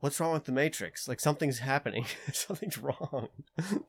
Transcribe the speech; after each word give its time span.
what's 0.00 0.20
wrong 0.20 0.32
with 0.32 0.44
the 0.44 0.52
Matrix? 0.52 1.08
Like 1.08 1.20
something's 1.20 1.58
happening. 1.58 2.06
something's 2.32 2.78
wrong. 2.78 3.28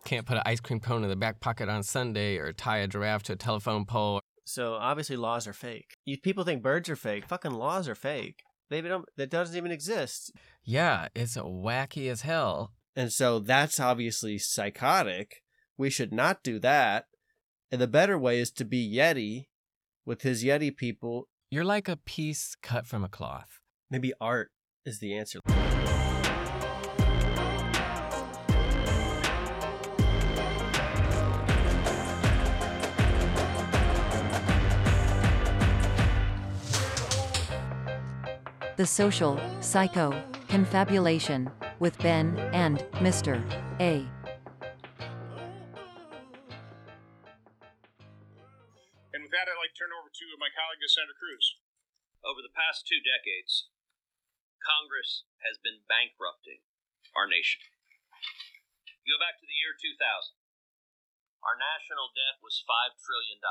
Can't 0.05 0.25
put 0.25 0.37
an 0.37 0.43
ice 0.45 0.59
cream 0.59 0.79
cone 0.79 1.03
in 1.03 1.09
the 1.09 1.15
back 1.15 1.39
pocket 1.39 1.69
on 1.69 1.83
Sunday 1.83 2.37
or 2.37 2.53
tie 2.53 2.77
a 2.77 2.87
giraffe 2.87 3.23
to 3.23 3.33
a 3.33 3.35
telephone 3.35 3.85
pole. 3.85 4.21
So 4.45 4.73
obviously 4.73 5.15
laws 5.15 5.47
are 5.47 5.53
fake. 5.53 5.95
You, 6.05 6.17
people 6.17 6.43
think 6.43 6.63
birds 6.63 6.89
are 6.89 6.95
fake. 6.95 7.27
Fucking 7.27 7.51
laws 7.51 7.87
are 7.87 7.95
fake. 7.95 8.41
They 8.69 8.81
don't. 8.81 9.05
That 9.17 9.29
doesn't 9.29 9.55
even 9.55 9.71
exist. 9.71 10.31
Yeah, 10.63 11.07
it's 11.15 11.35
wacky 11.37 12.09
as 12.09 12.21
hell. 12.21 12.73
And 12.95 13.11
so 13.11 13.39
that's 13.39 13.79
obviously 13.79 14.37
psychotic. 14.37 15.43
We 15.77 15.89
should 15.89 16.11
not 16.11 16.43
do 16.43 16.59
that. 16.59 17.05
And 17.71 17.79
the 17.79 17.87
better 17.87 18.17
way 18.17 18.39
is 18.39 18.51
to 18.53 18.65
be 18.65 18.91
Yeti 18.93 19.45
with 20.05 20.23
his 20.23 20.43
Yeti 20.43 20.75
people. 20.75 21.27
You're 21.49 21.63
like 21.63 21.87
a 21.87 21.97
piece 21.97 22.55
cut 22.61 22.85
from 22.85 23.03
a 23.03 23.09
cloth. 23.09 23.59
Maybe 23.89 24.13
art 24.19 24.51
is 24.85 24.99
the 24.99 25.15
answer. 25.15 25.39
The 38.79 38.87
Social 38.87 39.35
Psycho 39.59 40.15
Confabulation 40.47 41.51
with 41.83 41.99
Ben 41.99 42.31
and 42.55 42.79
Mr. 43.03 43.35
A. 43.83 44.07
And 49.11 49.19
with 49.19 49.35
that, 49.35 49.51
I'd 49.51 49.59
like 49.59 49.75
to 49.75 49.79
turn 49.83 49.91
over 49.91 50.07
to 50.07 50.25
my 50.39 50.47
colleague, 50.55 50.79
Senator 50.87 51.11
Cruz. 51.11 51.59
Over 52.23 52.39
the 52.39 52.55
past 52.55 52.87
two 52.87 53.03
decades, 53.03 53.67
Congress 54.63 55.27
has 55.43 55.59
been 55.59 55.83
bankrupting 55.91 56.63
our 57.19 57.27
nation. 57.27 57.59
You 59.03 59.19
go 59.19 59.19
back 59.19 59.43
to 59.43 59.45
the 59.45 59.59
year 59.59 59.75
2000. 59.75 59.99
Our 61.43 61.59
national 61.59 62.15
debt 62.15 62.39
was 62.39 62.63
$5 62.63 62.95
trillion. 62.95 63.43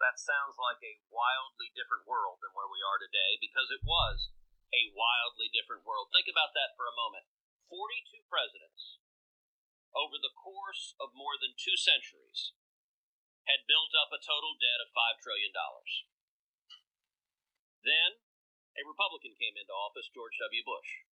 That 0.00 0.16
sounds 0.16 0.56
like 0.56 0.80
a 0.80 1.04
wildly 1.12 1.68
different 1.76 2.08
world 2.08 2.40
than 2.40 2.56
where 2.56 2.72
we 2.72 2.80
are 2.80 2.96
today 2.96 3.36
because 3.36 3.68
it 3.68 3.84
was 3.84 4.32
a 4.72 4.96
wildly 4.96 5.52
different 5.52 5.84
world. 5.84 6.08
Think 6.08 6.24
about 6.24 6.56
that 6.56 6.72
for 6.72 6.88
a 6.88 6.96
moment. 6.96 7.28
42 7.68 8.24
presidents 8.24 8.96
over 9.92 10.16
the 10.16 10.32
course 10.32 10.96
of 10.96 11.12
more 11.12 11.36
than 11.36 11.52
two 11.52 11.76
centuries 11.76 12.56
had 13.44 13.68
built 13.68 13.92
up 13.92 14.08
a 14.08 14.24
total 14.24 14.56
debt 14.56 14.80
of 14.80 14.88
$5 14.96 15.20
trillion. 15.20 15.52
Then 17.84 18.24
a 18.80 18.82
Republican 18.88 19.36
came 19.36 19.60
into 19.60 19.74
office, 19.76 20.08
George 20.08 20.40
W. 20.40 20.64
Bush. 20.64 21.04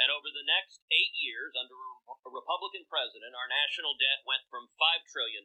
And 0.00 0.08
over 0.08 0.32
the 0.32 0.48
next 0.48 0.80
eight 0.88 1.12
years, 1.20 1.52
under 1.56 1.76
a 1.76 2.30
Republican 2.32 2.88
president, 2.88 3.36
our 3.36 3.48
national 3.48 4.00
debt 4.00 4.24
went 4.24 4.48
from 4.48 4.72
$5 4.80 5.12
trillion 5.12 5.44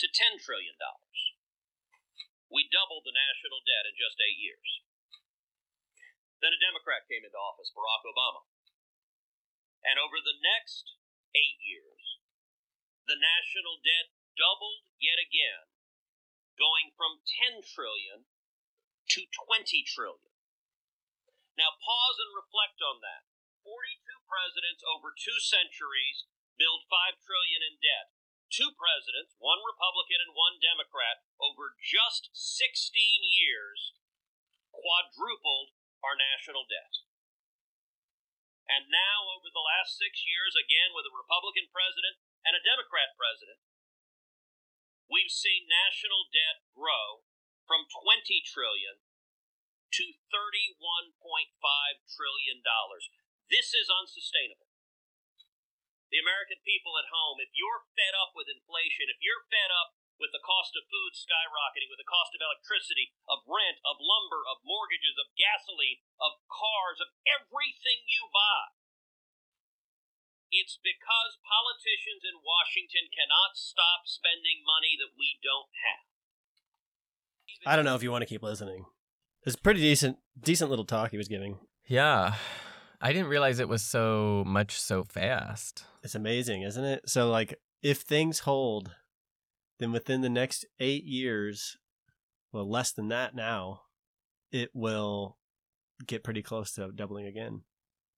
to 0.00 0.08
$10 0.08 0.40
trillion. 0.40 0.76
We 2.48 2.66
doubled 2.72 3.06
the 3.06 3.14
national 3.14 3.62
debt 3.62 3.86
in 3.86 3.94
just 3.94 4.18
eight 4.18 4.40
years. 4.40 4.82
Then 6.40 6.56
a 6.56 6.60
Democrat 6.60 7.04
came 7.06 7.22
into 7.22 7.36
office, 7.36 7.70
Barack 7.70 8.02
Obama. 8.08 8.48
And 9.84 10.00
over 10.00 10.18
the 10.18 10.40
next 10.40 10.96
eight 11.36 11.60
years, 11.60 12.20
the 13.04 13.20
national 13.20 13.80
debt 13.84 14.12
doubled 14.34 14.88
yet 14.96 15.20
again, 15.20 15.68
going 16.56 16.96
from 16.96 17.20
10 17.24 17.60
trillion 17.64 18.24
to 19.14 19.20
20 19.28 19.84
trillion. 19.84 20.32
Now 21.60 21.76
pause 21.76 22.18
and 22.24 22.32
reflect 22.32 22.80
on 22.80 23.04
that. 23.04 23.28
42 23.60 24.00
presidents 24.24 24.80
over 24.80 25.12
two 25.12 25.36
centuries 25.36 26.24
build 26.56 26.88
5 26.88 27.20
trillion 27.20 27.60
in 27.60 27.76
debt. 27.80 28.16
Two 28.50 28.74
presidents, 28.74 29.38
one 29.38 29.62
Republican 29.62 30.18
and 30.18 30.34
one 30.34 30.58
Democrat, 30.58 31.22
over 31.38 31.78
just 31.78 32.34
16 32.34 32.82
years 33.22 33.94
quadrupled 34.74 35.70
our 36.02 36.18
national 36.18 36.66
debt. 36.66 37.06
And 38.66 38.90
now, 38.90 39.30
over 39.34 39.50
the 39.50 39.62
last 39.62 39.98
six 39.98 40.22
years, 40.26 40.54
again 40.54 40.94
with 40.94 41.06
a 41.06 41.14
Republican 41.14 41.70
president 41.70 42.18
and 42.46 42.54
a 42.54 42.62
Democrat 42.62 43.14
president, 43.18 43.62
we've 45.10 45.30
seen 45.30 45.66
national 45.66 46.30
debt 46.30 46.62
grow 46.74 47.26
from 47.66 47.86
20 47.86 48.42
trillion 48.46 49.02
to 49.94 50.14
31.5 50.30 51.50
trillion 52.06 52.58
dollars. 52.62 53.10
This 53.50 53.74
is 53.74 53.90
unsustainable. 53.90 54.69
The 56.10 56.18
American 56.18 56.58
people 56.66 56.98
at 56.98 57.06
home, 57.06 57.38
if 57.38 57.54
you're 57.54 57.86
fed 57.94 58.14
up 58.18 58.34
with 58.34 58.50
inflation, 58.50 59.06
if 59.06 59.22
you're 59.22 59.46
fed 59.46 59.70
up 59.70 59.94
with 60.18 60.34
the 60.34 60.42
cost 60.44 60.76
of 60.76 60.84
food 60.90 61.16
skyrocketing, 61.16 61.88
with 61.88 62.02
the 62.02 62.10
cost 62.10 62.36
of 62.36 62.44
electricity, 62.44 63.14
of 63.30 63.46
rent, 63.48 63.80
of 63.86 64.02
lumber, 64.02 64.44
of 64.44 64.60
mortgages, 64.66 65.16
of 65.16 65.32
gasoline, 65.38 66.02
of 66.20 66.42
cars, 66.50 67.00
of 67.00 67.08
everything 67.24 68.04
you 68.04 68.28
buy. 68.28 68.74
It's 70.50 70.76
because 70.82 71.38
politicians 71.40 72.26
in 72.26 72.42
Washington 72.42 73.06
cannot 73.14 73.54
stop 73.54 74.04
spending 74.04 74.66
money 74.66 74.98
that 74.98 75.14
we 75.14 75.38
don't 75.40 75.70
have. 75.86 76.10
I 77.64 77.78
don't 77.78 77.86
know 77.86 77.94
if 77.94 78.02
you 78.02 78.10
want 78.10 78.26
to 78.26 78.30
keep 78.30 78.42
listening. 78.42 78.84
It's 79.46 79.56
pretty 79.56 79.80
decent, 79.80 80.18
decent 80.36 80.68
little 80.68 80.84
talk 80.84 81.14
he 81.14 81.22
was 81.22 81.28
giving. 81.28 81.58
Yeah. 81.86 82.34
I 83.00 83.12
didn't 83.12 83.28
realize 83.28 83.60
it 83.60 83.68
was 83.68 83.82
so 83.82 84.44
much 84.46 84.80
so 84.80 85.04
fast. 85.04 85.84
It's 86.02 86.14
amazing, 86.14 86.62
isn't 86.62 86.84
it? 86.84 87.08
So, 87.08 87.30
like, 87.30 87.58
if 87.82 88.00
things 88.00 88.40
hold, 88.40 88.90
then 89.78 89.92
within 89.92 90.20
the 90.20 90.28
next 90.28 90.66
eight 90.78 91.04
years, 91.04 91.78
well, 92.52 92.68
less 92.68 92.92
than 92.92 93.08
that 93.08 93.34
now, 93.34 93.82
it 94.52 94.70
will 94.74 95.38
get 96.06 96.24
pretty 96.24 96.42
close 96.42 96.72
to 96.72 96.92
doubling 96.92 97.26
again. 97.26 97.62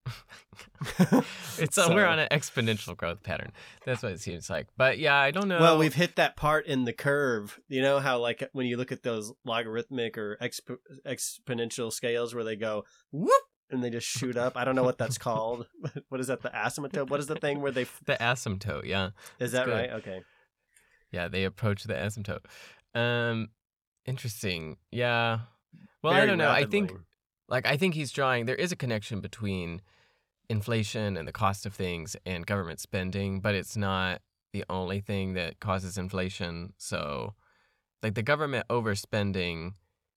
it's 1.58 1.76
so, 1.76 1.94
we're 1.94 2.06
on 2.06 2.18
an 2.18 2.28
exponential 2.32 2.96
growth 2.96 3.22
pattern. 3.22 3.52
That's 3.86 4.02
what 4.02 4.12
it 4.12 4.20
seems 4.20 4.50
like. 4.50 4.66
But 4.76 4.98
yeah, 4.98 5.16
I 5.16 5.30
don't 5.30 5.46
know. 5.46 5.60
Well, 5.60 5.78
we've 5.78 5.94
hit 5.94 6.16
that 6.16 6.36
part 6.36 6.66
in 6.66 6.84
the 6.84 6.92
curve. 6.92 7.60
You 7.68 7.82
know 7.82 8.00
how 8.00 8.18
like 8.18 8.48
when 8.52 8.66
you 8.66 8.76
look 8.76 8.90
at 8.90 9.04
those 9.04 9.32
logarithmic 9.44 10.18
or 10.18 10.36
exp- 10.42 10.76
exponential 11.06 11.92
scales 11.92 12.34
where 12.34 12.42
they 12.42 12.56
go 12.56 12.84
whoop 13.12 13.41
and 13.72 13.82
they 13.82 13.90
just 13.90 14.06
shoot 14.06 14.36
up. 14.36 14.56
I 14.56 14.64
don't 14.64 14.74
know 14.76 14.82
what 14.84 14.98
that's 14.98 15.18
called. 15.26 15.66
what 16.08 16.20
is 16.20 16.28
that? 16.28 16.42
The 16.42 16.50
asymptote? 16.50 17.10
What 17.10 17.20
is 17.20 17.26
the 17.26 17.36
thing 17.36 17.60
where 17.60 17.72
they 17.72 17.84
the 18.06 18.16
asymptote? 18.20 18.84
Yeah, 18.84 19.10
is 19.38 19.52
that 19.52 19.68
right? 19.68 19.90
Okay. 19.90 20.22
Yeah, 21.10 21.28
they 21.28 21.44
approach 21.44 21.84
the 21.84 21.94
asymptote. 21.94 22.44
Um, 22.98 23.48
interesting. 24.06 24.78
Yeah. 24.90 25.40
Well, 26.02 26.14
Very 26.14 26.24
I 26.24 26.26
don't 26.26 26.38
know. 26.38 26.46
rapidly. 26.48 26.66
I 26.66 26.86
think, 26.86 27.00
like, 27.48 27.66
I 27.66 27.76
think 27.76 27.94
he's 27.94 28.10
drawing. 28.10 28.46
There 28.46 28.56
is 28.56 28.72
a 28.72 28.76
connection 28.76 29.20
between 29.20 29.82
inflation 30.48 31.16
and 31.16 31.28
the 31.28 31.32
cost 31.32 31.66
of 31.66 31.74
things 31.74 32.16
and 32.26 32.46
government 32.46 32.80
spending, 32.80 33.40
but 33.40 33.54
it's 33.54 33.76
not 33.76 34.20
the 34.52 34.64
only 34.68 35.00
thing 35.00 35.34
that 35.34 35.60
causes 35.60 35.98
inflation. 35.98 36.72
So, 36.78 37.34
like, 38.02 38.14
the 38.14 38.22
government 38.22 38.66
overspending 38.68 39.74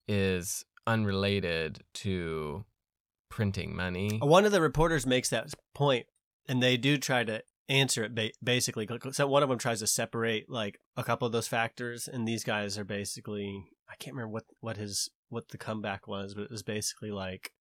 is 0.07 0.65
unrelated 0.87 1.83
to 1.93 2.63
printing 3.35 3.75
money. 3.75 4.17
One 4.21 4.45
of 4.45 4.53
the 4.53 4.61
reporters 4.61 5.05
makes 5.05 5.29
that 5.29 5.53
point, 5.73 6.05
and 6.47 6.63
they 6.63 6.77
do 6.77 6.97
try 6.97 7.25
to 7.25 7.43
answer 7.67 8.05
it 8.05 8.15
ba- 8.15 8.31
basically. 8.41 8.87
So 9.11 9.27
one 9.27 9.43
of 9.43 9.49
them 9.49 9.59
tries 9.59 9.81
to 9.81 9.87
separate 9.87 10.49
like 10.49 10.79
a 10.95 11.03
couple 11.03 11.25
of 11.25 11.33
those 11.33 11.49
factors, 11.49 12.07
and 12.07 12.25
these 12.25 12.45
guys 12.45 12.77
are 12.77 12.85
basically 12.85 13.65
I 13.89 13.95
can't 13.95 14.15
remember 14.15 14.33
what 14.33 14.45
what 14.61 14.77
his 14.77 15.09
what 15.27 15.49
the 15.49 15.57
comeback 15.57 16.07
was, 16.07 16.33
but 16.33 16.43
it 16.43 16.51
was 16.51 16.63
basically 16.63 17.11
like, 17.11 17.51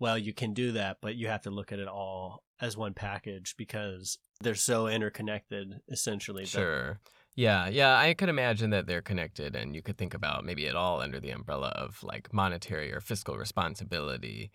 well, 0.00 0.18
you 0.18 0.34
can 0.34 0.52
do 0.52 0.72
that, 0.72 0.96
but 1.00 1.14
you 1.14 1.28
have 1.28 1.42
to 1.42 1.50
look 1.50 1.70
at 1.70 1.78
it 1.78 1.86
all 1.88 2.42
as 2.60 2.76
one 2.76 2.92
package 2.92 3.54
because 3.56 4.18
they're 4.40 4.56
so 4.56 4.88
interconnected, 4.88 5.80
essentially. 5.88 6.44
Sure. 6.44 6.98
Yeah, 7.36 7.68
yeah, 7.68 7.96
I 7.96 8.14
could 8.14 8.28
imagine 8.28 8.70
that 8.70 8.88
they're 8.88 9.00
connected, 9.00 9.54
and 9.54 9.76
you 9.76 9.82
could 9.82 9.96
think 9.96 10.12
about 10.12 10.44
maybe 10.44 10.66
it 10.66 10.74
all 10.74 11.00
under 11.00 11.20
the 11.20 11.30
umbrella 11.30 11.68
of 11.68 12.02
like 12.02 12.32
monetary 12.32 12.92
or 12.92 13.00
fiscal 13.00 13.36
responsibility. 13.36 14.50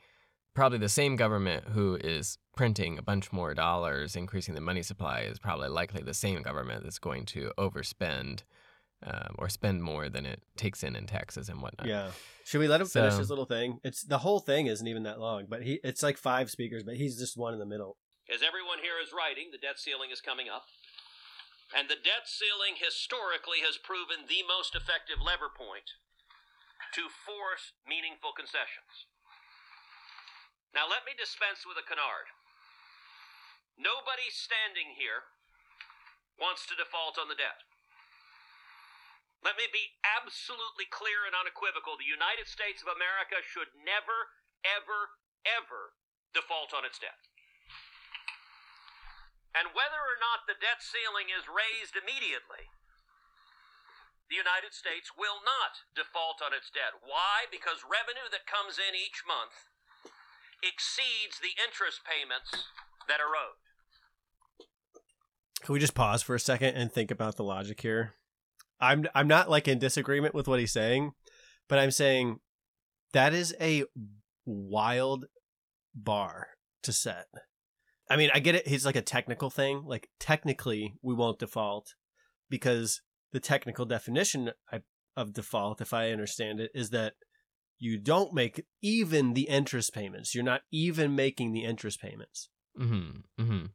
Probably 0.56 0.78
the 0.78 0.90
same 0.90 1.18
government 1.18 1.66
who 1.74 1.96
is 2.02 2.38
printing 2.56 2.98
a 2.98 3.02
bunch 3.02 3.34
more 3.34 3.54
dollars, 3.54 4.16
increasing 4.16 4.56
the 4.56 4.62
money 4.62 4.82
supply, 4.82 5.22
is 5.22 5.38
probably 5.38 5.68
likely 5.68 6.02
the 6.02 6.14
same 6.14 6.42
government 6.42 6.84
that's 6.84 6.98
going 7.00 7.26
to 7.26 7.52
overspend 7.58 8.44
um, 9.04 9.36
or 9.38 9.50
spend 9.50 9.84
more 9.84 10.08
than 10.08 10.26
it 10.26 10.42
takes 10.56 10.82
in 10.82 10.96
in 10.96 11.06
taxes 11.08 11.50
and 11.50 11.62
whatnot. 11.62 11.88
Yeah. 11.88 12.12
Should 12.46 12.60
we 12.60 12.68
let 12.70 12.80
him 12.80 12.88
finish 12.88 13.14
So- 13.14 13.20
his 13.20 13.30
little 13.30 13.46
thing? 13.46 13.80
It's 13.84 14.02
the 14.04 14.20
whole 14.20 14.40
thing 14.40 14.68
isn't 14.68 14.88
even 14.88 15.04
that 15.04 15.20
long, 15.20 15.46
but 15.50 15.62
he 15.64 15.82
it's 15.84 16.02
like 16.02 16.18
five 16.18 16.50
speakers, 16.50 16.84
but 16.84 16.96
he's 16.96 17.20
just 17.20 17.36
one 17.38 17.54
in 17.54 17.60
the 17.60 17.66
middle. 17.66 17.98
As 18.34 18.42
everyone 18.42 18.80
here 18.80 18.98
is 19.04 19.12
writing, 19.14 19.50
the 19.52 19.60
debt 19.60 19.78
ceiling 19.78 20.10
is 20.10 20.22
coming 20.22 20.48
up. 20.50 20.64
And 21.76 21.90
the 21.90 22.00
debt 22.00 22.26
ceiling 22.26 22.80
historically 22.80 23.60
has 23.66 23.78
proven 23.78 24.26
the 24.30 24.42
most 24.48 24.74
effective 24.74 25.20
lever 25.20 25.50
point 25.52 26.00
to 26.96 27.10
force 27.12 27.74
meaningful 27.86 28.32
concessions. 28.32 29.12
Now 30.76 30.92
let 30.92 31.08
me 31.08 31.16
dispense 31.16 31.64
with 31.64 31.80
a 31.80 31.88
canard. 31.88 32.28
Nobody 33.80 34.28
standing 34.28 35.00
here 35.00 35.32
wants 36.36 36.68
to 36.68 36.76
default 36.76 37.16
on 37.16 37.32
the 37.32 37.40
debt. 37.40 37.64
Let 39.40 39.56
me 39.56 39.72
be 39.72 39.96
absolutely 40.04 40.92
clear 40.92 41.24
and 41.24 41.32
unequivocal. 41.32 41.96
The 41.96 42.12
United 42.12 42.52
States 42.52 42.84
of 42.84 42.92
America 42.92 43.40
should 43.40 43.72
never, 43.72 44.36
ever, 44.68 45.16
ever 45.48 45.96
default 46.36 46.76
on 46.76 46.84
its 46.84 47.00
debt. 47.00 47.24
And 49.56 49.72
whether 49.72 50.02
or 50.04 50.20
not 50.20 50.44
the 50.44 50.60
debt 50.60 50.84
ceiling 50.84 51.32
is 51.32 51.48
raised 51.48 51.96
immediately, 51.96 52.68
the 54.28 54.36
United 54.36 54.76
States 54.76 55.16
will 55.16 55.40
not 55.40 55.88
default 55.96 56.44
on 56.44 56.52
its 56.52 56.68
debt. 56.68 57.00
Why? 57.00 57.48
Because 57.48 57.88
revenue 57.88 58.28
that 58.36 58.44
comes 58.44 58.76
in 58.76 58.92
each 58.92 59.24
month 59.24 59.72
exceeds 60.66 61.40
the 61.40 61.54
interest 61.64 62.02
payments 62.04 62.66
that 63.08 63.20
are 63.20 63.36
owed. 63.36 63.60
Can 65.62 65.74
we 65.74 65.80
just 65.80 65.96
pause 65.96 66.22
for 66.22 66.36
a 66.36 66.40
second 66.40 66.76
and 66.76 66.92
think 66.92 67.12
about 67.12 67.38
the 67.38 67.44
logic 67.44 67.82
here? 67.82 68.14
I'm 68.80 69.08
I'm 69.16 69.28
not 69.28 69.50
like 69.50 69.68
in 69.68 69.80
disagreement 69.80 70.36
with 70.36 70.48
what 70.48 70.60
he's 70.60 70.74
saying, 70.74 71.12
but 71.70 71.80
I'm 71.80 71.92
saying 71.92 72.40
that 73.14 73.34
is 73.34 73.56
a 73.60 73.86
wild 74.46 75.26
bar 75.96 76.50
to 76.84 76.92
set. 76.92 77.28
I 78.10 78.18
mean, 78.18 78.30
I 78.34 78.40
get 78.40 78.56
it. 78.56 78.68
He's 78.68 78.86
like 78.86 78.96
a 78.96 79.02
technical 79.02 79.50
thing. 79.50 79.84
Like 79.86 80.10
technically, 80.20 80.96
we 81.02 81.16
won't 81.16 81.40
default 81.40 81.96
because 82.50 83.02
the 83.32 83.40
technical 83.40 83.86
definition 83.86 84.52
of 85.18 85.34
default, 85.34 85.82
if 85.82 85.94
I 85.94 86.12
understand 86.12 86.60
it, 86.60 86.72
is 86.76 86.92
that 86.92 87.14
you 87.86 87.98
don't 87.98 88.34
make 88.34 88.66
even 88.82 89.36
the 89.36 89.44
interest 89.44 89.94
payments. 89.94 90.34
You're 90.34 90.44
not 90.44 90.62
even 90.72 91.16
making 91.16 91.52
the 91.52 91.64
interest 91.64 92.02
payments. 92.02 92.50
Mm-hmm. 92.80 93.42
Mm-hmm. 93.42 93.66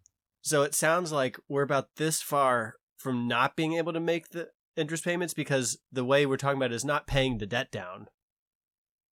So 0.43 0.63
it 0.63 0.75
sounds 0.75 1.13
like 1.13 1.39
we're 1.49 1.63
about 1.63 1.91
this 1.97 2.21
far 2.21 2.75
from 2.97 3.29
not 3.29 3.55
being 3.55 3.75
able 3.75 3.93
to 3.93 4.01
make 4.01 4.31
the 4.31 4.49
interest 4.77 5.05
payments 5.05 5.33
because 5.33 5.79
the 5.93 6.05
way 6.05 6.27
we're 6.27 6.39
talking 6.39 6.59
about 6.59 6.73
is 6.73 6.85
not 6.85 7.07
paying 7.07 7.39
the 7.39 7.47
debt 7.47 7.71
down. 7.71 8.09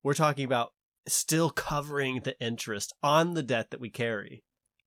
We're 0.04 0.16
talking 0.16 0.46
about 0.46 0.74
still 1.08 1.52
covering 1.52 2.22
the 2.24 2.40
interest 2.42 2.92
on 3.04 3.36
the 3.36 3.44
debt 3.44 3.70
that 3.70 3.80
we 3.80 3.92
carry. 3.92 4.44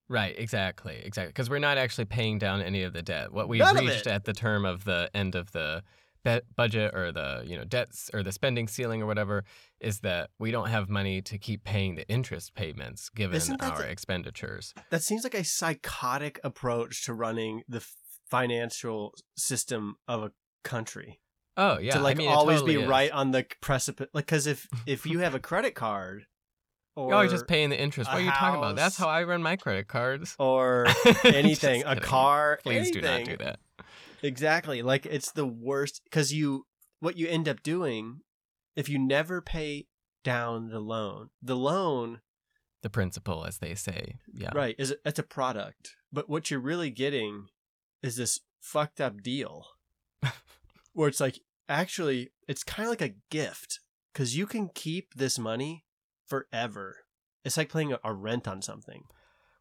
Right, 0.08 0.34
exactly, 0.36 1.00
exactly. 1.04 1.30
Because 1.30 1.48
we're 1.48 1.60
not 1.60 1.78
actually 1.78 2.06
paying 2.06 2.40
down 2.40 2.62
any 2.62 2.82
of 2.82 2.92
the 2.92 3.02
debt. 3.02 3.32
What 3.32 3.48
we've 3.48 3.60
None 3.60 3.76
reached 3.76 4.08
at 4.08 4.24
the 4.24 4.32
term 4.32 4.64
of 4.64 4.84
the 4.84 5.08
end 5.14 5.36
of 5.36 5.52
the 5.52 5.84
be- 6.24 6.40
budget 6.56 6.94
or 6.94 7.12
the 7.12 7.42
you 7.46 7.56
know 7.56 7.64
debts 7.64 8.10
or 8.12 8.22
the 8.22 8.32
spending 8.32 8.68
ceiling 8.68 9.02
or 9.02 9.06
whatever 9.06 9.44
is 9.80 10.00
that 10.00 10.30
we 10.38 10.50
don't 10.50 10.68
have 10.68 10.88
money 10.88 11.22
to 11.22 11.38
keep 11.38 11.64
paying 11.64 11.94
the 11.94 12.08
interest 12.08 12.54
payments 12.54 13.08
given 13.10 13.40
our 13.60 13.82
expenditures. 13.82 14.74
That 14.90 15.02
seems 15.02 15.24
like 15.24 15.34
a 15.34 15.44
psychotic 15.44 16.40
approach 16.44 17.04
to 17.06 17.14
running 17.14 17.62
the 17.68 17.84
financial 18.30 19.14
system 19.36 19.96
of 20.06 20.22
a 20.22 20.32
country. 20.64 21.20
Oh 21.56 21.78
yeah, 21.78 21.94
to 21.94 22.00
like 22.00 22.16
I 22.16 22.18
mean, 22.18 22.28
always 22.28 22.60
totally 22.60 22.76
be 22.76 22.82
is. 22.82 22.88
right 22.88 23.10
on 23.10 23.32
the 23.32 23.44
precipice. 23.60 24.06
Like, 24.14 24.26
because 24.26 24.46
if 24.46 24.66
if 24.86 25.04
you 25.06 25.18
have 25.20 25.34
a 25.34 25.40
credit 25.40 25.74
card, 25.74 26.26
or 26.96 27.12
Oh, 27.14 27.20
you're 27.20 27.30
just 27.30 27.46
paying 27.48 27.70
the 27.70 27.80
interest. 27.80 28.10
What 28.10 28.20
are 28.20 28.24
you 28.24 28.30
talking 28.30 28.58
about? 28.58 28.76
That's 28.76 28.96
how 28.96 29.08
I 29.08 29.24
run 29.24 29.42
my 29.42 29.56
credit 29.56 29.88
cards. 29.88 30.36
or 30.38 30.86
anything, 31.24 31.82
a 31.82 31.94
kidding. 31.94 32.02
car, 32.02 32.60
Please 32.62 32.90
do 32.90 33.00
not 33.00 33.24
do 33.24 33.36
that. 33.38 33.58
Exactly. 34.22 34.82
Like 34.82 35.06
it's 35.06 35.32
the 35.32 35.46
worst 35.46 36.02
because 36.04 36.32
you 36.32 36.66
what 37.00 37.16
you 37.16 37.26
end 37.28 37.48
up 37.48 37.62
doing 37.62 38.20
if 38.76 38.88
you 38.88 38.98
never 38.98 39.40
pay 39.40 39.86
down 40.22 40.68
the 40.68 40.80
loan. 40.80 41.30
The 41.42 41.56
loan, 41.56 42.20
The 42.82 42.90
principal, 42.90 43.44
as 43.44 43.58
they 43.58 43.74
say. 43.74 44.16
Yeah. 44.32 44.50
right, 44.54 44.74
is 44.78 44.94
it's 45.04 45.18
a 45.18 45.24
product. 45.24 45.96
But 46.12 46.28
what 46.28 46.50
you're 46.50 46.60
really 46.60 46.90
getting 46.90 47.46
is 48.02 48.16
this 48.16 48.40
fucked 48.60 49.00
up 49.00 49.22
deal 49.22 49.66
where 50.92 51.08
it's 51.08 51.20
like 51.20 51.40
actually 51.68 52.30
it's 52.46 52.62
kind 52.62 52.86
of 52.86 52.90
like 52.90 53.02
a 53.02 53.14
gift 53.30 53.80
cuz 54.12 54.36
you 54.36 54.46
can 54.46 54.68
keep 54.68 55.14
this 55.14 55.38
money 55.38 55.84
forever. 56.26 56.98
It's 57.44 57.56
like 57.56 57.72
paying 57.72 57.92
a, 57.92 58.00
a 58.04 58.12
rent 58.12 58.46
on 58.46 58.60
something. 58.60 59.04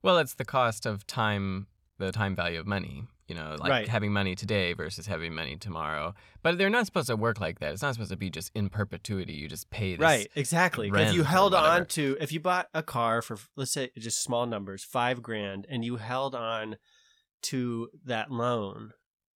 Well, 0.01 0.17
it's 0.17 0.33
the 0.33 0.45
cost 0.45 0.85
of 0.85 1.05
time, 1.07 1.67
the 1.97 2.11
time 2.11 2.35
value 2.35 2.59
of 2.59 2.67
money. 2.67 3.07
You 3.29 3.35
know, 3.35 3.55
like 3.59 3.69
Right. 3.69 3.87
having 3.87 4.11
money 4.11 4.35
today 4.35 4.73
versus 4.73 5.05
having 5.05 5.33
money 5.35 5.55
tomorrow. 5.55 6.15
But 6.41 6.57
they're 6.57 6.69
not 6.69 6.85
supposed 6.87 7.07
to 7.07 7.15
work 7.15 7.39
like 7.39 7.59
that. 7.59 7.71
It's 7.73 7.81
not 7.83 7.93
supposed 7.93 8.09
to 8.11 8.17
be 8.17 8.29
just 8.31 8.51
in 8.55 8.69
perpetuity. 8.69 9.33
You 9.33 9.47
just 9.47 9.69
pay 9.69 9.91
this. 9.95 10.01
Right, 10.03 10.27
exactly. 10.35 10.89
If 10.93 11.13
you 11.13 11.23
held 11.23 11.53
on 11.53 11.85
to, 11.87 12.17
if 12.19 12.31
you 12.31 12.39
bought 12.39 12.69
a 12.73 12.81
car 12.81 13.21
for, 13.21 13.37
let's 13.55 13.71
say, 13.71 13.91
just 13.97 14.23
small 14.23 14.45
numbers, 14.47 14.83
five 14.83 15.21
grand, 15.21 15.67
and 15.69 15.85
you 15.85 15.97
held 15.97 16.33
on 16.33 16.77
to 17.43 17.89
that 18.03 18.31
loan 18.31 18.91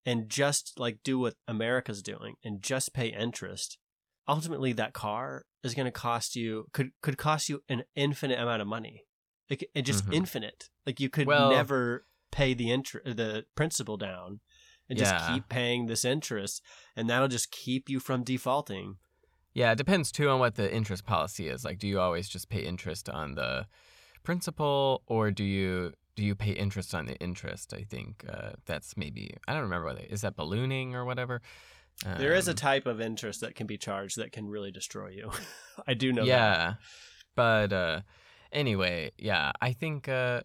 and 0.04 0.28
just 0.28 0.78
like 0.78 0.98
do 1.04 1.18
what 1.18 1.34
America's 1.46 2.02
doing 2.02 2.34
and 2.42 2.62
just 2.62 2.92
pay 2.94 3.08
interest, 3.08 3.78
ultimately 4.26 4.72
that 4.72 4.92
car 4.94 5.44
is 5.62 5.74
going 5.74 5.86
to 5.86 5.92
cost 5.92 6.34
you 6.34 6.66
could 6.72 6.90
could 7.02 7.18
cost 7.18 7.48
you 7.48 7.62
an 7.68 7.84
infinite 7.94 8.38
amount 8.38 8.62
of 8.62 8.66
money. 8.68 9.04
Like 9.50 9.68
it 9.74 9.82
just 9.82 10.06
Mhm. 10.06 10.14
infinite. 10.14 10.70
Like 10.86 10.98
you 10.98 11.08
could 11.10 11.26
Well- 11.26 11.50
never 11.50 12.06
pay 12.32 12.52
the 12.54 12.72
interest, 12.72 13.16
the 13.16 13.44
principal 13.54 13.96
down, 13.96 14.40
and 14.88 14.98
just 14.98 15.12
Yeah. 15.12 15.34
keep 15.34 15.48
paying 15.48 15.86
this 15.86 16.04
interest, 16.04 16.60
and 16.96 17.08
that'll 17.08 17.28
just 17.28 17.52
keep 17.52 17.88
you 17.88 18.00
from 18.00 18.24
defaulting. 18.24 18.96
Yeah, 19.54 19.72
it 19.72 19.78
depends 19.78 20.10
too 20.10 20.28
on 20.30 20.40
what 20.40 20.54
the 20.56 20.72
interest 20.74 21.04
policy 21.04 21.46
is. 21.48 21.64
Like, 21.64 21.78
do 21.78 21.86
you 21.86 22.00
always 22.00 22.28
just 22.28 22.48
pay 22.48 22.60
interest 22.64 23.08
on 23.08 23.34
the 23.34 23.66
principal, 24.24 25.02
or 25.06 25.30
do 25.30 25.44
you 25.44 25.92
do 26.16 26.24
you 26.24 26.34
pay 26.34 26.52
interest 26.52 26.94
on 26.94 27.06
the 27.06 27.16
interest? 27.16 27.72
I 27.74 27.84
think 27.88 28.24
uh, 28.28 28.52
that's 28.66 28.96
maybe 28.96 29.36
I 29.46 29.52
don't 29.52 29.62
remember 29.62 29.86
whether 29.86 30.00
is 30.00 30.22
that 30.22 30.36
ballooning 30.36 30.94
or 30.94 31.04
whatever. 31.04 31.40
There 32.16 32.34
is 32.34 32.48
a 32.48 32.50
Um, 32.52 32.56
type 32.56 32.86
of 32.86 33.00
interest 33.00 33.40
that 33.42 33.54
can 33.54 33.66
be 33.66 33.78
charged 33.78 34.16
that 34.18 34.32
can 34.32 34.48
really 34.48 34.72
destroy 34.72 35.08
you. 35.10 35.30
I 35.86 35.94
do 35.94 36.12
know 36.12 36.24
that. 36.24 36.28
yeah, 36.28 36.74
but 37.36 37.72
uh, 37.72 38.00
anyway, 38.52 39.12
yeah, 39.18 39.52
I 39.60 39.72
think 39.72 40.08
uh, 40.08 40.40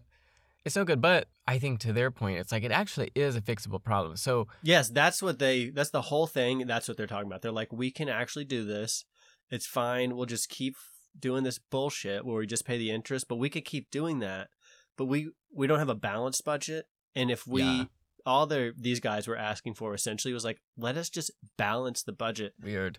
it's 0.68 0.76
no 0.76 0.84
good. 0.84 1.00
But 1.00 1.26
I 1.46 1.58
think 1.58 1.80
to 1.80 1.92
their 1.92 2.10
point, 2.10 2.38
it's 2.38 2.52
like 2.52 2.62
it 2.62 2.70
actually 2.70 3.10
is 3.14 3.34
a 3.36 3.40
fixable 3.40 3.82
problem. 3.82 4.16
So 4.16 4.46
Yes, 4.62 4.88
that's 4.88 5.20
what 5.22 5.38
they 5.40 5.70
that's 5.70 5.90
the 5.90 6.02
whole 6.02 6.26
thing. 6.26 6.66
That's 6.66 6.86
what 6.86 6.96
they're 6.96 7.06
talking 7.08 7.26
about. 7.26 7.42
They're 7.42 7.50
like, 7.52 7.72
we 7.72 7.90
can 7.90 8.08
actually 8.08 8.44
do 8.44 8.64
this. 8.64 9.04
It's 9.50 9.66
fine. 9.66 10.14
We'll 10.16 10.26
just 10.26 10.48
keep 10.48 10.76
doing 11.18 11.42
this 11.42 11.58
bullshit 11.58 12.24
where 12.24 12.36
we 12.36 12.46
just 12.46 12.66
pay 12.66 12.78
the 12.78 12.90
interest, 12.90 13.26
but 13.28 13.36
we 13.36 13.50
could 13.50 13.64
keep 13.64 13.90
doing 13.90 14.20
that. 14.20 14.48
But 14.96 15.06
we 15.06 15.30
we 15.52 15.66
don't 15.66 15.78
have 15.78 15.88
a 15.88 15.94
balanced 15.94 16.44
budget. 16.44 16.86
And 17.16 17.30
if 17.30 17.46
we 17.46 17.62
Yeah. 17.62 17.84
all 18.26 18.46
the 18.46 18.72
these 18.76 19.00
guys 19.00 19.26
were 19.26 19.36
asking 19.36 19.74
for 19.74 19.94
essentially 19.94 20.34
was 20.34 20.44
like, 20.44 20.60
let 20.76 20.96
us 20.96 21.08
just 21.10 21.30
balance 21.56 22.02
the 22.02 22.12
budget. 22.12 22.52
Weird. 22.62 22.98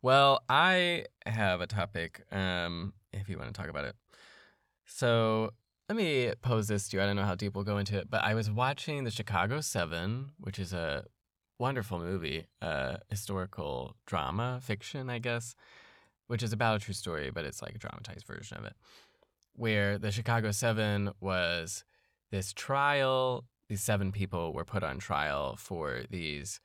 Well, 0.00 0.44
I 0.48 1.06
have 1.26 1.60
a 1.60 1.66
topic. 1.66 2.22
Um, 2.30 2.92
if 3.12 3.28
you 3.28 3.36
want 3.36 3.52
to 3.52 3.60
talk 3.60 3.68
about 3.68 3.84
it. 3.84 3.96
So 4.86 5.50
let 5.88 5.96
me 5.96 6.32
pose 6.42 6.68
this 6.68 6.88
to 6.88 6.96
you. 6.96 7.02
I 7.02 7.06
don't 7.06 7.16
know 7.16 7.24
how 7.24 7.34
deep 7.34 7.54
we'll 7.54 7.64
go 7.64 7.78
into 7.78 7.96
it, 7.96 8.10
but 8.10 8.22
I 8.22 8.34
was 8.34 8.50
watching 8.50 9.04
the 9.04 9.10
Chicago 9.10 9.62
Seven, 9.62 10.32
which 10.38 10.58
is 10.58 10.74
a 10.74 11.04
wonderful 11.58 11.98
movie, 11.98 12.46
uh, 12.60 12.98
historical 13.08 13.96
drama 14.06 14.60
fiction, 14.62 15.08
I 15.08 15.18
guess, 15.18 15.54
which 16.26 16.42
is 16.42 16.52
about 16.52 16.76
a 16.76 16.84
true 16.84 16.92
story, 16.92 17.30
but 17.30 17.46
it's 17.46 17.62
like 17.62 17.74
a 17.74 17.78
dramatized 17.78 18.26
version 18.26 18.58
of 18.58 18.64
it, 18.64 18.74
where 19.54 19.96
the 19.96 20.12
Chicago 20.12 20.50
Seven 20.50 21.10
was 21.20 21.84
this 22.30 22.52
trial. 22.52 23.46
These 23.70 23.82
seven 23.82 24.12
people 24.12 24.52
were 24.52 24.66
put 24.66 24.82
on 24.82 24.98
trial 24.98 25.56
for 25.56 26.02
these 26.10 26.60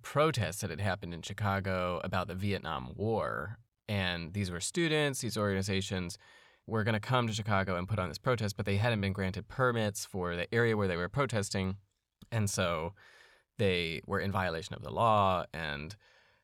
protests 0.00 0.62
that 0.62 0.70
had 0.70 0.80
happened 0.80 1.12
in 1.12 1.20
Chicago 1.20 2.00
about 2.02 2.28
the 2.28 2.34
Vietnam 2.34 2.94
War. 2.96 3.58
And 3.88 4.32
these 4.32 4.50
were 4.50 4.60
students, 4.60 5.20
these 5.20 5.36
organizations 5.36 6.16
were 6.66 6.84
going 6.84 6.94
to 6.94 7.00
come 7.00 7.26
to 7.26 7.32
Chicago 7.32 7.76
and 7.76 7.88
put 7.88 7.98
on 7.98 8.08
this 8.08 8.18
protest, 8.18 8.56
but 8.56 8.66
they 8.66 8.76
hadn't 8.76 9.00
been 9.00 9.12
granted 9.12 9.48
permits 9.48 10.04
for 10.04 10.34
the 10.34 10.52
area 10.52 10.76
where 10.76 10.88
they 10.88 10.96
were 10.96 11.08
protesting. 11.08 11.76
And 12.32 12.50
so 12.50 12.92
they 13.58 14.02
were 14.06 14.20
in 14.20 14.32
violation 14.32 14.74
of 14.74 14.82
the 14.82 14.90
law. 14.90 15.44
And 15.54 15.94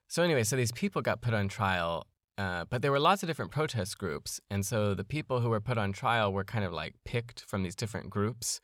so, 0.09 0.23
anyway, 0.23 0.45
so 0.45 0.57
these 0.57 0.73
people 0.73 1.03
got 1.03 1.21
put 1.21 1.35
on 1.35 1.49
trial. 1.49 2.07
Uh, 2.39 2.65
but 2.65 2.83
there 2.83 2.93
were 2.93 3.01
lots 3.01 3.23
of 3.23 3.27
different 3.27 3.51
protest 3.51 3.99
groups. 3.99 4.41
And 4.51 4.65
so 4.65 4.95
the 4.95 5.05
people 5.05 5.41
who 5.41 5.51
were 5.51 5.61
put 5.61 5.79
on 5.79 5.93
trial 5.93 6.33
were 6.33 6.45
kind 6.45 6.65
of 6.65 6.73
like 6.73 6.95
picked 7.05 7.41
from 7.43 7.63
these 7.63 7.77
different 7.77 8.11
groups. 8.11 8.61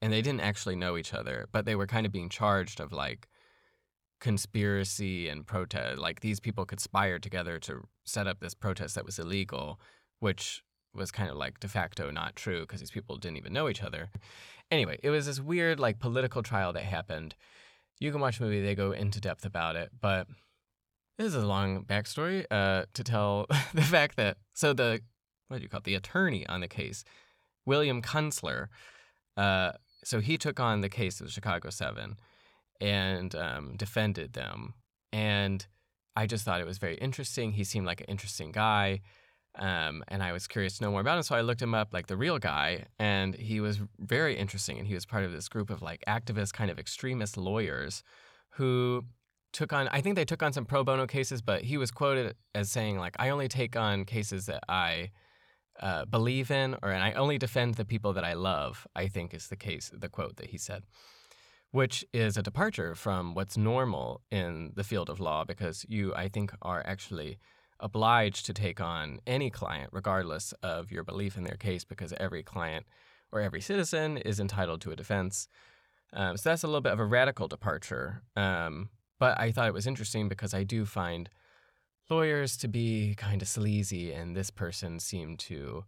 And 0.00 0.12
they 0.12 0.22
didn't 0.22 0.40
actually 0.40 0.76
know 0.76 0.96
each 0.96 1.14
other, 1.14 1.46
but 1.52 1.64
they 1.64 1.76
were 1.76 1.86
kind 1.86 2.06
of 2.06 2.12
being 2.12 2.28
charged 2.28 2.80
of 2.80 2.92
like 2.92 3.28
conspiracy 4.20 5.28
and 5.28 5.46
protest. 5.46 5.98
Like 5.98 6.20
these 6.20 6.40
people 6.40 6.64
conspired 6.64 7.22
together 7.22 7.58
to 7.60 7.86
set 8.04 8.26
up 8.26 8.40
this 8.40 8.54
protest 8.54 8.94
that 8.94 9.04
was 9.04 9.18
illegal, 9.18 9.78
which 10.20 10.62
was 10.94 11.10
kind 11.10 11.30
of 11.30 11.36
like 11.36 11.60
de 11.60 11.68
facto 11.68 12.10
not 12.10 12.36
true 12.36 12.60
because 12.60 12.80
these 12.80 12.90
people 12.90 13.16
didn't 13.16 13.38
even 13.38 13.52
know 13.52 13.68
each 13.68 13.82
other. 13.82 14.10
Anyway, 14.70 14.98
it 15.02 15.10
was 15.10 15.26
this 15.26 15.40
weird 15.40 15.78
like 15.78 15.98
political 15.98 16.42
trial 16.42 16.72
that 16.72 16.84
happened. 16.84 17.34
You 18.00 18.10
can 18.10 18.20
watch 18.20 18.38
the 18.38 18.44
movie; 18.44 18.62
they 18.62 18.74
go 18.74 18.92
into 18.92 19.20
depth 19.20 19.44
about 19.44 19.76
it, 19.76 19.90
but 20.00 20.26
this 21.18 21.28
is 21.28 21.34
a 21.34 21.46
long 21.46 21.84
backstory 21.84 22.46
uh, 22.50 22.84
to 22.94 23.04
tell 23.04 23.46
the 23.74 23.82
fact 23.82 24.16
that 24.16 24.38
so 24.54 24.72
the 24.72 25.00
what 25.48 25.58
do 25.58 25.62
you 25.62 25.68
call 25.68 25.78
it, 25.78 25.84
the 25.84 25.94
attorney 25.94 26.46
on 26.46 26.60
the 26.60 26.68
case, 26.68 27.04
William 27.66 28.00
Kunstler. 28.00 28.68
Uh, 29.36 29.72
so 30.04 30.20
he 30.20 30.36
took 30.36 30.58
on 30.58 30.80
the 30.80 30.88
case 30.88 31.20
of 31.20 31.26
the 31.26 31.32
Chicago 31.32 31.70
Seven 31.70 32.16
and 32.80 33.34
um, 33.34 33.76
defended 33.76 34.32
them. 34.32 34.74
And 35.12 35.64
I 36.16 36.26
just 36.26 36.44
thought 36.44 36.60
it 36.60 36.66
was 36.66 36.78
very 36.78 36.96
interesting. 36.96 37.52
He 37.52 37.64
seemed 37.64 37.86
like 37.86 38.00
an 38.00 38.06
interesting 38.08 38.50
guy. 38.50 39.02
Um, 39.58 40.02
and 40.08 40.22
I 40.22 40.32
was 40.32 40.46
curious 40.46 40.78
to 40.78 40.84
know 40.84 40.90
more 40.90 41.00
about 41.00 41.18
him. 41.18 41.22
So 41.24 41.34
I 41.34 41.42
looked 41.42 41.60
him 41.60 41.74
up, 41.74 41.92
like 41.92 42.06
the 42.06 42.16
real 42.16 42.38
guy, 42.38 42.86
and 42.98 43.34
he 43.34 43.60
was 43.60 43.80
very 43.98 44.36
interesting. 44.36 44.78
And 44.78 44.86
he 44.86 44.94
was 44.94 45.04
part 45.04 45.24
of 45.24 45.32
this 45.32 45.48
group 45.48 45.68
of 45.68 45.82
like 45.82 46.02
activist, 46.08 46.54
kind 46.54 46.70
of 46.70 46.78
extremist 46.78 47.36
lawyers 47.36 48.02
who 48.50 49.04
took 49.52 49.72
on, 49.72 49.88
I 49.88 50.00
think 50.00 50.16
they 50.16 50.24
took 50.24 50.42
on 50.42 50.52
some 50.52 50.64
pro 50.64 50.82
bono 50.82 51.06
cases, 51.06 51.42
but 51.42 51.62
he 51.62 51.76
was 51.76 51.90
quoted 51.90 52.34
as 52.54 52.70
saying, 52.70 52.98
like, 52.98 53.14
I 53.18 53.28
only 53.28 53.48
take 53.48 53.76
on 53.76 54.04
cases 54.04 54.46
that 54.46 54.64
I 54.68 55.10
uh, 55.80 56.04
believe 56.06 56.50
in, 56.50 56.76
or 56.82 56.90
and 56.90 57.02
I 57.02 57.12
only 57.12 57.38
defend 57.38 57.74
the 57.74 57.84
people 57.84 58.12
that 58.14 58.24
I 58.24 58.34
love, 58.34 58.86
I 58.94 59.08
think 59.08 59.34
is 59.34 59.48
the 59.48 59.56
case, 59.56 59.90
the 59.92 60.08
quote 60.08 60.36
that 60.36 60.48
he 60.50 60.58
said, 60.58 60.84
which 61.70 62.04
is 62.12 62.36
a 62.36 62.42
departure 62.42 62.94
from 62.94 63.34
what's 63.34 63.56
normal 63.56 64.22
in 64.30 64.72
the 64.74 64.84
field 64.84 65.10
of 65.10 65.20
law 65.20 65.44
because 65.44 65.84
you, 65.88 66.14
I 66.14 66.28
think, 66.28 66.52
are 66.62 66.82
actually 66.86 67.38
obliged 67.82 68.46
to 68.46 68.54
take 68.54 68.80
on 68.80 69.20
any 69.26 69.50
client, 69.50 69.90
regardless 69.92 70.52
of 70.62 70.90
your 70.90 71.04
belief 71.04 71.36
in 71.36 71.44
their 71.44 71.56
case, 71.56 71.84
because 71.84 72.14
every 72.18 72.42
client 72.42 72.86
or 73.32 73.40
every 73.40 73.60
citizen 73.60 74.16
is 74.16 74.40
entitled 74.40 74.80
to 74.82 74.92
a 74.92 74.96
defense. 74.96 75.48
Um, 76.12 76.36
so 76.36 76.50
that's 76.50 76.62
a 76.62 76.66
little 76.66 76.80
bit 76.80 76.92
of 76.92 77.00
a 77.00 77.04
radical 77.04 77.48
departure. 77.48 78.22
Um, 78.36 78.90
but 79.18 79.38
I 79.40 79.50
thought 79.52 79.68
it 79.68 79.74
was 79.74 79.86
interesting 79.86 80.28
because 80.28 80.54
I 80.54 80.62
do 80.62 80.84
find 80.84 81.28
lawyers 82.08 82.56
to 82.58 82.68
be 82.68 83.14
kind 83.16 83.42
of 83.42 83.48
sleazy, 83.48 84.12
and 84.12 84.36
this 84.36 84.50
person 84.50 84.98
seemed 85.00 85.38
to 85.40 85.84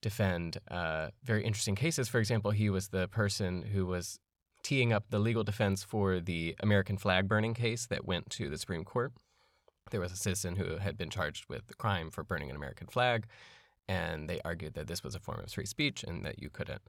defend 0.00 0.58
uh, 0.70 1.08
very 1.24 1.44
interesting 1.44 1.74
cases. 1.74 2.08
For 2.08 2.18
example, 2.18 2.52
he 2.52 2.70
was 2.70 2.88
the 2.88 3.08
person 3.08 3.62
who 3.62 3.86
was 3.86 4.18
teeing 4.62 4.92
up 4.92 5.04
the 5.10 5.18
legal 5.18 5.44
defense 5.44 5.82
for 5.82 6.20
the 6.20 6.54
American 6.60 6.96
flag 6.96 7.28
burning 7.28 7.54
case 7.54 7.86
that 7.86 8.04
went 8.04 8.30
to 8.30 8.48
the 8.48 8.58
Supreme 8.58 8.84
Court 8.84 9.12
there 9.90 10.00
was 10.00 10.12
a 10.12 10.16
citizen 10.16 10.56
who 10.56 10.76
had 10.76 10.96
been 10.96 11.10
charged 11.10 11.48
with 11.48 11.66
the 11.66 11.74
crime 11.74 12.10
for 12.10 12.22
burning 12.22 12.50
an 12.50 12.56
American 12.56 12.86
flag, 12.86 13.26
and 13.88 14.28
they 14.28 14.40
argued 14.44 14.74
that 14.74 14.86
this 14.86 15.02
was 15.02 15.14
a 15.14 15.20
form 15.20 15.40
of 15.40 15.50
free 15.50 15.66
speech 15.66 16.04
and 16.04 16.24
that 16.24 16.40
you 16.42 16.50
couldn't 16.50 16.82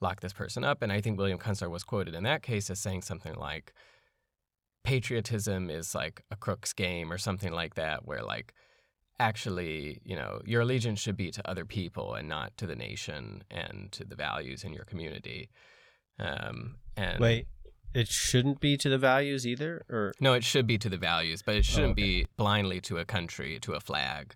lock 0.00 0.20
this 0.20 0.32
person 0.32 0.64
up. 0.64 0.82
And 0.82 0.92
I 0.92 1.00
think 1.00 1.18
William 1.18 1.38
Kunstler 1.38 1.70
was 1.70 1.84
quoted 1.84 2.14
in 2.14 2.24
that 2.24 2.42
case 2.42 2.68
as 2.70 2.78
saying 2.78 3.02
something 3.02 3.34
like, 3.34 3.72
patriotism 4.84 5.70
is 5.70 5.94
like 5.94 6.22
a 6.30 6.36
crook's 6.36 6.72
game 6.72 7.10
or 7.10 7.18
something 7.18 7.52
like 7.52 7.74
that, 7.74 8.06
where 8.06 8.22
like 8.22 8.52
actually, 9.18 10.00
you 10.04 10.14
know, 10.14 10.40
your 10.44 10.60
allegiance 10.60 11.00
should 11.00 11.16
be 11.16 11.30
to 11.30 11.50
other 11.50 11.64
people 11.64 12.14
and 12.14 12.28
not 12.28 12.56
to 12.58 12.66
the 12.66 12.76
nation 12.76 13.42
and 13.50 13.90
to 13.92 14.04
the 14.04 14.14
values 14.14 14.62
in 14.64 14.72
your 14.72 14.84
community. 14.84 15.48
Um, 16.18 16.76
and 16.96 17.18
Wait, 17.18 17.46
it 17.94 18.08
shouldn't 18.08 18.60
be 18.60 18.76
to 18.78 18.88
the 18.88 18.98
values 18.98 19.46
either, 19.46 19.84
or 19.88 20.12
No, 20.20 20.32
it 20.34 20.44
should 20.44 20.66
be 20.66 20.78
to 20.78 20.88
the 20.88 20.96
values, 20.98 21.42
but 21.42 21.54
it 21.54 21.64
shouldn't 21.64 21.92
okay. 21.92 22.02
be 22.02 22.26
blindly 22.36 22.80
to 22.82 22.98
a 22.98 23.04
country, 23.04 23.58
to 23.60 23.72
a 23.74 23.80
flag. 23.80 24.34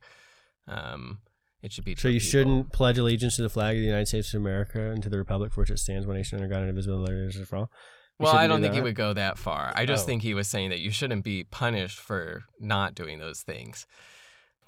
Um, 0.66 1.18
it 1.62 1.72
should 1.72 1.84
be. 1.84 1.94
To 1.94 2.00
so 2.00 2.08
you 2.08 2.20
people. 2.20 2.30
shouldn't 2.30 2.72
pledge 2.72 2.98
allegiance 2.98 3.36
to 3.36 3.42
the 3.42 3.48
flag 3.48 3.76
of 3.76 3.80
the 3.80 3.86
United 3.86 4.06
States 4.06 4.32
of 4.32 4.40
America 4.40 4.90
and 4.92 5.02
to 5.02 5.08
the 5.08 5.18
republic 5.18 5.52
for 5.52 5.62
which 5.62 5.70
it 5.70 5.78
stands, 5.78 6.06
one 6.06 6.16
nation 6.16 6.38
under 6.38 6.48
God, 6.52 6.60
indivisible, 6.62 6.98
liberty 6.98 7.22
and 7.22 7.30
justice 7.32 7.48
for 7.48 7.56
all. 7.56 7.70
You 8.20 8.24
Well, 8.24 8.36
I 8.36 8.46
don't 8.46 8.60
do 8.60 8.64
think 8.64 8.74
he 8.74 8.80
would 8.80 8.94
go 8.94 9.12
that 9.12 9.38
far. 9.38 9.72
I 9.74 9.86
just 9.86 10.04
Oh. 10.04 10.06
think 10.06 10.22
he 10.22 10.34
was 10.34 10.48
saying 10.48 10.70
that 10.70 10.80
you 10.80 10.90
shouldn't 10.90 11.24
be 11.24 11.44
punished 11.44 11.98
for 11.98 12.44
not 12.60 12.94
doing 12.94 13.18
those 13.18 13.42
things. 13.42 13.86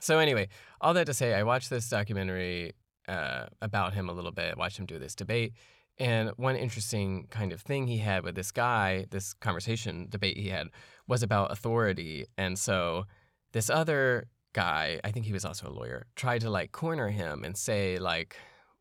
So 0.01 0.19
anyway, 0.19 0.49
all 0.81 0.95
that 0.95 1.07
to 1.07 1.15
say, 1.15 1.35
I 1.35 1.43
watched 1.43 1.69
this 1.71 1.89
documentary 1.89 2.73
uh, 3.09 3.47
about 3.61 3.95
him 3.95 4.09
a 4.09 4.13
little 4.13 4.31
bit. 4.33 4.57
Watched 4.57 4.79
him 4.79 4.87
do 4.87 4.99
this 4.99 5.15
debate, 5.15 5.53
and 6.01 6.31
one 6.37 6.57
interesting 6.57 7.27
kind 7.29 7.53
of 7.53 7.61
thing 7.61 7.87
he 7.87 7.99
had 7.99 8.25
with 8.25 8.35
this 8.35 8.51
guy, 8.51 9.05
this 9.11 9.35
conversation 9.35 10.07
debate 10.09 10.39
he 10.39 10.49
had, 10.49 10.69
was 11.07 11.23
about 11.23 11.53
authority. 11.53 12.25
And 12.39 12.59
so 12.59 13.05
this 13.53 13.69
other 13.69 14.27
guy, 14.55 14.99
I 15.05 15.11
think 15.13 15.27
he 15.27 15.35
was 15.35 15.45
also 15.45 15.69
a 15.69 15.71
lawyer, 15.71 16.07
tried 16.17 16.41
to 16.41 16.51
like 16.51 16.73
corner 16.73 17.11
him 17.11 17.45
and 17.45 17.55
say 17.55 17.99
like, 17.99 18.35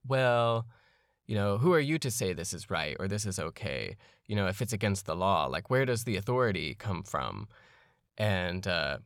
well, 0.07 0.65
you 1.27 1.35
know, 1.35 1.57
who 1.57 1.73
are 1.73 1.79
you 1.79 1.99
to 1.99 2.09
say 2.09 2.31
this 2.31 2.53
is 2.53 2.69
right 2.69 2.95
or 2.99 3.09
this 3.09 3.25
is 3.25 3.37
okay? 3.37 3.97
You 4.27 4.37
know, 4.37 4.47
if 4.47 4.61
it's 4.61 4.73
against 4.73 5.05
the 5.05 5.15
law, 5.15 5.45
like 5.47 5.69
where 5.69 5.85
does 5.85 6.05
the 6.05 6.15
authority 6.15 6.73
come 6.73 7.03
from? 7.03 7.49
And 8.17 8.65
uh, 8.65 8.99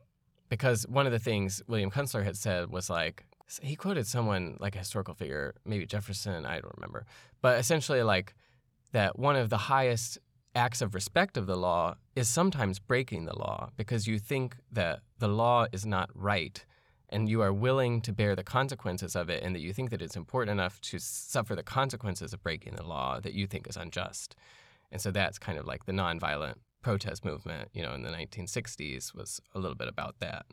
because 0.48 0.86
one 0.86 1.06
of 1.06 1.12
the 1.12 1.18
things 1.18 1.62
William 1.66 1.90
Kunstler 1.90 2.24
had 2.24 2.36
said 2.36 2.70
was 2.70 2.88
like, 2.88 3.24
he 3.62 3.76
quoted 3.76 4.06
someone 4.06 4.56
like 4.60 4.74
a 4.74 4.78
historical 4.78 5.14
figure, 5.14 5.54
maybe 5.64 5.86
Jefferson, 5.86 6.46
I 6.46 6.60
don't 6.60 6.74
remember, 6.76 7.06
but 7.42 7.58
essentially 7.58 8.02
like 8.02 8.34
that 8.92 9.18
one 9.18 9.36
of 9.36 9.50
the 9.50 9.56
highest 9.56 10.18
acts 10.54 10.80
of 10.80 10.94
respect 10.94 11.36
of 11.36 11.46
the 11.46 11.56
law 11.56 11.96
is 12.14 12.28
sometimes 12.28 12.78
breaking 12.78 13.24
the 13.24 13.36
law 13.36 13.70
because 13.76 14.06
you 14.06 14.18
think 14.18 14.56
that 14.70 15.00
the 15.18 15.28
law 15.28 15.66
is 15.72 15.84
not 15.84 16.08
right 16.14 16.64
and 17.08 17.28
you 17.28 17.42
are 17.42 17.52
willing 17.52 18.00
to 18.00 18.12
bear 18.12 18.34
the 18.34 18.44
consequences 18.44 19.14
of 19.16 19.28
it 19.28 19.42
and 19.42 19.54
that 19.54 19.60
you 19.60 19.72
think 19.72 19.90
that 19.90 20.00
it's 20.00 20.16
important 20.16 20.52
enough 20.52 20.80
to 20.80 20.98
suffer 20.98 21.54
the 21.54 21.62
consequences 21.62 22.32
of 22.32 22.42
breaking 22.42 22.74
the 22.76 22.86
law 22.86 23.20
that 23.20 23.34
you 23.34 23.46
think 23.46 23.68
is 23.68 23.76
unjust. 23.76 24.36
And 24.90 25.00
so 25.00 25.10
that's 25.10 25.38
kind 25.38 25.58
of 25.58 25.66
like 25.66 25.86
the 25.86 25.92
nonviolent 25.92 26.54
protest 26.82 27.24
movement, 27.24 27.68
you 27.72 27.82
know, 27.82 27.94
in 27.94 28.02
the 28.02 28.10
1960s 28.10 29.14
was 29.14 29.40
a 29.54 29.58
little 29.58 29.76
bit 29.76 29.88
about 29.88 30.16
that 30.20 30.46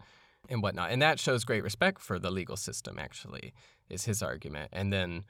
and 0.52 0.62
whatnot. 0.62 0.92
And 0.92 1.02
that 1.02 1.20
shows 1.20 1.44
great 1.44 1.64
respect 1.64 2.02
for 2.02 2.20
the 2.20 2.30
legal 2.30 2.58
system, 2.58 3.00
actually, 3.00 3.54
is 3.90 4.06
his 4.06 4.22
argument. 4.22 4.70
And 4.72 4.94
then 4.94 5.24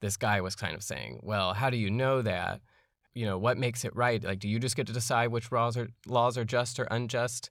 this 0.00 0.16
guy 0.16 0.40
was 0.40 0.54
kind 0.54 0.76
of 0.76 0.82
saying, 0.84 1.20
well, 1.22 1.54
how 1.54 1.70
do 1.70 1.76
you 1.76 1.90
know 1.90 2.22
that? 2.22 2.60
You 3.14 3.24
know, 3.26 3.38
what 3.38 3.58
makes 3.58 3.84
it 3.84 3.96
right? 3.96 4.22
Like, 4.22 4.38
do 4.38 4.48
you 4.48 4.60
just 4.60 4.76
get 4.76 4.86
to 4.86 4.92
decide 4.92 5.28
which 5.28 5.50
laws 5.50 5.76
are 5.76 5.88
laws 6.06 6.36
are 6.38 6.44
just 6.44 6.78
or 6.78 6.84
unjust? 6.90 7.50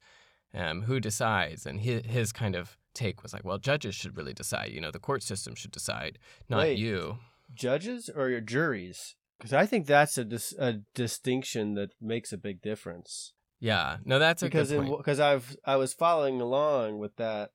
Um, 0.54 0.84
who 0.84 1.02
decides? 1.02 1.66
And 1.66 1.82
his, 1.82 2.06
his 2.06 2.32
kind 2.32 2.56
of 2.56 2.78
take 2.94 3.24
was 3.24 3.34
like, 3.34 3.44
well, 3.44 3.58
judges 3.58 3.96
should 3.96 4.16
really 4.16 4.34
decide. 4.34 4.72
You 4.72 4.80
know, 4.80 4.92
the 4.92 5.00
court 5.00 5.24
system 5.24 5.56
should 5.56 5.72
decide, 5.72 6.18
not 6.48 6.60
Wait. 6.60 6.78
you. 6.78 7.18
judges 7.54 8.10
or 8.16 8.30
your 8.30 8.42
juries? 8.42 9.16
Because 9.38 9.52
I 9.52 9.66
think 9.66 9.86
that's 9.86 10.18
a 10.18 10.24
dis- 10.24 10.56
a 10.58 10.82
distinction 10.94 11.74
that 11.74 11.92
makes 12.00 12.32
a 12.32 12.38
big 12.38 12.62
difference. 12.62 13.34
Yeah, 13.66 13.98
no, 14.06 14.20
that's 14.20 14.44
a 14.44 14.46
because 14.46 14.70
good 14.70 14.86
point. 14.86 14.98
because 15.00 15.20
I've 15.20 15.58
I 15.66 15.76
was 15.78 15.92
following 15.92 16.40
along 16.40 17.00
with 17.00 17.16
that 17.16 17.50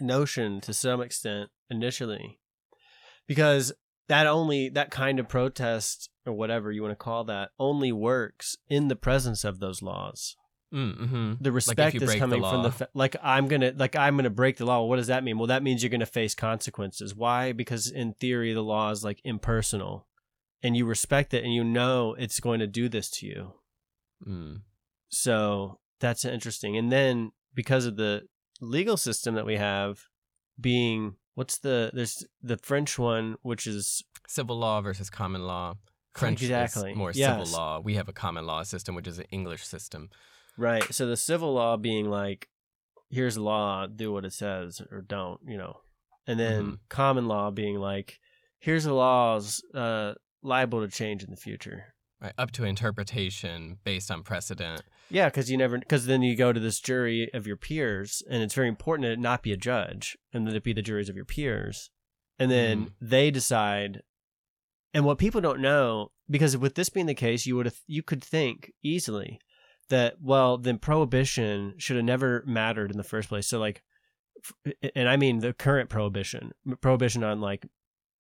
notion 0.00 0.60
to 0.62 0.74
some 0.74 1.00
extent 1.00 1.50
initially, 1.70 2.40
because 3.28 3.72
that 4.08 4.26
only 4.26 4.68
that 4.70 4.90
kind 4.90 5.20
of 5.20 5.28
protest 5.28 6.10
or 6.26 6.32
whatever 6.32 6.72
you 6.72 6.82
want 6.82 6.90
to 6.90 6.96
call 6.96 7.22
that 7.24 7.50
only 7.56 7.92
works 7.92 8.56
in 8.68 8.88
the 8.88 8.96
presence 8.96 9.44
of 9.44 9.60
those 9.60 9.80
laws. 9.80 10.36
mm-hmm. 10.72 11.34
The 11.40 11.52
respect 11.52 11.94
you 11.94 12.00
is 12.00 12.06
break 12.06 12.16
the 12.16 12.20
coming 12.20 12.42
from 12.42 12.64
the 12.64 12.72
fa- 12.72 12.88
like 12.92 13.14
I'm 13.22 13.46
gonna 13.46 13.72
like 13.76 13.94
I'm 13.94 14.16
gonna 14.16 14.30
break 14.30 14.56
the 14.56 14.66
law. 14.66 14.80
Well, 14.80 14.88
what 14.88 14.96
does 14.96 15.06
that 15.06 15.22
mean? 15.22 15.38
Well, 15.38 15.46
that 15.46 15.62
means 15.62 15.84
you're 15.84 15.90
gonna 15.90 16.04
face 16.04 16.34
consequences. 16.34 17.14
Why? 17.14 17.52
Because 17.52 17.88
in 17.88 18.14
theory, 18.14 18.52
the 18.54 18.62
law 18.62 18.90
is 18.90 19.04
like 19.04 19.20
impersonal, 19.22 20.08
and 20.64 20.76
you 20.76 20.84
respect 20.84 21.32
it, 21.32 21.44
and 21.44 21.54
you 21.54 21.62
know 21.62 22.16
it's 22.18 22.40
going 22.40 22.58
to 22.58 22.66
do 22.66 22.88
this 22.88 23.08
to 23.10 23.26
you. 23.26 23.52
Mm. 24.26 24.62
So 25.14 25.78
that's 26.00 26.24
interesting. 26.24 26.76
And 26.76 26.90
then 26.90 27.32
because 27.54 27.86
of 27.86 27.96
the 27.96 28.22
legal 28.60 28.96
system 28.96 29.34
that 29.36 29.46
we 29.46 29.56
have 29.56 30.00
being 30.60 31.16
what's 31.34 31.58
the 31.58 31.90
there's 31.92 32.24
the 32.42 32.56
French 32.58 32.98
one 32.98 33.36
which 33.42 33.66
is 33.66 34.02
Civil 34.28 34.58
law 34.58 34.80
versus 34.80 35.10
common 35.10 35.46
law. 35.46 35.74
French 36.14 36.42
Exactly. 36.42 36.92
is 36.92 36.96
more 36.96 37.12
Yes. 37.12 37.26
civil 37.38 37.52
law. 37.52 37.80
We 37.80 37.94
have 37.96 38.08
a 38.08 38.12
common 38.12 38.46
law 38.46 38.62
system, 38.62 38.94
which 38.94 39.08
is 39.08 39.18
an 39.18 39.26
English 39.30 39.66
system. 39.66 40.10
right. 40.56 40.92
So 40.94 41.06
the 41.06 41.16
civil 41.16 41.52
law 41.54 41.76
being 41.76 42.08
like 42.08 42.48
here's 43.10 43.36
law, 43.38 43.86
do 43.86 44.12
what 44.12 44.24
it 44.24 44.32
says 44.32 44.80
or 44.90 45.02
don't, 45.02 45.40
you 45.46 45.56
know. 45.58 45.80
And 46.26 46.38
then 46.40 46.64
Mhm. 46.64 46.78
common 46.88 47.26
law 47.28 47.50
being 47.50 47.76
like 47.78 48.18
here's 48.58 48.84
the 48.84 48.94
laws 48.94 49.62
uh 49.74 50.14
liable 50.42 50.80
to 50.80 50.88
change 50.88 51.22
in 51.24 51.30
the 51.30 51.36
future. 51.36 51.94
Right, 52.20 52.32
up 52.38 52.52
to 52.52 52.64
interpretation 52.64 53.78
based 53.84 54.10
on 54.10 54.22
precedent. 54.22 54.82
Yeah, 55.10 55.26
because 55.26 55.50
you 55.50 55.56
never, 55.56 55.78
because 55.78 56.06
then 56.06 56.22
you 56.22 56.36
go 56.36 56.52
to 56.52 56.60
this 56.60 56.80
jury 56.80 57.30
of 57.32 57.46
your 57.46 57.56
peers, 57.56 58.22
and 58.28 58.42
it's 58.42 58.54
very 58.54 58.68
important 58.68 59.08
it 59.08 59.18
not 59.18 59.42
be 59.42 59.52
a 59.52 59.56
judge, 59.56 60.16
and 60.32 60.46
that 60.46 60.54
it 60.54 60.64
be 60.64 60.72
the 60.72 60.82
juries 60.82 61.08
of 61.08 61.16
your 61.16 61.24
peers, 61.24 61.90
and 62.38 62.50
then 62.50 62.86
Mhm. 62.86 62.92
they 63.00 63.30
decide. 63.30 64.02
And 64.92 65.04
what 65.04 65.18
people 65.18 65.40
don't 65.40 65.60
know, 65.60 66.12
because 66.30 66.56
with 66.56 66.74
this 66.74 66.88
being 66.88 67.06
the 67.06 67.14
case, 67.14 67.46
you 67.46 67.56
would 67.56 67.66
have, 67.66 67.80
you 67.86 68.02
could 68.02 68.22
think 68.22 68.72
easily 68.82 69.40
that 69.88 70.16
well, 70.22 70.56
then 70.56 70.78
prohibition 70.78 71.74
should 71.78 71.96
have 71.96 72.04
never 72.04 72.42
mattered 72.46 72.90
in 72.90 72.96
the 72.96 73.04
first 73.04 73.28
place. 73.28 73.46
So 73.46 73.58
like, 73.58 73.82
and 74.94 75.08
I 75.08 75.16
mean 75.16 75.38
the 75.40 75.52
current 75.52 75.90
prohibition, 75.90 76.52
prohibition 76.80 77.22
on 77.22 77.40
like 77.40 77.66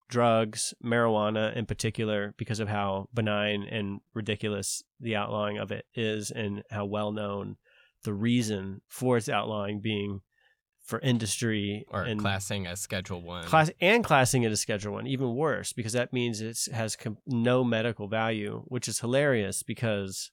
drugs, 0.09 0.73
marijuana 0.83 1.55
in 1.55 1.65
particular, 1.65 2.33
because 2.37 2.59
of 2.59 2.67
how 2.67 3.09
benign 3.13 3.63
and 3.63 4.01
ridiculous 4.13 4.83
the 4.99 5.15
outlawing 5.15 5.57
of 5.57 5.71
it 5.71 5.85
is, 5.95 6.31
and 6.31 6.63
how 6.69 6.85
well 6.85 7.11
known 7.11 7.57
the 8.03 8.13
reason 8.13 8.81
for 8.87 9.17
its 9.17 9.29
outlawing 9.29 9.79
being 9.81 10.21
for 10.83 10.99
industry 10.99 11.85
or 11.89 12.03
and 12.03 12.19
classing 12.19 12.67
as 12.67 12.81
Schedule 12.81 13.21
One. 13.21 13.45
class 13.45 13.71
and 13.79 14.03
classing 14.03 14.43
it 14.43 14.51
as 14.51 14.59
Schedule 14.59 14.93
One, 14.93 15.07
even 15.07 15.33
worse 15.33 15.71
because 15.71 15.93
that 15.93 16.11
means 16.11 16.41
it 16.41 16.57
has 16.73 16.95
com- 16.95 17.17
no 17.25 17.63
medical 17.63 18.07
value, 18.07 18.63
which 18.67 18.87
is 18.87 18.99
hilarious 18.99 19.63
because 19.63 20.31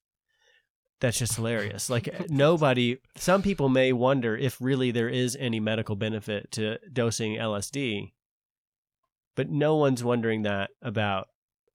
that's 1.00 1.18
just 1.18 1.36
hilarious. 1.36 1.88
Like 1.88 2.08
nobody, 2.30 2.98
some 3.16 3.42
people 3.42 3.68
may 3.68 3.92
wonder 3.92 4.36
if 4.36 4.60
really 4.60 4.90
there 4.90 5.08
is 5.08 5.36
any 5.38 5.60
medical 5.60 5.96
benefit 5.96 6.50
to 6.52 6.78
dosing 6.92 7.36
LSD, 7.36 8.12
but 9.37 9.50
no 9.50 9.76
one's 9.76 10.04
wondering 10.04 10.42
that 10.42 10.70
about. 10.82 11.28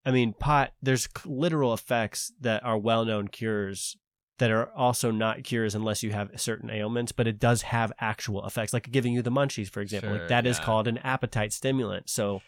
I 0.05 0.11
mean, 0.11 0.33
pot. 0.33 0.73
There's 0.81 1.07
literal 1.25 1.73
effects 1.73 2.31
that 2.41 2.63
are 2.63 2.77
well-known 2.77 3.27
cures 3.29 3.97
that 4.37 4.51
are 4.51 4.69
also 4.75 5.11
not 5.11 5.43
cures 5.43 5.75
unless 5.75 6.03
you 6.03 6.11
have 6.11 6.29
certain 6.35 6.69
ailments, 6.69 7.11
but 7.11 7.25
it 7.27 7.39
does 7.39 7.61
have 7.63 7.91
actual 7.99 8.45
effects, 8.45 8.73
like 8.73 8.91
giving 8.91 9.13
you 9.13 9.21
the 9.21 9.31
munchies, 9.31 9.69
for 9.69 9.81
example. 9.81 10.09
Sure, 10.09 10.19
like 10.19 10.27
that 10.27 10.45
is 10.45 10.57
yeah. 10.57 10.63
called 10.65 10.87
an 10.87 10.97
appetite 10.99 11.53
stimulant. 11.53 12.09
So 12.09 12.41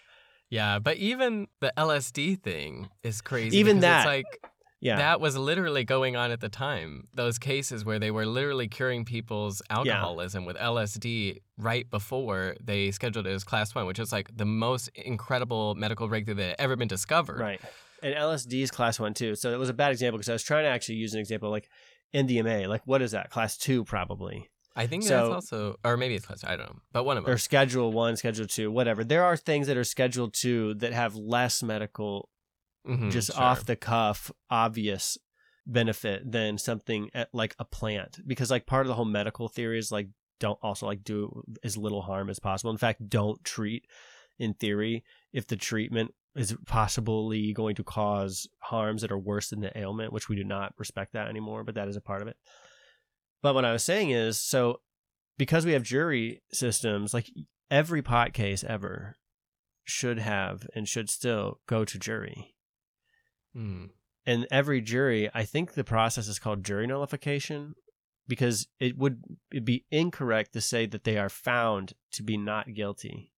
Yeah, 0.50 0.80
but 0.80 0.98
even 0.98 1.48
the 1.62 1.74
LSD 1.78 2.42
thing 2.42 2.90
is 3.04 3.22
crazy. 3.22 3.58
Even 3.58 3.80
that- 3.80 4.02
it's 4.02 4.06
like 4.06 4.52
yeah, 4.80 4.98
that 4.98 5.20
was 5.20 5.38
literally 5.38 5.84
going 5.84 6.16
on 6.16 6.32
at 6.32 6.40
the 6.40 6.50
time. 6.50 7.08
Those 7.14 7.38
cases 7.40 7.84
where 7.86 8.00
they 8.00 8.12
were 8.12 8.26
literally 8.26 8.68
curing 8.68 9.06
people's 9.06 9.62
alcoholism 9.70 10.46
with 10.46 10.56
LSD 10.58 11.40
right 11.58 11.90
before 11.90 12.56
they 12.64 12.92
scheduled 12.92 13.26
it 13.28 13.32
as 13.32 13.44
class 13.44 13.74
one, 13.74 13.86
which 13.88 14.00
is 14.00 14.12
like 14.12 14.30
the 14.36 14.46
most 14.46 14.90
incredible 14.96 15.74
medical 15.76 16.08
breakthrough 16.08 16.36
that 16.36 16.46
had 16.48 16.56
ever 16.60 16.76
been 16.76 16.88
discovered. 16.88 17.40
right. 17.40 17.62
And 18.04 18.14
LSD 18.14 18.62
is 18.62 18.70
class 18.70 19.00
one 19.00 19.16
too. 19.16 19.34
So 19.36 19.52
it 19.54 19.58
was 19.58 19.70
a 19.70 19.74
bad 19.74 19.92
example 19.92 20.20
because 20.20 20.30
I 20.30 20.34
was 20.34 20.44
trying 20.44 20.66
to 20.66 20.70
actually 20.70 20.96
use 20.96 21.16
an 21.16 21.20
example 21.20 21.50
like 21.50 21.68
MDMA. 22.14 22.68
Like 22.68 22.82
what 22.86 23.02
is 23.02 23.12
that? 23.12 23.30
Class 23.32 23.58
two 23.58 23.84
probably, 23.84 24.50
I 24.76 24.86
think 24.86 25.02
So- 25.04 25.10
that's 25.10 25.34
also, 25.52 25.78
or 25.84 25.98
maybe 25.98 26.14
it's 26.14 26.26
class. 26.28 26.44
I 26.44 26.56
don't 26.56 26.68
know, 26.70 26.80
but 26.92 27.04
one 27.06 27.18
of 27.18 27.26
them. 27.26 27.34
or 27.34 27.38
Schedule 27.40 27.92
one, 27.92 28.16
Schedule 28.16 28.46
two, 28.46 28.70
whatever. 28.72 29.04
There 29.04 29.24
are 29.24 29.36
things 29.36 29.66
that 29.66 29.78
are 29.78 29.84
Schedule 29.84 30.30
two 30.30 30.76
that 30.76 30.94
have 30.94 31.16
less 31.16 31.64
medical 31.64 32.30
Mhm, 32.88 33.12
just 33.12 33.34
sure. 33.34 33.44
off 33.44 33.66
the 33.66 33.76
cuff 33.76 34.32
obvious 34.50 35.18
benefit 35.66 36.32
than 36.32 36.58
something 36.58 37.10
at, 37.14 37.30
like 37.34 37.56
a 37.60 37.66
plant. 37.66 38.20
Because 38.26 38.50
like 38.50 38.66
part 38.66 38.86
of 38.86 38.88
the 38.88 38.96
whole 38.96 39.06
medical 39.06 39.48
theory 39.50 39.78
is 39.80 39.92
like 39.92 40.08
don't 40.40 40.60
also 40.62 40.86
like 40.86 41.04
do 41.04 41.44
as 41.64 41.78
little 41.78 42.02
harm 42.02 42.30
as 42.30 42.40
possible. 42.40 42.72
In 42.72 42.78
fact 42.78 43.10
don't 43.10 43.44
treat 43.44 43.86
in 44.40 44.54
theory 44.54 45.04
if 45.34 45.48
the 45.48 45.56
treatment 45.56 46.14
is 46.36 46.56
possibly 46.68 47.52
going 47.54 47.76
to 47.76 47.84
cause 47.84 48.48
harms 48.60 49.02
that 49.02 49.12
are 49.12 49.18
worse 49.18 49.50
than 49.50 49.60
the 49.60 49.76
ailment 49.78 50.14
which 50.14 50.30
we 50.30 50.36
do 50.36 50.44
not 50.44 50.72
respect 50.78 51.14
that 51.14 51.28
anymore 51.28 51.64
but 51.64 51.74
that 51.76 51.88
is 51.88 51.96
a 51.96 52.02
part 52.02 52.22
of 52.22 52.28
it. 52.28 52.38
But 53.42 53.56
what 53.56 53.66
i 53.66 53.72
was 53.72 53.84
saying 53.84 54.12
is 54.12 54.40
so 54.40 54.82
because 55.38 55.66
we 55.66 55.74
have 55.74 55.84
jury 55.84 56.44
systems 56.52 57.14
like 57.14 57.30
every 57.72 58.02
pot 58.02 58.34
case 58.34 58.64
ever 58.64 59.16
should 59.84 60.20
have 60.20 60.68
and 60.76 60.88
should 60.88 61.10
still 61.10 61.60
go 61.68 61.84
to 61.84 61.98
jury 61.98 62.54
Mm. 63.56 63.90
and 64.26 64.48
every 64.52 64.82
jury 64.82 65.30
i 65.34 65.44
think 65.44 65.74
the 65.74 65.84
process 65.84 66.28
is 66.28 66.40
called 66.40 66.64
jury 66.64 66.86
nullification 66.86 67.76
because 68.28 68.68
it 68.80 68.98
would 68.98 69.24
it'd 69.52 69.66
be 69.66 69.86
incorrect 69.90 70.54
to 70.54 70.62
say 70.62 70.86
that 70.86 71.04
they 71.04 71.18
are 71.18 71.30
found 71.30 71.94
to 72.12 72.24
be 72.24 72.38
not 72.38 72.74
guilty 72.74 73.32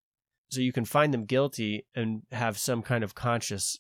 so 0.50 0.62
you 0.62 0.74
can 0.74 0.86
find 0.86 1.14
them 1.14 1.26
guilty 1.26 1.86
and 1.96 2.24
have 2.32 2.58
some 2.58 2.82
kind 2.82 3.04
of 3.04 3.14
conscious 3.14 3.78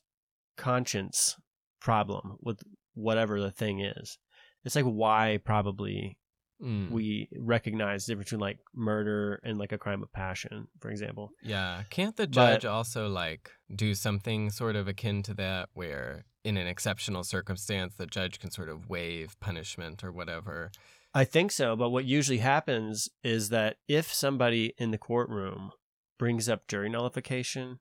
conscience 0.56 1.36
problem 1.82 2.38
with 2.42 2.62
whatever 2.94 3.42
the 3.42 3.52
thing 3.52 3.80
is 3.80 4.18
it's 4.64 4.76
like 4.76 4.86
why 4.86 5.40
probably 5.44 6.18
Mm. 6.62 6.92
we 6.92 7.30
recognize 7.38 8.06
the 8.06 8.12
difference 8.12 8.32
between 8.32 8.42
like 8.42 8.60
murder 8.76 9.40
and 9.46 9.58
like 9.58 9.72
a 9.72 9.78
crime 9.78 10.04
of 10.04 10.12
passion 10.12 10.68
for 10.82 10.90
example 10.92 11.32
Yeah. 11.42 11.84
Can't 11.90 12.18
the 12.18 12.28
But- 12.28 12.32
judge 12.34 12.66
also 12.66 13.08
like 13.08 13.50
do 13.74 13.96
something 13.96 14.50
sort 14.50 14.76
of 14.76 14.88
akin 14.88 15.24
to 15.24 15.34
that 15.36 15.70
where 15.74 16.26
in 16.44 16.58
an 16.58 16.68
exceptional 16.68 17.24
circumstance 17.24 17.96
the 17.96 18.06
judge 18.08 18.40
can 18.40 18.52
sort 18.52 18.68
of 18.70 18.90
waive 18.90 19.40
punishment 19.40 20.04
or 20.04 20.12
whatever? 20.12 20.72
I 21.14 21.24
think 21.24 21.52
so, 21.52 21.76
but 21.76 21.90
what 21.90 22.06
usually 22.06 22.38
happens 22.40 23.08
is 23.24 23.50
that 23.50 23.78
if 23.88 24.14
somebody 24.14 24.74
in 24.78 24.92
the 24.92 24.98
courtroom 24.98 25.72
brings 26.18 26.48
up 26.50 26.68
jury 26.68 26.90
nullification, 26.90 27.80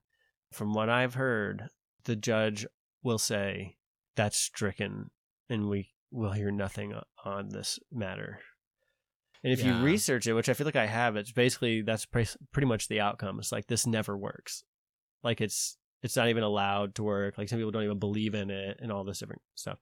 from 0.52 0.72
what 0.72 0.88
I've 0.88 1.14
heard, 1.14 1.68
the 2.04 2.16
judge 2.16 2.64
will 3.02 3.18
say 3.18 3.76
that's 4.16 4.38
stricken 4.38 5.10
and 5.50 5.68
we 5.68 5.90
will 6.10 6.32
hear 6.32 6.50
nothing 6.50 6.94
on 7.24 7.48
this 7.50 7.78
matter. 7.92 8.40
And 9.44 9.52
if 9.52 9.60
Yeah. 9.60 9.78
you 9.78 9.84
research 9.84 10.26
it, 10.26 10.32
which 10.32 10.48
I 10.48 10.54
feel 10.54 10.66
like 10.66 10.76
I 10.76 10.86
have, 10.86 11.16
it's 11.16 11.32
basically 11.32 11.82
that's 11.82 12.06
pre- 12.06 12.26
pretty 12.52 12.66
much 12.66 12.88
the 12.88 13.00
outcome. 13.00 13.38
It's 13.38 13.52
like 13.52 13.66
this 13.66 13.86
never 13.86 14.16
works. 14.16 14.64
Like 15.22 15.40
it's 15.40 15.76
it's 16.02 16.16
not 16.16 16.28
even 16.28 16.42
allowed 16.44 16.94
to 16.96 17.02
work. 17.02 17.38
Like 17.38 17.48
some 17.48 17.58
people 17.58 17.72
don't 17.72 17.82
even 17.84 17.98
believe 17.98 18.34
in 18.34 18.50
it 18.50 18.78
and 18.80 18.92
all 18.92 19.04
this 19.04 19.18
different 19.18 19.42
stuff. 19.54 19.78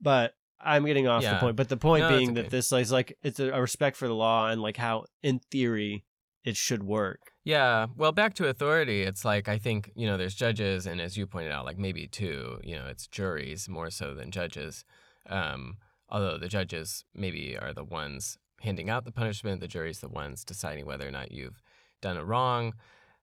But 0.00 0.34
I'm 0.60 0.84
getting 0.86 1.06
off 1.06 1.22
the 1.22 1.36
point. 1.38 1.56
But 1.56 1.68
the 1.68 1.76
point 1.76 2.02
No, 2.02 2.16
being 2.16 2.30
okay. 2.30 2.42
that 2.42 2.50
this 2.50 2.72
is 2.72 2.92
like 2.92 3.16
it's 3.22 3.40
a, 3.40 3.50
a 3.50 3.60
respect 3.60 3.96
for 3.96 4.08
the 4.08 4.14
law 4.14 4.48
and 4.48 4.60
like 4.62 4.76
how 4.76 5.04
in 5.22 5.40
theory 5.50 6.04
it 6.44 6.56
should 6.56 6.82
work. 6.84 7.32
Yeah. 7.44 7.86
Well, 7.96 8.12
back 8.12 8.34
to 8.34 8.46
authority, 8.48 9.02
it's 9.02 9.24
like 9.24 9.48
I 9.48 9.58
think, 9.58 9.90
you 9.96 10.06
know, 10.06 10.16
there's 10.16 10.34
judges, 10.34 10.86
and 10.86 11.00
as 11.00 11.16
you 11.16 11.26
pointed 11.26 11.50
out, 11.52 11.64
like 11.64 11.78
maybe 11.78 12.06
two, 12.06 12.58
you 12.62 12.76
know, 12.76 12.86
it's 12.86 13.06
juries 13.08 13.68
more 13.68 13.90
so 13.90 14.14
than 14.14 14.30
judges. 14.30 14.84
Um, 15.28 15.78
although 16.08 16.38
the 16.38 16.48
judges 16.48 17.04
maybe 17.14 17.56
are 17.58 17.72
the 17.74 17.84
ones 17.84 18.38
handing 18.66 18.90
out 18.90 19.04
the 19.04 19.12
punishment, 19.12 19.60
the 19.60 19.68
jury's 19.68 20.00
the 20.00 20.08
ones 20.08 20.44
deciding 20.44 20.84
whether 20.84 21.08
or 21.08 21.10
not 21.10 21.32
you've 21.32 21.62
done 22.02 22.18
it 22.18 22.24
wrong. 22.24 22.74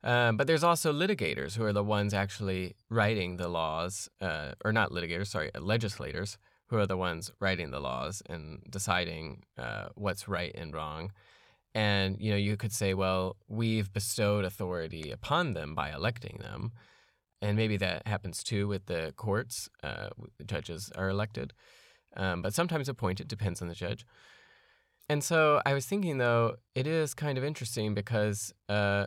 Um, 0.04 0.36
but 0.36 0.48
there's 0.48 0.64
also 0.64 0.92
litigators 0.92 1.56
who 1.56 1.64
are 1.64 1.72
the 1.72 1.84
ones 1.84 2.14
actually 2.14 2.76
writing 2.90 3.38
the 3.38 3.48
laws, 3.48 4.10
uh, 4.20 4.54
or 4.66 4.74
not 4.74 4.92
litigators, 4.92 5.28
sorry, 5.28 5.50
uh, 5.56 5.62
legislators 5.62 6.38
who 6.68 6.78
are 6.78 6.88
the 6.88 6.98
ones 6.98 7.32
writing 7.40 7.72
the 7.72 7.80
laws 7.80 8.22
and 8.28 8.64
deciding 8.70 9.44
uh, 9.58 9.88
what's 9.96 10.28
right 10.28 10.54
and 10.56 10.74
wrong. 10.74 11.12
And 11.76 12.18
you 12.20 12.32
know, 12.32 12.38
you 12.38 12.58
could 12.58 12.74
say, 12.74 12.94
well, 12.94 13.38
we've 13.48 13.94
bestowed 13.94 14.44
authority 14.46 15.12
upon 15.12 15.54
them 15.54 15.74
by 15.74 15.92
electing 15.92 16.40
them, 16.42 16.72
and 17.42 17.56
maybe 17.58 17.78
that 17.78 18.06
happens 18.06 18.44
too 18.44 18.68
with 18.68 18.86
the 18.86 19.14
courts. 19.16 19.70
Uh, 19.82 20.10
the 20.38 20.44
judges 20.44 20.92
are 20.96 21.10
elected, 21.10 21.54
um, 22.16 22.42
but 22.42 22.54
sometimes 22.54 22.90
appointed. 22.90 23.28
Depends 23.28 23.62
on 23.62 23.70
the 23.70 23.76
judge. 23.76 24.06
And 25.14 25.24
so 25.24 25.62
I 25.64 25.76
was 25.76 25.86
thinking, 25.86 26.18
though, 26.18 26.56
it 26.74 26.88
is 26.88 27.14
kind 27.14 27.38
of 27.38 27.44
interesting 27.44 27.94
because, 27.94 28.52
uh, 28.68 29.06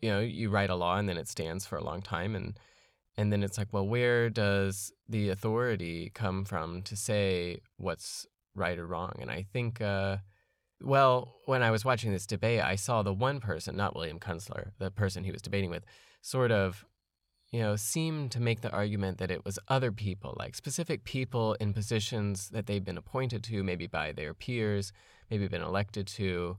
you 0.00 0.08
know, 0.08 0.20
you 0.20 0.48
write 0.48 0.70
a 0.70 0.74
law 0.74 0.96
and 0.96 1.06
then 1.06 1.18
it 1.18 1.28
stands 1.28 1.66
for 1.66 1.76
a 1.76 1.84
long 1.84 2.00
time, 2.00 2.34
and 2.34 2.58
and 3.18 3.30
then 3.30 3.42
it's 3.42 3.58
like, 3.58 3.70
well, 3.70 3.86
where 3.86 4.30
does 4.30 4.94
the 5.06 5.28
authority 5.28 6.10
come 6.14 6.46
from 6.46 6.80
to 6.84 6.96
say 6.96 7.58
what's 7.76 8.26
right 8.54 8.78
or 8.78 8.86
wrong? 8.86 9.12
And 9.20 9.30
I 9.30 9.42
think. 9.52 9.82
Uh, 9.82 10.16
well, 10.82 11.34
when 11.44 11.62
I 11.62 11.70
was 11.70 11.84
watching 11.84 12.12
this 12.12 12.26
debate, 12.26 12.62
I 12.62 12.76
saw 12.76 13.02
the 13.02 13.12
one 13.12 13.38
person, 13.40 13.76
not 13.76 13.94
William 13.94 14.18
Kunstler, 14.18 14.72
the 14.78 14.90
person 14.90 15.24
he 15.24 15.32
was 15.32 15.42
debating 15.42 15.70
with, 15.70 15.84
sort 16.20 16.52
of, 16.52 16.84
you 17.50 17.60
know, 17.60 17.76
seem 17.76 18.28
to 18.30 18.40
make 18.40 18.60
the 18.60 18.70
argument 18.70 19.18
that 19.18 19.30
it 19.30 19.44
was 19.44 19.58
other 19.68 19.90
people, 19.90 20.34
like 20.38 20.54
specific 20.54 21.04
people 21.04 21.54
in 21.60 21.72
positions 21.72 22.50
that 22.50 22.66
they've 22.66 22.84
been 22.84 22.98
appointed 22.98 23.42
to, 23.44 23.62
maybe 23.62 23.86
by 23.86 24.12
their 24.12 24.34
peers, 24.34 24.92
maybe 25.30 25.48
been 25.48 25.62
elected 25.62 26.06
to, 26.06 26.58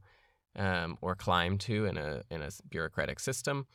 um, 0.55 0.97
or 1.01 1.15
climbed 1.15 1.59
to 1.61 1.85
in 1.85 1.97
a 1.97 2.23
in 2.29 2.41
a 2.41 2.49
bureaucratic 2.69 3.19
system. 3.19 3.67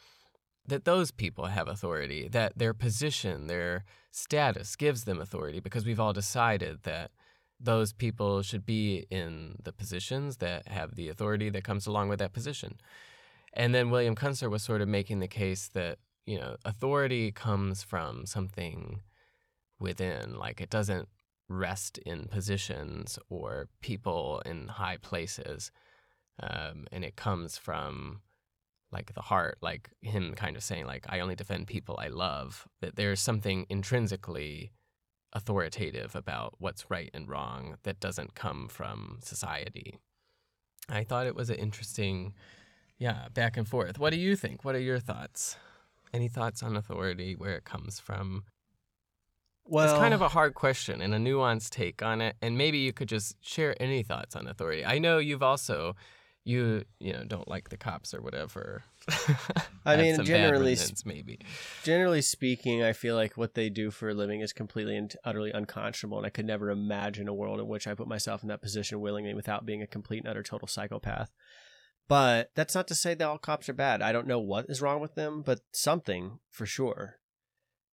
That 0.67 0.85
those 0.85 1.11
people 1.11 1.47
have 1.47 1.67
authority, 1.67 2.29
that 2.29 2.57
their 2.57 2.75
position, 2.75 3.49
their 3.49 3.85
status 4.13 4.77
gives 4.77 5.05
them 5.05 5.21
authority, 5.21 5.61
because 5.61 5.85
we've 5.85 5.99
all 5.99 6.13
decided 6.13 6.85
that 6.85 7.11
those 7.59 7.93
people 7.93 8.43
should 8.43 8.65
be 8.67 9.07
in 9.11 9.57
the 9.63 9.73
positions 9.73 10.37
that 10.39 10.69
have 10.69 10.95
the 10.95 11.09
authority 11.09 11.51
that 11.51 11.65
comes 11.65 11.87
along 11.87 12.09
with 12.09 12.19
that 12.19 12.33
position. 12.33 12.77
And 13.53 13.75
then 13.75 13.91
William 13.91 14.17
Kunstler 14.17 14.51
was 14.51 14.63
sort 14.63 14.83
of 14.83 14.89
making 14.89 15.21
the 15.21 15.29
case 15.29 15.69
that, 15.69 15.99
you 16.27 16.39
know, 16.39 16.57
authority 16.65 17.31
comes 17.31 17.83
from 17.83 18.27
something 18.27 19.03
within, 19.79 20.37
like 20.37 20.61
it 20.61 20.71
doesn't 20.71 21.09
rest 21.53 21.99
in 21.99 22.27
positions 22.27 23.19
or 23.29 23.69
people 23.81 24.43
in 24.47 24.69
high 24.69 24.97
places. 24.97 25.71
Um, 26.43 26.87
and 26.91 27.05
it 27.05 27.17
comes 27.17 27.59
from 27.59 28.23
like 28.91 29.15
the 29.15 29.23
heart, 29.23 29.59
like 29.63 29.91
him 30.03 30.35
kind 30.35 30.57
of 30.57 30.63
saying, 30.63 30.87
like, 30.87 31.07
I 31.09 31.21
only 31.21 31.35
defend 31.35 31.67
people 31.67 31.99
I 31.99 32.09
love, 32.09 32.69
that 32.81 32.97
there's 32.97 33.21
something 33.21 33.67
intrinsically 33.69 34.73
authoritative 35.33 36.15
about 36.15 36.55
what's 36.59 36.91
right 36.91 37.11
and 37.15 37.29
wrong 37.29 37.77
that 37.85 38.01
doesn't 38.01 38.35
come 38.35 38.69
from 38.69 39.19
society. 39.23 39.99
I 40.91 41.05
thought 41.05 41.27
it 41.27 41.35
was 41.35 41.49
an 41.49 41.57
interesting, 41.57 42.35
yeah, 42.99 43.29
back 43.33 43.57
and 43.57 43.67
forth. 43.67 43.99
What 43.99 44.11
do 44.11 44.19
you 44.19 44.37
think? 44.37 44.65
What 44.65 44.75
are 44.75 44.81
your 44.81 44.99
thoughts? 44.99 45.57
Any 46.13 46.29
thoughts 46.29 46.63
on 46.63 46.77
authority, 46.77 47.35
where 47.35 47.57
it 47.57 47.65
comes 47.65 47.99
from? 47.99 48.45
Well, 49.65 49.85
it's 49.85 49.99
kind 49.99 50.15
of 50.15 50.21
a 50.21 50.29
hard 50.29 50.55
question 50.55 51.01
and 51.01 51.15
a 51.15 51.19
nuanced 51.19 51.71
take 51.71 52.03
on 52.03 52.21
it. 52.21 52.37
And 52.43 52.59
maybe 52.59 52.79
you 52.79 52.93
could 52.93 53.09
just 53.09 53.37
share 53.45 53.81
any 53.81 54.03
thoughts 54.03 54.37
on 54.37 54.47
authority. 54.47 54.85
I 54.85 54.99
know 54.99 55.19
you've 55.19 55.43
also, 55.43 55.95
you 56.45 56.85
you 56.99 57.13
know 57.13 57.25
don't 57.25 57.47
like 57.47 57.69
the 57.69 57.77
cops 57.77 58.13
or 58.15 58.21
whatever. 58.21 58.83
I 59.85 59.97
mean, 59.97 60.25
generally 60.25 60.77
maybe. 61.05 61.39
Generally 61.85 62.23
speaking, 62.23 62.83
I 62.83 62.93
feel 62.93 63.15
like 63.15 63.37
what 63.37 63.55
they 63.55 63.69
do 63.69 63.91
for 63.91 64.11
a 64.11 64.15
living 64.15 64.41
is 64.41 64.53
completely 64.53 64.97
and 64.97 65.15
utterly 65.25 65.53
unconscionable, 65.53 66.19
and 66.19 66.27
I 66.27 66.31
could 66.31 66.47
never 66.47 66.71
imagine 66.71 67.29
a 67.29 67.35
world 67.35 67.61
in 67.61 67.69
which 67.69 67.87
I 67.87 67.95
put 67.95 68.09
myself 68.09 68.43
in 68.43 68.49
that 68.49 68.63
position 68.63 69.01
willingly 69.01 69.35
without 69.35 69.67
being 69.67 69.83
a 69.83 69.87
complete 69.87 70.19
and 70.19 70.29
utter 70.29 70.43
total 70.43 70.69
psychopath. 70.69 71.31
But 72.09 72.51
that's 72.55 72.75
not 72.75 72.89
to 72.89 72.95
say 72.95 73.15
that 73.15 73.27
all 73.27 73.39
cops 73.39 73.69
are 73.69 73.75
bad. 73.75 74.03
I 74.03 74.13
don't 74.13 74.27
know 74.27 74.41
what 74.41 74.67
is 74.69 74.83
wrong 74.83 75.01
with 75.01 75.15
them, 75.15 75.43
but 75.43 75.61
something 75.73 76.41
for 76.51 76.67
sure. 76.67 77.19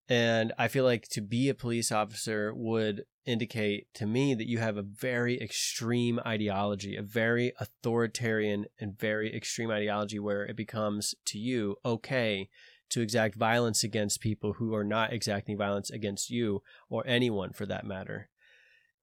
And 0.10 0.54
I 0.58 0.67
feel 0.67 0.84
like 0.84 1.08
to 1.10 1.22
be 1.22 1.50
a 1.50 1.54
police 1.54 1.91
officer 1.91 2.52
would 2.56 3.06
indicate 3.28 3.93
to 3.93 4.08
me 4.08 4.34
that 4.34 4.48
you 4.48 4.58
have 4.58 4.76
a 4.76 4.82
very 4.82 5.39
extreme 5.39 6.19
ideology, 6.26 6.95
a 6.95 7.04
very 7.04 7.54
authoritarian 7.60 8.65
and 8.80 8.98
very 8.98 9.34
extreme 9.34 9.69
ideology 9.69 10.17
where 10.17 10.43
it 10.43 10.56
becomes 10.56 11.13
to 11.26 11.38
you 11.38 11.76
okay 11.86 12.50
to 12.89 13.02
exact 13.02 13.36
violence 13.36 13.84
against 13.84 14.19
people 14.19 14.54
who 14.54 14.74
are 14.74 14.84
not 14.84 15.13
exacting 15.13 15.56
violence 15.56 15.91
against 15.91 16.32
you 16.32 16.63
or 16.89 17.04
anyone 17.06 17.54
for 17.54 17.67
that 17.67 17.86
matter. 17.86 18.30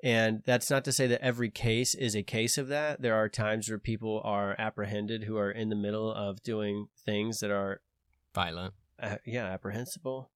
And 0.02 0.42
that's 0.44 0.70
not 0.70 0.84
to 0.86 0.92
say 0.92 1.06
that 1.06 1.22
every 1.22 1.50
case 1.50 1.94
is 1.94 2.16
a 2.16 2.24
case 2.24 2.58
of 2.58 2.66
that. 2.68 3.00
There 3.00 3.14
are 3.14 3.28
times 3.28 3.68
where 3.68 3.78
people 3.78 4.20
are 4.24 4.56
apprehended 4.58 5.22
who 5.22 5.36
are 5.36 5.52
in 5.52 5.68
the 5.68 5.76
middle 5.76 6.12
of 6.12 6.42
doing 6.42 6.88
things 7.04 7.38
that 7.40 7.52
are, 7.52 7.80
Violent. 8.34 8.74
uh, 9.00 9.16
yeah, 9.24 9.46
apprehensible. 9.46 10.30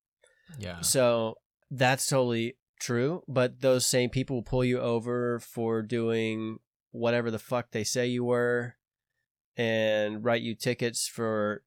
Yeah. 0.58 0.80
So 0.80 1.36
that's 1.70 2.06
totally 2.06 2.56
true. 2.80 3.22
But 3.28 3.60
those 3.60 3.86
same 3.86 4.10
people 4.10 4.36
will 4.36 4.42
pull 4.42 4.64
you 4.64 4.80
over 4.80 5.38
for 5.38 5.82
doing 5.82 6.58
whatever 6.92 7.30
the 7.30 7.38
fuck 7.38 7.70
they 7.70 7.84
say 7.84 8.06
you 8.06 8.24
were 8.24 8.76
and 9.56 10.24
write 10.24 10.42
you 10.42 10.54
tickets 10.54 11.06
for 11.06 11.62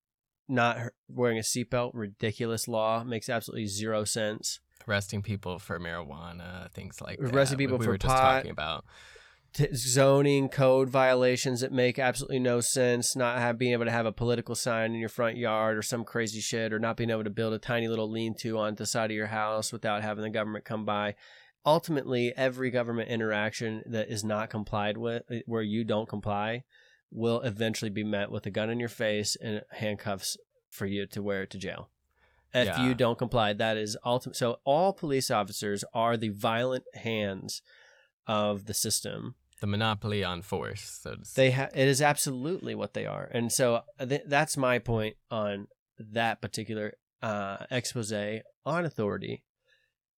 not 0.47 0.77
wearing 1.07 1.37
a 1.37 1.41
seatbelt. 1.41 1.91
Ridiculous 1.93 2.67
law. 2.67 3.03
Makes 3.03 3.29
absolutely 3.29 3.67
zero 3.67 4.03
sense. 4.03 4.59
Arresting 4.87 5.21
people 5.21 5.59
for 5.59 5.79
marijuana, 5.79 6.69
things 6.71 6.99
like 6.99 7.17
that. 7.19 7.33
Arresting 7.33 7.57
people 7.57 7.77
we 7.77 7.85
for 7.85 7.91
were 7.91 7.97
just 7.97 8.13
pot. 8.13 8.37
talking 8.37 8.51
about. 8.51 8.83
T- 9.53 9.67
zoning 9.75 10.49
code 10.49 10.89
violations 10.89 11.61
that 11.61 11.71
make 11.71 11.99
absolutely 11.99 12.39
no 12.39 12.59
sense. 12.59 13.15
Not 13.15 13.37
have, 13.37 13.59
being 13.59 13.73
able 13.73 13.85
to 13.85 13.91
have 13.91 14.07
a 14.07 14.11
political 14.11 14.55
sign 14.55 14.93
in 14.93 14.99
your 14.99 15.09
front 15.09 15.37
yard 15.37 15.77
or 15.77 15.83
some 15.83 16.03
crazy 16.03 16.39
shit, 16.41 16.73
or 16.73 16.79
not 16.79 16.97
being 16.97 17.11
able 17.11 17.23
to 17.23 17.29
build 17.29 17.53
a 17.53 17.59
tiny 17.59 17.87
little 17.87 18.09
lean-to 18.09 18.57
on 18.57 18.75
the 18.75 18.85
side 18.87 19.11
of 19.11 19.15
your 19.15 19.27
house 19.27 19.71
without 19.71 20.01
having 20.01 20.23
the 20.23 20.29
government 20.31 20.65
come 20.65 20.85
by. 20.85 21.15
Ultimately, 21.65 22.33
every 22.35 22.71
government 22.71 23.09
interaction 23.09 23.83
that 23.85 24.09
is 24.09 24.23
not 24.23 24.49
complied 24.49 24.97
with, 24.97 25.23
eh, 25.31 25.41
where 25.45 25.61
you 25.61 25.83
don't 25.83 26.09
comply, 26.09 26.63
will 27.11 27.41
eventually 27.41 27.91
be 27.91 28.03
met 28.03 28.31
with 28.31 28.45
a 28.47 28.51
gun 28.51 28.71
in 28.71 28.79
your 28.79 28.89
face 28.89 29.35
and 29.35 29.61
handcuffs 29.71 30.35
for 30.71 30.87
you 30.87 31.05
to 31.05 31.21
wear 31.21 31.45
to 31.45 31.57
jail. 31.59 31.89
If 32.55 32.67
Yeah. 32.67 32.87
you 32.87 32.95
don't 32.95 33.17
comply, 33.19 33.53
that 33.53 33.77
is 33.77 33.97
ultimate. 34.03 34.35
So 34.35 34.59
all 34.63 34.93
police 34.93 35.29
officers 35.29 35.83
are 35.93 36.17
the 36.17 36.29
violent 36.29 36.85
hands 36.95 37.61
of 38.25 38.65
the 38.65 38.73
system. 38.73 39.35
The 39.61 39.67
monopoly 39.67 40.23
on 40.23 40.41
force. 40.41 40.99
So 41.01 41.15
They 41.35 41.51
ha- 41.51 41.69
it 41.73 41.87
is 41.87 42.01
absolutely 42.01 42.75
what 42.75 42.93
they 42.93 43.05
are, 43.05 43.29
and 43.31 43.51
so 43.51 43.81
th- 43.99 44.23
that's 44.27 44.57
my 44.57 44.79
point 44.79 45.15
on 45.31 45.67
that 45.99 46.41
particular 46.41 46.93
uh, 47.21 47.65
expose 47.71 48.13
on 48.65 48.85
authority. 48.85 49.43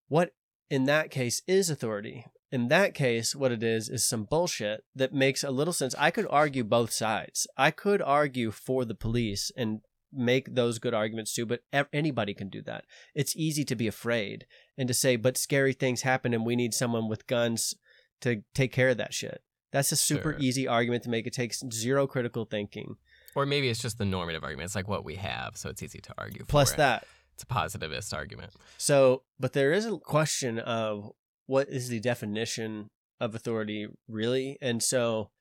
What 0.08 0.32
in 0.70 0.86
that 0.86 1.12
case 1.12 1.42
is 1.48 1.70
authority? 1.70 2.26
In 2.52 2.68
that 2.70 2.94
case, 2.94 3.36
what 3.36 3.52
it 3.52 3.64
is 3.64 3.90
is 3.90 4.08
some 4.08 4.24
bullshit 4.24 4.84
that 4.96 5.14
makes 5.14 5.44
a 5.44 5.52
little 5.52 5.74
sense. 5.74 5.96
I 5.98 6.12
could 6.12 6.28
argue 6.30 6.64
both 6.64 6.92
sides. 6.92 7.48
I 7.58 7.72
could 7.72 8.02
argue 8.02 8.52
for 8.52 8.86
the 8.86 8.96
police 8.96 9.52
and 9.58 9.82
make 10.14 10.56
those 10.56 10.80
good 10.80 10.94
arguments 10.94 11.34
too, 11.34 11.46
but 11.46 11.62
anybody 11.92 12.34
can 12.34 12.50
do 12.50 12.62
that. 12.64 12.86
It's 13.14 13.36
easy 13.36 13.66
to 13.66 13.76
be 13.76 13.88
afraid 13.88 14.46
and 14.78 14.88
to 14.88 14.94
say, 14.94 15.16
but 15.16 15.38
scary 15.38 15.74
things 15.74 16.04
happen 16.04 16.34
and 16.34 16.46
we 16.46 16.56
need 16.56 16.74
someone 16.74 17.10
with 17.10 17.28
guns 17.28 17.74
to 18.22 18.44
take 18.54 18.72
care 18.72 18.90
of 18.90 18.98
that 18.98 19.14
shit. 19.14 19.42
That's 19.72 19.92
a 19.92 19.96
super 19.96 20.32
Sure. 20.34 20.40
easy 20.40 20.68
argument 20.68 21.04
to 21.04 21.10
make. 21.10 21.28
It 21.28 21.34
takes 21.34 21.64
zero 21.72 22.08
critical 22.08 22.46
thinking. 22.46 22.96
Or 23.36 23.46
maybe 23.46 23.68
it's 23.70 23.82
just 23.82 23.98
the 23.98 24.06
normative 24.06 24.44
argument. 24.44 24.66
It's 24.68 24.76
like 24.76 24.88
what 24.88 25.04
we 25.04 25.16
have, 25.16 25.58
so 25.58 25.70
it's 25.70 25.84
easy 25.84 26.00
to 26.00 26.14
argue. 26.18 26.46
Plus 26.46 26.72
it. 26.72 26.78
that. 26.78 27.06
it's 27.34 27.44
a 27.44 27.48
positivist 27.48 28.14
argument. 28.14 28.54
So, 28.78 29.24
but 29.38 29.52
there 29.52 29.74
is 29.74 29.86
a 29.86 29.98
question 29.98 30.58
of 30.60 31.12
what 31.48 31.68
is 31.68 31.90
the 31.90 32.00
definition 32.00 32.90
of 33.20 33.36
authority 33.36 33.88
really? 34.08 34.58
And 34.62 34.82
so 34.82 35.32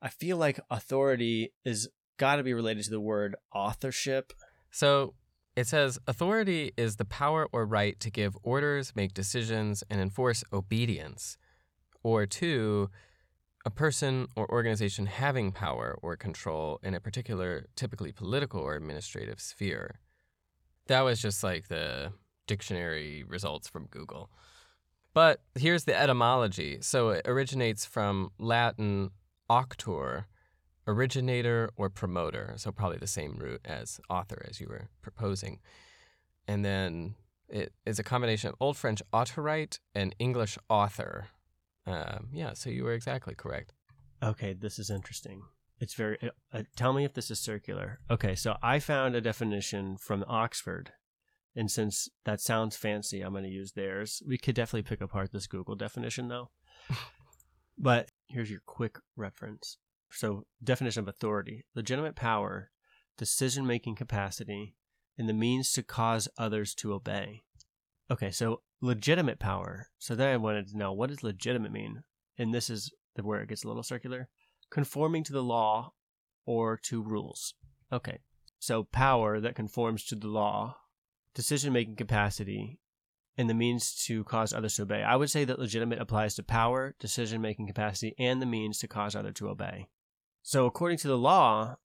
I 0.00 0.08
feel 0.08 0.38
like 0.38 0.58
authority 0.70 1.52
is 1.64 1.88
got 2.16 2.36
to 2.36 2.42
be 2.42 2.54
related 2.54 2.84
to 2.84 2.90
the 2.90 3.00
word 3.00 3.36
authorship. 3.54 4.32
So 4.70 5.14
it 5.54 5.66
says 5.66 5.98
authority 6.06 6.72
is 6.78 6.96
the 6.96 7.04
power 7.04 7.46
or 7.52 7.66
right 7.66 8.00
to 8.00 8.10
give 8.10 8.34
orders, 8.42 8.94
make 8.96 9.12
decisions, 9.12 9.84
and 9.90 10.00
enforce 10.00 10.42
obedience, 10.52 11.36
or 12.02 12.26
two, 12.26 12.90
a 13.64 13.70
person 13.70 14.28
or 14.36 14.50
organization 14.50 15.06
having 15.06 15.52
power 15.52 15.96
or 16.02 16.16
control 16.16 16.80
in 16.82 16.94
a 16.94 17.00
particular, 17.00 17.66
typically 17.76 18.12
political 18.12 18.60
or 18.60 18.74
administrative 18.74 19.40
sphere. 19.40 20.00
That 20.88 21.02
was 21.02 21.22
just 21.22 21.44
like 21.44 21.68
the 21.68 22.12
dictionary 22.46 23.24
results 23.26 23.68
from 23.68 23.86
Google. 23.86 24.30
But 25.14 25.42
here's 25.54 25.84
the 25.84 25.98
etymology. 25.98 26.78
So 26.80 27.10
it 27.10 27.22
originates 27.26 27.84
from 27.84 28.30
Latin 28.38 29.10
auctor, 29.48 30.26
originator 30.86 31.70
or 31.76 31.90
promoter. 31.90 32.54
So 32.56 32.72
probably 32.72 32.98
the 32.98 33.06
same 33.06 33.36
root 33.36 33.60
as 33.64 34.00
author 34.08 34.44
as 34.48 34.60
you 34.60 34.66
were 34.68 34.88
proposing. 35.02 35.60
And 36.48 36.64
then 36.64 37.14
it 37.48 37.72
is 37.84 37.98
a 37.98 38.02
combination 38.02 38.48
of 38.48 38.56
Old 38.58 38.76
French 38.76 39.02
autorite 39.12 39.78
and 39.94 40.14
English 40.18 40.58
author. 40.68 41.28
Um, 41.86 42.28
yeah, 42.32 42.52
so 42.54 42.70
you 42.70 42.84
were 42.84 42.92
exactly 42.92 43.34
correct. 43.34 43.72
Okay, 44.22 44.52
this 44.52 44.78
is 44.78 44.90
interesting. 44.90 45.42
It's 45.80 45.94
very. 45.94 46.16
Uh, 46.22 46.28
uh, 46.52 46.62
tell 46.76 46.92
me 46.92 47.04
if 47.04 47.14
this 47.14 47.30
is 47.30 47.40
circular. 47.40 47.98
Okay, 48.10 48.36
so 48.36 48.56
I 48.62 48.78
found 48.78 49.16
a 49.16 49.20
definition 49.20 49.96
from 49.96 50.24
Oxford, 50.28 50.92
and 51.56 51.70
since 51.70 52.08
that 52.24 52.40
sounds 52.40 52.76
fancy, 52.76 53.20
I'm 53.20 53.32
going 53.32 53.44
to 53.44 53.50
use 53.50 53.72
theirs. 53.72 54.22
We 54.26 54.38
could 54.38 54.54
definitely 54.54 54.88
pick 54.88 55.00
apart 55.00 55.32
this 55.32 55.48
Google 55.48 55.74
definition 55.74 56.28
though. 56.28 56.50
but 57.78 58.10
here's 58.28 58.50
your 58.50 58.62
quick 58.64 58.98
reference. 59.16 59.78
So, 60.10 60.44
definition 60.62 61.00
of 61.00 61.08
authority: 61.08 61.64
legitimate 61.74 62.14
power, 62.14 62.70
decision-making 63.18 63.96
capacity, 63.96 64.76
and 65.18 65.28
the 65.28 65.34
means 65.34 65.72
to 65.72 65.82
cause 65.82 66.28
others 66.38 66.74
to 66.76 66.92
obey. 66.92 67.42
Okay, 68.08 68.30
so 68.30 68.62
legitimate 68.82 69.38
power. 69.38 69.88
So 69.98 70.14
then 70.14 70.28
I 70.28 70.36
wanted 70.36 70.68
to 70.68 70.76
know 70.76 70.92
what 70.92 71.08
does 71.08 71.22
legitimate 71.22 71.72
mean, 71.72 72.02
and 72.36 72.52
this 72.52 72.68
is 72.68 72.92
the 73.14 73.22
where 73.22 73.40
it 73.40 73.48
gets 73.48 73.64
a 73.64 73.68
little 73.68 73.82
circular. 73.82 74.28
Conforming 74.70 75.24
to 75.24 75.32
the 75.32 75.42
law 75.42 75.92
or 76.44 76.78
to 76.84 77.02
rules. 77.02 77.54
Okay, 77.92 78.18
so 78.58 78.84
power 78.84 79.40
that 79.40 79.54
conforms 79.54 80.04
to 80.06 80.16
the 80.16 80.28
law, 80.28 80.76
decision-making 81.34 81.96
capacity, 81.96 82.80
and 83.38 83.48
the 83.48 83.54
means 83.54 83.94
to 84.06 84.24
cause 84.24 84.52
others 84.52 84.76
to 84.76 84.82
obey. 84.82 85.02
I 85.02 85.16
would 85.16 85.30
say 85.30 85.44
that 85.44 85.58
legitimate 85.58 86.00
applies 86.00 86.34
to 86.34 86.42
power, 86.42 86.94
decision-making 86.98 87.66
capacity, 87.66 88.14
and 88.18 88.42
the 88.42 88.46
means 88.46 88.78
to 88.78 88.88
cause 88.88 89.14
others 89.14 89.34
to 89.34 89.48
obey. 89.48 89.88
So 90.42 90.66
according 90.66 90.98
to 90.98 91.08
the 91.08 91.18
law, 91.18 91.76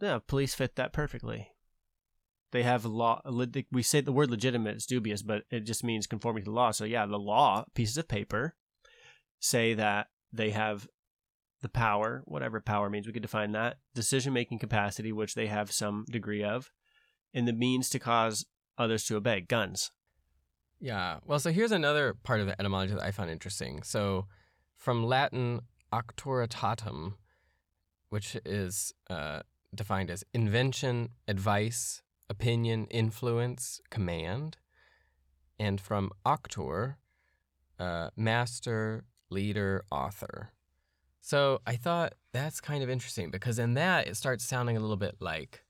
yeah, 0.00 0.18
police 0.26 0.54
fit 0.54 0.76
that 0.76 0.92
perfectly 0.92 1.50
they 2.52 2.62
have 2.62 2.84
law 2.84 3.20
we 3.72 3.82
say 3.82 4.00
the 4.00 4.12
word 4.12 4.30
legitimate 4.30 4.76
is 4.76 4.86
dubious 4.86 5.22
but 5.22 5.42
it 5.50 5.60
just 5.60 5.84
means 5.84 6.06
conforming 6.06 6.44
to 6.44 6.50
the 6.50 6.54
law 6.54 6.70
so 6.70 6.84
yeah 6.84 7.06
the 7.06 7.18
law 7.18 7.64
pieces 7.74 7.96
of 7.96 8.08
paper 8.08 8.54
say 9.40 9.74
that 9.74 10.08
they 10.32 10.50
have 10.50 10.88
the 11.62 11.68
power 11.68 12.22
whatever 12.26 12.60
power 12.60 12.88
means 12.88 13.06
we 13.06 13.12
could 13.12 13.22
define 13.22 13.52
that 13.52 13.78
decision 13.94 14.32
making 14.32 14.58
capacity 14.58 15.12
which 15.12 15.34
they 15.34 15.46
have 15.46 15.72
some 15.72 16.04
degree 16.10 16.44
of 16.44 16.70
and 17.34 17.46
the 17.46 17.52
means 17.52 17.88
to 17.90 17.98
cause 17.98 18.46
others 18.78 19.04
to 19.04 19.16
obey 19.16 19.40
guns 19.40 19.90
Yeah. 20.80 21.20
Well, 21.24 21.38
so 21.38 21.50
here's 21.50 21.72
another 21.72 22.14
part 22.22 22.40
of 22.40 22.46
the 22.46 22.58
etymology 22.60 22.94
that 22.94 23.02
I 23.02 23.10
found 23.10 23.30
interesting. 23.30 23.82
So, 23.82 24.26
from 24.76 25.04
Latin 25.04 25.62
auctoritatem, 25.92 27.14
which 28.10 28.36
is 28.44 28.92
uh, 29.08 29.40
defined 29.74 30.10
as 30.10 30.24
invention, 30.34 31.10
advice, 31.26 32.02
opinion, 32.28 32.86
influence, 32.90 33.80
command, 33.90 34.56
and 35.58 35.80
from 35.80 36.10
auctor, 36.24 36.98
uh, 37.78 38.10
master, 38.16 39.04
leader, 39.30 39.84
author. 39.90 40.52
So 41.20 41.60
I 41.66 41.76
thought 41.76 42.14
that's 42.32 42.60
kind 42.60 42.82
of 42.82 42.90
interesting 42.90 43.30
because 43.30 43.58
in 43.58 43.74
that 43.74 44.06
it 44.06 44.16
starts 44.16 44.44
sounding 44.44 44.76
a 44.76 44.80
little 44.80 44.96
bit 44.96 45.16
like 45.20 45.64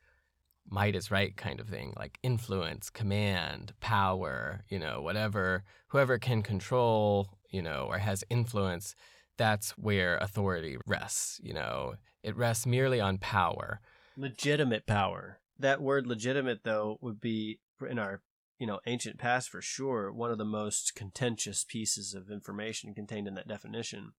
might 0.68 0.96
is 0.96 1.10
right 1.10 1.36
kind 1.36 1.60
of 1.60 1.68
thing, 1.68 1.94
like 1.96 2.18
influence, 2.22 2.90
command, 2.90 3.72
power, 3.80 4.64
you 4.68 4.78
know, 4.78 5.00
whatever, 5.00 5.64
whoever 5.88 6.18
can 6.18 6.42
control, 6.42 7.38
you 7.50 7.62
know, 7.62 7.86
or 7.88 7.98
has 7.98 8.24
influence, 8.30 8.94
that's 9.36 9.70
where 9.78 10.16
authority 10.18 10.76
rests. 10.86 11.40
You 11.42 11.54
know, 11.54 11.94
it 12.22 12.36
rests 12.36 12.66
merely 12.66 13.00
on 13.00 13.18
power. 13.18 13.80
legitimate 14.16 14.86
power. 14.86 15.38
That 15.58 15.80
word 15.80 16.06
legitimate 16.06 16.60
though 16.64 16.98
would 17.00 17.20
be 17.20 17.60
in 17.88 17.98
our 17.98 18.22
you 18.58 18.66
know 18.66 18.80
ancient 18.86 19.18
past 19.18 19.50
for 19.50 19.60
sure 19.60 20.12
one 20.12 20.30
of 20.30 20.38
the 20.38 20.44
most 20.44 20.94
contentious 20.94 21.64
pieces 21.64 22.14
of 22.14 22.30
information 22.30 22.94
contained 22.94 23.28
in 23.28 23.34
that 23.34 23.48
definition. 23.48 24.12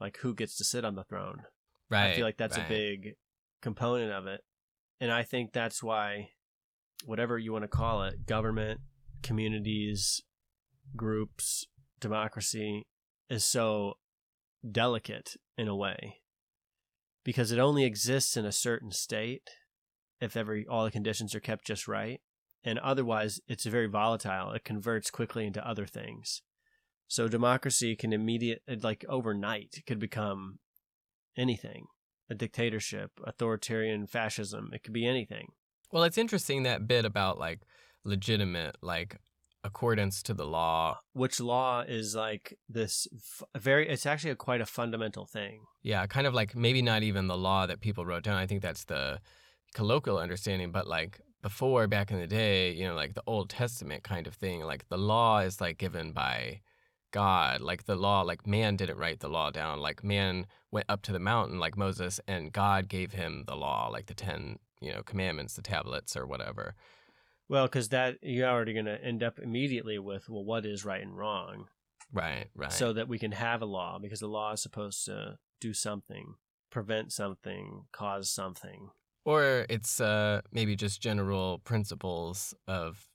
Like 0.00 0.18
who 0.18 0.34
gets 0.34 0.56
to 0.58 0.64
sit 0.64 0.84
on 0.84 0.94
the 0.94 1.04
throne. 1.04 1.42
Right. 1.90 2.10
I 2.10 2.14
feel 2.14 2.24
like 2.24 2.36
that's 2.36 2.56
right. 2.56 2.66
a 2.66 2.68
big 2.68 3.14
component 3.62 4.12
of 4.12 4.26
it. 4.26 4.42
And 5.00 5.10
I 5.10 5.22
think 5.22 5.52
that's 5.52 5.82
why 5.82 6.30
whatever 7.04 7.38
you 7.38 7.52
want 7.52 7.64
to 7.64 7.68
call 7.68 8.02
it, 8.04 8.26
government, 8.26 8.80
communities, 9.22 10.22
groups, 10.96 11.66
democracy 12.00 12.86
is 13.28 13.44
so 13.44 13.94
delicate 14.68 15.36
in 15.56 15.68
a 15.68 15.76
way 15.76 16.20
because 17.24 17.52
it 17.52 17.58
only 17.58 17.84
exists 17.84 18.36
in 18.36 18.44
a 18.44 18.52
certain 18.52 18.90
state 18.90 19.48
if 20.20 20.36
every 20.36 20.66
all 20.66 20.84
the 20.84 20.90
conditions 20.90 21.34
are 21.34 21.40
kept 21.40 21.66
just 21.66 21.88
right. 21.88 22.20
And 22.64 22.78
otherwise 22.78 23.40
it's 23.46 23.64
very 23.64 23.86
volatile. 23.86 24.52
It 24.52 24.64
converts 24.64 25.10
quickly 25.10 25.46
into 25.46 25.66
other 25.66 25.86
things. 25.86 26.42
So 27.06 27.28
democracy 27.28 27.96
can 27.96 28.12
immediate 28.12 28.62
uh, 28.70 28.76
like 28.82 29.04
overnight 29.08 29.82
could 29.86 29.98
become 29.98 30.58
anything. 31.36 31.86
A 32.30 32.34
dictatorship 32.34 33.12
authoritarian 33.24 34.06
fascism 34.06 34.70
it 34.72 34.82
could 34.82 34.92
be 34.92 35.06
anything. 35.06 35.48
Well, 35.90 36.02
it's 36.04 36.18
interesting 36.18 36.64
that 36.64 36.86
bit 36.86 37.04
about 37.06 37.38
like 37.38 37.60
legitimate, 38.04 38.76
like 38.82 39.18
accordance 39.64 40.22
to 40.22 40.34
the 40.34 40.44
law. 40.44 40.98
which 41.14 41.40
law 41.40 41.80
is 41.80 42.14
like 42.14 42.56
this 42.68 43.08
f- 43.14 43.42
very 43.60 43.88
it's 43.88 44.06
actually 44.06 44.30
a 44.30 44.36
quite 44.36 44.60
a 44.60 44.66
fundamental 44.66 45.26
thing. 45.26 45.62
Yeah, 45.82 46.06
kind 46.06 46.26
of 46.26 46.34
like 46.34 46.54
maybe 46.54 46.82
not 46.82 47.02
even 47.02 47.26
the 47.26 47.36
law 47.36 47.66
that 47.66 47.80
people 47.80 48.04
wrote 48.04 48.22
down. 48.22 48.36
I 48.36 48.46
think 48.46 48.62
that's 48.62 48.84
the 48.84 49.20
colloquial 49.74 50.18
understanding, 50.18 50.70
but 50.72 50.86
like 50.86 51.20
before 51.42 51.86
back 51.86 52.10
in 52.10 52.18
the 52.18 52.26
day, 52.26 52.72
you 52.72 52.86
know, 52.86 52.94
like 52.94 53.14
the 53.14 53.22
Old 53.26 53.50
Testament 53.50 54.02
kind 54.02 54.26
of 54.26 54.34
thing, 54.34 54.60
like 54.62 54.88
the 54.88 54.98
law 54.98 55.38
is 55.38 55.60
like 55.60 55.78
given 55.78 56.12
by 56.12 56.60
God. 57.12 57.60
Like 57.60 57.84
the 57.84 57.96
law, 57.96 58.22
like 58.22 58.46
man 58.46 58.76
didn't 58.76 58.98
write 58.98 59.20
the 59.20 59.28
law 59.28 59.50
down. 59.50 59.80
Like 59.80 60.02
man 60.04 60.46
went 60.70 60.86
up 60.88 61.02
to 61.02 61.12
the 61.12 61.18
mountain 61.18 61.58
like 61.58 61.76
Moses 61.76 62.20
and 62.26 62.52
God 62.52 62.88
gave 62.88 63.12
him 63.12 63.44
the 63.46 63.54
law, 63.56 63.88
like 63.88 64.06
the 64.06 64.14
10, 64.14 64.58
you 64.80 64.92
know, 64.92 65.02
commandments, 65.02 65.54
the 65.54 65.62
tablets 65.62 66.16
or 66.16 66.26
whatever. 66.26 66.74
well 67.48 67.66
because 67.66 67.88
that 67.90 68.18
you're 68.22 68.48
already 68.48 68.72
going 68.74 68.84
to 68.84 69.02
end 69.02 69.22
up 69.22 69.38
immediately 69.38 69.98
with 69.98 70.28
well 70.28 70.44
what 70.44 70.66
is 70.66 70.84
right 70.84 71.02
and 71.02 71.16
wrong 71.16 71.66
Right, 72.12 72.46
right. 72.54 72.72
so 72.72 72.92
that 72.94 73.08
we 73.08 73.18
can 73.18 73.32
have 73.32 73.62
a 73.62 73.66
law 73.66 73.98
because 73.98 74.20
the 74.20 74.28
law 74.28 74.52
is 74.52 74.60
supposed 74.62 75.04
to 75.06 75.38
do 75.60 75.72
something 75.72 76.34
prevent 76.70 77.12
something 77.12 77.84
cause 77.92 78.30
something 78.30 78.90
or 79.32 79.66
it's 79.68 80.00
uh, 80.00 80.40
maybe 80.52 80.74
just 80.76 81.02
general 81.02 81.58
principles 81.70 82.54
of 82.66 83.08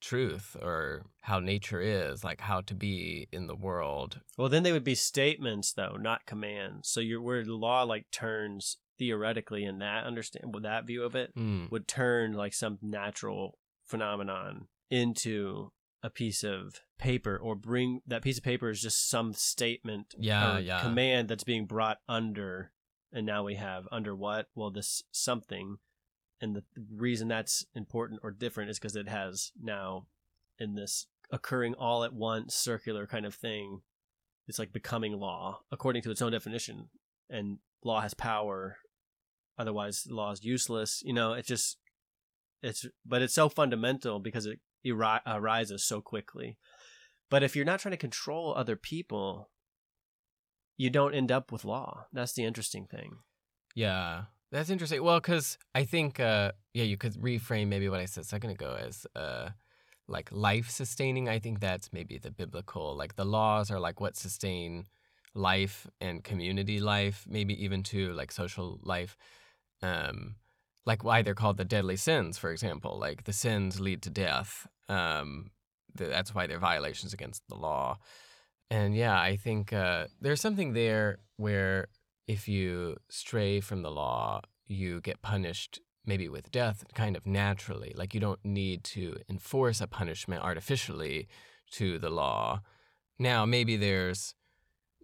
truth 0.00 0.56
or 0.62 1.02
how 1.22 1.40
nature 1.40 1.80
is, 1.80 2.22
like 2.22 2.40
how 2.40 2.60
to 2.62 2.74
be 2.74 3.26
in 3.32 3.46
the 3.48 3.56
world. 3.56 4.20
well 4.38 4.48
then 4.48 4.62
they 4.62 4.72
would 4.72 4.84
be 4.84 4.94
statements 4.94 5.72
though 5.72 5.96
not 5.98 6.24
commands 6.26 6.88
so 6.88 7.00
your 7.00 7.20
where 7.20 7.44
the 7.44 7.54
law 7.54 7.82
like 7.82 8.06
turns 8.12 8.78
theoretically 8.98 9.64
in 9.64 9.78
that 9.78 10.04
understand 10.04 10.54
with 10.54 10.62
that 10.62 10.86
view 10.86 11.02
of 11.04 11.14
it 11.14 11.30
Mm. 11.36 11.70
would 11.70 11.86
turn 11.88 12.32
like 12.32 12.54
some 12.54 12.78
natural 12.82 13.58
phenomenon 13.86 14.68
into 14.90 15.70
a 16.02 16.10
piece 16.10 16.44
of 16.44 16.80
paper 16.98 17.36
or 17.36 17.54
bring 17.56 18.00
that 18.06 18.22
piece 18.22 18.38
of 18.38 18.44
paper 18.44 18.70
is 18.70 18.80
just 18.80 19.08
some 19.10 19.32
statement 19.32 20.14
Yeah, 20.18 20.56
or 20.56 20.60
yeah. 20.60 20.80
command 20.80 21.28
that's 21.28 21.44
being 21.44 21.66
brought 21.66 21.98
under 22.08 22.70
and 23.12 23.26
now 23.26 23.44
we 23.44 23.54
have 23.56 23.84
under 23.90 24.14
what? 24.14 24.46
Well 24.54 24.70
this 24.70 25.02
something. 25.10 25.78
And 26.40 26.54
the 26.54 26.62
reason 26.94 27.28
that's 27.28 27.66
important 27.74 28.20
or 28.22 28.30
different 28.30 28.70
is 28.70 28.78
because 28.78 28.94
it 28.94 29.08
has 29.08 29.52
now 29.60 30.06
in 30.58 30.74
this 30.74 31.06
occurring 31.30 31.74
all 31.74 32.04
at 32.04 32.14
once 32.14 32.54
circular 32.54 33.06
kind 33.06 33.26
of 33.26 33.34
thing 33.34 33.82
it's 34.46 34.58
like 34.58 34.72
becoming 34.72 35.12
law 35.12 35.60
according 35.70 36.02
to 36.02 36.10
its 36.10 36.22
own 36.22 36.32
definition. 36.32 36.88
And 37.28 37.58
law 37.84 38.00
has 38.00 38.14
power 38.14 38.78
otherwise 39.58 40.06
law 40.08 40.30
is 40.30 40.44
useless 40.44 41.02
you 41.04 41.12
know 41.12 41.32
it's 41.32 41.48
just 41.48 41.78
it's 42.62 42.86
but 43.04 43.22
it's 43.22 43.34
so 43.34 43.48
fundamental 43.48 44.20
because 44.20 44.46
it 44.46 44.60
arises 45.26 45.84
so 45.84 46.00
quickly. 46.00 46.56
But 47.30 47.42
if 47.42 47.54
you're 47.54 47.64
not 47.64 47.80
trying 47.80 47.92
to 47.92 47.98
control 47.98 48.54
other 48.54 48.76
people 48.76 49.50
you 50.78 50.88
don't 50.88 51.14
end 51.14 51.30
up 51.30 51.52
with 51.52 51.64
law 51.64 52.06
that's 52.12 52.32
the 52.32 52.44
interesting 52.44 52.86
thing 52.86 53.18
Yeah, 53.74 54.24
that's 54.50 54.70
interesting. 54.70 55.02
Well, 55.02 55.20
because 55.20 55.58
I 55.74 55.84
think, 55.84 56.18
uh, 56.20 56.52
yeah, 56.72 56.84
you 56.84 56.96
could 56.96 57.14
reframe 57.14 57.68
maybe 57.68 57.88
what 57.88 58.00
I 58.00 58.06
said 58.06 58.24
a 58.24 58.26
second 58.26 58.50
ago 58.50 58.76
as 58.80 59.06
uh, 59.14 59.50
like 60.08 60.30
life 60.32 60.70
sustaining. 60.70 61.28
I 61.28 61.38
think 61.38 61.60
that's 61.60 61.92
maybe 61.92 62.18
the 62.18 62.30
biblical, 62.30 62.96
like 62.96 63.16
the 63.16 63.26
laws 63.26 63.70
are 63.70 63.78
like 63.78 64.00
what 64.00 64.16
sustain 64.16 64.86
life 65.34 65.86
and 66.00 66.24
community 66.24 66.80
life, 66.80 67.26
maybe 67.28 67.62
even 67.62 67.82
to 67.84 68.12
like 68.14 68.32
social 68.32 68.80
life. 68.82 69.16
Um, 69.82 70.36
like 70.86 71.04
why 71.04 71.20
they're 71.22 71.34
called 71.34 71.58
the 71.58 71.64
deadly 71.64 71.96
sins, 71.96 72.38
for 72.38 72.50
example. 72.50 72.98
Like 72.98 73.24
the 73.24 73.34
sins 73.34 73.78
lead 73.78 74.00
to 74.02 74.10
death. 74.10 74.66
Um, 74.88 75.50
th- 75.96 76.10
that's 76.10 76.34
why 76.34 76.46
they're 76.46 76.58
violations 76.58 77.12
against 77.12 77.42
the 77.48 77.54
law. 77.54 77.98
And 78.70 78.94
yeah, 78.94 79.18
I 79.18 79.36
think 79.36 79.72
uh, 79.72 80.06
there's 80.20 80.40
something 80.40 80.72
there 80.72 81.18
where 81.36 81.88
if 82.26 82.48
you 82.48 82.96
stray 83.08 83.60
from 83.60 83.82
the 83.82 83.90
law, 83.90 84.42
you 84.66 85.00
get 85.00 85.22
punished 85.22 85.80
maybe 86.04 86.28
with 86.28 86.50
death 86.50 86.84
kind 86.94 87.16
of 87.16 87.26
naturally. 87.26 87.92
Like 87.96 88.14
you 88.14 88.20
don't 88.20 88.42
need 88.44 88.82
to 88.84 89.16
enforce 89.28 89.80
a 89.80 89.86
punishment 89.86 90.42
artificially 90.42 91.28
to 91.72 91.98
the 91.98 92.10
law. 92.10 92.62
Now, 93.18 93.44
maybe 93.44 93.76
there's, 93.76 94.34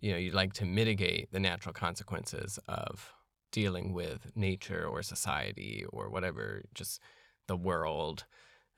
you 0.00 0.12
know, 0.12 0.18
you'd 0.18 0.34
like 0.34 0.54
to 0.54 0.64
mitigate 0.64 1.30
the 1.30 1.40
natural 1.40 1.72
consequences 1.72 2.58
of 2.68 3.12
dealing 3.52 3.92
with 3.92 4.32
nature 4.34 4.86
or 4.86 5.02
society 5.02 5.84
or 5.90 6.10
whatever, 6.10 6.62
just 6.74 7.00
the 7.46 7.56
world, 7.56 8.24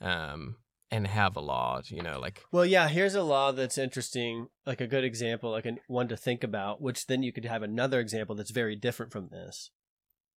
um, 0.00 0.56
and 0.90 1.06
have 1.06 1.36
a 1.36 1.40
law, 1.40 1.80
you 1.86 2.02
know, 2.02 2.20
like, 2.20 2.44
Well, 2.52 2.64
yeah, 2.64 2.88
here's 2.88 3.14
a 3.14 3.22
law 3.22 3.52
that's 3.52 3.78
interesting, 3.78 4.48
like 4.64 4.80
a 4.80 4.86
good 4.86 5.04
example, 5.04 5.50
like 5.50 5.66
a, 5.66 5.76
one 5.88 6.08
to 6.08 6.16
think 6.16 6.44
about, 6.44 6.80
which 6.80 7.06
then 7.06 7.22
you 7.22 7.32
could 7.32 7.44
have 7.44 7.62
another 7.62 8.00
example 8.00 8.36
that's 8.36 8.50
very 8.50 8.76
different 8.76 9.12
from 9.12 9.28
this 9.28 9.70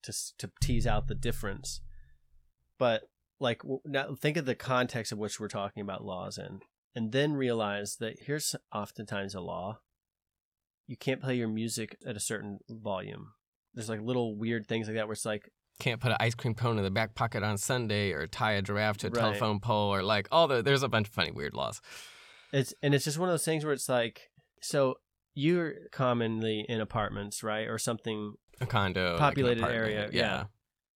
to 0.03 0.13
to 0.37 0.51
tease 0.61 0.87
out 0.87 1.07
the 1.07 1.15
difference. 1.15 1.81
But 2.77 3.09
like 3.39 3.61
now 3.85 4.15
think 4.15 4.37
of 4.37 4.45
the 4.45 4.55
context 4.55 5.11
of 5.11 5.17
which 5.17 5.39
we're 5.39 5.47
talking 5.47 5.81
about 5.81 6.03
laws 6.03 6.37
in 6.37 6.61
and 6.95 7.11
then 7.11 7.33
realize 7.33 7.97
that 7.97 8.23
here's 8.25 8.55
oftentimes 8.73 9.35
a 9.35 9.41
law. 9.41 9.79
You 10.87 10.97
can't 10.97 11.21
play 11.21 11.35
your 11.35 11.47
music 11.47 11.97
at 12.05 12.15
a 12.15 12.21
certain 12.21 12.59
volume. 12.67 13.33
There's 13.73 13.89
like 13.89 14.01
little 14.01 14.35
weird 14.35 14.67
things 14.67 14.87
like 14.87 14.95
that 14.95 15.07
where 15.07 15.13
it's 15.13 15.25
like 15.25 15.51
can't 15.79 15.99
put 16.01 16.11
an 16.11 16.17
ice 16.19 16.35
cream 16.35 16.53
cone 16.53 16.77
in 16.77 16.83
the 16.83 16.91
back 16.91 17.15
pocket 17.15 17.41
on 17.43 17.57
Sunday 17.57 18.11
or 18.11 18.27
tie 18.27 18.53
a 18.53 18.61
giraffe 18.61 18.97
to 18.97 19.07
a 19.07 19.09
Right. 19.09 19.19
telephone 19.19 19.59
pole 19.59 19.93
or 19.93 20.03
like 20.03 20.27
all 20.31 20.47
the 20.47 20.61
there's 20.61 20.83
a 20.83 20.89
bunch 20.89 21.07
of 21.07 21.13
funny 21.13 21.31
weird 21.31 21.53
laws. 21.53 21.81
It's 22.51 22.73
and 22.83 22.93
it's 22.93 23.05
just 23.05 23.17
one 23.17 23.29
of 23.29 23.33
those 23.33 23.45
things 23.45 23.63
where 23.63 23.73
it's 23.73 23.89
like 23.89 24.29
so 24.61 24.95
you're 25.35 25.73
commonly 25.91 26.65
in 26.67 26.81
apartments, 26.81 27.43
right? 27.43 27.67
Or 27.67 27.77
something 27.77 28.33
A 28.59 28.65
condo, 28.65 29.11
like 29.11 29.19
Populated 29.19 29.59
apartment. 29.63 29.85
area, 29.93 30.09
yeah. 30.11 30.43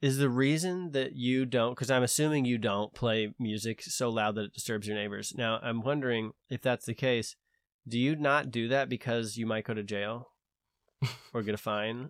is 0.01 0.17
the 0.17 0.29
reason 0.29 0.91
that 0.91 1.13
you 1.15 1.45
don't 1.45 1.71
because 1.75 1.89
i'm 1.89 2.03
assuming 2.03 2.43
you 2.43 2.57
don't 2.57 2.93
play 2.93 3.33
music 3.39 3.81
so 3.81 4.09
loud 4.09 4.35
that 4.35 4.45
it 4.45 4.53
disturbs 4.53 4.85
your 4.85 4.97
neighbors 4.97 5.33
now 5.37 5.59
i'm 5.63 5.81
wondering 5.81 6.31
if 6.49 6.61
that's 6.61 6.85
the 6.85 6.93
case 6.93 7.37
do 7.87 7.97
you 7.97 8.13
not 8.17 8.51
do 8.51 8.67
that 8.67 8.89
because 8.89 9.37
you 9.37 9.45
might 9.45 9.63
go 9.65 9.73
to 9.73 9.81
jail 9.83 10.27
or 11.33 11.41
get 11.41 11.53
a 11.53 11.57
fine 11.57 12.09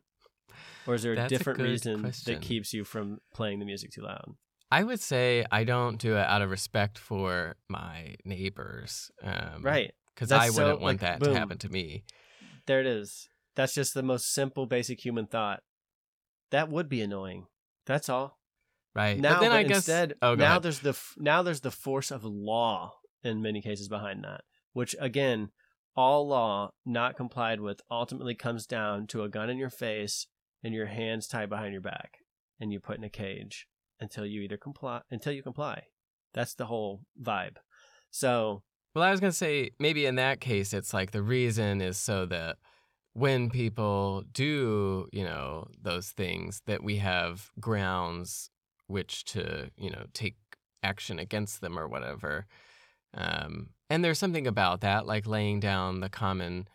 or 0.87 0.95
is 0.95 1.03
there 1.03 1.13
a 1.13 1.25
a 1.25 1.27
different 1.27 1.57
good 1.59 1.65
reason 1.69 1.99
question. 2.01 2.33
that 2.33 2.41
keeps 2.41 2.73
you 2.73 2.83
from 2.83 3.19
playing 3.33 3.59
the 3.59 3.65
music 3.65 3.91
too 3.91 4.01
loud 4.01 4.35
I 4.71 4.83
would 4.83 4.99
say 4.99 5.45
I 5.51 5.65
don't 5.65 5.99
do 5.99 6.15
it 6.17 6.25
out 6.25 6.41
of 6.41 6.49
respect 6.49 6.97
for 6.97 7.57
my 7.69 8.15
neighbors. 8.25 9.11
Um, 9.21 9.61
right 9.61 9.93
Because 10.15 10.31
I 10.31 10.49
wouldn't 10.49 10.81
want 10.81 10.81
like, 10.81 10.99
that 11.01 11.19
boom. 11.19 11.33
to 11.33 11.39
happen 11.39 11.57
to 11.59 11.69
me. 11.69 12.05
there 12.65 12.79
it 12.79 12.87
is 12.87 13.29
that's 13.55 13.75
just 13.75 13.93
the 13.93 14.01
most 14.01 14.33
simple 14.33 14.65
basic 14.65 14.99
human 15.05 15.27
thought 15.27 15.61
that 16.51 16.69
would 16.69 16.89
be 16.89 17.01
annoying 17.01 17.45
that's 17.85 18.09
all 18.09 18.39
Right. 18.95 19.19
now 19.19 19.35
but 19.35 19.39
then 19.41 19.49
but 19.51 19.57
I 19.57 19.63
guess 19.63 19.77
instead 19.77 20.13
oh, 20.21 20.35
now 20.35 20.51
ahead. 20.51 20.63
there's 20.63 20.79
the 20.79 20.97
now 21.17 21.41
there's 21.43 21.61
the 21.61 21.71
force 21.71 22.09
of 22.11 22.23
law 22.23 22.93
in 23.23 23.41
many 23.41 23.61
cases 23.61 23.87
behind 23.87 24.23
that 24.23 24.41
which 24.73 24.95
again 24.99 25.49
all 25.95 26.27
law 26.27 26.71
not 26.85 27.15
complied 27.15 27.59
with 27.59 27.79
ultimately 27.91 28.33
comes 28.35 28.65
down 28.65 29.05
to 29.07 29.23
a 29.23 29.29
gun 29.29 29.49
in 29.49 29.57
your 29.57 29.69
face 29.69 30.25
and 30.63 30.73
your 30.73 30.87
hands 30.87 31.27
tied 31.27 31.49
behind 31.49 31.73
your 31.73 31.81
back 31.81 32.19
and 32.59 32.71
you 32.71 32.79
put 32.79 32.97
in 32.97 33.03
a 33.03 33.09
cage 33.09 33.67
until 33.99 34.25
you 34.25 34.41
either 34.41 34.57
comply 34.57 35.01
until 35.11 35.33
you 35.33 35.43
comply 35.43 35.83
that's 36.33 36.55
the 36.55 36.65
whole 36.65 37.01
vibe 37.21 37.57
so 38.09 38.61
Well, 38.93 39.03
I 39.03 39.11
was 39.11 39.19
gonna 39.19 39.31
say 39.31 39.71
maybe 39.79 40.05
in 40.05 40.15
that 40.15 40.39
case 40.39 40.73
it's 40.73 40.93
like 40.93 41.11
the 41.11 41.23
reason 41.23 41.81
is 41.81 41.97
so 41.97 42.25
that 42.27 42.57
when 43.13 43.49
people 43.49 44.23
do, 44.31 45.07
you 45.11 45.23
know, 45.23 45.67
those 45.79 46.09
things, 46.09 46.61
that 46.65 46.83
we 46.83 46.97
have 46.97 47.51
grounds 47.59 48.49
which 48.87 49.23
to, 49.23 49.69
you 49.77 49.89
know, 49.89 50.05
take 50.13 50.35
action 50.81 51.19
against 51.19 51.61
them 51.61 51.77
or 51.79 51.87
whatever. 51.87 52.45
Um, 53.13 53.69
and 53.89 54.03
there's 54.03 54.19
something 54.19 54.47
about 54.47 54.81
that, 54.81 55.05
like 55.05 55.27
laying 55.27 55.59
down 55.59 55.99
the 55.99 56.09
common 56.09 56.67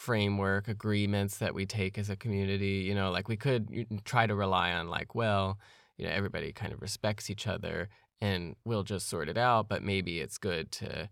framework 0.00 0.66
agreements 0.66 1.36
that 1.38 1.52
we 1.54 1.66
take 1.66 1.98
as 1.98 2.08
a 2.08 2.16
community. 2.16 2.84
You 2.88 2.94
know, 2.94 3.10
like 3.10 3.28
we 3.28 3.36
could 3.36 3.68
try 4.04 4.26
to 4.26 4.34
rely 4.34 4.72
on, 4.72 4.88
like, 4.88 5.14
well, 5.14 5.58
you 5.98 6.06
know, 6.06 6.12
everybody 6.12 6.52
kind 6.52 6.72
of 6.72 6.80
respects 6.80 7.28
each 7.28 7.46
other 7.46 7.90
and 8.22 8.56
we'll 8.64 8.82
just 8.82 9.08
sort 9.08 9.28
it 9.28 9.36
out. 9.36 9.68
But 9.68 9.82
maybe 9.82 10.20
it's 10.20 10.38
good 10.38 10.72
to, 10.72 11.10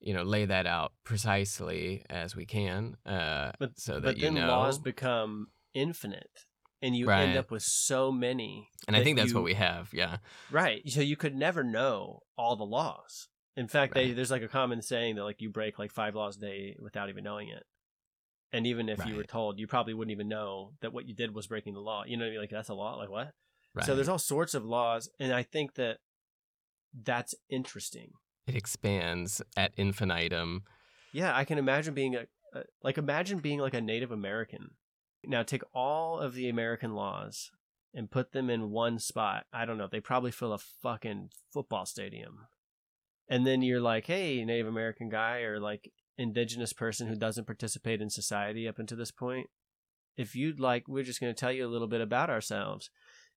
you 0.00 0.14
know, 0.14 0.22
lay 0.22 0.46
that 0.46 0.66
out 0.66 0.92
precisely 1.04 2.02
as 2.08 2.34
we 2.34 2.46
can, 2.46 2.96
uh, 3.04 3.52
But- 3.58 3.78
so 3.78 3.94
that 3.94 4.02
but 4.02 4.20
then 4.20 4.34
know. 4.34 4.48
laws 4.48 4.78
become 4.78 5.48
infinite, 5.74 6.46
and 6.80 6.96
you 6.96 7.06
Right. 7.06 7.24
end 7.28 7.36
up 7.36 7.50
with 7.50 7.62
so 7.62 8.10
many. 8.10 8.68
and 8.86 8.96
I 8.96 9.02
think 9.04 9.16
that's 9.18 9.30
you- 9.30 9.34
what 9.36 9.44
we 9.44 9.54
have. 9.54 9.92
Yeah. 9.92 10.18
Right. 10.50 10.82
So 10.88 11.00
you 11.00 11.16
could 11.16 11.34
never 11.34 11.62
know 11.64 12.20
all 12.38 12.56
the 12.56 12.64
laws. 12.66 13.28
In 13.56 13.68
fact, 13.68 13.94
they, 13.94 14.12
there's 14.12 14.30
like 14.30 14.42
a 14.42 14.48
common 14.48 14.82
saying 14.82 15.14
that 15.16 15.24
like 15.24 15.40
you 15.40 15.48
break 15.50 15.78
like 15.78 15.90
five 15.92 16.14
laws 16.14 16.36
a 16.38 16.40
day 16.40 16.76
without 16.78 17.08
even 17.08 17.24
knowing 17.24 17.48
it. 17.48 17.64
And 18.54 18.68
even 18.68 18.88
if 18.88 19.04
you 19.04 19.16
were 19.16 19.24
told, 19.24 19.58
you 19.58 19.66
probably 19.66 19.94
wouldn't 19.94 20.12
even 20.12 20.28
know 20.28 20.74
that 20.80 20.92
what 20.92 21.08
you 21.08 21.12
did 21.14 21.34
was 21.34 21.48
breaking 21.48 21.74
the 21.74 21.80
law. 21.80 22.04
You 22.06 22.16
know 22.16 22.22
what 22.24 22.28
I 22.28 22.30
mean? 22.30 22.40
Like 22.40 22.50
that's 22.50 22.68
a 22.68 22.74
law. 22.74 22.94
Like 22.94 23.10
what? 23.10 23.32
Right. 23.74 23.84
So 23.84 23.96
there's 23.96 24.08
all 24.08 24.18
sorts 24.18 24.54
of 24.54 24.64
laws, 24.64 25.08
and 25.18 25.32
I 25.32 25.42
think 25.42 25.74
that 25.74 25.98
that's 27.02 27.34
interesting. 27.50 28.12
it 28.46 28.54
expands 28.54 29.42
ad 29.56 29.72
infinitum. 29.76 30.62
Yeah, 31.12 31.36
I 31.36 31.44
can 31.44 31.58
imagine 31.58 31.94
being 31.94 32.14
a, 32.14 32.26
a 32.54 32.62
like 32.84 32.96
imagine 32.96 33.40
being 33.40 33.58
like 33.58 33.74
a 33.74 33.80
Native 33.80 34.12
American. 34.12 34.70
Now 35.24 35.42
take 35.42 35.64
all 35.74 36.20
of 36.20 36.34
the 36.34 36.48
American 36.48 36.94
laws 36.94 37.50
and 37.92 38.08
put 38.08 38.30
them 38.30 38.48
in 38.50 38.70
one 38.70 39.00
spot. 39.00 39.46
I 39.52 39.64
don't 39.64 39.78
know. 39.78 39.88
They 39.90 39.98
probably 40.00 40.30
fill 40.30 40.52
a 40.52 40.58
fucking 40.58 41.30
football 41.52 41.86
stadium. 41.86 42.46
And 43.28 43.44
then 43.44 43.62
you're 43.62 43.80
like, 43.80 44.06
"Hey, 44.06 44.44
Native 44.44 44.68
American 44.68 45.08
guy 45.08 45.38
or 45.40 45.58
like 45.58 45.90
indigenous 46.18 46.72
person 46.72 47.08
who 47.08 47.16
doesn't 47.16 47.46
participate 47.46 48.00
in 48.00 48.10
society 48.10 48.68
up 48.68 48.78
until 48.78 48.98
this 48.98 49.10
point, 49.10 49.48
if 50.16 50.34
you'd 50.36 50.60
like, 50.60 50.86
we're 50.86 51.04
just 51.04 51.20
going 51.20 51.34
to 51.34 51.38
tell 51.38 51.52
you 51.52 51.66
a 51.66 51.70
little 51.70 51.88
bit 51.88 52.00
about 52.00 52.30
ourselves. 52.30 52.90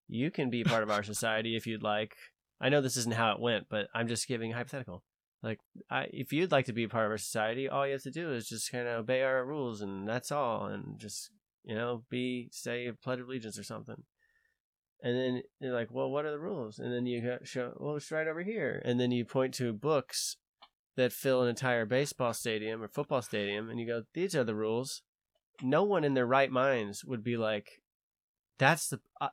You 0.07 0.31
can 0.31 0.49
be 0.49 0.63
part 0.63 0.83
of 0.83 0.91
our 0.91 1.03
society 1.13 1.55
if 1.55 1.65
you'd 1.65 1.83
like. 1.83 2.15
I 2.59 2.69
know 2.69 2.81
this 2.81 2.97
isn't 2.97 3.15
how 3.15 3.33
it 3.33 3.39
went, 3.39 3.67
but 3.69 3.87
I'm 3.93 4.07
just 4.07 4.27
giving 4.27 4.51
hypothetical. 4.51 5.03
Like, 5.43 5.59
I, 5.89 6.07
if 6.11 6.33
you'd 6.33 6.51
like 6.51 6.65
to 6.65 6.73
be 6.73 6.83
a 6.83 6.89
part 6.89 7.05
of 7.05 7.11
our 7.11 7.17
society, 7.17 7.69
all 7.69 7.85
you 7.85 7.93
have 7.93 8.03
to 8.03 8.11
do 8.11 8.33
is 8.33 8.49
just 8.49 8.71
kind 8.71 8.87
of 8.87 8.99
obey 8.99 9.21
our 9.21 9.45
rules, 9.45 9.81
and 9.81 10.07
that's 10.07 10.31
all. 10.31 10.65
And 10.65 10.97
just, 10.97 11.29
you 11.63 11.75
know, 11.75 12.03
be, 12.09 12.49
say, 12.51 12.87
a 12.87 12.93
pledge 12.93 13.19
of 13.19 13.27
allegiance 13.27 13.59
or 13.59 13.63
something. 13.63 14.03
And 15.03 15.15
then 15.15 15.43
you're 15.59 15.75
like, 15.75 15.89
well, 15.91 16.09
what 16.09 16.25
are 16.25 16.31
the 16.31 16.39
rules? 16.39 16.79
And 16.79 16.91
then 16.91 17.05
you 17.05 17.21
go- 17.21 17.37
show, 17.43 17.73
well, 17.77 17.95
it's 17.95 18.11
right 18.11 18.27
over 18.27 18.41
here. 18.41 18.81
And 18.83 18.99
then 18.99 19.11
you 19.11 19.25
point 19.25 19.53
to 19.55 19.71
books 19.73 20.37
that 20.97 21.13
fill 21.13 21.43
an 21.43 21.47
entire 21.47 21.85
baseball 21.85 22.33
stadium 22.33 22.83
or 22.83 22.87
football 22.87 23.21
stadium, 23.21 23.69
and 23.69 23.79
you 23.79 23.85
go, 23.85 24.03
these 24.13 24.35
are 24.35 24.43
the 24.43 24.55
rules. 24.55 25.03
No 25.61 25.83
one 25.83 26.03
in 26.03 26.15
their 26.15 26.25
right 26.25 26.51
minds 26.51 27.05
would 27.05 27.23
be 27.23 27.37
like, 27.37 27.81
that's 28.59 28.89
the. 28.89 28.99
Uh, 29.21 29.29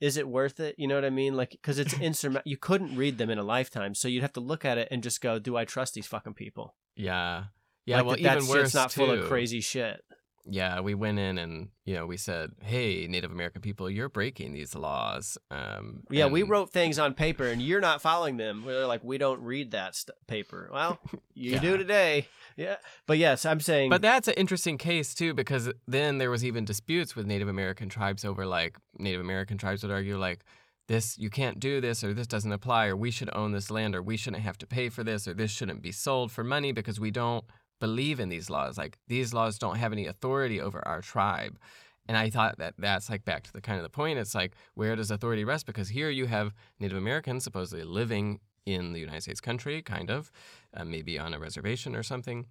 is 0.00 0.16
it 0.16 0.28
worth 0.28 0.60
it? 0.60 0.74
You 0.76 0.86
know 0.88 0.96
what 0.96 1.04
I 1.04 1.10
mean? 1.10 1.34
Like, 1.34 1.50
because 1.52 1.78
it's 1.78 1.94
insurmountable. 2.00 2.50
You 2.50 2.58
couldn't 2.58 2.96
read 2.96 3.16
them 3.16 3.30
in 3.30 3.38
a 3.38 3.42
lifetime, 3.44 3.94
so 3.94 4.08
you'd 4.08 4.22
have 4.22 4.32
to 4.34 4.40
look 4.40 4.64
at 4.64 4.76
it 4.76 4.88
and 4.90 5.02
just 5.02 5.20
go, 5.20 5.38
"Do 5.38 5.56
I 5.56 5.64
trust 5.64 5.94
these 5.94 6.06
fucking 6.06 6.34
people?" 6.34 6.74
Yeah. 6.96 7.44
Yeah. 7.86 7.98
like, 7.98 8.06
well, 8.06 8.16
that, 8.22 8.36
even 8.36 8.48
worse. 8.48 8.62
shit's 8.62 8.74
not 8.74 8.92
full 8.92 9.10
of 9.10 9.26
crazy 9.26 9.60
shit. 9.60 10.02
Yeah, 10.46 10.80
we 10.80 10.94
went 10.94 11.18
in 11.18 11.38
and 11.38 11.68
you 11.84 11.94
know 11.94 12.06
we 12.06 12.16
said, 12.16 12.52
"Hey, 12.62 13.06
Native 13.06 13.30
American 13.32 13.62
people, 13.62 13.88
you're 13.88 14.08
breaking 14.08 14.52
these 14.52 14.74
laws." 14.74 15.38
Um, 15.50 16.02
Yeah, 16.10 16.26
we 16.26 16.42
wrote 16.42 16.70
things 16.70 16.98
on 16.98 17.14
paper, 17.14 17.46
and 17.46 17.62
you're 17.62 17.80
not 17.80 18.02
following 18.02 18.36
them. 18.36 18.64
We're 18.64 18.86
like, 18.86 19.02
we 19.02 19.18
don't 19.18 19.40
read 19.42 19.70
that 19.72 19.94
st- 19.94 20.16
paper. 20.26 20.68
Well, 20.72 20.98
you 21.34 21.52
Yeah. 21.52 21.60
do 21.60 21.76
today. 21.76 22.28
Yeah, 22.56 22.76
but 23.06 23.18
yes, 23.18 23.44
I'm 23.44 23.58
saying. 23.60 23.90
But 23.90 24.02
that's 24.02 24.28
an 24.28 24.34
interesting 24.34 24.78
case 24.78 25.14
too, 25.14 25.34
because 25.34 25.70
then 25.88 26.18
there 26.18 26.30
was 26.30 26.44
even 26.44 26.64
disputes 26.64 27.16
with 27.16 27.26
Native 27.26 27.48
American 27.48 27.88
tribes 27.88 28.24
over 28.24 28.46
like 28.46 28.76
Native 28.98 29.20
American 29.20 29.58
tribes 29.58 29.82
would 29.82 29.90
argue 29.92 30.16
like 30.18 30.44
this 30.86 31.16
you 31.18 31.30
can't 31.30 31.58
do 31.58 31.80
this 31.80 32.04
or 32.04 32.12
this 32.12 32.26
doesn't 32.26 32.52
apply 32.52 32.86
or 32.88 32.94
we 32.96 33.10
should 33.10 33.30
own 33.34 33.52
this 33.52 33.70
land 33.70 33.94
or 33.96 34.02
we 34.02 34.18
shouldn't 34.18 34.42
have 34.42 34.58
to 34.58 34.66
pay 34.66 34.90
for 34.90 35.02
this 35.02 35.26
or 35.26 35.32
this 35.32 35.50
shouldn't 35.50 35.80
be 35.80 35.90
sold 35.90 36.30
for 36.30 36.44
money 36.44 36.72
because 36.72 37.00
we 37.00 37.10
don't 37.10 37.44
believe 37.80 38.20
in 38.20 38.28
these 38.28 38.48
laws. 38.50 38.78
Like 38.78 38.98
these 39.08 39.32
laws 39.34 39.58
don't 39.58 39.76
have 39.76 39.92
any 39.92 40.06
authority 40.06 40.60
over 40.60 40.86
our 40.86 41.00
tribe. 41.00 41.58
And 42.06 42.16
I 42.16 42.28
thought 42.30 42.58
that 42.58 42.74
that's 42.78 43.08
like 43.08 43.24
back 43.24 43.44
to 43.44 43.52
the 43.52 43.60
kind 43.62 43.78
of 43.78 43.82
the 43.82 43.88
point. 43.88 44.18
It's 44.18 44.34
like 44.34 44.52
where 44.74 44.94
does 44.96 45.10
authority 45.10 45.44
rest? 45.44 45.64
Because 45.66 45.88
here 45.88 46.10
you 46.10 46.26
have 46.26 46.54
Native 46.78 46.98
Americans 46.98 47.44
supposedly 47.44 47.84
living 47.84 48.40
in 48.66 48.92
the 48.92 49.00
United 49.00 49.22
States 49.22 49.40
country, 49.40 49.82
kind 49.82 50.10
of, 50.10 50.30
uh, 50.74 50.84
maybe 50.84 51.18
on 51.18 51.34
a 51.34 51.38
reservation 51.38 51.94
or 51.96 52.02
something. 52.02 52.46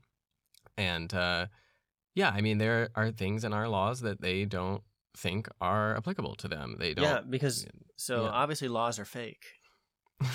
And 0.77 1.13
uh, 1.13 1.47
yeah, 2.15 2.31
I 2.33 2.41
mean, 2.41 2.57
there 2.57 2.89
are 2.95 3.11
things 3.11 3.43
in 3.43 3.53
our 3.53 3.67
laws 3.67 4.01
that 4.01 4.21
they 4.21 4.45
don't 4.45 4.81
think 5.15 5.47
are 5.61 5.95
applicable 5.95 6.35
to 6.35 6.47
them. 6.47 6.75
They 6.79 6.93
don't. 6.95 7.03
yeah, 7.05 7.21
because 7.27 7.67
so 7.95 8.23
Yeah. 8.23 8.29
obviously 8.29 8.67
laws 8.67 8.97
are 8.99 9.05
fake. 9.05 9.45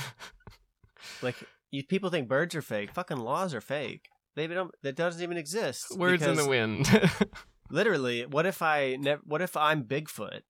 Like 1.22 1.36
you, 1.70 1.84
people 1.84 2.10
think 2.10 2.28
birds 2.28 2.54
are 2.54 2.62
fake. 2.62 2.92
Fucking 2.92 3.16
laws 3.18 3.54
are 3.54 3.60
fake. 3.60 4.08
They 4.46 4.54
don't. 4.54 4.70
That 4.82 4.96
doesn't 4.96 5.22
even 5.22 5.36
exist. 5.36 5.96
Words 5.98 6.22
in 6.22 6.36
the 6.36 6.46
wind. 6.48 6.88
literally 7.70 8.24
what 8.24 8.46
if 8.46 8.62
i 8.62 8.96
never 8.98 9.20
what 9.26 9.42
if 9.42 9.54
i'm 9.56 9.84
bigfoot 9.84 10.40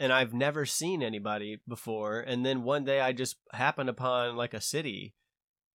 and 0.00 0.12
i've 0.12 0.32
never 0.32 0.64
seen 0.64 1.02
anybody 1.02 1.60
before 1.68 2.20
and 2.20 2.44
then 2.44 2.62
one 2.62 2.84
day 2.84 3.00
i 3.00 3.12
just 3.12 3.36
happen 3.52 3.86
upon 3.88 4.34
like 4.34 4.54
a 4.54 4.60
city 4.60 5.14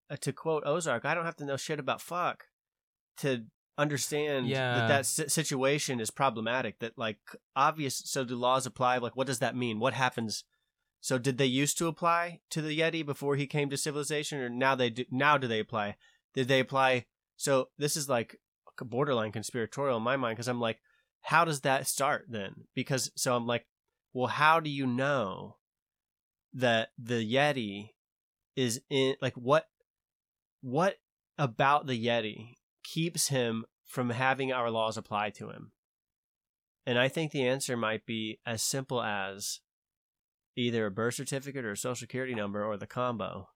uh, 0.09 0.15
to 0.19 0.33
quote 0.33 0.63
ozark 0.65 1.05
i 1.05 1.13
don't 1.13 1.25
have 1.25 1.35
to 1.35 1.45
know 1.45 1.57
shit 1.57 1.79
about 1.79 2.01
fuck 2.01 2.45
to 3.17 3.43
understand 3.77 4.47
Yeah. 4.47 4.73
that 4.79 4.87
that 4.87 5.05
si- 5.05 5.29
situation 5.29 5.99
is 5.99 6.09
problematic 6.11 6.79
that 6.79 6.97
like 6.97 7.19
obvious 7.55 8.01
so 8.05 8.25
do 8.25 8.35
laws 8.35 8.65
apply 8.65 8.97
like 8.97 9.15
what 9.15 9.27
does 9.27 9.39
that 9.39 9.55
mean 9.55 9.79
what 9.79 9.93
happens 9.93 10.43
so 11.01 11.17
did 11.17 11.37
they 11.37 11.45
used 11.45 11.77
to 11.77 11.87
apply 11.87 12.39
to 12.49 12.61
the 12.63 12.77
yeti 12.79 13.05
before 13.05 13.35
he 13.35 13.45
came 13.47 13.69
to 13.69 13.77
civilization 13.77 14.39
or 14.39 14.49
now 14.49 14.73
they 14.75 14.89
do 14.89 15.05
now 15.11 15.37
do 15.37 15.47
they 15.47 15.59
apply 15.59 15.95
did 16.33 16.47
they 16.47 16.59
apply 16.59 17.05
so 17.39 17.69
this 17.77 17.95
is 17.95 18.09
like 18.09 18.37
borderline 18.81 19.31
conspiratorial 19.31 19.95
in 19.95 20.03
my 20.03 20.17
mind 20.17 20.35
because 20.35 20.49
I'm 20.49 20.59
like, 20.59 20.81
how 21.21 21.45
does 21.45 21.61
that 21.61 21.87
start 21.87 22.25
then? 22.27 22.65
Because 22.75 23.11
so 23.15 23.33
I'm 23.33 23.47
like, 23.47 23.65
well, 24.13 24.27
how 24.27 24.59
do 24.59 24.69
you 24.69 24.85
know 24.85 25.55
that 26.53 26.89
the 26.97 27.25
Yeti 27.25 27.91
is 28.57 28.81
in 28.89 29.15
like 29.21 29.35
what 29.35 29.67
what 30.59 30.97
about 31.37 31.87
the 31.87 32.05
Yeti 32.05 32.55
keeps 32.83 33.29
him 33.29 33.63
from 33.85 34.09
having 34.09 34.51
our 34.51 34.69
laws 34.69 34.97
apply 34.97 35.29
to 35.29 35.49
him? 35.49 35.71
And 36.85 36.99
I 36.99 37.07
think 37.07 37.31
the 37.31 37.47
answer 37.47 37.77
might 37.77 38.05
be 38.05 38.39
as 38.45 38.61
simple 38.61 39.01
as 39.01 39.61
either 40.57 40.87
a 40.87 40.91
birth 40.91 41.13
certificate 41.13 41.63
or 41.63 41.71
a 41.71 41.77
social 41.77 41.95
security 41.95 42.35
number 42.35 42.65
or 42.65 42.75
the 42.75 42.85
combo 42.85 43.47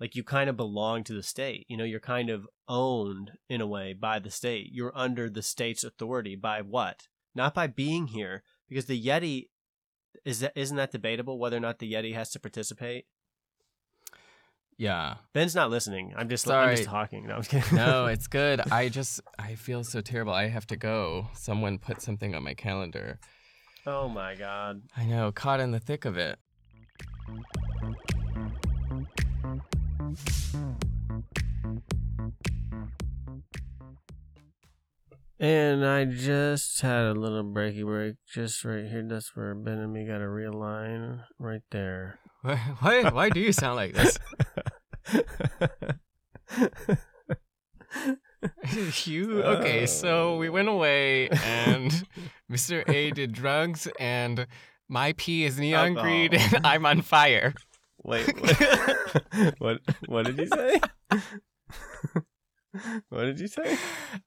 like 0.00 0.16
you 0.16 0.24
kind 0.24 0.48
of 0.48 0.56
belong 0.56 1.04
to 1.04 1.12
the 1.12 1.22
state 1.22 1.66
you 1.68 1.76
know 1.76 1.84
you're 1.84 2.00
kind 2.00 2.30
of 2.30 2.48
owned 2.66 3.32
in 3.48 3.60
a 3.60 3.66
way 3.66 3.92
by 3.92 4.18
the 4.18 4.30
state 4.30 4.70
you're 4.72 4.96
under 4.96 5.28
the 5.28 5.42
state's 5.42 5.84
authority 5.84 6.34
by 6.34 6.60
what 6.62 7.06
not 7.34 7.54
by 7.54 7.66
being 7.66 8.08
here 8.08 8.42
because 8.68 8.86
the 8.86 9.00
yeti 9.00 9.48
is 10.24 10.40
that 10.40 10.52
isn't 10.56 10.76
that 10.76 10.90
debatable 10.90 11.38
whether 11.38 11.56
or 11.56 11.60
not 11.60 11.78
the 11.78 11.92
yeti 11.92 12.14
has 12.14 12.30
to 12.30 12.40
participate 12.40 13.04
yeah. 14.78 15.16
ben's 15.34 15.54
not 15.54 15.70
listening 15.70 16.14
i'm 16.16 16.28
just 16.28 16.44
Sorry. 16.44 16.70
i'm 16.70 16.76
just 16.76 16.88
talking 16.88 17.26
no, 17.26 17.34
I'm 17.34 17.42
just 17.42 17.50
kidding. 17.50 17.76
No, 17.76 18.06
it's 18.06 18.26
good. 18.26 18.60
I 18.72 18.88
just 18.88 19.20
I 19.38 19.54
feel 19.54 19.84
so 19.84 20.00
terrible. 20.00 20.32
I 20.32 20.48
have 20.48 20.66
to 20.68 20.76
go. 20.76 21.28
Someone 21.34 21.78
put 21.78 22.00
something 22.00 22.34
on 22.34 22.42
my 22.42 22.54
calendar. 22.54 23.18
oh 23.86 24.08
my 24.08 24.34
god 24.36 24.82
I 24.96 25.04
know, 25.04 25.32
caught 25.32 25.60
in 25.60 25.72
the 25.72 25.80
thick 25.80 26.06
of 26.06 26.16
it. 26.16 26.38
And 35.38 35.86
i 35.86 36.04
just 36.04 36.80
had 36.80 37.04
a 37.04 37.14
little 37.14 37.44
breaky 37.44 37.84
break 37.84 38.16
just 38.26 38.64
right 38.64 38.86
here 38.86 39.04
that's 39.08 39.34
where 39.34 39.54
ben 39.54 39.78
and 39.78 39.92
me 39.92 40.06
got 40.06 40.18
to 40.18 40.24
realign 40.24 41.22
right 41.38 41.62
there 41.70 42.18
Why, 42.42 42.56
why, 42.80 43.10
why 43.10 43.28
do 43.28 43.40
you 43.40 43.52
sound 43.52 43.76
like 43.76 43.92
this? 43.92 44.18
you 49.04 49.42
okay? 49.42 49.84
So 49.84 50.38
we 50.38 50.48
went 50.48 50.68
oh. 50.68 50.76
away, 50.76 51.28
and 51.28 51.92
Mr. 52.50 52.88
A 52.88 53.10
did 53.10 53.32
drugs, 53.32 53.88
and 53.98 54.46
my 54.88 55.12
pee 55.18 55.44
is 55.44 55.58
neon 55.58 55.88
Alcohol. 55.88 56.02
green, 56.02 56.34
and 56.34 56.66
I'm 56.66 56.86
on 56.86 57.02
fire. 57.02 57.52
Wait, 58.02 58.26
what? 58.40 59.54
what? 59.58 59.80
What 60.06 60.26
did 60.26 60.38
you 60.38 60.46
say? 60.46 60.80
what 63.08 63.22
did 63.24 63.40
you 63.40 63.48
say? 63.48 63.76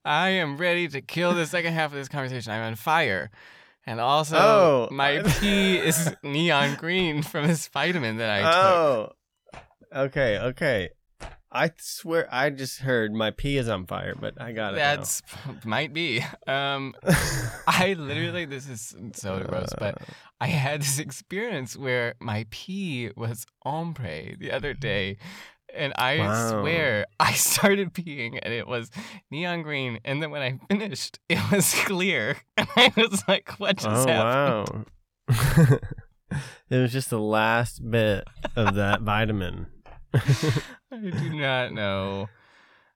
I 0.05 0.29
am 0.29 0.57
ready 0.57 0.87
to 0.89 1.01
kill 1.01 1.33
the 1.33 1.45
second 1.45 1.73
half 1.73 1.91
of 1.91 1.97
this 1.97 2.09
conversation. 2.09 2.51
I'm 2.51 2.61
on 2.63 2.75
fire. 2.75 3.31
And 3.85 3.99
also, 3.99 4.37
Oh. 4.37 4.87
my 4.91 5.21
pee 5.39 5.77
is 5.77 6.15
neon 6.23 6.75
green 6.75 7.21
from 7.21 7.47
this 7.47 7.67
vitamin 7.67 8.17
that 8.17 8.29
I 8.29 8.41
took. 8.41 8.55
Oh, 9.93 10.01
okay, 10.05 10.39
okay. 10.39 10.89
I 11.55 11.71
swear, 11.77 12.27
I 12.31 12.49
just 12.49 12.79
heard 12.79 13.13
my 13.13 13.29
pee 13.31 13.57
is 13.57 13.69
on 13.69 13.85
fire, 13.85 14.15
but 14.19 14.41
I 14.41 14.53
got 14.53 14.73
it. 14.73 14.77
now. 14.77 14.95
That's 14.95 15.21
might 15.65 15.93
be. 15.93 16.23
Um, 16.47 16.95
I 17.67 17.93
literally, 17.97 18.45
this 18.45 18.67
is 18.67 18.95
so 19.13 19.39
gross, 19.41 19.69
but 19.77 19.99
I 20.41 20.47
had 20.47 20.81
this 20.81 20.97
experience 20.99 21.77
where 21.77 22.15
my 22.19 22.47
pee 22.49 23.11
was 23.15 23.45
ombre 23.63 24.35
the 24.37 24.51
other 24.51 24.73
day. 24.73 25.17
And 25.75 25.93
I 25.97 26.17
Wow. 26.19 26.59
swear 26.59 27.05
I 27.19 27.33
started 27.33 27.93
peeing 27.93 28.37
and 28.41 28.53
it 28.53 28.67
was 28.67 28.91
neon 29.31 29.61
green. 29.63 29.99
And 30.05 30.21
then 30.21 30.29
when 30.31 30.41
I 30.41 30.59
finished, 30.69 31.19
it 31.29 31.39
was 31.51 31.73
clear. 31.85 32.37
And 32.57 32.67
I 32.75 32.91
was 32.97 33.23
like, 33.27 33.59
what 33.59 33.77
just 33.77 34.07
oh 34.07 34.11
happened? 34.11 34.85
wow! 35.29 35.75
it 36.69 36.77
was 36.77 36.91
just 36.91 37.09
the 37.09 37.19
last 37.19 37.89
bit 37.89 38.23
of 38.55 38.75
that 38.75 39.01
vitamin. 39.01 39.67
I 40.13 40.97
do 40.97 41.33
not 41.33 41.71
know 41.73 42.29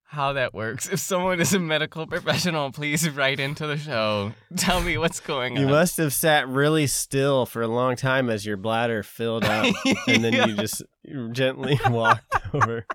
how 0.09 0.33
that 0.33 0.53
works. 0.53 0.87
If 0.87 0.99
someone 0.99 1.39
is 1.41 1.53
a 1.53 1.59
medical 1.59 2.07
professional, 2.07 2.71
please 2.71 3.09
write 3.09 3.39
into 3.39 3.67
the 3.67 3.77
show. 3.77 4.33
Tell 4.55 4.81
me 4.81 4.97
what's 4.97 5.19
going 5.19 5.55
You 5.55 5.63
on. 5.63 5.67
You 5.67 5.73
must 5.73 5.97
have 5.97 6.13
sat 6.13 6.47
really 6.47 6.87
still 6.87 7.45
for 7.45 7.61
a 7.61 7.67
long 7.67 7.95
time 7.95 8.29
as 8.29 8.45
your 8.45 8.57
bladder 8.57 9.03
filled 9.03 9.43
up, 9.43 9.73
and 10.07 10.23
then 10.23 10.33
you 10.33 10.55
just 10.55 10.83
gently 11.31 11.79
walked 11.89 12.35
over. 12.53 12.85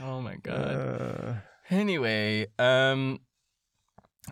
Oh 0.00 0.20
my 0.20 0.36
god. 0.42 0.54
Uh, 0.58 1.34
Anyway, 1.68 2.46
um 2.60 3.18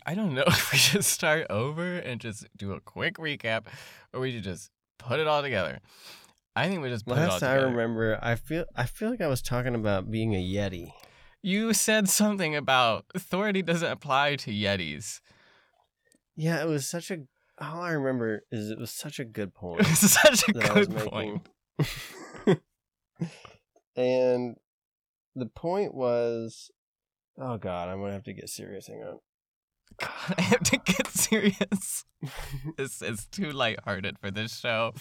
I 0.06 0.14
don't 0.14 0.34
know 0.34 0.44
if 0.46 0.72
we 0.72 0.78
should 0.78 1.04
start 1.04 1.46
over 1.50 1.96
and 1.96 2.20
just 2.20 2.46
do 2.56 2.72
a 2.72 2.80
quick 2.80 3.16
recap 3.16 3.66
or 4.12 4.20
we 4.20 4.32
should 4.32 4.44
just 4.44 4.70
put 4.98 5.20
it 5.20 5.26
all 5.26 5.42
together. 5.42 5.80
I 6.56 6.68
think 6.68 6.82
we 6.82 6.88
just 6.88 7.06
put 7.06 7.18
it 7.18 7.22
all 7.22 7.24
together. 7.26 7.32
last 7.32 7.42
I 7.42 7.54
together. 7.54 7.70
remember, 7.70 8.18
I 8.22 8.34
feel 8.36 8.64
I 8.76 8.86
feel 8.86 9.10
like 9.10 9.20
I 9.20 9.26
was 9.26 9.42
talking 9.42 9.74
about 9.74 10.10
being 10.10 10.34
a 10.34 10.42
yeti. 10.42 10.92
You 11.42 11.74
said 11.74 12.08
something 12.08 12.56
about 12.56 13.04
authority 13.14 13.60
doesn't 13.60 13.90
apply 13.90 14.36
to 14.36 14.50
Yetis. 14.50 15.20
Yeah, 16.36 16.62
it 16.62 16.66
was 16.66 16.86
such 16.86 17.10
a. 17.10 17.18
All 17.60 17.82
I 17.82 17.90
remember 17.90 18.44
is 18.50 18.70
it 18.70 18.78
was 18.78 18.90
such 18.90 19.18
a 19.18 19.26
good 19.26 19.52
point. 19.54 19.80
It's 19.82 20.10
such 20.12 20.48
a 20.48 20.52
was 20.74 20.88
good 20.88 20.96
point. 20.96 21.46
and 23.94 24.56
the 25.36 25.46
point 25.54 25.94
was, 25.94 26.70
oh 27.38 27.58
god, 27.58 27.90
I'm 27.90 28.00
gonna 28.00 28.14
have 28.14 28.24
to 28.24 28.32
get 28.32 28.48
serious. 28.48 28.86
Hang 28.86 29.02
on. 29.02 29.18
God, 29.98 30.34
I 30.38 30.42
have 30.42 30.62
to 30.64 30.76
get 30.78 31.06
serious. 31.08 32.04
This 32.78 33.02
is 33.02 33.26
too 33.26 33.50
lighthearted 33.50 34.18
for 34.18 34.30
this 34.30 34.58
show. 34.58 34.94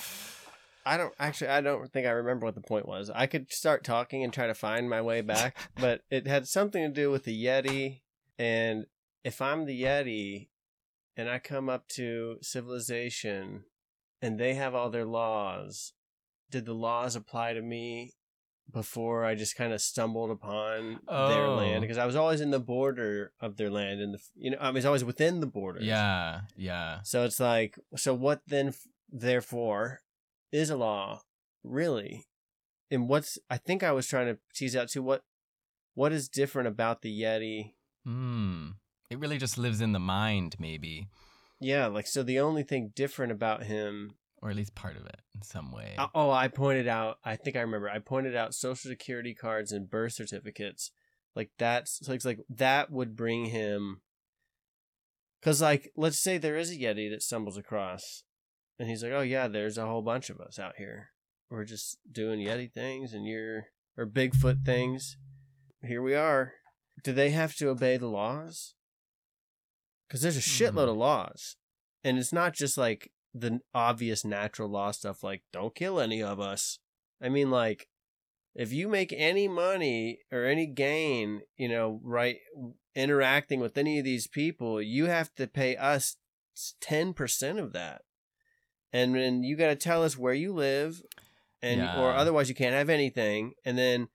I 0.86 0.98
don't 0.98 1.14
actually. 1.18 1.48
I 1.48 1.62
don't 1.62 1.92
think 1.92 2.06
I 2.06 2.12
remember 2.12 2.46
what 2.46 2.56
the 2.56 2.62
point 2.62 2.88
was. 2.88 3.10
I 3.10 3.28
could 3.28 3.52
start 3.52 3.84
talking 3.84 4.24
and 4.24 4.34
try 4.34 4.48
to 4.48 4.54
find 4.54 4.90
my 4.90 5.02
way 5.02 5.22
back, 5.22 5.58
but 5.80 6.02
it 6.10 6.28
had 6.28 6.48
something 6.48 6.84
to 6.84 6.90
do 6.90 7.10
with 7.10 7.24
the 7.24 7.46
Yeti. 7.46 8.02
And 8.38 8.86
if 9.24 9.42
I'm 9.42 9.66
the 9.66 9.84
Yeti, 9.84 10.50
and 11.16 11.30
I 11.30 11.40
come 11.40 11.70
up 11.70 11.88
to 11.90 12.38
civilization, 12.42 13.64
and 14.22 14.40
they 14.40 14.56
have 14.56 14.76
all 14.76 14.90
their 14.90 15.06
laws, 15.06 15.94
did 16.50 16.66
the 16.66 16.74
laws 16.74 17.16
apply 17.16 17.54
to 17.54 17.62
me 17.62 18.14
before 18.72 19.24
I 19.26 19.36
just 19.36 19.56
kind 19.56 19.74
of 19.74 19.82
stumbled 19.82 20.32
upon 20.32 21.00
their 21.08 21.46
Oh. 21.46 21.56
land? 21.56 21.82
Because 21.82 21.98
I 21.98 22.06
was 22.06 22.16
always 22.16 22.42
in 22.42 22.52
the 22.52 22.60
border 22.60 23.34
of 23.40 23.58
their 23.58 23.70
land, 23.70 24.02
and 24.02 24.14
the 24.16 24.20
you 24.36 24.52
know 24.52 24.58
I 24.60 24.72
was 24.72 24.86
always 24.86 25.04
within 25.04 25.40
the 25.40 25.48
border. 25.48 25.82
Yeah, 25.82 26.42
yeah. 26.56 27.02
So 27.04 27.24
it's 27.26 27.40
like, 27.40 27.78
so 27.96 28.14
what 28.14 28.42
then, 28.48 28.70
f- 28.70 28.88
therefore, 29.12 30.02
is 30.52 30.70
a 30.70 30.78
law, 30.78 31.22
really? 31.64 32.26
And 32.92 33.10
what's, 33.10 33.40
I 33.50 33.58
think 33.58 33.82
I 33.84 33.92
was 33.92 34.08
trying 34.08 34.28
to 34.28 34.40
tease 34.54 34.76
out 34.76 34.90
too, 34.90 35.02
what, 35.02 35.24
what 35.96 36.12
is 36.12 36.30
different 36.30 36.68
about 36.68 37.02
the 37.02 37.22
Yeti? 37.22 37.74
Hmm. 38.06 38.72
It 39.10 39.18
really 39.20 39.38
just 39.40 39.58
lives 39.58 39.82
in 39.82 39.94
the 39.94 40.00
mind, 40.00 40.56
maybe, 40.60 41.08
Yeah, 41.60 41.88
like, 41.88 42.06
so 42.08 42.22
the 42.24 42.40
only 42.40 42.62
thing 42.64 42.92
different 42.96 43.32
about 43.32 43.64
him, 43.64 44.14
or 44.44 44.50
at 44.50 44.58
least 44.58 44.76
part 44.76 44.98
of 44.98 45.06
it 45.06 45.22
in 45.34 45.42
some 45.42 45.72
way. 45.72 45.96
oh, 45.98 46.10
oh, 46.14 46.30
I 46.30 46.50
pointed 46.50 46.86
out, 46.86 47.18
I 47.24 47.38
think 47.38 47.56
I 47.56 47.62
remember, 47.62 47.90
I 47.90 48.00
pointed 48.00 48.36
out 48.36 48.54
social 48.54 48.90
security 48.90 49.34
cards 49.34 49.72
and 49.72 49.90
birth 49.90 50.12
certificates. 50.14 50.92
Like, 51.34 51.52
that's, 51.58 52.02
it's 52.08 52.26
like, 52.26 52.40
that 52.50 52.92
would 52.92 53.16
bring 53.16 53.46
him, 53.46 54.02
because, 55.40 55.62
like, 55.62 55.92
let's 55.96 56.22
say 56.22 56.38
there 56.38 56.58
is 56.58 56.70
a 56.72 56.76
Yeti 56.76 57.10
that 57.10 57.24
stumbles 57.24 57.58
across, 57.58 58.24
and 58.78 58.90
he's 58.90 59.02
like, 59.02 59.14
oh, 59.14 59.22
yeah, 59.22 59.48
there's 59.48 59.78
a 59.78 59.86
whole 59.88 60.02
bunch 60.02 60.30
of 60.30 60.42
us 60.42 60.60
out 60.60 60.74
here. 60.78 61.12
We're 61.50 61.64
just 61.64 61.98
doing 62.12 62.40
Yeti 62.42 62.70
things, 62.72 63.14
and 63.14 63.26
you're, 63.26 63.68
or 63.98 64.06
Bigfoot 64.06 64.66
things. 64.66 65.16
Here 65.82 66.02
we 66.02 66.16
are. 66.16 66.52
Do 67.02 67.14
they 67.14 67.30
have 67.30 67.56
to 67.56 67.70
obey 67.70 67.96
the 67.96 68.08
laws? 68.08 68.76
Because 70.08 70.22
there's 70.22 70.38
a 70.38 70.42
shitload 70.42 70.88
Mhm. 70.88 70.92
of 70.92 70.98
laws. 70.98 71.56
And 72.04 72.18
it's 72.20 72.34
not 72.34 72.54
just 72.54 72.78
like 72.78 73.12
the 73.34 73.62
obvious 73.74 74.24
natural 74.24 74.70
law 74.70 74.92
stuff 74.92 75.24
like, 75.24 75.44
don't 75.52 75.76
kill 75.76 76.00
any 76.00 76.22
of 76.22 76.40
us. 76.40 76.80
I 77.22 77.30
mean, 77.30 77.50
like, 77.50 77.88
if 78.56 78.72
you 78.72 78.88
make 78.88 79.14
any 79.16 79.48
money 79.48 80.20
or 80.32 80.46
any 80.46 80.68
gain, 80.68 81.42
you 81.58 81.68
know, 81.68 82.00
right, 82.04 82.38
interacting 82.96 83.60
with 83.60 83.78
any 83.78 83.98
of 83.98 84.06
these 84.06 84.28
people, 84.28 84.82
you 84.82 85.06
have 85.06 85.34
to 85.36 85.48
pay 85.48 85.76
us 85.76 86.18
10% 86.82 87.60
of 87.60 87.74
that. 87.74 88.04
And 88.92 89.16
then 89.16 89.44
you 89.44 89.56
got 89.56 89.68
to 89.68 89.76
tell 89.76 90.04
us 90.04 90.18
where 90.18 90.36
you 90.36 90.54
live 90.54 91.02
and 91.64 91.82
or 91.82 92.12
otherwise 92.12 92.50
you 92.50 92.56
can't 92.56 92.76
have 92.76 92.90
anything. 92.90 93.54
And 93.66 93.78
then 93.78 94.10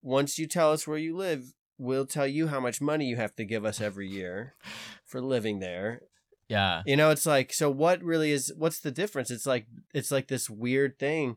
once 0.00 0.38
you 0.38 0.46
tell 0.46 0.72
us 0.72 0.86
where 0.86 0.96
you 0.96 1.14
live, 1.14 1.52
we'll 1.76 2.06
tell 2.06 2.26
you 2.26 2.46
how 2.46 2.60
much 2.60 2.80
money 2.80 3.06
you 3.06 3.16
have 3.16 3.34
to 3.36 3.44
give 3.44 3.64
us 3.64 3.80
every 3.80 4.08
year 4.08 4.54
for 5.04 5.20
living 5.20 5.58
there. 5.58 6.02
Yeah. 6.48 6.82
You 6.86 6.96
know, 6.96 7.10
it's 7.10 7.26
like 7.26 7.52
so 7.52 7.70
what 7.70 8.02
really 8.02 8.30
is 8.32 8.52
what's 8.56 8.80
the 8.80 8.90
difference? 8.90 9.30
It's 9.30 9.46
like 9.46 9.66
it's 9.94 10.10
like 10.10 10.28
this 10.28 10.50
weird 10.50 10.98
thing. 10.98 11.36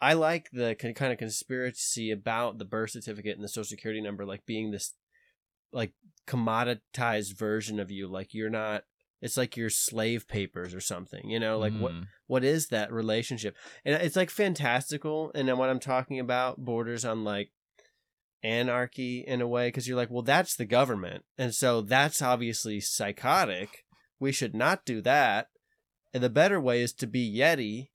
I 0.00 0.12
like 0.12 0.50
the 0.52 0.74
con- 0.78 0.94
kind 0.94 1.12
of 1.12 1.18
conspiracy 1.18 2.10
about 2.10 2.58
the 2.58 2.64
birth 2.64 2.90
certificate 2.90 3.36
and 3.36 3.44
the 3.44 3.48
social 3.48 3.64
security 3.64 4.00
number 4.00 4.24
like 4.26 4.44
being 4.46 4.70
this 4.70 4.92
like 5.72 5.92
commoditized 6.26 7.36
version 7.38 7.80
of 7.80 7.90
you 7.90 8.06
like 8.06 8.34
you're 8.34 8.50
not 8.50 8.84
it's 9.22 9.36
like 9.38 9.56
your 9.56 9.70
slave 9.70 10.28
papers 10.28 10.74
or 10.74 10.80
something, 10.80 11.28
you 11.30 11.40
know? 11.40 11.58
Like 11.58 11.72
what 11.72 11.92
Mm. 11.92 12.06
what 12.26 12.44
is 12.44 12.68
that 12.68 12.92
relationship? 12.92 13.56
And 13.84 13.94
it's 13.94 14.16
like 14.16 14.30
fantastical 14.30 15.32
and 15.34 15.48
then 15.48 15.56
what 15.58 15.70
I'm 15.70 15.80
talking 15.80 16.20
about 16.20 16.58
borders 16.58 17.04
on 17.04 17.24
like 17.24 17.50
anarchy 18.42 19.24
in 19.26 19.40
a 19.40 19.48
way 19.48 19.68
because 19.68 19.88
you're 19.88 19.96
like, 19.96 20.10
well, 20.10 20.22
that's 20.22 20.56
the 20.56 20.66
government. 20.66 21.24
And 21.38 21.54
so 21.54 21.80
that's 21.80 22.22
obviously 22.22 22.80
psychotic. 22.80 23.84
We 24.18 24.32
should 24.32 24.54
not 24.54 24.84
do 24.84 25.00
that. 25.02 25.48
And 26.14 26.22
the 26.22 26.30
better 26.30 26.60
way 26.60 26.80
is 26.82 26.92
to 26.94 27.06
be 27.06 27.34
Yeti 27.36 27.88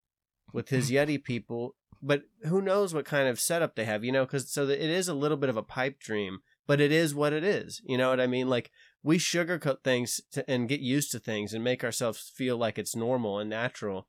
with 0.53 0.69
his 0.69 0.91
Yeti 0.91 1.23
people. 1.23 1.75
But 2.03 2.23
who 2.45 2.61
knows 2.61 2.93
what 2.93 3.05
kind 3.05 3.27
of 3.27 3.39
setup 3.39 3.75
they 3.75 3.85
have, 3.85 4.03
you 4.03 4.11
know? 4.11 4.25
Because 4.25 4.51
so 4.51 4.67
it 4.67 4.79
is 4.81 5.07
a 5.07 5.13
little 5.13 5.37
bit 5.37 5.49
of 5.49 5.57
a 5.57 5.61
pipe 5.63 5.99
dream, 5.99 6.39
but 6.65 6.81
it 6.81 6.91
is 6.91 7.13
what 7.13 7.31
it 7.33 7.43
is. 7.43 7.79
You 7.85 7.97
know 7.97 8.09
what 8.09 8.19
I 8.19 8.25
mean? 8.27 8.49
Like 8.49 8.71
we 9.03 9.17
sugarcoat 9.17 9.83
things 9.83 10.19
to, 10.31 10.49
and 10.49 10.67
get 10.69 10.79
used 10.79 11.11
to 11.11 11.19
things 11.19 11.53
and 11.53 11.63
make 11.63 11.83
ourselves 11.83 12.31
feel 12.35 12.57
like 12.57 12.79
it's 12.79 12.95
normal 12.95 13.37
and 13.39 13.49
natural. 13.49 14.07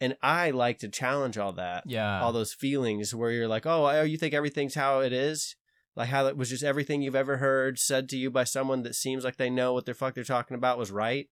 And 0.00 0.16
I 0.22 0.50
like 0.50 0.78
to 0.78 0.88
challenge 0.88 1.36
all 1.38 1.52
that 1.54 1.82
Yeah. 1.86 2.20
all 2.22 2.32
those 2.32 2.54
feelings 2.54 3.14
where 3.14 3.30
you're 3.30 3.48
like, 3.48 3.66
oh, 3.66 3.86
oh, 3.86 4.02
you 4.04 4.16
think 4.16 4.32
everything's 4.32 4.74
how 4.74 5.00
it 5.00 5.12
is, 5.12 5.56
like 5.96 6.08
how 6.08 6.26
it 6.28 6.36
was 6.36 6.48
just 6.50 6.62
everything 6.64 7.02
you've 7.02 7.14
ever 7.16 7.38
heard 7.38 7.78
said 7.78 8.08
to 8.10 8.16
you 8.16 8.30
by 8.30 8.44
someone 8.44 8.82
that 8.84 8.94
seems 8.94 9.24
like 9.24 9.36
they 9.36 9.50
know 9.50 9.72
what 9.72 9.84
the 9.86 9.92
fuck 9.94 10.14
they're 10.14 10.24
talking 10.24 10.54
about 10.56 10.78
was 10.78 10.90
right. 10.90 11.28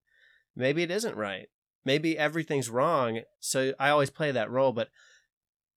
Maybe 0.56 0.82
it 0.82 0.90
isn't 0.90 1.16
right. 1.16 1.48
Maybe 1.84 2.18
everything's 2.18 2.70
wrong. 2.70 3.20
So 3.40 3.74
I 3.78 3.90
always 3.90 4.10
play 4.10 4.32
that 4.32 4.50
role, 4.50 4.72
but 4.72 4.88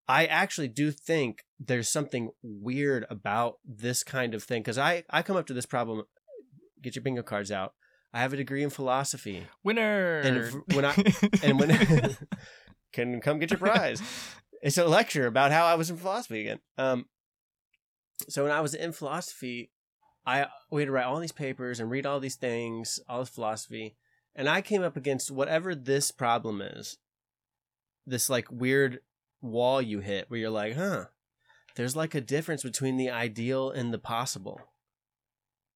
I 0.07 0.25
actually 0.25 0.69
do 0.69 0.89
think 0.91 1.43
there's 1.59 1.89
something 1.89 2.31
weird 2.41 3.05
about 3.09 3.55
this 3.63 4.03
kind 4.03 4.33
of 4.33 4.43
thing 4.43 4.61
because 4.61 4.77
I 4.77 5.03
I 5.09 5.21
come 5.21 5.37
up 5.37 5.45
to 5.47 5.53
this 5.53 5.65
problem. 5.67 6.03
Get 6.81 6.95
your 6.95 7.03
bingo 7.03 7.21
cards 7.21 7.51
out. 7.51 7.73
I 8.13 8.21
have 8.21 8.33
a 8.33 8.37
degree 8.37 8.63
in 8.63 8.69
philosophy, 8.71 9.45
Winner. 9.63 10.21
And 10.21 10.37
if- 10.37 10.75
when 10.75 10.85
I- 10.85 11.13
and 11.43 11.59
when 11.59 11.69
can 12.93 13.21
come 13.21 13.37
get 13.37 13.51
your 13.51 13.59
prize 13.59 14.01
it's 14.61 14.77
a 14.77 14.85
lecture 14.85 15.25
about 15.27 15.51
how 15.51 15.65
I 15.65 15.75
was 15.75 15.89
in 15.89 15.97
philosophy 15.97 16.41
again. 16.41 16.59
Um, 16.77 17.05
so 18.27 18.43
when 18.43 18.51
I 18.51 18.61
was 18.61 18.73
in 18.73 18.91
philosophy, 18.91 19.71
I 20.25 20.47
we 20.71 20.81
had 20.81 20.87
to 20.87 20.91
write 20.91 21.05
all 21.05 21.19
these 21.19 21.31
papers 21.31 21.79
and 21.79 21.89
read 21.89 22.05
all 22.05 22.19
these 22.19 22.35
things, 22.35 22.99
all 23.07 23.19
this 23.19 23.29
philosophy, 23.29 23.95
and 24.35 24.47
I 24.49 24.61
came 24.61 24.81
up 24.83 24.95
against 24.97 25.31
whatever 25.31 25.75
this 25.75 26.11
problem 26.11 26.61
is, 26.61 26.97
this 28.05 28.29
like 28.29 28.51
weird 28.51 28.99
wall 29.41 29.81
you 29.81 29.99
hit 29.99 30.29
where 30.29 30.39
you're 30.39 30.49
like, 30.49 30.75
huh, 30.75 31.05
there's 31.75 31.95
like 31.95 32.15
a 32.15 32.21
difference 32.21 32.63
between 32.63 32.97
the 32.97 33.09
ideal 33.09 33.69
and 33.71 33.93
the 33.93 33.99
possible. 33.99 34.59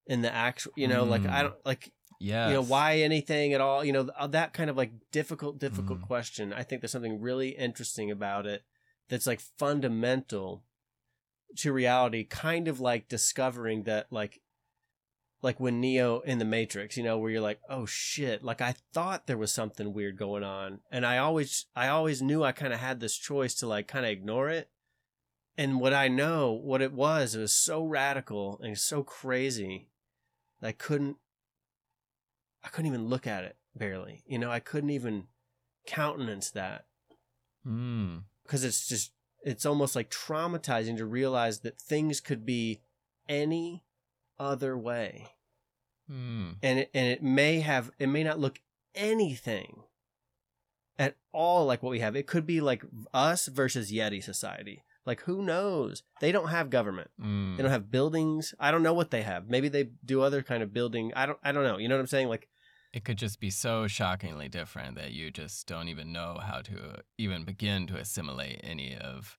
In 0.05 0.21
the 0.21 0.33
actual, 0.33 0.73
you 0.75 0.87
know, 0.87 1.05
like 1.05 1.25
I 1.25 1.39
Mm. 1.39 1.43
don't 1.43 1.65
like 1.65 1.91
Yeah. 2.19 2.47
you 2.49 2.53
know 2.55 2.61
why 2.61 2.97
anything 2.99 3.53
at 3.53 3.59
all 3.61 3.83
you 3.83 3.91
know 3.91 4.09
that 4.29 4.53
kind 4.53 4.69
of 4.69 4.77
like 4.77 4.91
difficult 5.11 5.59
difficult 5.59 5.99
Mm. 5.99 6.07
question 6.07 6.53
i 6.53 6.63
think 6.63 6.81
there's 6.81 6.91
something 6.91 7.19
really 7.19 7.49
interesting 7.49 8.11
about 8.11 8.45
it 8.45 8.63
that's 9.09 9.27
like 9.27 9.41
fundamental 9.41 10.63
to 11.57 11.73
reality 11.73 12.23
kind 12.23 12.67
of 12.69 12.79
like 12.79 13.09
discovering 13.09 13.83
that 13.83 14.07
like 14.11 14.41
like 15.43 15.59
when 15.59 15.79
neo 15.79 16.21
in 16.21 16.39
the 16.39 16.45
matrix 16.45 16.97
you 16.97 17.03
know 17.03 17.19
where 17.19 17.29
you're 17.29 17.39
like 17.39 17.59
oh 17.69 17.85
shit 17.85 18.43
like 18.43 18.61
i 18.61 18.73
thought 18.93 19.27
there 19.27 19.37
was 19.37 19.51
something 19.51 19.93
weird 19.93 20.17
going 20.17 20.43
on 20.43 20.79
and 20.91 21.05
i 21.05 21.19
always 21.19 21.67
i 21.75 21.87
always 21.87 22.21
knew 22.21 22.43
i 22.43 22.51
kind 22.51 22.73
of 22.73 22.79
had 22.79 22.99
this 22.99 23.15
choice 23.15 23.53
to 23.53 23.67
like 23.67 23.87
kind 23.87 24.05
of 24.05 24.11
ignore 24.11 24.49
it 24.49 24.69
and 25.55 25.79
what 25.79 25.93
i 25.93 26.07
know 26.07 26.51
what 26.51 26.81
it 26.81 26.93
was 26.93 27.35
it 27.35 27.39
was 27.39 27.53
so 27.53 27.85
radical 27.85 28.59
and 28.63 28.75
so 28.79 29.03
crazy 29.03 29.89
that 30.59 30.69
i 30.69 30.71
couldn't 30.71 31.17
I 32.63 32.69
couldn't 32.69 32.87
even 32.87 33.07
look 33.07 33.27
at 33.27 33.43
it 33.43 33.57
barely. 33.75 34.23
You 34.25 34.39
know, 34.39 34.49
I 34.49 34.59
couldn't 34.59 34.91
even 34.91 35.25
countenance 35.85 36.49
that 36.51 36.85
Hmm. 37.63 38.19
because 38.43 38.63
it's 38.63 38.87
just 38.87 39.11
it's 39.43 39.65
almost 39.65 39.95
like 39.95 40.09
traumatizing 40.09 40.95
to 40.97 41.05
realize 41.05 41.59
that 41.59 41.77
things 41.81 42.21
could 42.21 42.45
be 42.45 42.81
any 43.27 43.83
other 44.39 44.77
way. 44.77 45.32
Hmm. 46.07 46.51
And 46.61 46.79
it 46.79 46.91
and 46.93 47.07
it 47.07 47.23
may 47.23 47.61
have 47.61 47.91
it 47.99 48.07
may 48.07 48.23
not 48.23 48.39
look 48.39 48.59
anything 48.95 49.83
at 50.97 51.15
all 51.31 51.65
like 51.65 51.81
what 51.81 51.91
we 51.91 51.99
have. 51.99 52.15
It 52.15 52.27
could 52.27 52.45
be 52.45 52.61
like 52.61 52.83
us 53.13 53.47
versus 53.47 53.91
Yeti 53.91 54.23
society. 54.23 54.83
Like 55.05 55.21
who 55.21 55.41
knows? 55.41 56.03
They 56.21 56.31
don't 56.31 56.49
have 56.49 56.69
government. 56.69 57.11
Hmm. 57.19 57.55
They 57.55 57.63
don't 57.63 57.71
have 57.71 57.91
buildings. 57.91 58.53
I 58.59 58.71
don't 58.71 58.83
know 58.83 58.93
what 58.93 59.11
they 59.11 59.23
have. 59.23 59.49
Maybe 59.49 59.69
they 59.69 59.89
do 60.05 60.21
other 60.21 60.41
kind 60.41 60.63
of 60.63 60.73
building. 60.73 61.11
I 61.15 61.25
don't 61.25 61.39
I 61.43 61.51
don't 61.51 61.63
know. 61.63 61.77
You 61.77 61.87
know 61.87 61.95
what 61.95 62.01
I'm 62.01 62.07
saying? 62.07 62.29
Like 62.29 62.47
It 62.93 63.03
could 63.03 63.17
just 63.17 63.39
be 63.39 63.49
so 63.49 63.87
shockingly 63.87 64.49
different 64.49 64.95
that 64.95 65.11
you 65.11 65.31
just 65.31 65.67
don't 65.67 65.89
even 65.89 66.11
know 66.11 66.39
how 66.41 66.61
to 66.61 67.01
even 67.17 67.43
begin 67.43 67.87
to 67.87 67.97
assimilate 67.97 68.61
any 68.63 68.95
of 68.95 69.37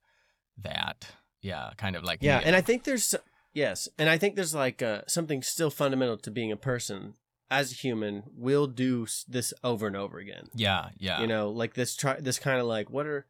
that. 0.59 1.09
Yeah, 1.41 1.71
kind 1.77 1.97
of 1.97 2.03
like 2.05 2.21
Yeah, 2.23 2.41
and 2.43 2.57
I 2.57 2.61
think 2.61 2.85
there's 2.85 3.15
yes, 3.55 3.88
and 3.98 4.11
I 4.11 4.18
think 4.18 4.36
there's 4.36 4.55
like 4.55 4.82
uh, 4.82 5.02
something 5.07 5.42
still 5.42 5.70
fundamental 5.70 6.18
to 6.18 6.30
being 6.30 6.52
a 6.52 6.57
person 6.57 7.14
as 7.50 7.72
a 7.72 7.74
human. 7.74 8.24
We'll 8.36 8.66
do 8.66 9.07
this 9.26 9.55
over 9.62 9.86
and 9.86 9.96
over 9.96 10.18
again. 10.18 10.48
yeah, 10.55 10.88
yeah, 10.98 11.20
You 11.20 11.26
know, 11.26 11.50
like 11.50 11.74
this 11.74 11.96
try 11.96 12.20
this 12.20 12.38
kind 12.38 12.61
of 12.61 12.66
like 12.66 12.90
what 12.90 13.07
are 13.07 13.26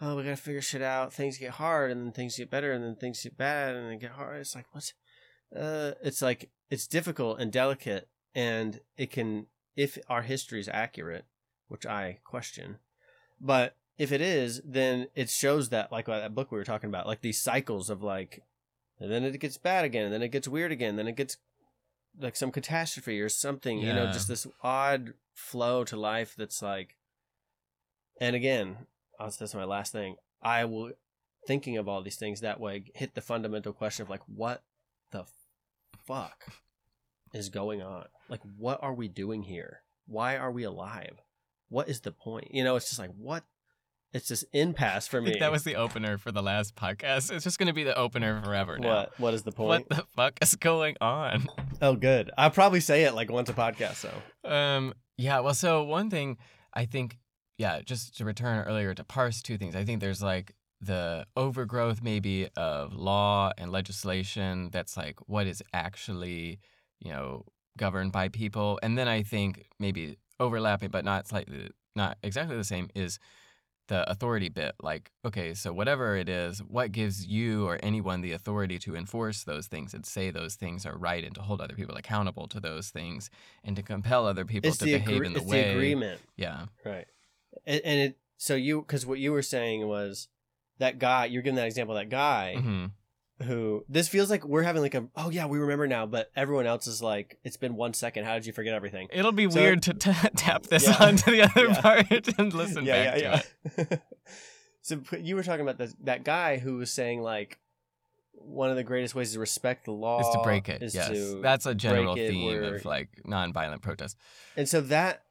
oh 0.00 0.16
we 0.16 0.22
gotta 0.22 0.36
figure 0.36 0.62
shit 0.62 0.82
out. 0.82 1.12
Things 1.12 1.36
get 1.36 1.50
hard, 1.52 1.90
and 1.90 2.04
then 2.06 2.12
things 2.12 2.36
get 2.36 2.50
better, 2.50 2.72
and 2.72 2.82
then 2.82 2.96
things 2.96 3.22
get 3.22 3.36
bad, 3.36 3.74
and 3.74 3.90
then 3.90 3.98
get 3.98 4.12
hard. 4.12 4.40
It's 4.40 4.54
like 4.54 4.66
what's 4.72 4.94
uh, 5.54 5.92
it's 6.02 6.22
like 6.22 6.50
it's 6.70 6.86
difficult 6.86 7.40
and 7.40 7.52
delicate, 7.52 8.08
and 8.34 8.80
it 8.96 9.10
can 9.10 9.46
if 9.76 9.98
our 10.08 10.22
history 10.22 10.60
is 10.60 10.68
accurate, 10.68 11.24
which 11.68 11.84
I 11.84 12.18
question, 12.24 12.78
but 13.40 13.76
if 13.96 14.10
it 14.10 14.20
is, 14.20 14.60
then 14.64 15.06
it 15.14 15.30
shows 15.30 15.68
that 15.68 15.92
like 15.92 16.06
that 16.06 16.34
book 16.34 16.50
we 16.50 16.58
were 16.58 16.64
talking 16.64 16.88
about, 16.88 17.06
like 17.06 17.20
these 17.20 17.40
cycles 17.40 17.90
of 17.90 18.02
like, 18.02 18.42
and 19.00 19.10
then 19.10 19.24
it 19.24 19.38
gets 19.38 19.56
bad 19.56 19.84
again, 19.84 20.04
and 20.04 20.14
then 20.14 20.22
it 20.22 20.32
gets 20.32 20.48
weird 20.48 20.72
again, 20.72 20.96
then 20.96 21.08
it 21.08 21.16
gets 21.16 21.36
like 22.20 22.36
some 22.36 22.52
catastrophe 22.52 23.20
or 23.20 23.28
something, 23.28 23.78
you 23.78 23.92
know, 23.92 24.06
just 24.12 24.28
this 24.28 24.46
odd 24.62 25.14
flow 25.32 25.82
to 25.84 25.96
life 25.96 26.34
that's 26.36 26.62
like, 26.62 26.96
and 28.20 28.36
again, 28.36 28.86
that's 29.18 29.54
my 29.54 29.64
last 29.64 29.92
thing. 29.92 30.16
I 30.42 30.64
will 30.64 30.92
thinking 31.46 31.76
of 31.76 31.88
all 31.88 32.02
these 32.02 32.16
things 32.16 32.40
that 32.40 32.60
way 32.60 32.84
hit 32.94 33.14
the 33.14 33.20
fundamental 33.20 33.72
question 33.72 34.02
of 34.02 34.10
like 34.10 34.22
what 34.26 34.62
the 35.10 35.24
fuck 36.06 36.46
is 37.32 37.48
going 37.48 37.82
on? 37.82 38.06
Like 38.28 38.40
what 38.56 38.82
are 38.82 38.94
we 38.94 39.08
doing 39.08 39.42
here? 39.42 39.82
Why 40.06 40.36
are 40.36 40.50
we 40.50 40.64
alive? 40.64 41.20
What 41.68 41.88
is 41.88 42.00
the 42.00 42.12
point? 42.12 42.54
You 42.54 42.64
know, 42.64 42.76
it's 42.76 42.88
just 42.88 42.98
like 42.98 43.12
what 43.16 43.44
it's 44.14 44.28
this 44.28 44.44
impasse 44.52 45.06
for 45.08 45.16
I 45.20 45.20
me. 45.20 45.26
think 45.30 45.40
that 45.40 45.52
was 45.52 45.64
the 45.64 45.76
opener 45.76 46.16
for 46.16 46.32
the 46.32 46.42
last 46.42 46.74
podcast. 46.76 47.30
It's 47.30 47.44
just 47.44 47.58
going 47.58 47.66
to 47.66 47.72
be 47.74 47.84
the 47.84 47.96
opener 47.98 48.40
forever 48.42 48.78
now. 48.78 48.88
what 48.88 49.20
what 49.20 49.34
is 49.34 49.42
the 49.42 49.52
point? 49.52 49.68
What 49.68 49.88
the 49.88 50.06
fuck 50.16 50.38
is 50.40 50.54
going 50.54 50.96
on? 51.00 51.46
Oh 51.82 51.94
good. 51.96 52.30
I'll 52.38 52.50
probably 52.50 52.80
say 52.80 53.04
it 53.04 53.14
like 53.14 53.30
once 53.30 53.50
a 53.50 53.54
podcast 53.54 54.06
though. 54.42 54.48
Um, 54.50 54.94
yeah, 55.18 55.40
well, 55.40 55.54
so 55.54 55.82
one 55.84 56.08
thing 56.08 56.38
I 56.72 56.86
think, 56.86 57.18
yeah, 57.58 57.80
just 57.84 58.16
to 58.18 58.24
return 58.24 58.64
earlier 58.66 58.94
to 58.94 59.04
parse 59.04 59.42
two 59.42 59.58
things, 59.58 59.76
I 59.76 59.84
think 59.84 60.00
there's 60.00 60.22
like 60.22 60.54
the 60.80 61.26
overgrowth 61.36 62.02
maybe 62.02 62.48
of 62.56 62.92
law 62.94 63.50
and 63.56 63.70
legislation 63.72 64.70
that's 64.72 64.96
like 64.96 65.18
what 65.26 65.46
is 65.46 65.62
actually, 65.72 66.58
you 67.00 67.10
know, 67.12 67.44
governed 67.76 68.12
by 68.12 68.28
people. 68.28 68.78
And 68.82 68.96
then 68.98 69.08
I 69.08 69.22
think 69.22 69.66
maybe 69.78 70.18
overlapping, 70.40 70.90
but 70.90 71.04
not 71.04 71.26
slightly, 71.28 71.70
not 71.96 72.18
exactly 72.22 72.56
the 72.56 72.64
same, 72.64 72.90
is 72.94 73.18
the 73.88 74.08
authority 74.10 74.48
bit. 74.48 74.74
Like, 74.82 75.10
okay, 75.24 75.54
so 75.54 75.72
whatever 75.72 76.16
it 76.16 76.28
is, 76.28 76.60
what 76.60 76.92
gives 76.92 77.26
you 77.26 77.66
or 77.66 77.78
anyone 77.82 78.20
the 78.22 78.32
authority 78.32 78.78
to 78.80 78.96
enforce 78.96 79.44
those 79.44 79.66
things 79.66 79.92
and 79.94 80.06
say 80.06 80.30
those 80.30 80.54
things 80.54 80.86
are 80.86 80.96
right 80.96 81.22
and 81.24 81.34
to 81.34 81.42
hold 81.42 81.60
other 81.60 81.74
people 81.74 81.94
accountable 81.96 82.48
to 82.48 82.60
those 82.60 82.88
things 82.90 83.30
and 83.62 83.76
to 83.76 83.82
compel 83.82 84.26
other 84.26 84.44
people 84.44 84.68
It's 84.70 84.78
to 84.78 84.86
behave 84.86 85.08
agree- 85.16 85.26
in 85.26 85.32
the 85.34 85.40
it's 85.40 85.48
way? 85.48 85.62
the 85.64 85.70
agreement. 85.72 86.20
Yeah. 86.36 86.66
Right. 86.84 87.06
And, 87.66 87.80
and 87.84 88.00
it 88.00 88.18
so 88.36 88.54
you 88.54 88.80
because 88.80 89.06
what 89.06 89.18
you 89.18 89.32
were 89.32 89.42
saying 89.42 89.86
was 89.86 90.28
that 90.78 90.98
guy 90.98 91.26
you're 91.26 91.42
giving 91.42 91.56
that 91.56 91.66
example 91.66 91.94
that 91.94 92.08
guy 92.08 92.56
hmm 92.56 92.86
who 93.42 93.84
this 93.88 94.06
feels 94.08 94.30
like 94.30 94.44
we're 94.44 94.62
having 94.62 94.80
like 94.80 94.94
a 94.94 95.06
oh 95.16 95.28
yeah 95.28 95.44
we 95.46 95.58
remember 95.58 95.88
now 95.88 96.06
but 96.06 96.30
everyone 96.36 96.66
else 96.66 96.86
is 96.86 97.02
like 97.02 97.36
it's 97.42 97.56
been 97.56 97.74
one 97.74 97.92
second 97.92 98.24
how 98.24 98.34
did 98.34 98.46
you 98.46 98.52
forget 98.52 98.74
everything 98.74 99.08
It'll 99.12 99.32
be 99.32 99.50
So- 99.50 99.60
weird 99.60 99.82
to 99.82 99.94
t- 99.94 100.12
tap 100.36 100.64
this 100.66 100.84
Yeah. 100.86 100.96
onto 101.00 101.30
the 101.32 101.42
other 101.42 101.66
Yeah. 101.68 101.80
part 101.80 102.38
and 102.38 102.54
listen 102.54 102.84
back 102.84 103.14
to 103.18 103.18
it. 103.18 103.90
yeah. 103.90 103.96
so 104.82 105.00
you 105.18 105.34
were 105.34 105.42
talking 105.42 105.62
about 105.62 105.78
this, 105.78 105.94
that 106.04 106.22
guy 106.24 106.58
who 106.58 106.76
was 106.76 106.92
saying 106.92 107.22
like 107.22 107.58
one 108.34 108.70
of 108.70 108.76
the 108.76 108.84
greatest 108.84 109.14
ways 109.16 109.32
to 109.32 109.40
respect 109.40 109.86
the 109.86 109.90
law 109.92 110.20
Is 110.20 110.28
to 110.34 110.40
break 110.44 110.68
it 110.68 110.82
Yes. 110.94 111.34
That's 111.42 111.66
a 111.66 111.74
general 111.74 112.14
theme 112.14 112.46
where- 112.46 112.74
of 112.76 112.84
like 112.84 113.08
nonviolent 113.26 113.82
protest. 113.82 114.16
And 114.56 114.68
so 114.68 114.80
that 114.82 115.22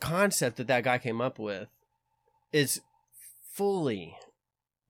concept 0.00 0.56
that 0.56 0.66
that 0.66 0.82
guy 0.82 0.98
came 0.98 1.20
up 1.20 1.38
with 1.38 1.68
is 2.52 2.80
fully, 3.52 4.16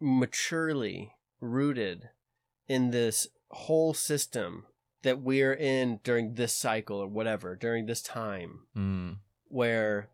maturely 0.01 1.13
rooted 1.41 2.09
in 2.69 2.91
this 2.91 3.29
whole 3.51 3.95
system 3.95 4.67
that 5.03 5.21
we're 5.21 5.53
in 5.55 6.01
during 6.03 6.35
this 6.35 6.53
cycle 6.53 6.99
or 6.99 7.07
whatever, 7.07 7.55
during 7.57 7.87
this 7.87 8.03
time 8.03 8.61
Mm. 8.77 9.17
where 9.49 10.09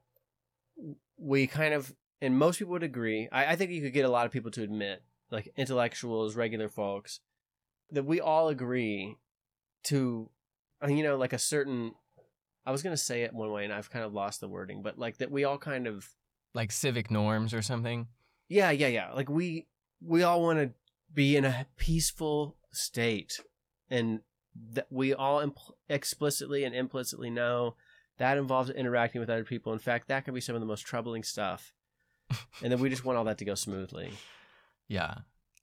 we 1.16 1.46
kind 1.46 1.72
of, 1.74 1.94
and 2.20 2.36
most 2.38 2.58
people 2.58 2.72
would 2.72 2.82
agree, 2.82 3.28
I, 3.32 3.52
I 3.52 3.56
think 3.56 3.70
you 3.70 3.80
could 3.80 3.92
get 3.92 4.04
a 4.04 4.10
lot 4.10 4.26
of 4.26 4.32
people 4.32 4.50
to 4.52 4.62
admit, 4.62 5.02
like 5.30 5.52
intellectuals, 5.56 6.36
regular 6.36 6.68
folks, 6.68 7.20
that 7.90 8.04
we 8.04 8.20
all 8.20 8.48
agree 8.48 9.16
to, 9.84 10.28
uh, 10.84 10.88
you 10.88 11.02
know, 11.02 11.16
like 11.16 11.32
a 11.32 11.38
certain, 11.38 11.92
I 12.66 12.70
was 12.72 12.82
going 12.82 12.94
to 12.94 13.02
say 13.02 13.22
it 13.22 13.32
one 13.32 13.50
way 13.50 13.64
and 13.64 13.72
I've 13.72 13.90
kind 13.90 14.04
of 14.04 14.12
lost 14.12 14.40
the 14.40 14.48
wording, 14.48 14.82
but 14.82 14.98
like 14.98 15.18
that 15.18 15.30
we 15.30 15.44
all 15.44 15.58
kind 15.58 15.86
of, 15.86 16.08
Like 16.54 16.72
civic 16.72 17.10
norms 17.10 17.54
or 17.54 17.62
something. 17.62 18.08
yeah, 18.48 18.70
yeah, 18.70 18.88
yeah. 18.88 19.12
Like 19.12 19.28
we, 19.30 19.66
we 20.04 20.22
all 20.22 20.42
want 20.42 20.58
to 20.58 20.70
be 21.14 21.36
in 21.36 21.44
a 21.44 21.66
peaceful 21.76 22.56
state 22.72 23.40
and 23.90 24.20
that 24.72 24.86
we 24.90 25.14
all 25.14 25.44
impl- 25.44 25.74
explicitly 25.88 26.64
and 26.64 26.74
implicitly 26.74 27.30
know 27.30 27.74
that 28.18 28.38
involves 28.38 28.70
interacting 28.70 29.20
with 29.20 29.30
other 29.30 29.44
people. 29.44 29.72
In 29.72 29.78
fact, 29.78 30.08
that 30.08 30.24
can 30.24 30.34
be 30.34 30.40
some 30.40 30.54
of 30.54 30.60
the 30.60 30.66
most 30.66 30.86
troubling 30.86 31.22
stuff. 31.22 31.72
and 32.62 32.70
then 32.70 32.78
we 32.78 32.88
just 32.90 33.04
want 33.04 33.18
all 33.18 33.24
that 33.24 33.38
to 33.38 33.44
go 33.44 33.54
smoothly. 33.54 34.10
Yeah. 34.88 35.18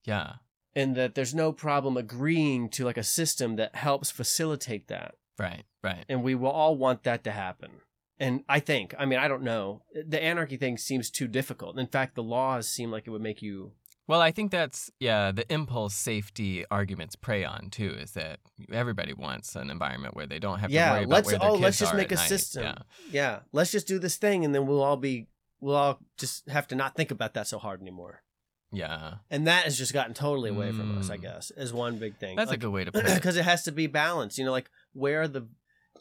Yeah. 0.05 0.35
And 0.75 0.95
that 0.95 1.13
there's 1.13 1.35
no 1.35 1.51
problem 1.51 1.97
agreeing 1.97 2.69
to 2.69 2.85
like 2.85 2.97
a 2.97 3.03
system 3.03 3.57
that 3.57 3.75
helps 3.75 4.09
facilitate 4.09 4.87
that. 4.87 5.15
Right. 5.37 5.65
Right. 5.83 6.03
And 6.09 6.23
we 6.23 6.33
will 6.33 6.49
all 6.49 6.75
want 6.75 7.03
that 7.03 7.23
to 7.25 7.31
happen. 7.31 7.69
And 8.17 8.43
I 8.49 8.59
think, 8.59 8.95
I 8.97 9.05
mean, 9.05 9.19
I 9.19 9.27
don't 9.27 9.43
know. 9.43 9.83
The 9.93 10.23
anarchy 10.23 10.57
thing 10.57 10.77
seems 10.79 11.11
too 11.11 11.27
difficult. 11.27 11.77
In 11.77 11.85
fact, 11.85 12.15
the 12.15 12.23
laws 12.23 12.67
seem 12.67 12.91
like 12.91 13.05
it 13.05 13.11
would 13.11 13.21
make 13.21 13.43
you 13.43 13.73
Well, 14.09 14.21
I 14.21 14.31
think 14.31 14.49
that's 14.49 14.89
yeah, 14.99 15.31
the 15.31 15.45
impulse 15.53 15.93
safety 15.93 16.65
arguments 16.71 17.15
prey 17.15 17.45
on 17.45 17.69
too 17.69 17.91
is 17.91 18.11
that 18.13 18.39
everybody 18.71 19.13
wants 19.13 19.55
an 19.55 19.69
environment 19.69 20.15
where 20.15 20.25
they 20.25 20.39
don't 20.39 20.57
have 20.59 20.71
to 20.71 20.75
Yeah, 20.75 20.93
worry 20.93 21.03
about 21.03 21.25
where 21.25 21.37
their 21.37 21.47
oh, 21.47 21.51
kids 21.53 21.61
let's 21.63 21.77
just 21.77 21.93
are 21.93 21.97
make 21.97 22.11
a 22.11 22.15
night. 22.15 22.27
system. 22.27 22.63
Yeah. 22.63 22.75
yeah, 23.11 23.39
let's 23.51 23.71
just 23.71 23.85
do 23.87 23.99
this 23.99 24.17
thing 24.17 24.43
and 24.43 24.53
then 24.55 24.65
we'll 24.65 24.81
all 24.81 24.97
be 24.97 25.27
we'll 25.61 25.75
all 25.75 25.99
just 26.17 26.49
have 26.49 26.67
to 26.69 26.75
not 26.75 26.95
think 26.95 27.11
about 27.11 27.35
that 27.35 27.45
so 27.47 27.59
hard 27.59 27.81
anymore. 27.81 28.23
Yeah. 28.71 29.15
And 29.29 29.45
that 29.45 29.65
has 29.65 29.77
just 29.77 29.93
gotten 29.93 30.15
totally 30.15 30.49
away 30.49 30.71
from 30.71 30.97
us, 30.97 31.11
I 31.11 31.17
Mm. 31.17 31.21
guess, 31.21 31.51
is 31.55 31.71
one 31.71 31.97
big 31.99 32.17
thing. 32.17 32.35
That's 32.35 32.51
a 32.51 32.57
good 32.57 32.71
way 32.71 32.85
to 32.85 32.91
put 32.91 33.05
it. 33.05 33.13
because 33.15 33.37
it 33.37 33.45
has 33.45 33.61
to 33.63 33.71
be 33.71 33.85
balanced. 33.85 34.39
You 34.39 34.45
know, 34.45 34.51
like 34.51 34.71
where 34.93 35.27
the 35.27 35.47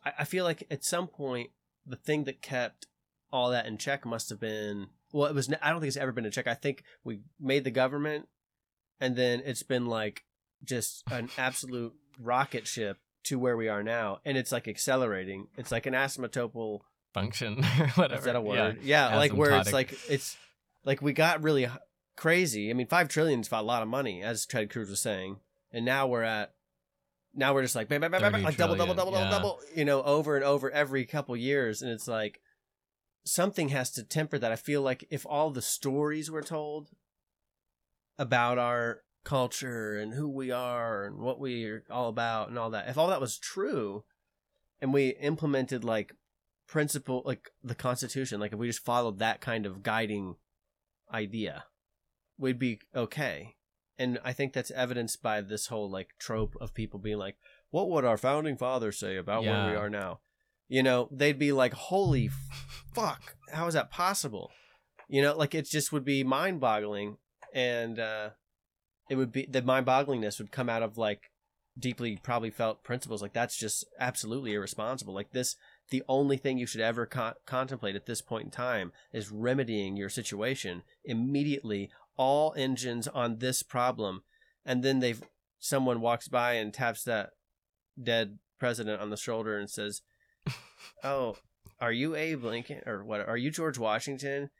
I, 0.04 0.12
I 0.20 0.24
feel 0.24 0.44
like 0.46 0.66
at 0.70 0.82
some 0.82 1.08
point 1.08 1.50
the 1.84 1.96
thing 1.96 2.24
that 2.24 2.40
kept 2.40 2.86
all 3.30 3.50
that 3.50 3.66
in 3.66 3.76
check 3.76 4.06
must 4.06 4.30
have 4.30 4.40
been 4.40 4.88
well, 5.12 5.26
it 5.26 5.34
was. 5.34 5.52
I 5.62 5.70
don't 5.70 5.80
think 5.80 5.88
it's 5.88 5.96
ever 5.96 6.12
been 6.12 6.24
in 6.26 6.30
check. 6.32 6.46
I 6.46 6.54
think 6.54 6.82
we 7.04 7.20
made 7.40 7.64
the 7.64 7.70
government, 7.70 8.28
and 9.00 9.16
then 9.16 9.42
it's 9.44 9.62
been 9.62 9.86
like 9.86 10.24
just 10.64 11.02
an 11.10 11.28
absolute 11.38 11.94
rocket 12.20 12.66
ship 12.66 12.98
to 13.24 13.38
where 13.38 13.56
we 13.56 13.68
are 13.68 13.82
now, 13.82 14.18
and 14.24 14.36
it's 14.38 14.52
like 14.52 14.68
accelerating. 14.68 15.48
It's 15.56 15.70
like 15.72 15.86
an 15.86 15.94
asymptotal. 15.94 16.80
Function 17.14 17.62
whatever. 17.94 18.14
Is 18.18 18.24
that 18.24 18.36
a 18.36 18.40
Yeah. 18.40 18.44
word? 18.44 18.78
Yeah, 18.82 19.16
like 19.16 19.32
where 19.32 19.56
it's 19.58 19.72
like 19.72 19.94
it's 20.08 20.36
like 20.84 21.00
we 21.00 21.12
got 21.12 21.42
really 21.42 21.68
crazy. 22.16 22.70
I 22.70 22.74
mean, 22.74 22.86
five 22.86 23.08
trillion 23.08 23.40
is 23.40 23.50
a 23.50 23.62
lot 23.62 23.82
of 23.82 23.88
money, 23.88 24.22
as 24.22 24.44
Ted 24.46 24.70
Cruz 24.70 24.90
was 24.90 25.00
saying, 25.00 25.38
and 25.72 25.84
now 25.84 26.06
we're 26.06 26.22
at. 26.22 26.52
Now 27.34 27.54
we're 27.54 27.62
just 27.62 27.76
like 27.76 27.88
bam, 27.88 28.00
bam, 28.00 28.10
bam, 28.10 28.20
bam, 28.22 28.32
bam, 28.32 28.40
30 28.40 28.44
like 28.44 28.56
double, 28.56 28.74
double, 28.74 28.94
double, 28.94 29.12
double, 29.12 29.30
double, 29.30 29.60
you 29.74 29.84
know, 29.84 30.02
over 30.02 30.36
and 30.36 30.44
over 30.44 30.70
every 30.70 31.04
couple 31.06 31.36
years, 31.36 31.82
and 31.82 31.90
it's 31.90 32.08
like 32.08 32.40
something 33.24 33.68
has 33.68 33.90
to 33.92 34.02
temper 34.02 34.38
that. 34.38 34.52
I 34.52 34.56
feel 34.56 34.82
like 34.82 35.06
if 35.10 35.26
all 35.26 35.50
the 35.50 35.62
stories 35.62 36.30
were 36.30 36.42
told 36.42 36.90
about 38.18 38.58
our 38.58 39.02
culture 39.24 39.96
and 39.98 40.14
who 40.14 40.28
we 40.28 40.50
are 40.50 41.04
and 41.04 41.18
what 41.18 41.38
we're 41.38 41.84
all 41.90 42.08
about 42.08 42.48
and 42.48 42.58
all 42.58 42.70
that, 42.70 42.88
if 42.88 42.96
all 42.96 43.08
that 43.08 43.20
was 43.20 43.38
true, 43.38 44.04
and 44.80 44.92
we 44.92 45.08
implemented 45.08 45.84
like 45.84 46.14
principle, 46.66 47.22
like 47.24 47.50
the 47.62 47.74
Constitution, 47.74 48.40
like 48.40 48.52
if 48.52 48.58
we 48.58 48.68
just 48.68 48.84
followed 48.84 49.18
that 49.18 49.40
kind 49.40 49.66
of 49.66 49.82
guiding 49.82 50.36
idea, 51.12 51.64
we'd 52.38 52.58
be 52.58 52.80
okay. 52.94 53.56
And 53.98 54.20
I 54.24 54.32
think 54.32 54.52
that's 54.52 54.70
evidenced 54.70 55.22
by 55.22 55.40
this 55.40 55.66
whole 55.66 55.90
like 55.90 56.10
trope 56.18 56.54
of 56.60 56.74
people 56.74 57.00
being 57.00 57.18
like, 57.18 57.36
"What 57.70 57.90
would 57.90 58.04
our 58.04 58.16
founding 58.16 58.56
fathers 58.56 58.98
say 58.98 59.16
about 59.16 59.42
where 59.42 59.70
we 59.70 59.76
are 59.76 59.90
now?" 59.90 60.20
You 60.68 60.82
know, 60.82 61.08
they'd 61.10 61.38
be 61.38 61.52
like, 61.52 61.72
"Holy 61.72 62.30
fuck, 62.94 63.36
how 63.52 63.66
is 63.66 63.74
that 63.74 63.90
possible?" 63.90 64.50
You 65.08 65.22
know, 65.22 65.36
like 65.36 65.54
it 65.54 65.68
just 65.68 65.92
would 65.92 66.04
be 66.04 66.22
mind-boggling, 66.22 67.16
and 67.54 67.98
uh, 67.98 68.30
it 69.08 69.16
would 69.16 69.32
be 69.32 69.46
the 69.46 69.62
mind-bogglingness 69.62 70.38
would 70.38 70.52
come 70.52 70.68
out 70.68 70.82
of 70.82 70.98
like 70.98 71.30
deeply 71.78 72.18
probably 72.22 72.50
felt 72.50 72.82
principles. 72.82 73.22
Like 73.22 73.32
that's 73.32 73.56
just 73.56 73.84
absolutely 73.98 74.52
irresponsible. 74.52 75.14
Like 75.14 75.32
this, 75.32 75.56
the 75.90 76.02
only 76.08 76.36
thing 76.36 76.58
you 76.58 76.66
should 76.66 76.80
ever 76.80 77.06
con- 77.06 77.34
contemplate 77.46 77.96
at 77.96 78.06
this 78.06 78.20
point 78.20 78.46
in 78.46 78.50
time 78.50 78.92
is 79.12 79.30
remedying 79.30 79.96
your 79.96 80.08
situation 80.08 80.82
immediately. 81.04 81.90
All 82.16 82.52
engines 82.56 83.06
on 83.06 83.38
this 83.38 83.62
problem, 83.62 84.24
and 84.66 84.82
then 84.82 84.98
they've 84.98 85.22
someone 85.60 86.00
walks 86.00 86.28
by 86.28 86.54
and 86.54 86.74
taps 86.74 87.04
that 87.04 87.30
dead 88.00 88.38
president 88.58 89.00
on 89.00 89.10
the 89.10 89.16
shoulder 89.16 89.56
and 89.56 89.70
says, 89.70 90.02
"Oh, 91.02 91.36
are 91.80 91.92
you 91.92 92.14
Abe 92.14 92.44
Lincoln 92.44 92.82
or 92.86 93.04
what? 93.04 93.26
Are 93.26 93.36
you 93.36 93.50
George 93.50 93.78
Washington?" 93.78 94.50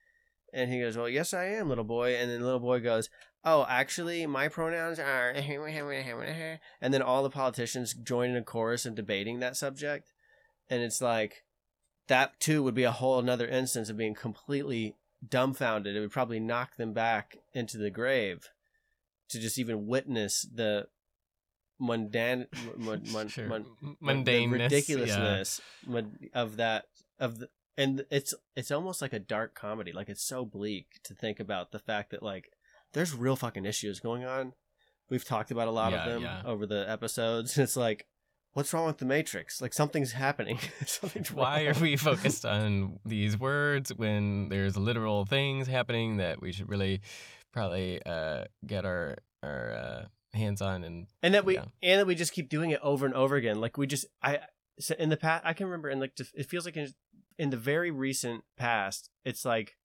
And 0.53 0.73
he 0.73 0.81
goes, 0.81 0.97
"Well, 0.97 1.09
yes, 1.09 1.35
I 1.35 1.45
am, 1.45 1.69
little 1.69 1.85
boy." 1.85 2.15
And 2.15 2.31
then 2.31 2.41
the 2.41 2.45
little 2.45 2.61
boy 2.61 2.81
goes, 2.81 3.11
"Oh, 3.45 3.67
actually, 3.69 4.27
my 4.27 4.49
pronouns 4.49 4.99
are." 4.99 5.33
And 6.81 6.95
then 6.95 7.03
all 7.03 7.23
the 7.23 7.31
politicians 7.31 7.95
join 7.95 8.31
in 8.31 8.37
a 8.37 8.43
chorus 8.43 8.87
and 8.87 8.97
debating 8.97 9.41
that 9.41 9.57
subject, 9.57 10.13
and 10.71 10.83
it's 10.83 11.01
like 11.01 11.45
that 12.09 12.41
too 12.41 12.63
would 12.63 12.75
be 12.75 12.85
a 12.85 12.93
whole 12.93 13.19
another 13.19 13.47
instance 13.47 13.89
of 13.91 13.97
being 13.97 14.15
completely 14.15 14.97
dumbfounded. 15.27 15.95
It 15.95 16.01
would 16.01 16.11
probably 16.11 16.41
knock 16.41 16.77
them 16.77 16.93
back 16.93 17.37
into 17.53 17.79
the 17.79 17.91
grave 17.91 18.49
to 19.29 19.39
just 19.39 19.59
even 19.59 19.87
witness 19.87 20.43
the 20.43 20.89
mundane, 21.81 22.47
mun, 22.77 23.03
mun, 23.13 23.29
Sure. 23.29 23.47
mun, 23.47 23.65
M- 23.83 23.97
the 24.01 24.07
Mundaneness. 24.07 24.59
yeah. 24.59 24.63
ridiculousness 24.65 25.61
mun- 25.87 26.19
of 26.35 26.57
that 26.57 26.87
of 27.19 27.39
the 27.41 27.49
and 27.77 28.05
it's 28.11 28.35
it's 28.57 28.71
almost 28.71 29.01
like 29.03 29.13
a 29.13 29.19
dark 29.19 29.55
comedy 29.55 29.93
like 29.93 30.09
it's 30.09 30.23
so 30.25 30.45
bleak 30.45 30.87
to 31.05 31.15
think 31.15 31.39
about 31.41 31.71
the 31.73 31.79
fact 31.79 32.11
that 32.11 32.23
like 32.23 32.51
there's 32.93 33.15
real 33.15 33.37
fucking 33.37 33.65
issues 33.65 34.01
going 34.01 34.25
on 34.25 34.53
we've 35.11 35.25
talked 35.25 35.51
about 35.51 35.69
a 35.69 35.71
lot 35.71 35.93
Yeah, 35.93 35.99
of 36.05 36.13
them 36.13 36.23
yeah. 36.23 36.43
over 36.45 36.67
the 36.67 36.89
episodes 36.89 37.57
it's 37.65 37.77
like 37.77 38.07
what's 38.55 38.73
wrong 38.73 38.87
with 38.87 38.99
the 38.99 39.05
matrix 39.05 39.61
like 39.61 39.73
something's 39.73 40.13
happening 40.13 40.59
something's 40.87 41.31
Why 41.33 41.67
are 41.67 41.75
we 41.81 41.97
focused 41.97 42.45
on 42.45 42.99
these 43.05 43.39
words 43.39 43.91
when 43.95 44.49
there's 44.49 44.77
literal 44.77 45.25
things 45.25 45.69
happening 45.69 46.17
that 46.17 46.41
we 46.43 46.51
should 46.53 46.69
really 46.69 47.01
probably 47.53 48.01
uh, 48.05 48.45
get 48.67 48.85
our 48.85 49.19
our 49.43 49.73
uh, 49.73 50.05
hands 50.39 50.63
on 50.63 50.85
and 50.85 51.07
and 51.23 51.35
that 51.35 51.45
we 51.45 51.55
Yeah. 51.57 51.65
and 51.83 52.01
that 52.01 52.07
we 52.07 52.15
just 52.15 52.33
keep 52.33 52.49
doing 52.49 52.71
it 52.71 52.81
over 52.83 53.05
and 53.05 53.15
over 53.15 53.37
again. 53.37 53.61
Like 53.61 53.77
we 53.77 53.87
just 53.87 54.07
i 54.23 54.39
so 54.81 54.95
in 54.99 55.09
the 55.09 55.17
past 55.17 55.45
i 55.45 55.53
can 55.53 55.67
remember 55.67 55.91
in 55.91 55.99
like 56.01 56.13
it 56.35 56.47
feels 56.47 56.65
like 56.65 56.77
in, 56.77 56.89
in 57.39 57.51
the 57.51 57.57
very 57.57 57.91
recent 57.91 58.45
past 58.57 59.11
it's 59.25 59.45
like 59.45 59.77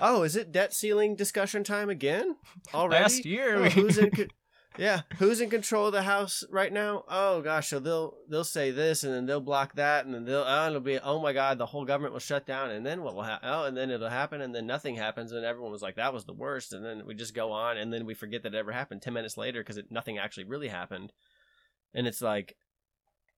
oh 0.00 0.22
is 0.24 0.36
it 0.36 0.50
debt 0.52 0.74
ceiling 0.74 1.14
discussion 1.16 1.64
time 1.64 1.88
again? 1.90 2.36
Already? 2.74 3.02
last 3.02 3.24
year 3.24 3.56
Oh, 3.64 3.68
who's 3.70 3.96
in 3.98 4.10
yeah. 4.76 5.02
Who's 5.18 5.40
in 5.40 5.50
control 5.50 5.86
of 5.86 5.92
the 5.92 6.02
house 6.02 6.44
right 6.50 6.72
now? 6.72 7.04
Oh 7.08 7.40
gosh. 7.40 7.68
So 7.68 7.78
they'll 7.78 8.14
they'll 8.28 8.44
say 8.44 8.70
this 8.70 9.02
and 9.02 9.12
then 9.12 9.26
they'll 9.26 9.40
block 9.40 9.74
that 9.74 10.04
and 10.04 10.14
then 10.14 10.24
they'll 10.24 10.44
oh, 10.46 10.68
it'll 10.68 10.80
be 10.80 10.98
oh 10.98 11.20
my 11.20 11.32
god 11.32 11.58
the 11.58 11.66
whole 11.66 11.84
government 11.84 12.12
will 12.12 12.20
shut 12.20 12.46
down 12.46 12.70
and 12.70 12.84
then 12.84 13.02
what 13.02 13.14
will 13.14 13.22
happen 13.22 13.48
oh 13.50 13.64
and 13.64 13.76
then 13.76 13.90
it'll 13.90 14.08
happen 14.08 14.40
and 14.40 14.54
then 14.54 14.66
nothing 14.66 14.94
happens 14.94 15.32
and 15.32 15.44
everyone 15.44 15.72
was 15.72 15.82
like 15.82 15.96
that 15.96 16.12
was 16.12 16.24
the 16.24 16.32
worst 16.32 16.72
and 16.72 16.84
then 16.84 17.02
we 17.06 17.14
just 17.14 17.34
go 17.34 17.50
on 17.50 17.76
and 17.76 17.92
then 17.92 18.06
we 18.06 18.14
forget 18.14 18.42
that 18.42 18.54
it 18.54 18.58
ever 18.58 18.72
happened 18.72 19.02
10 19.02 19.12
minutes 19.12 19.36
later 19.36 19.60
because 19.60 19.80
nothing 19.90 20.18
actually 20.18 20.44
really 20.44 20.68
happened. 20.68 21.12
And 21.94 22.06
it's 22.06 22.22
like 22.22 22.54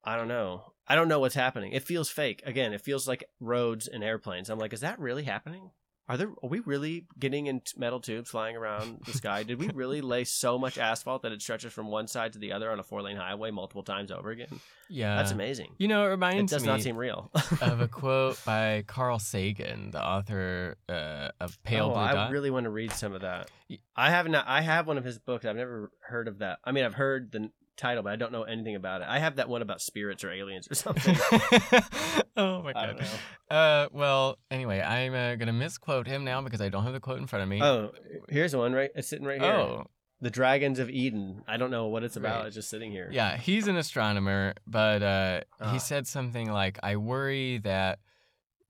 i 0.04 0.16
don't 0.16 0.28
know. 0.28 0.72
I 0.86 0.94
don't 0.94 1.08
know 1.08 1.20
what's 1.20 1.34
happening. 1.34 1.72
It 1.72 1.84
feels 1.84 2.10
fake. 2.10 2.42
Again 2.44 2.72
it 2.72 2.82
feels 2.82 3.08
like 3.08 3.24
roads 3.38 3.86
and 3.88 4.04
airplanes. 4.04 4.50
I'm 4.50 4.58
like 4.58 4.72
is 4.72 4.80
that 4.80 4.98
really 4.98 5.24
happening 5.24 5.70
are 6.10 6.16
there 6.16 6.30
are 6.42 6.48
we 6.48 6.58
really 6.58 7.06
getting 7.20 7.46
in 7.46 7.62
metal 7.76 8.00
tubes 8.00 8.30
flying 8.30 8.56
around 8.56 8.98
the 9.06 9.12
sky? 9.12 9.44
Did 9.44 9.60
we 9.60 9.68
really 9.68 10.00
lay 10.00 10.24
so 10.24 10.58
much 10.58 10.76
asphalt 10.76 11.22
that 11.22 11.30
it 11.30 11.40
stretches 11.40 11.72
from 11.72 11.86
one 11.86 12.08
side 12.08 12.32
to 12.32 12.40
the 12.40 12.50
other 12.50 12.68
on 12.72 12.80
a 12.80 12.82
four 12.82 13.00
lane 13.00 13.16
highway 13.16 13.52
multiple 13.52 13.84
times 13.84 14.10
over 14.10 14.30
again? 14.30 14.48
yeah 14.88 15.14
That's 15.14 15.30
amazing. 15.30 15.68
You 15.78 15.86
know, 15.86 16.04
it 16.04 16.08
reminds 16.08 16.50
me. 16.50 16.56
It 16.56 16.58
does 16.58 16.64
not 16.64 16.82
seem 16.82 16.96
real. 16.96 17.30
of 17.60 17.80
a 17.80 17.86
quote 18.00 18.44
by 18.44 18.82
Carl 18.88 19.20
Sagan, 19.20 19.92
the 19.92 20.04
author 20.04 20.78
uh, 20.88 21.28
of 21.40 21.62
Pale 21.62 21.86
oh, 21.86 21.90
Blue 21.90 22.00
I 22.00 22.12
Dot. 22.12 22.32
really 22.32 22.50
want 22.50 22.64
to 22.64 22.70
read 22.70 22.90
some 22.90 23.14
of 23.14 23.20
that. 23.20 23.48
I 23.94 24.10
have 24.10 24.28
not. 24.28 24.46
I 24.48 24.62
have 24.62 24.88
one 24.88 24.98
of 24.98 25.04
his 25.04 25.20
books. 25.20 25.44
I've 25.44 25.54
never 25.54 25.92
heard 26.00 26.26
of 26.26 26.38
that. 26.38 26.58
I 26.64 26.72
mean, 26.72 26.84
I've 26.84 26.94
heard 26.94 27.30
the 27.30 27.52
title, 27.80 28.02
but 28.02 28.12
I 28.12 28.16
don't 28.16 28.32
know 28.32 28.42
anything 28.44 28.76
about 28.76 29.00
it. 29.02 29.06
I 29.08 29.18
have 29.18 29.36
that 29.36 29.48
one 29.48 29.62
about 29.62 29.80
spirits 29.80 30.22
or 30.24 30.30
aliens 30.30 30.68
or 30.70 30.74
something. 30.84 31.16
oh 32.36 32.62
my 32.62 32.72
I 32.74 32.86
don't 32.86 32.98
god. 32.98 33.06
know. 33.50 33.56
Uh, 33.56 33.88
well, 33.92 34.38
anyway, 34.50 34.80
I'm 34.80 35.14
uh, 35.14 35.34
gonna 35.36 35.52
misquote 35.52 36.06
him 36.06 36.24
now 36.24 36.40
because 36.42 36.60
I 36.60 36.68
don't 36.68 36.84
have 36.84 36.92
the 36.92 37.00
quote 37.00 37.18
in 37.18 37.26
front 37.26 37.42
of 37.42 37.48
me. 37.48 37.62
Oh, 37.62 37.90
here's 38.28 38.54
one 38.54 38.72
right. 38.72 38.90
It's 38.94 39.08
sitting 39.08 39.26
right 39.26 39.40
here. 39.40 39.52
Oh, 39.52 39.84
The 40.20 40.30
Dragons 40.30 40.78
of 40.78 40.90
Eden. 40.90 41.42
I 41.48 41.56
don't 41.56 41.70
know 41.70 41.86
what 41.88 42.04
it's 42.04 42.16
about. 42.16 42.40
Right. 42.40 42.46
It's 42.48 42.56
just 42.56 42.70
sitting 42.70 42.92
here. 42.92 43.08
yeah, 43.12 43.36
he's 43.36 43.66
an 43.68 43.76
astronomer, 43.76 44.54
but 44.66 45.02
uh, 45.02 45.40
Ah. 45.60 45.72
he 45.72 45.78
said 45.78 46.06
something 46.06 46.50
like, 46.50 46.78
"I 46.82 46.96
worry 46.96 47.58
that 47.58 47.98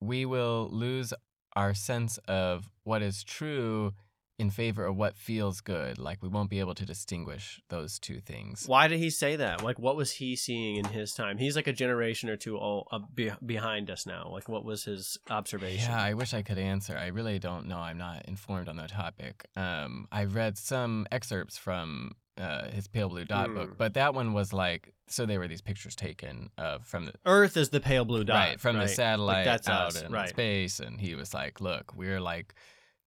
we 0.01 0.25
will 0.25 0.69
lose 0.73 1.13
our 1.57 1.75
sense 1.75 2.19
of 2.29 2.71
what 2.85 3.03
is 3.03 3.23
true 3.25 3.93
in 4.41 4.51
favor 4.51 4.84
of 4.86 4.97
what 4.97 5.14
feels 5.16 5.61
good. 5.61 5.99
Like 5.99 6.22
we 6.22 6.28
won't 6.28 6.51
be 6.51 6.59
able 6.61 6.74
to 6.74 6.84
distinguish 6.86 7.61
those 7.68 7.99
two 7.99 8.20
things." 8.20 8.66
Why 8.66 8.88
did 8.88 8.99
he 8.99 9.11
say 9.11 9.36
that? 9.36 9.62
Like, 9.62 9.78
what 9.78 9.97
was 9.97 10.11
he 10.12 10.34
seeing 10.36 10.76
in 10.76 10.86
his 10.86 11.12
time? 11.14 11.38
He's 11.38 11.55
like 11.57 11.66
a 11.68 11.72
generation 11.72 12.28
or 12.28 12.36
two 12.36 12.59
old, 12.59 12.88
uh, 12.91 13.01
be- 13.14 13.32
behind 13.45 13.91
us 13.91 14.07
now. 14.07 14.28
Like, 14.32 14.49
what 14.49 14.64
was 14.64 14.84
his 14.84 15.18
observation? 15.28 15.91
Yeah, 15.91 16.03
I 16.03 16.14
wish 16.14 16.34
I 16.34 16.43
could 16.43 16.59
answer. 16.59 16.97
I 16.97 17.09
really 17.09 17.38
don't 17.38 17.66
know. 17.66 17.78
I'm 17.78 17.99
not 17.99 18.24
informed 18.26 18.68
on 18.68 18.76
the 18.76 18.88
topic. 18.88 19.47
Um, 19.57 20.09
I 20.11 20.24
read 20.24 20.59
some 20.59 21.07
excerpts 21.12 21.57
from 21.59 22.12
uh, 22.38 22.68
his 22.70 22.88
Pale 22.88 23.11
Blue 23.11 23.24
Dot 23.24 23.49
Hmm. 23.49 23.55
book, 23.55 23.78
but 23.78 23.95
that 23.95 24.14
one 24.14 24.32
was 24.32 24.53
like 24.53 24.95
so. 25.09 25.26
There 25.26 25.38
were 25.41 25.49
these 25.49 25.61
pictures 25.61 25.95
taken 25.95 26.51
uh, 26.57 26.78
from 26.78 27.05
the 27.07 27.12
Earth 27.26 27.57
is 27.57 27.68
the 27.68 27.80
pale 27.80 28.05
blue 28.07 28.24
dot. 28.24 28.36
right 28.36 28.61
from 28.61 28.76
the 28.76 28.80
right? 28.86 28.91
satellite 28.91 29.45
that's 29.45 29.68
out 29.68 29.88
us, 29.88 30.01
in 30.03 30.11
right. 30.12 30.28
space, 30.30 30.80
and 30.80 30.99
he 31.01 31.14
was 31.14 31.34
like, 31.34 31.61
"Look, 31.61 31.95
we're 31.95 32.20
like." 32.20 32.55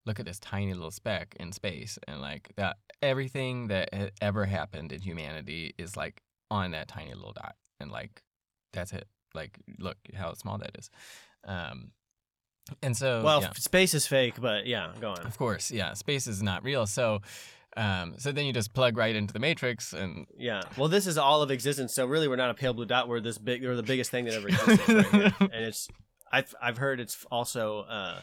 Look 0.06 0.20
at 0.20 0.26
this 0.26 0.40
tiny 0.40 0.74
little 0.74 0.92
speck 0.92 1.36
in 1.40 1.52
space, 1.54 1.98
and 2.08 2.20
like 2.22 2.52
that, 2.58 2.78
everything 3.02 3.68
that 3.68 3.94
had 3.94 4.12
ever 4.22 4.46
happened 4.46 4.92
in 4.92 5.02
humanity 5.02 5.74
is 5.78 5.96
like 5.96 6.22
on 6.52 6.72
that 6.72 6.88
tiny 6.90 7.14
little 7.14 7.32
dot, 7.34 7.56
and 7.80 7.90
like 7.92 8.22
that's 8.74 8.92
it. 8.94 9.08
Like, 9.34 9.58
look 9.80 9.98
how 10.16 10.34
small 10.34 10.58
that 10.60 10.76
is. 10.78 10.90
Um, 11.46 11.92
and 12.82 12.96
so, 12.96 13.24
Well, 13.24 13.42
yeah. 13.42 13.52
space 13.54 13.94
is 13.94 14.06
fake, 14.08 14.36
but 14.40 14.66
yeah, 14.68 14.92
go 15.00 15.12
on. 15.12 15.26
Of 15.26 15.38
course, 15.38 15.72
yeah. 15.72 15.94
Space 15.94 16.28
is 16.28 16.42
not 16.44 16.64
real. 16.64 16.86
So, 16.86 17.22
um, 17.76 18.16
so 18.18 18.32
then 18.32 18.46
you 18.46 18.54
just 18.54 18.74
plug 18.74 18.96
right 18.98 19.16
into 19.16 19.34
the 19.34 19.40
matrix, 19.40 19.94
and 19.94 20.28
Yeah. 20.38 20.62
Well, 20.78 20.88
this 20.88 21.08
is 21.08 21.18
all 21.18 21.42
of 21.42 21.50
existence. 21.52 21.94
So 21.94 22.06
really, 22.06 22.28
we're 22.28 22.36
not 22.36 22.50
a 22.52 22.54
pale 22.54 22.74
blue 22.74 22.86
dot. 22.86 23.08
We're 23.08 23.20
this 23.22 23.38
big. 23.38 23.64
We're 23.64 23.76
the 23.76 23.84
biggest 23.84 24.12
thing 24.12 24.26
that 24.26 24.34
ever 24.36 24.48
existed. 24.50 25.14
right. 25.14 25.34
And 25.40 25.66
it's. 25.66 25.88
I've 26.32 26.54
I've 26.62 26.78
heard 26.78 27.00
it's 27.00 27.26
also 27.32 27.82
uh, 27.82 28.20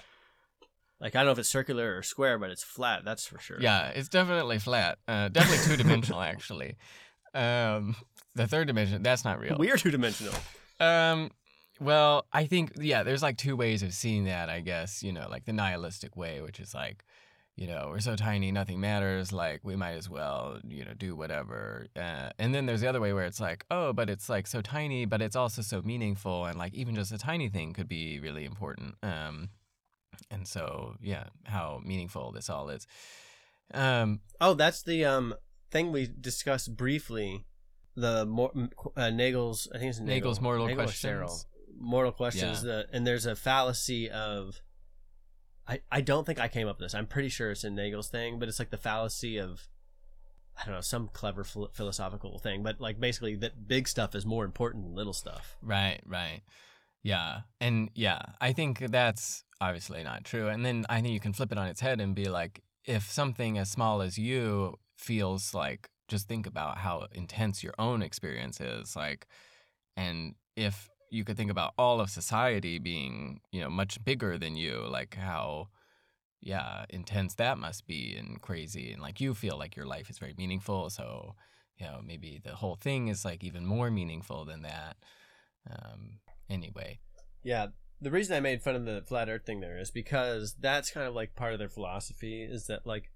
like 1.00 1.14
I 1.16 1.20
don't 1.20 1.26
know 1.26 1.32
if 1.32 1.38
it's 1.38 1.48
circular 1.48 1.96
or 1.96 2.02
square, 2.02 2.38
but 2.38 2.50
it's 2.50 2.62
flat. 2.62 3.04
That's 3.04 3.26
for 3.26 3.38
sure. 3.38 3.58
yeah, 3.60 3.88
it's 3.88 4.08
definitely 4.08 4.58
flat. 4.58 4.98
Uh, 5.08 5.28
definitely 5.28 5.64
two 5.66 5.76
dimensional, 5.82 6.20
actually. 6.32 6.76
Um, 7.34 7.96
the 8.34 8.46
third 8.46 8.66
dimension, 8.66 9.02
that's 9.02 9.24
not 9.24 9.38
real. 9.40 9.56
We 9.58 9.70
are 9.70 9.76
two 9.76 9.90
dimensional. 9.90 10.34
Um, 10.78 11.30
Well, 11.80 12.26
I 12.32 12.46
think 12.46 12.72
yeah, 12.76 13.02
there's 13.02 13.22
like 13.22 13.38
two 13.38 13.56
ways 13.56 13.82
of 13.82 13.92
seeing 13.94 14.24
that, 14.24 14.48
I 14.50 14.60
guess, 14.60 15.02
you 15.02 15.12
know, 15.12 15.26
like 15.30 15.44
the 15.46 15.52
nihilistic 15.52 16.16
way, 16.16 16.40
which 16.42 16.60
is 16.60 16.74
like, 16.74 17.04
you 17.56 17.66
know, 17.66 17.88
we're 17.90 18.00
so 18.00 18.16
tiny, 18.16 18.52
nothing 18.52 18.80
matters, 18.80 19.32
like 19.32 19.60
we 19.64 19.76
might 19.76 19.92
as 19.92 20.08
well, 20.08 20.58
you 20.66 20.84
know, 20.84 20.92
do 20.94 21.14
whatever. 21.16 21.86
Uh, 21.96 22.30
and 22.38 22.54
then 22.54 22.66
there's 22.66 22.80
the 22.82 22.88
other 22.88 23.00
way 23.00 23.12
where 23.12 23.24
it's 23.24 23.40
like, 23.40 23.64
oh, 23.70 23.92
but 23.92 24.10
it's 24.10 24.28
like 24.28 24.46
so 24.46 24.60
tiny, 24.60 25.04
but 25.04 25.22
it's 25.22 25.36
also 25.36 25.62
so 25.62 25.80
meaningful 25.82 26.44
and 26.46 26.58
like 26.58 26.74
even 26.74 26.94
just 26.94 27.12
a 27.12 27.18
tiny 27.18 27.48
thing 27.48 27.72
could 27.72 27.88
be 27.88 28.18
really 28.20 28.44
important. 28.44 28.94
Um 29.02 29.48
and 30.30 30.46
so, 30.46 30.96
yeah, 31.00 31.24
how 31.44 31.80
meaningful 31.84 32.32
this 32.32 32.50
all 32.50 32.68
is. 32.68 32.86
Um 33.72 34.20
Oh, 34.40 34.54
that's 34.54 34.82
the 34.82 35.04
um 35.04 35.34
thing 35.70 35.92
we 35.92 36.08
discussed 36.20 36.76
briefly. 36.76 37.44
The 37.96 38.24
Mor- 38.24 38.52
uh, 38.96 39.10
Nagel's, 39.10 39.68
I 39.74 39.78
think 39.78 39.90
it's 39.90 39.98
Nagel. 39.98 40.14
Nagel's 40.14 40.40
mortal 40.40 40.66
Nagel 40.66 40.84
questions. 40.84 41.46
Mortal 41.78 42.12
questions. 42.12 42.62
The, 42.62 42.86
and 42.92 43.06
there's 43.06 43.26
a 43.26 43.34
fallacy 43.34 44.08
of. 44.10 44.60
I, 45.66 45.80
I 45.90 46.00
don't 46.00 46.24
think 46.24 46.40
I 46.40 46.48
came 46.48 46.66
up 46.66 46.78
with 46.78 46.86
this. 46.86 46.94
I'm 46.94 47.06
pretty 47.06 47.28
sure 47.28 47.50
it's 47.50 47.64
in 47.64 47.74
Nagel's 47.74 48.08
thing, 48.08 48.38
but 48.38 48.48
it's 48.48 48.58
like 48.58 48.70
the 48.70 48.76
fallacy 48.78 49.38
of. 49.38 49.68
I 50.60 50.66
don't 50.66 50.74
know, 50.74 50.80
some 50.82 51.08
clever 51.12 51.42
phil- 51.42 51.70
philosophical 51.72 52.38
thing, 52.38 52.62
but 52.62 52.80
like 52.80 53.00
basically 53.00 53.34
that 53.36 53.66
big 53.66 53.88
stuff 53.88 54.14
is 54.14 54.26
more 54.26 54.44
important 54.44 54.84
than 54.84 54.94
little 54.94 55.12
stuff. 55.14 55.56
Right, 55.62 56.00
right. 56.06 56.42
Yeah. 57.02 57.40
And 57.60 57.90
yeah, 57.94 58.20
I 58.40 58.52
think 58.52 58.78
that's 58.90 59.42
obviously 59.60 60.02
not 60.02 60.24
true. 60.24 60.48
And 60.48 60.64
then 60.64 60.86
I 60.88 61.00
think 61.00 61.12
you 61.12 61.20
can 61.20 61.32
flip 61.32 61.52
it 61.52 61.58
on 61.58 61.68
its 61.68 61.80
head 61.80 62.00
and 62.00 62.14
be 62.14 62.28
like, 62.28 62.62
if 62.84 63.10
something 63.10 63.58
as 63.58 63.70
small 63.70 64.00
as 64.00 64.18
you 64.18 64.78
feels 64.96 65.54
like, 65.54 65.88
just 66.08 66.26
think 66.26 66.46
about 66.46 66.78
how 66.78 67.06
intense 67.12 67.62
your 67.62 67.74
own 67.78 68.02
experience 68.02 68.60
is. 68.60 68.96
Like, 68.96 69.26
and 69.96 70.34
if 70.56 70.88
you 71.10 71.24
could 71.24 71.36
think 71.36 71.50
about 71.50 71.74
all 71.78 72.00
of 72.00 72.10
society 72.10 72.78
being, 72.78 73.40
you 73.52 73.60
know, 73.60 73.70
much 73.70 74.02
bigger 74.04 74.38
than 74.38 74.56
you, 74.56 74.86
like 74.88 75.14
how, 75.14 75.68
yeah, 76.40 76.84
intense 76.88 77.34
that 77.34 77.58
must 77.58 77.86
be 77.86 78.16
and 78.16 78.40
crazy. 78.40 78.92
And 78.92 79.02
like 79.02 79.20
you 79.20 79.34
feel 79.34 79.58
like 79.58 79.76
your 79.76 79.86
life 79.86 80.10
is 80.10 80.18
very 80.18 80.34
meaningful. 80.36 80.90
So, 80.90 81.34
you 81.76 81.86
know, 81.86 82.00
maybe 82.04 82.40
the 82.42 82.54
whole 82.54 82.76
thing 82.76 83.08
is 83.08 83.24
like 83.24 83.44
even 83.44 83.66
more 83.66 83.90
meaningful 83.90 84.44
than 84.44 84.62
that. 84.62 84.96
Um, 85.70 86.20
anyway. 86.48 86.98
Yeah, 87.42 87.68
the 88.00 88.10
reason 88.10 88.36
I 88.36 88.40
made 88.40 88.62
fun 88.62 88.76
of 88.76 88.84
the 88.84 89.02
flat 89.06 89.28
Earth 89.28 89.44
thing 89.44 89.60
there 89.60 89.78
is 89.78 89.90
because 89.90 90.54
that's 90.60 90.90
kind 90.90 91.06
of 91.06 91.14
like 91.14 91.34
part 91.34 91.52
of 91.52 91.58
their 91.58 91.68
philosophy 91.68 92.42
is 92.42 92.66
that 92.66 92.86
like 92.86 93.10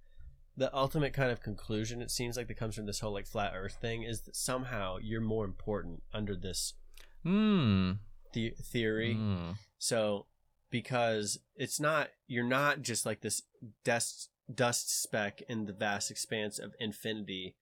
the 0.56 0.74
ultimate 0.76 1.12
kind 1.12 1.32
of 1.32 1.40
conclusion 1.42 2.00
it 2.02 2.10
seems 2.10 2.36
like 2.36 2.46
that 2.48 2.56
comes 2.56 2.74
from 2.76 2.86
this 2.86 3.00
whole 3.00 3.12
like 3.12 3.26
flat 3.26 3.52
Earth 3.56 3.78
thing 3.80 4.02
is 4.02 4.20
that 4.22 4.36
somehow 4.36 4.96
you're 5.00 5.20
more 5.20 5.44
important 5.44 6.02
under 6.12 6.36
this 6.36 6.74
Hmm. 7.22 7.92
the- 8.34 8.54
theory. 8.62 9.14
Mm. 9.14 9.56
So 9.78 10.26
because 10.70 11.38
it's 11.56 11.80
not 11.80 12.10
you're 12.26 12.44
not 12.46 12.82
just 12.82 13.06
like 13.06 13.20
this 13.22 13.42
dust 13.84 14.30
dust 14.52 15.02
speck 15.02 15.40
in 15.48 15.64
the 15.64 15.72
vast 15.72 16.10
expanse 16.10 16.58
of 16.58 16.74
infinity 16.78 17.56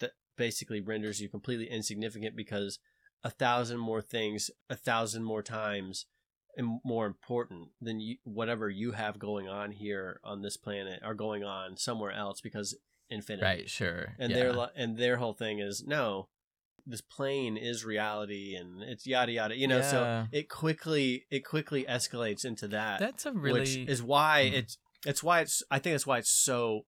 that 0.00 0.12
basically 0.36 0.80
renders 0.80 1.20
you 1.20 1.28
completely 1.28 1.68
insignificant 1.68 2.34
because 2.34 2.78
a 3.22 3.28
thousand 3.30 3.78
more 3.78 4.00
things 4.00 4.50
a 4.70 4.76
thousand 4.76 5.24
more 5.24 5.42
times 5.42 6.06
more 6.84 7.06
important 7.06 7.68
than 7.80 8.00
you, 8.00 8.16
whatever 8.24 8.68
you 8.70 8.92
have 8.92 9.18
going 9.18 9.48
on 9.48 9.72
here 9.72 10.20
on 10.22 10.42
this 10.42 10.56
planet 10.56 11.00
are 11.02 11.14
going 11.14 11.42
on 11.44 11.76
somewhere 11.76 12.12
else 12.12 12.40
because 12.40 12.76
infinity 13.10 13.44
Right. 13.44 13.70
Sure. 13.70 14.14
and 14.18 14.30
yeah. 14.30 14.36
their 14.36 14.68
and 14.76 14.96
their 14.96 15.16
whole 15.16 15.34
thing 15.34 15.58
is 15.58 15.84
no 15.86 16.28
this 16.86 17.00
plane 17.00 17.56
is 17.56 17.84
reality 17.84 18.54
and 18.54 18.82
it's 18.82 19.06
yada 19.06 19.32
yada 19.32 19.56
you 19.56 19.66
know 19.66 19.78
Yeah. 19.78 19.90
so 19.90 20.26
it 20.32 20.48
quickly 20.48 21.26
it 21.30 21.44
quickly 21.44 21.84
escalates 21.88 22.44
into 22.44 22.68
that 22.68 23.00
That's 23.00 23.24
a 23.26 23.32
really 23.32 23.60
which 23.60 23.76
is 23.76 24.02
why 24.02 24.48
Hmm. 24.48 24.54
it's 24.56 24.78
it's 25.06 25.22
why 25.22 25.40
it's 25.40 25.62
i 25.70 25.78
think 25.78 25.94
that's 25.94 26.06
why 26.06 26.18
it's 26.18 26.30
so 26.34 26.82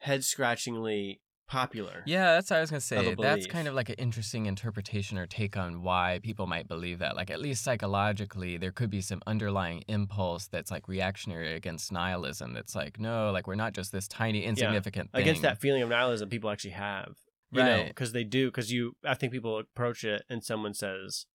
head 0.00 0.24
scratchingly 0.24 1.20
popular 1.52 2.02
Yeah, 2.06 2.34
that's 2.34 2.48
what 2.50 2.56
I 2.56 2.60
was 2.60 2.70
gonna 2.70 2.80
say. 2.80 3.14
That's 3.14 3.46
kind 3.46 3.68
of 3.68 3.74
like 3.74 3.90
an 3.90 3.96
interesting 3.98 4.46
interpretation 4.46 5.18
or 5.18 5.26
take 5.26 5.56
on 5.56 5.82
why 5.82 6.18
people 6.22 6.46
might 6.46 6.66
believe 6.66 6.98
that. 7.00 7.14
Like 7.14 7.30
at 7.30 7.40
least 7.40 7.62
psychologically, 7.62 8.56
there 8.56 8.72
could 8.72 8.88
be 8.90 9.02
some 9.02 9.20
underlying 9.26 9.84
impulse 9.86 10.46
that's 10.48 10.70
like 10.70 10.88
reactionary 10.88 11.52
against 11.54 11.92
nihilism. 11.92 12.54
That's 12.54 12.74
like, 12.74 12.98
no, 12.98 13.30
like 13.30 13.46
we're 13.46 13.54
not 13.66 13.74
just 13.74 13.92
this 13.92 14.08
tiny 14.08 14.44
insignificant 14.44 15.12
thing. 15.12 15.20
against 15.20 15.42
that 15.42 15.60
feeling 15.60 15.82
of 15.82 15.88
nihilism 15.90 16.28
people 16.30 16.48
actually 16.50 16.70
have 16.70 17.12
you 17.52 17.62
know 17.62 17.78
Right. 17.80 17.88
because 17.88 18.12
they 18.12 18.24
do 18.24 18.46
because 18.48 18.72
you 18.72 18.92
i 19.04 19.14
think 19.14 19.30
people 19.30 19.58
approach 19.58 20.04
it 20.04 20.22
and 20.30 20.42
someone 20.42 20.72
says 20.72 21.26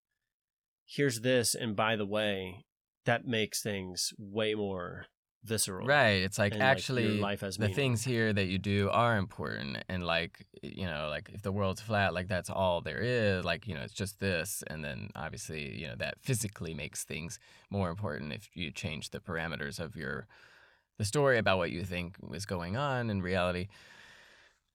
here's 0.84 1.20
this 1.20 1.54
and 1.54 1.76
by 1.76 1.94
the 1.96 2.06
way 2.06 2.64
that 3.04 3.24
makes 3.24 3.62
things 3.62 4.12
way 4.18 4.54
more 4.54 5.06
visceral 5.44 5.86
Right. 5.86 6.22
It's 6.22 6.38
like 6.38 6.52
like, 6.52 6.62
actually 6.62 7.18
life 7.20 7.40
has 7.40 7.56
the 7.56 7.62
meaning. 7.62 7.76
things 7.76 8.04
here 8.04 8.32
that 8.32 8.46
you 8.46 8.58
do 8.58 8.90
are 8.90 9.16
important 9.16 9.78
and 9.88 10.04
like 10.04 10.44
you 10.62 10.86
know, 10.86 11.08
like 11.08 11.30
if 11.32 11.42
the 11.42 11.52
world's 11.52 11.80
flat, 11.80 12.14
like 12.14 12.28
that's 12.28 12.50
all 12.50 12.80
there 12.80 12.98
is, 12.98 13.44
like, 13.44 13.66
you 13.68 13.74
know, 13.74 13.82
it's 13.82 13.92
just 13.92 14.18
this 14.18 14.64
and 14.66 14.84
then 14.84 15.10
obviously, 15.14 15.78
you 15.78 15.86
know, 15.86 15.94
that 15.96 16.18
physically 16.20 16.74
makes 16.74 17.04
things 17.04 17.38
more 17.70 17.90
important 17.90 18.32
if 18.32 18.50
you 18.54 18.70
change 18.70 19.10
the 19.10 19.20
parameters 19.20 19.78
of 19.78 19.96
your 19.96 20.26
the 20.98 21.04
story 21.04 21.38
about 21.38 21.58
what 21.58 21.70
you 21.70 21.84
think 21.84 22.16
was 22.20 22.44
going 22.44 22.76
on 22.76 23.08
in 23.08 23.22
reality. 23.22 23.68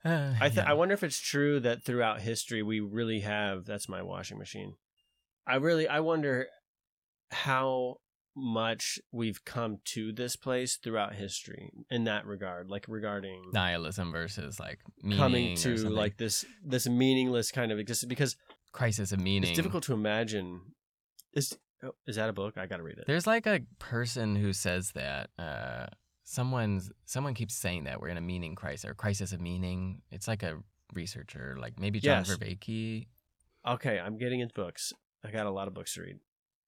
Uh, 0.06 0.34
I 0.42 0.50
th- 0.50 0.58
yeah. 0.58 0.70
I 0.70 0.74
wonder 0.74 0.94
if 0.94 1.04
it's 1.04 1.20
true 1.20 1.60
that 1.60 1.84
throughout 1.84 2.22
history 2.22 2.64
we 2.64 2.80
really 2.80 3.22
have. 3.22 3.66
That's 3.66 3.90
my 3.90 4.02
washing 4.02 4.38
machine. 4.38 4.76
I 5.46 5.56
really 5.56 5.88
I 5.88 6.00
wonder 6.00 6.48
how 7.32 7.98
much 8.36 9.00
we've 9.12 9.44
come 9.46 9.78
to 9.86 10.12
this 10.12 10.36
place 10.36 10.76
throughout 10.78 11.16
history 11.16 11.72
in 11.90 12.06
that 12.06 12.26
regard, 12.26 12.70
like 12.70 12.86
regarding 12.88 13.44
nihilism 13.52 14.12
versus 14.12 14.60
like 14.60 14.80
meaning 15.02 15.18
coming 15.18 15.56
to 15.58 15.90
like 15.90 16.18
this 16.18 16.44
this 16.64 16.88
meaningless 16.88 17.52
kind 17.52 17.72
of 17.72 17.80
existence 17.80 18.10
because 18.10 18.36
crisis 18.72 19.12
of 19.12 19.20
meaning. 19.20 19.50
it's 19.50 19.56
difficult 19.58 19.84
to 19.84 19.94
imagine. 19.94 20.62
Is 21.34 21.58
oh, 21.84 21.92
is 22.08 22.16
that 22.16 22.30
a 22.30 22.34
book? 22.34 22.58
I 22.58 22.66
got 22.66 22.78
to 22.78 22.84
read 22.84 22.98
it. 22.98 23.06
There's 23.08 23.28
like 23.28 23.46
a 23.46 23.62
person 23.80 24.36
who 24.36 24.54
says 24.54 24.92
that. 24.94 25.30
Uh, 25.38 25.88
someone's 26.26 26.90
someone 27.06 27.34
keeps 27.34 27.54
saying 27.54 27.84
that 27.84 28.00
we're 28.00 28.08
in 28.08 28.18
a 28.18 28.22
meaning 28.22 28.56
crisis 28.56 28.90
or 28.90 28.94
crisis 28.94 29.34
of 29.34 29.42
meaning. 29.42 30.02
It's 30.10 30.28
like 30.28 30.42
a 30.44 30.58
researcher, 30.94 31.58
like 31.60 31.80
maybe 31.80 32.00
John 32.00 32.24
Yes. 32.26 32.36
Vervaeke. 32.36 33.08
okay, 33.68 34.00
I'm 34.00 34.18
getting 34.18 34.40
into 34.40 34.54
books. 34.54 34.94
I 35.24 35.32
got 35.32 35.46
a 35.46 35.52
lot 35.52 35.68
of 35.68 35.74
books 35.74 35.94
to 35.96 36.02
read. 36.02 36.20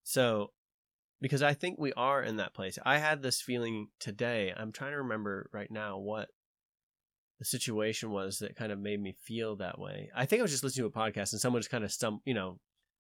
So, 0.03 0.51
because 1.22 1.41
I 1.41 1.53
think 1.53 1.78
we 1.78 1.93
are 1.93 2.22
in 2.22 2.38
that 2.38 2.53
place. 2.53 2.78
I 2.86 2.97
had 2.97 3.22
this 3.22 3.41
feeling 3.41 3.89
today. 3.99 4.53
I'm 4.55 4.72
trying 4.72 4.91
to 4.91 4.97
remember 4.97 5.49
right 5.53 5.72
now 5.72 5.97
what 5.97 6.30
the 7.39 7.45
situation 7.45 8.11
was 8.11 8.39
that 8.39 8.55
kind 8.55 8.72
of 8.72 8.80
made 8.80 9.01
me 9.01 9.16
feel 9.24 9.55
that 9.57 9.80
way. 9.80 10.09
I 10.16 10.26
think 10.26 10.39
I 10.39 10.43
was 10.43 10.51
just 10.51 10.63
listening 10.63 10.89
to 10.89 10.99
a 10.99 11.01
podcast 11.01 11.32
and 11.32 11.41
someone 11.41 11.61
just 11.61 11.72
kind 11.72 11.84
of 11.84 11.89
stum, 11.89 12.20
you 12.26 12.34
know, 12.34 12.59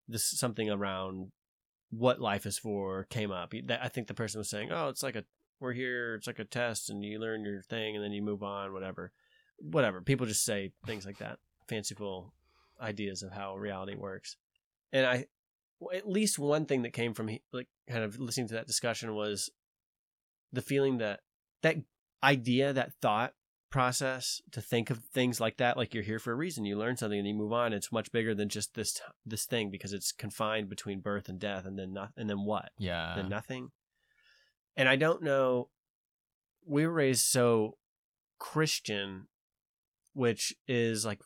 this 0.08 0.24
something 0.24 0.70
around 0.70 1.30
what 1.90 2.20
life 2.20 2.46
is 2.46 2.58
for 2.58 3.04
came 3.10 3.30
up. 3.30 3.52
I 3.68 3.88
think 3.88 4.08
the 4.08 4.14
person 4.14 4.38
was 4.38 4.50
saying, 4.50 4.70
"Oh, 4.72 4.88
it's 4.88 5.02
like 5.02 5.16
a 5.16 5.24
we're 5.60 5.72
here. 5.72 6.16
It's 6.16 6.26
like 6.26 6.40
a 6.40 6.44
test, 6.44 6.90
and 6.90 7.04
you 7.04 7.18
learn 7.18 7.44
your 7.44 7.62
thing, 7.62 7.94
and 7.94 8.04
then 8.04 8.12
you 8.12 8.22
move 8.22 8.42
on. 8.42 8.72
Whatever, 8.72 9.12
whatever." 9.58 10.00
People 10.00 10.26
just 10.26 10.44
say 10.44 10.72
things 10.86 11.06
like 11.06 11.18
that, 11.18 11.38
fanciful 11.68 12.34
ideas 12.80 13.22
of 13.22 13.32
how 13.32 13.56
reality 13.56 13.94
works. 13.94 14.36
And 14.92 15.06
I, 15.06 15.26
at 15.94 16.08
least 16.08 16.38
one 16.38 16.66
thing 16.66 16.82
that 16.82 16.92
came 16.92 17.14
from 17.14 17.30
like 17.52 17.68
kind 17.88 18.04
of 18.04 18.18
listening 18.18 18.48
to 18.48 18.54
that 18.54 18.66
discussion 18.66 19.14
was 19.14 19.50
the 20.52 20.62
feeling 20.62 20.98
that 20.98 21.20
that 21.62 21.76
idea, 22.22 22.72
that 22.72 22.92
thought 23.00 23.34
process 23.70 24.40
to 24.52 24.60
think 24.60 24.88
of 24.88 24.98
things 25.12 25.40
like 25.40 25.56
that, 25.56 25.76
like 25.76 25.92
you're 25.92 26.02
here 26.04 26.20
for 26.20 26.30
a 26.30 26.36
reason, 26.36 26.64
you 26.64 26.78
learn 26.78 26.96
something 26.96 27.18
and 27.18 27.26
you 27.26 27.34
move 27.34 27.52
on. 27.52 27.72
It's 27.72 27.90
much 27.90 28.12
bigger 28.12 28.34
than 28.34 28.48
just 28.48 28.74
this 28.74 29.00
this 29.26 29.46
thing 29.46 29.70
because 29.70 29.92
it's 29.92 30.12
confined 30.12 30.68
between 30.68 31.00
birth 31.00 31.28
and 31.28 31.38
death, 31.38 31.66
and 31.66 31.78
then 31.78 31.92
not, 31.92 32.10
and 32.16 32.30
then 32.30 32.44
what? 32.44 32.70
Yeah. 32.78 33.14
than 33.16 33.28
nothing. 33.28 33.70
And 34.76 34.88
I 34.88 34.96
don't 34.96 35.22
know. 35.22 35.70
We 36.66 36.86
were 36.86 36.92
raised 36.92 37.26
so 37.26 37.76
Christian, 38.38 39.26
which 40.12 40.54
is 40.66 41.04
like 41.04 41.20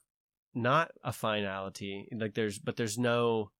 not 0.55 0.91
a 1.05 1.13
finality. 1.13 2.09
Like 2.13 2.35
there's, 2.35 2.59
but 2.59 2.77
there's 2.77 2.99
no 2.99 3.51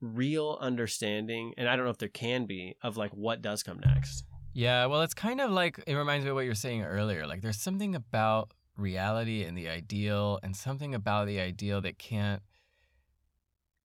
real 0.00 0.58
understanding, 0.60 1.54
and 1.56 1.68
I 1.68 1.76
don't 1.76 1.84
know 1.84 1.90
if 1.90 1.98
there 1.98 2.08
can 2.08 2.46
be 2.46 2.76
of 2.82 2.96
like 2.96 3.10
what 3.12 3.40
does 3.42 3.62
come 3.62 3.80
next. 3.84 4.24
Yeah, 4.52 4.86
well, 4.86 5.02
it's 5.02 5.14
kind 5.14 5.40
of 5.40 5.50
like 5.50 5.82
it 5.86 5.94
reminds 5.94 6.24
me 6.24 6.30
of 6.30 6.36
what 6.36 6.42
you 6.44 6.50
were 6.50 6.54
saying 6.54 6.82
earlier. 6.82 7.26
Like, 7.26 7.40
there's 7.42 7.60
something 7.60 7.94
about 7.94 8.52
reality 8.76 9.42
and 9.44 9.56
the 9.56 9.68
ideal, 9.68 10.38
and 10.42 10.54
something 10.56 10.94
about 10.94 11.26
the 11.26 11.40
ideal 11.40 11.80
that 11.80 11.98
can't 11.98 12.42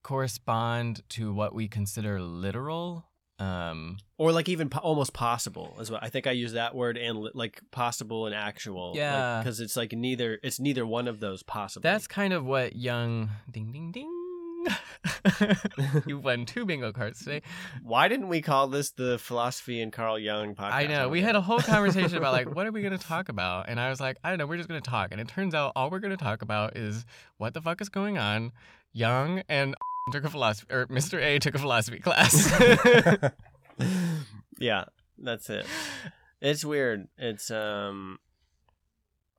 correspond 0.04 1.02
to 1.10 1.34
what 1.34 1.54
we 1.54 1.68
consider 1.68 2.22
literal. 2.22 3.06
Um, 3.40 3.98
Or 4.18 4.34
like 4.34 4.50
even 4.50 4.70
po- 4.70 4.80
almost 4.82 5.14
possible 5.14 5.78
as 5.80 5.90
well. 5.90 6.00
I 6.04 6.10
think 6.10 6.28
I 6.28 6.32
use 6.32 6.54
that 6.54 6.76
word 6.76 6.98
and 6.98 7.20
li- 7.20 7.32
like 7.34 7.62
possible 7.72 8.26
and 8.26 8.36
actual. 8.36 8.94
Yeah. 8.96 9.40
because 9.42 9.62
it's 9.62 9.78
like 9.78 9.94
neither. 9.94 10.40
It's 10.44 10.60
neither 10.60 10.86
one 10.86 11.08
of 11.08 11.20
those 11.22 11.42
possible. 11.42 11.82
that's 11.84 12.06
kind 12.06 12.34
of 12.34 12.46
what 12.46 12.76
Jung 12.76 13.30
ding 13.50 13.72
ding 13.72 13.92
ding 13.94 14.12
you 16.08 16.20
won 16.20 16.46
two 16.46 16.66
bingo 16.66 16.92
cards 16.92 17.20
today. 17.20 17.42
Why 17.84 18.08
didn't 18.08 18.28
we 18.28 18.42
call 18.42 18.68
this 18.68 18.92
the 18.92 19.18
philosophy 19.18 19.82
and 19.82 19.92
Carl 19.92 20.20
Jung 20.20 20.56
podcast? 20.56 20.74
I 20.74 20.88
know. 20.88 21.10
We 21.10 21.22
had 21.22 21.36
a 21.36 21.42
whole 21.42 21.60
conversation 21.60 22.18
about 22.18 22.34
like 22.34 22.50
what 22.56 22.66
are 22.66 22.72
we 22.72 22.82
going 22.82 22.98
to 22.98 23.04
talk 23.04 23.30
about, 23.30 23.70
and 23.70 23.80
I 23.80 23.90
was 23.90 24.00
like, 24.00 24.18
I 24.24 24.30
don't 24.30 24.40
know. 24.40 24.46
We're 24.46 24.58
just 24.58 24.70
going 24.70 24.82
to 24.82 24.90
talk, 24.90 25.12
and 25.12 25.20
it 25.20 25.28
turns 25.28 25.54
out 25.54 25.74
all 25.76 25.90
we're 25.90 26.00
going 26.00 26.16
to 26.16 26.24
talk 26.24 26.42
about 26.42 26.78
is 26.78 27.06
what 27.38 27.54
the 27.54 27.62
fuck 27.62 27.82
is 27.82 27.90
going 27.90 28.18
on. 28.18 28.52
Jung 28.92 29.44
and 29.48 29.76
took 30.12 30.24
a 30.24 30.30
philosophy, 30.30 30.74
or 30.74 30.88
Mr. 30.88 31.22
A 31.22 31.40
took 31.40 31.56
a 31.56 31.60
philosophy 31.60 32.00
class. 32.00 32.52
yeah, 34.60 34.86
that's 35.18 35.50
it. 35.50 35.66
It's 36.42 36.66
weird. 36.66 37.08
It's 37.18 37.52
um, 37.52 38.20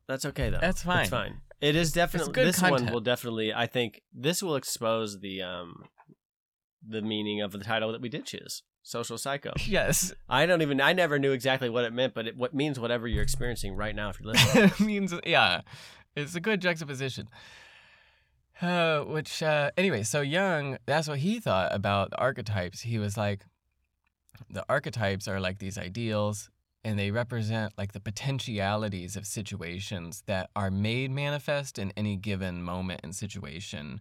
that's 0.06 0.24
okay 0.26 0.50
though. 0.50 0.58
That's 0.60 0.82
fine. 0.82 1.00
It's 1.00 1.10
fine. 1.10 1.40
It 1.60 1.76
is 1.76 1.92
definitely 1.92 2.32
this 2.32 2.62
one 2.62 2.90
will 2.90 3.00
definitely. 3.00 3.52
I 3.52 3.66
think 3.66 4.02
this 4.14 4.42
will 4.42 4.56
expose 4.56 5.20
the 5.20 5.42
um, 5.42 5.84
the 6.86 7.02
meaning 7.02 7.42
of 7.42 7.52
the 7.52 7.58
title 7.58 7.92
that 7.92 8.00
we 8.00 8.08
did 8.08 8.24
choose. 8.24 8.62
Social 8.82 9.18
psycho. 9.18 9.52
yes, 9.66 10.12
I 10.28 10.46
don't 10.46 10.62
even. 10.62 10.80
I 10.80 10.94
never 10.94 11.18
knew 11.18 11.32
exactly 11.32 11.68
what 11.68 11.84
it 11.84 11.92
meant, 11.92 12.14
but 12.14 12.26
it 12.26 12.36
what 12.36 12.54
means 12.54 12.80
whatever 12.80 13.06
you're 13.06 13.22
experiencing 13.22 13.76
right 13.76 13.94
now. 13.94 14.08
If 14.08 14.20
you're 14.20 14.32
listening. 14.32 14.64
it 14.78 14.80
means 14.80 15.14
yeah, 15.26 15.60
it's 16.16 16.34
a 16.34 16.40
good 16.40 16.60
juxtaposition. 16.60 17.28
Uh, 18.62 19.00
which 19.04 19.42
uh, 19.42 19.70
anyway, 19.78 20.02
so 20.02 20.20
Jung, 20.20 20.76
that's 20.84 21.08
what 21.08 21.18
he 21.18 21.40
thought 21.40 21.74
about 21.74 22.10
the 22.10 22.18
archetypes. 22.18 22.82
He 22.82 22.98
was 22.98 23.16
like, 23.16 23.46
the 24.50 24.66
archetypes 24.68 25.26
are 25.26 25.40
like 25.40 25.58
these 25.58 25.78
ideals, 25.78 26.50
and 26.84 26.98
they 26.98 27.10
represent 27.10 27.72
like 27.76 27.92
the 27.92 28.00
potentialities 28.00 29.16
of 29.16 29.26
situations 29.26 30.22
that 30.26 30.50
are 30.56 30.70
made 30.70 31.10
manifest 31.10 31.78
in 31.78 31.92
any 31.96 32.16
given 32.16 32.62
moment 32.62 33.00
and 33.04 33.14
situation, 33.14 34.00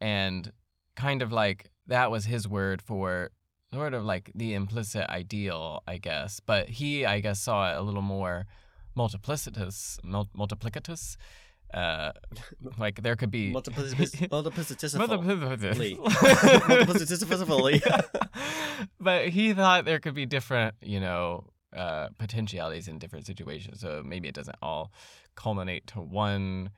and 0.00 0.52
kind 0.96 1.22
of 1.22 1.32
like 1.32 1.70
that 1.86 2.10
was 2.10 2.24
his 2.26 2.46
word 2.48 2.82
for 2.82 3.30
sort 3.72 3.94
of 3.94 4.04
like 4.04 4.30
the 4.34 4.54
implicit 4.54 5.08
ideal, 5.08 5.82
I 5.86 5.98
guess. 5.98 6.40
But 6.40 6.68
he, 6.68 7.04
I 7.06 7.20
guess, 7.20 7.40
saw 7.40 7.70
it 7.72 7.76
a 7.78 7.82
little 7.82 8.02
more 8.02 8.46
multiplicitous, 8.96 10.02
mul- 10.04 10.28
multiplicitous. 10.36 11.16
Uh, 11.72 12.12
like 12.78 13.02
there 13.02 13.14
could 13.14 13.30
be 13.30 13.52
Multiplici- 13.52 14.28
multiplicitous- 14.30 14.94
Multiplicitous. 14.98 15.98
But 19.00 19.28
he 19.28 19.52
thought 19.54 19.84
there 19.84 19.98
could 20.00 20.14
be 20.14 20.24
different, 20.26 20.74
you 20.80 20.98
know, 21.00 21.44
uh, 21.76 22.08
potentialities 22.18 22.88
in 22.88 22.98
different 22.98 23.26
situations. 23.26 23.80
So 23.80 24.02
maybe 24.04 24.28
it 24.28 24.34
doesn't 24.34 24.56
all 24.62 24.92
culminate 25.34 25.86
to 25.88 26.00
one 26.00 26.70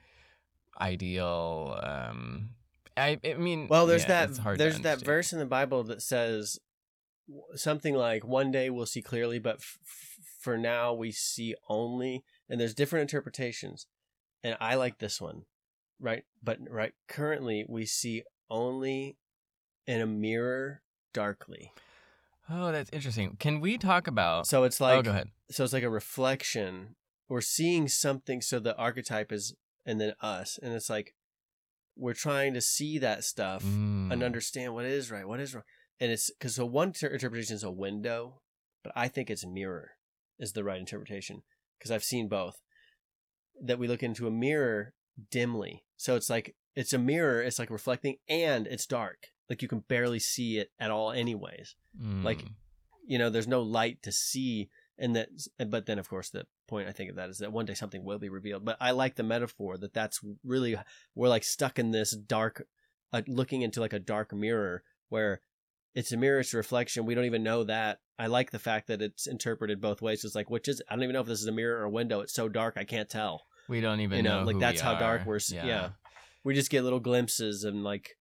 ideal. 0.81 1.79
Um, 1.83 2.51
I, 2.97 3.19
I 3.25 3.35
mean, 3.35 3.69
Well, 3.69 3.87
there's 3.87 4.07
yeah, 4.09 4.25
it's 4.25 4.39
that 4.39 4.59
there's 4.59 4.81
that 4.81 5.03
verse 5.03 5.33
in 5.33 5.39
the 5.39 5.47
Bible 5.47 5.85
that 5.85 6.03
says 6.03 6.59
something 7.55 7.95
like 7.95 8.25
one 8.25 8.51
day 8.51 8.71
we'll 8.71 8.87
see 8.87 9.03
clearly, 9.03 9.39
but 9.39 9.57
f- 9.57 9.79
for 10.41 10.59
now 10.59 10.93
we 10.93 11.13
see 11.13 11.55
only. 11.69 12.25
And 12.49 12.61
there's 12.61 12.75
different 12.75 13.03
interpretations, 13.03 13.87
and 14.43 14.57
I 14.61 14.75
like 14.75 14.99
this 14.99 15.21
one, 15.21 15.45
right? 16.01 16.25
But 16.43 16.59
right 16.69 16.93
currently 17.09 17.65
we 17.69 17.87
see 17.87 18.25
only 18.51 19.17
in 19.87 20.01
a 20.01 20.07
mirror 20.07 20.83
darkly. 21.15 21.73
Oh, 22.51 22.73
that's 22.73 22.91
interesting. 22.93 23.37
Can 23.39 23.61
we 23.61 23.79
talk 23.79 24.07
about? 24.07 24.47
So 24.47 24.65
it's 24.65 24.81
like. 24.81 24.93
oh, 24.93 24.97
like 24.97 25.05
go 25.05 25.11
ahead. 25.11 25.29
so 25.51 25.65
it's 25.65 25.73
like 25.73 25.83
a 25.83 25.91
reflection. 25.91 26.97
We're 27.29 27.41
seeing 27.41 27.87
something. 27.89 28.41
So 28.41 28.59
the 28.59 28.77
archetype 28.77 29.31
is 29.33 29.55
and 29.87 30.01
then 30.01 30.15
us, 30.21 30.59
and 30.63 30.73
it's 30.75 30.91
like 30.91 31.15
we're 31.97 32.15
trying 32.15 32.55
to 32.55 32.61
see 32.61 32.99
that 32.99 33.25
stuff 33.25 33.63
and 33.63 34.11
Mm. 34.13 34.25
understand 34.25 34.75
what 34.75 34.85
is 34.85 35.11
right, 35.11 35.27
what 35.27 35.41
is 35.41 35.55
wrong. 35.55 35.65
And 35.99 36.11
it's 36.11 36.31
because 36.31 36.55
so 36.55 36.65
one 36.67 36.93
ter- 36.93 37.09
interpretation 37.09 37.57
is 37.57 37.63
a 37.63 37.71
window, 37.71 38.41
but 38.83 38.93
I 38.97 39.09
think 39.09 39.29
it's 39.31 39.45
mirror 39.47 39.93
is 40.39 40.53
the 40.53 40.65
right 40.65 40.81
interpretation 40.81 41.43
because 41.79 41.91
I've 41.91 42.05
seen 42.05 42.29
both. 42.29 42.61
That 43.63 43.79
we 43.79 43.87
look 43.89 44.03
into 44.03 44.27
a 44.27 44.31
mirror 44.31 44.95
dimly, 45.31 45.85
so 45.99 46.17
it's 46.17 46.31
like 46.31 46.57
it's 46.75 46.95
a 46.95 46.99
mirror. 46.99 47.43
It's 47.43 47.59
like 47.59 47.69
reflecting, 47.71 48.17
and 48.29 48.67
it's 48.67 48.87
dark. 48.87 49.27
Like 49.51 49.61
you 49.63 49.69
can 49.69 49.81
barely 49.81 50.19
see 50.21 50.57
it 50.59 50.71
at 50.79 50.91
all, 50.91 51.11
anyways. 51.13 51.75
like, 52.23 52.39
Mm. 52.43 52.55
You 53.07 53.19
know, 53.19 53.29
there's 53.29 53.49
no 53.49 53.63
light 53.63 54.03
to 54.05 54.13
see, 54.13 54.71
and 54.97 55.17
that. 55.17 55.29
But 55.69 55.87
then, 55.87 55.99
of 55.99 56.09
course, 56.09 56.31
the 56.31 56.47
point 56.69 56.89
I 56.89 56.93
think 56.93 57.11
of 57.11 57.17
that 57.17 57.29
is 57.29 57.39
that 57.39 57.51
one 57.53 57.67
day 57.67 57.75
something 57.75 58.05
will 58.05 58.21
be 58.21 58.29
revealed. 58.29 58.65
But 58.65 58.77
I 58.81 58.93
like 58.93 59.17
the 59.17 59.25
metaphor 59.25 59.77
that 59.79 59.93
that's 59.93 60.21
really 60.45 60.77
we're 61.17 61.29
like 61.29 61.43
stuck 61.43 61.81
in 61.81 61.91
this 61.91 62.13
dark, 62.13 62.69
uh, 63.13 63.23
looking 63.27 63.63
into 63.63 63.81
like 63.81 63.93
a 63.93 63.99
dark 63.99 64.33
mirror 64.33 64.85
where 65.09 65.41
it's 65.93 66.13
a 66.13 66.17
mirror, 66.17 66.39
it's 66.39 66.55
a 66.55 66.59
reflection. 66.59 67.05
We 67.05 67.17
don't 67.17 67.25
even 67.25 67.43
know 67.43 67.65
that. 67.65 67.99
I 68.17 68.29
like 68.29 68.53
the 68.53 68.61
fact 68.61 68.87
that 68.87 69.03
it's 69.03 69.27
interpreted 69.27 69.81
both 69.81 70.01
ways. 70.01 70.25
It's 70.25 70.37
like, 70.37 70.49
which 70.51 70.69
is, 70.69 70.81
I 70.89 70.95
don't 70.95 71.03
even 71.03 71.15
know 71.15 71.23
if 71.23 71.27
this 71.27 71.41
is 71.41 71.49
a 71.49 71.53
mirror 71.53 71.81
or 71.81 71.85
a 71.87 71.91
window. 71.91 72.21
It's 72.21 72.35
so 72.35 72.49
dark, 72.49 72.75
I 72.77 72.85
can't 72.85 73.09
tell. 73.09 73.43
we 73.69 73.81
don't 73.81 73.99
even 74.01 74.19
you 74.19 74.23
know, 74.23 74.41
know. 74.41 74.47
like 74.47 74.61
that's 74.61 74.81
how 74.81 74.95
dark 75.01 75.27
we're, 75.27 75.37
s- 75.37 75.51
yeah. 75.51 75.89
We 76.45 76.55
just 76.55 76.71
get 76.71 76.85
little 76.85 77.01
glimpses 77.01 77.65
and 77.65 77.83
like, 77.83 78.17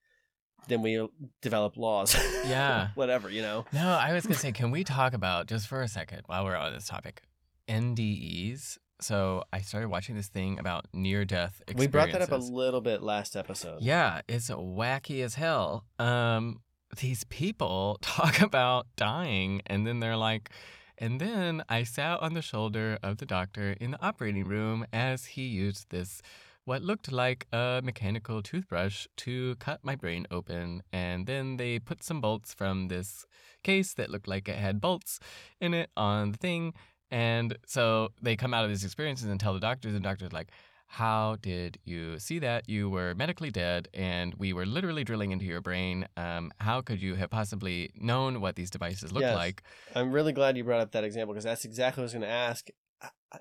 then 0.67 0.81
we 0.81 1.07
develop 1.41 1.77
laws. 1.77 2.15
Yeah. 2.45 2.89
Whatever, 2.95 3.29
you 3.29 3.41
know? 3.41 3.65
No, 3.71 3.89
I 3.89 4.13
was 4.13 4.25
gonna 4.25 4.35
say, 4.35 4.51
can 4.51 4.71
we 4.71 4.83
talk 4.83 5.13
about 5.13 5.45
just 5.47 5.67
for 5.67 5.81
a 5.81 5.87
second 5.87 6.23
while 6.25 6.43
we're 6.45 6.55
on 6.55 6.73
this 6.73 6.87
topic, 6.87 7.21
NDEs? 7.67 8.77
So 9.01 9.43
I 9.53 9.59
started 9.61 9.89
watching 9.89 10.15
this 10.15 10.27
thing 10.27 10.59
about 10.59 10.85
near-death 10.93 11.61
experiences. 11.67 11.79
We 11.79 11.87
brought 11.87 12.11
that 12.11 12.21
up 12.21 12.31
a 12.31 12.43
little 12.43 12.81
bit 12.81 13.01
last 13.01 13.35
episode. 13.35 13.81
Yeah, 13.81 14.21
it's 14.27 14.49
wacky 14.49 15.23
as 15.23 15.35
hell. 15.35 15.85
Um, 15.99 16.61
these 16.99 17.23
people 17.25 17.97
talk 18.01 18.41
about 18.41 18.87
dying, 18.95 19.61
and 19.67 19.85
then 19.87 19.99
they're 19.99 20.17
like, 20.17 20.49
and 20.97 21.21
then 21.21 21.63
I 21.69 21.83
sat 21.83 22.19
on 22.19 22.33
the 22.33 22.41
shoulder 22.41 22.97
of 23.01 23.17
the 23.17 23.25
doctor 23.25 23.71
in 23.79 23.91
the 23.91 24.05
operating 24.05 24.43
room 24.43 24.85
as 24.91 25.25
he 25.25 25.43
used 25.43 25.91
this, 25.91 26.21
what 26.69 26.83
looked 26.83 27.11
like 27.11 27.47
a 27.51 27.81
mechanical 27.83 28.43
toothbrush 28.43 29.07
to 29.17 29.55
cut 29.55 29.79
my 29.83 29.95
brain 29.95 30.27
open. 30.29 30.83
And 30.93 31.25
then 31.25 31.57
they 31.57 31.79
put 31.79 32.03
some 32.03 32.21
bolts 32.21 32.53
from 32.53 32.89
this 32.89 33.25
case 33.63 33.95
that 33.95 34.11
looked 34.11 34.27
like 34.27 34.47
it 34.47 34.55
had 34.55 34.79
bolts 34.79 35.19
in 35.59 35.73
it 35.73 35.89
on 35.97 36.31
the 36.33 36.37
thing. 36.37 36.75
And 37.09 37.57
so 37.65 38.09
they 38.21 38.35
come 38.35 38.53
out 38.53 38.65
of 38.65 38.69
these 38.69 38.83
experiences 38.83 39.27
and 39.29 39.39
tell 39.39 39.55
the 39.55 39.59
doctors, 39.59 39.95
and 39.95 40.03
the 40.05 40.07
doctor's 40.07 40.31
like, 40.31 40.49
how 40.85 41.37
did 41.41 41.79
you 41.85 42.19
see 42.19 42.37
that? 42.37 42.69
You 42.69 42.87
were 42.87 43.15
medically 43.15 43.49
dead, 43.49 43.87
and 43.95 44.35
we 44.35 44.53
were 44.53 44.67
literally 44.67 45.03
drilling 45.03 45.31
into 45.31 45.45
your 45.45 45.61
brain. 45.61 46.07
Um, 46.17 46.51
how 46.59 46.81
could 46.81 47.01
you 47.01 47.15
have 47.15 47.31
possibly 47.31 47.89
known 47.95 48.41
what 48.41 48.55
these 48.55 48.69
devices 48.69 49.11
look 49.11 49.21
Yes. 49.21 49.35
like? 49.35 49.63
I'm 49.95 50.11
really 50.11 50.33
glad 50.33 50.55
you 50.55 50.63
brought 50.63 50.81
up 50.81 50.91
that 50.91 51.03
example 51.03 51.33
because 51.33 51.45
that's 51.45 51.65
exactly 51.65 52.01
what 52.01 52.03
I 52.03 52.05
was 52.05 52.13
going 52.13 52.21
to 52.21 52.29
ask. 52.29 52.67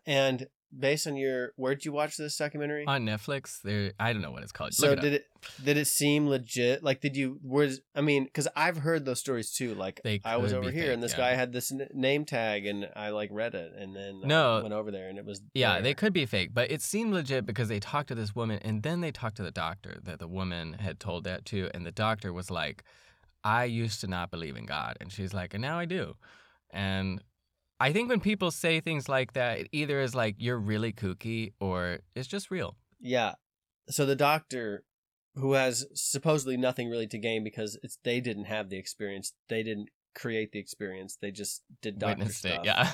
And 0.07 0.47
based 0.77 1.07
on 1.07 1.16
your, 1.16 1.53
where'd 1.57 1.85
you 1.85 1.93
watch 1.93 2.16
this 2.16 2.37
documentary? 2.37 2.85
On 2.87 3.05
Netflix, 3.05 3.61
there 3.62 3.93
I 3.99 4.12
don't 4.12 4.23
know 4.23 4.31
what 4.31 4.43
it's 4.43 4.53
called. 4.53 4.75
so 4.75 4.93
it 4.93 5.01
did 5.01 5.12
it 5.14 5.27
did 5.64 5.77
it 5.77 5.87
seem 5.87 6.29
legit? 6.29 6.83
Like, 6.83 7.01
did 7.01 7.16
you 7.16 7.39
was 7.43 7.81
I 7.95 8.01
mean, 8.01 8.25
because 8.25 8.49
I've 8.57 8.79
heard 8.79 9.05
those 9.05 9.21
stories 9.21 9.51
too. 9.53 9.75
Like, 9.75 10.01
I 10.25 10.37
was 10.37 10.53
over 10.53 10.71
here 10.71 10.85
fake, 10.85 10.93
and 10.95 11.03
this 11.03 11.12
yeah. 11.12 11.19
guy 11.19 11.35
had 11.35 11.53
this 11.53 11.73
n- 11.73 11.89
name 11.95 12.25
tag, 12.25 12.66
and 12.66 12.89
I 12.95 13.11
like 13.11 13.31
read 13.33 13.55
it, 13.55 13.73
and 13.77 13.95
then 13.97 14.21
I 14.25 14.27
No. 14.27 14.61
went 14.62 14.75
over 14.75 14.91
there, 14.91 15.09
and 15.09 15.19
it 15.19 15.25
was 15.25 15.41
Yeah, 15.55 15.75
there. 15.75 15.83
they 15.83 15.95
could 15.95 16.12
be 16.12 16.27
fake, 16.27 16.51
but 16.53 16.71
it 16.71 16.83
seemed 16.83 17.12
legit 17.14 17.47
because 17.47 17.69
they 17.69 17.81
talked 17.81 18.09
to 18.09 18.14
this 18.14 18.35
woman 18.35 18.59
and 18.62 18.83
then 18.83 19.01
they 19.01 19.11
talked 19.12 19.37
to 19.37 19.43
the 19.43 19.51
doctor 19.51 19.99
that 20.05 20.19
the 20.19 20.29
woman 20.29 20.75
had 20.75 21.01
told 21.01 21.25
that 21.25 21.45
to. 21.47 21.71
And 21.75 21.87
the 21.87 21.93
doctor 21.93 22.33
was 22.33 22.51
like, 22.51 22.85
I 23.45 23.64
used 23.64 24.01
to 24.03 24.07
not 24.07 24.31
believe 24.31 24.57
in 24.57 24.66
God. 24.66 24.97
And 25.01 25.11
she's 25.12 25.33
like, 25.33 25.55
and 25.55 25.62
now 25.62 25.79
I 25.79 25.85
do. 25.85 26.16
And 26.71 27.23
I 27.81 27.93
think 27.93 28.09
when 28.09 28.20
people 28.20 28.51
say 28.51 28.81
things 28.81 29.09
like 29.09 29.35
that, 29.35 29.59
it 29.61 29.68
either 29.72 30.01
is 30.01 30.14
like, 30.14 30.35
you're 30.39 30.59
really 30.59 30.93
kooky 30.93 31.53
or 31.61 31.99
it's 32.16 32.26
just 32.29 32.51
real. 32.51 32.76
Yeah. 33.01 33.35
So 33.89 34.05
the 34.05 34.16
doctor, 34.16 34.85
who 35.37 35.53
has 35.53 35.87
supposedly 35.95 36.57
nothing 36.57 36.91
really 36.91 37.07
to 37.07 37.18
gain 37.18 37.45
because 37.45 37.79
it's 37.83 37.99
they 38.03 38.20
didn't 38.20 38.47
have 38.47 38.68
the 38.70 38.76
experience, 38.79 39.33
they 39.49 39.62
didn't 39.62 39.91
create 40.14 40.51
the 40.53 40.59
experience, 40.59 41.16
they 41.20 41.31
just 41.31 41.62
did 41.81 41.99
doctor 42.01 42.18
Witnessed 42.18 42.41
stuff. 42.41 42.59
it. 42.61 42.66
Yeah. 42.66 42.91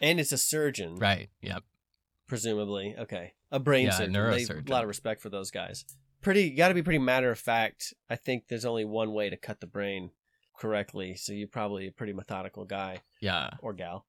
And 0.00 0.18
it's 0.18 0.32
a 0.32 0.38
surgeon, 0.38 0.96
right. 0.96 1.28
Yep. 1.42 1.62
presumably. 2.26 2.94
Okay, 2.98 3.34
a 3.50 3.58
brain 3.60 3.86
Yeah, 3.86 3.92
surgeon. 3.92 4.12
They- 4.12 4.18
neurosurgeon. 4.18 4.68
A 4.68 4.72
lot 4.72 4.82
of 4.82 4.88
respect 4.88 5.20
for 5.20 5.28
those 5.28 5.50
guys. 5.50 5.84
Pretty, 6.22 6.50
got 6.50 6.68
to 6.68 6.74
be 6.74 6.82
pretty 6.82 6.98
matter 6.98 7.30
of 7.30 7.38
fact. 7.38 7.94
I 8.08 8.16
think 8.16 8.48
there's 8.48 8.64
only 8.64 8.84
one 8.84 9.12
way 9.12 9.30
to 9.30 9.36
cut 9.36 9.60
the 9.60 9.66
brain 9.66 10.10
correctly, 10.60 11.16
so 11.16 11.32
you're 11.32 11.48
probably 11.48 11.88
a 11.88 11.92
pretty 11.92 12.12
methodical 12.12 12.64
guy 12.64 13.00
Yeah. 13.20 13.50
or 13.62 13.72
gal. 13.72 14.06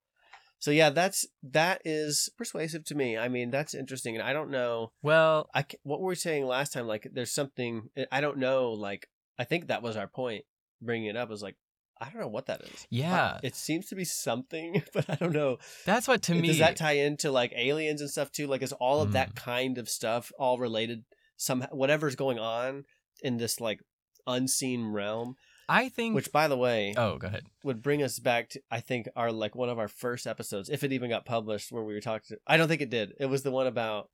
So 0.59 0.69
yeah, 0.69 0.91
that's 0.91 1.25
that 1.41 1.81
is 1.85 2.29
persuasive 2.37 2.83
to 2.85 2.95
me. 2.95 3.17
I 3.17 3.29
mean, 3.29 3.49
that's 3.49 3.73
interesting, 3.73 4.15
and 4.15 4.23
I 4.23 4.31
don't 4.33 4.51
know. 4.51 4.91
Well, 5.01 5.49
I 5.55 5.65
what 5.81 5.99
were 6.01 6.09
we 6.09 6.15
saying 6.15 6.45
last 6.45 6.73
time? 6.73 6.85
Like, 6.85 7.07
there's 7.11 7.33
something 7.33 7.89
I 8.11 8.21
don't 8.21 8.37
know. 8.37 8.71
Like, 8.73 9.07
I 9.39 9.43
think 9.43 9.67
that 9.67 9.81
was 9.81 9.97
our 9.97 10.07
point. 10.07 10.43
Bringing 10.79 11.09
it 11.09 11.17
up 11.17 11.29
was 11.29 11.41
like, 11.41 11.55
I 11.99 12.09
don't 12.09 12.21
know 12.21 12.27
what 12.27 12.45
that 12.47 12.61
is. 12.61 12.85
Yeah. 12.91 13.39
it 13.43 13.55
seems 13.55 13.87
to 13.87 13.95
be 13.95 14.05
something, 14.05 14.83
but 14.93 15.09
I 15.09 15.15
don't 15.15 15.33
know. 15.33 15.57
that's 15.85 16.07
what 16.07 16.21
to 16.23 16.35
me. 16.35 16.47
Does 16.49 16.59
that 16.59 16.75
tie 16.75 16.93
into 17.07 17.31
like 17.31 17.53
aliens 17.55 18.01
and 18.01 18.09
stuff 18.09 18.31
too? 18.31 18.45
Like, 18.45 18.61
is 18.61 18.73
all 18.73 19.01
of 19.01 19.09
Mm. 19.09 19.13
that 19.13 19.35
kind 19.35 19.77
of 19.79 19.89
stuff 19.89 20.31
all 20.37 20.59
related? 20.59 21.05
Some 21.37 21.61
whatever's 21.71 22.15
going 22.15 22.37
on 22.37 22.85
in 23.23 23.37
this 23.37 23.59
like 23.59 23.79
unseen 24.27 24.85
realm. 24.87 25.35
I 25.71 25.87
think. 25.87 26.15
Which, 26.15 26.31
by 26.31 26.49
the 26.49 26.57
way, 26.57 26.93
oh, 26.97 27.17
go 27.17 27.27
ahead. 27.27 27.45
would 27.63 27.81
bring 27.81 28.03
us 28.03 28.19
back 28.19 28.49
to 28.49 28.61
I 28.69 28.81
think 28.81 29.07
our 29.15 29.31
like 29.31 29.55
one 29.55 29.69
of 29.69 29.79
our 29.79 29.87
first 29.87 30.27
episodes, 30.27 30.69
if 30.69 30.83
it 30.83 30.91
even 30.91 31.09
got 31.09 31.25
published, 31.25 31.71
where 31.71 31.83
we 31.83 31.93
were 31.93 32.01
talking. 32.01 32.35
To, 32.35 32.37
I 32.45 32.57
don't 32.57 32.67
think 32.67 32.81
it 32.81 32.89
did. 32.89 33.13
It 33.19 33.27
was 33.27 33.43
the 33.43 33.51
one 33.51 33.67
about 33.67 34.09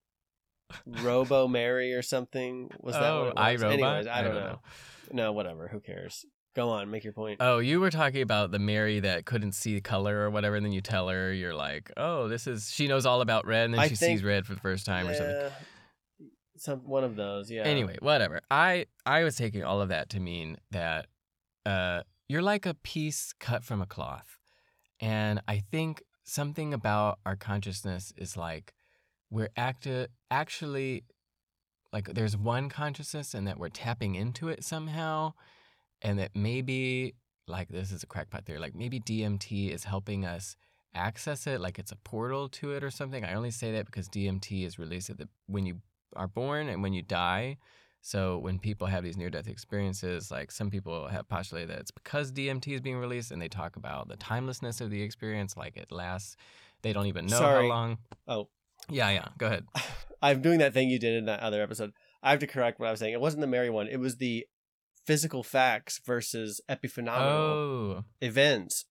Robo 0.85 1.47
Mary 1.47 1.93
or 1.93 2.03
something. 2.03 2.69
Was 2.79 2.93
that 2.93 3.03
oh, 3.03 3.19
what 3.19 3.27
it 3.27 3.33
oh, 3.35 3.41
was? 3.41 3.61
iRobot? 3.61 3.73
Anyways, 3.73 4.07
I, 4.07 4.21
don't, 4.21 4.35
know. 4.35 4.59
No, 5.11 5.33
whatever. 5.33 5.67
Who 5.67 5.79
cares? 5.79 6.25
Go 6.55 6.69
on, 6.69 6.91
make 6.91 7.03
your 7.03 7.13
point. 7.13 7.37
Oh, 7.39 7.57
you 7.57 7.79
were 7.79 7.91
talking 7.91 8.21
about 8.21 8.51
the 8.51 8.59
Mary 8.59 8.99
that 8.99 9.25
couldn't 9.25 9.53
see 9.53 9.81
color 9.81 10.17
or 10.19 10.29
whatever, 10.29 10.55
and 10.55 10.65
then 10.65 10.73
you 10.73 10.81
tell 10.81 11.09
her 11.09 11.31
you're 11.31 11.53
like, 11.53 11.91
"Oh, 11.97 12.27
this 12.27 12.47
is 12.47 12.71
she 12.71 12.87
knows 12.87 13.05
all 13.05 13.21
about 13.21 13.45
red," 13.45 13.65
and 13.65 13.73
then 13.75 13.81
I 13.81 13.87
she 13.87 13.95
think- 13.95 14.17
sees 14.17 14.23
red 14.23 14.45
for 14.45 14.53
the 14.53 14.59
first 14.59 14.85
time 14.85 15.07
or 15.07 15.13
something. 15.13 15.35
Yeah, 15.35 15.49
Some 16.57 16.79
one 16.79 17.03
of 17.03 17.15
those. 17.15 17.51
Yeah. 17.51 17.61
Anyway, 17.61 17.97
whatever. 18.01 18.41
I 18.49 18.87
I 19.05 19.23
was 19.23 19.35
taking 19.35 19.63
all 19.63 19.81
of 19.81 19.89
that 19.89 20.09
to 20.09 20.19
mean 20.19 20.57
that 20.71 21.05
uh, 21.67 22.03
you're 22.29 22.41
like 22.41 22.65
a 22.65 22.73
piece 22.73 23.33
cut 23.39 23.63
from 23.63 23.81
a 23.81 23.85
cloth, 23.85 24.37
and 25.01 25.41
I 25.47 25.59
think 25.59 26.01
something 26.23 26.73
about 26.73 27.19
our 27.25 27.35
consciousness 27.35 28.13
is 28.17 28.37
like 28.37 28.73
we're 29.29 29.49
acti- 29.57 30.07
actually 30.31 31.03
like 31.91 32.13
there's 32.13 32.37
one 32.37 32.69
consciousness 32.69 33.33
and 33.33 33.47
that 33.47 33.59
we're 33.59 33.69
tapping 33.69 34.15
into 34.15 34.47
it 34.49 34.63
somehow, 34.63 35.33
and 36.01 36.19
that 36.19 36.31
maybe 36.33 37.15
like 37.47 37.69
this 37.69 37.91
is 37.91 38.03
a 38.03 38.07
crackpot 38.07 38.45
theory, 38.45 38.59
like 38.59 38.75
maybe 38.75 38.99
DMT 38.99 39.73
is 39.73 39.83
helping 39.83 40.25
us 40.25 40.55
access 40.93 41.47
it, 41.47 41.61
like 41.61 41.79
it's 41.79 41.91
a 41.91 41.97
portal 41.97 42.49
to 42.49 42.71
it 42.71 42.83
or 42.83 42.89
something. 42.89 43.23
I 43.25 43.33
only 43.33 43.51
say 43.51 43.71
that 43.73 43.85
because 43.85 44.07
DMT 44.09 44.65
is 44.65 44.79
released 44.79 45.09
at 45.09 45.17
the 45.17 45.27
when 45.47 45.65
you 45.65 45.81
are 46.15 46.27
born 46.27 46.69
and 46.69 46.81
when 46.81 46.93
you 46.93 47.01
die. 47.01 47.57
So 48.01 48.37
when 48.37 48.59
people 48.59 48.87
have 48.87 49.03
these 49.03 49.17
near-death 49.17 49.47
experiences, 49.47 50.31
like 50.31 50.51
some 50.51 50.69
people 50.69 51.07
have 51.07 51.27
postulated 51.27 51.69
that 51.71 51.79
it's 51.79 51.91
because 51.91 52.31
DMT 52.31 52.73
is 52.73 52.81
being 52.81 52.97
released, 52.97 53.31
and 53.31 53.41
they 53.41 53.49
talk 53.49 53.75
about 53.75 54.07
the 54.07 54.15
timelessness 54.15 54.79
of 54.79 54.89
the 54.89 55.01
experience, 55.01 55.57
like 55.57 55.75
it 55.75 55.91
lasts. 55.91 56.37
They 56.83 56.93
don't 56.93 57.07
even 57.07 57.25
know 57.25 57.37
Sorry. 57.39 57.63
how 57.63 57.69
long. 57.69 57.97
Oh, 58.27 58.49
Yeah, 58.89 59.09
yeah. 59.09 59.27
Go 59.37 59.47
ahead. 59.47 59.65
I'm 60.21 60.41
doing 60.41 60.59
that 60.59 60.73
thing 60.73 60.89
you 60.89 60.99
did 60.99 61.15
in 61.15 61.25
that 61.25 61.41
other 61.41 61.61
episode. 61.61 61.91
I 62.23 62.31
have 62.31 62.39
to 62.39 62.47
correct 62.47 62.79
what 62.79 62.87
I 62.87 62.91
was 62.91 62.99
saying. 62.99 63.13
It 63.13 63.21
wasn't 63.21 63.41
the 63.41 63.47
Mary 63.47 63.69
one. 63.69 63.87
It 63.87 63.99
was 63.99 64.17
the 64.17 64.45
physical 65.05 65.43
facts 65.43 65.99
versus 66.05 66.61
epiphenomenal 66.69 67.19
Oh, 67.19 68.03
events. 68.21 68.85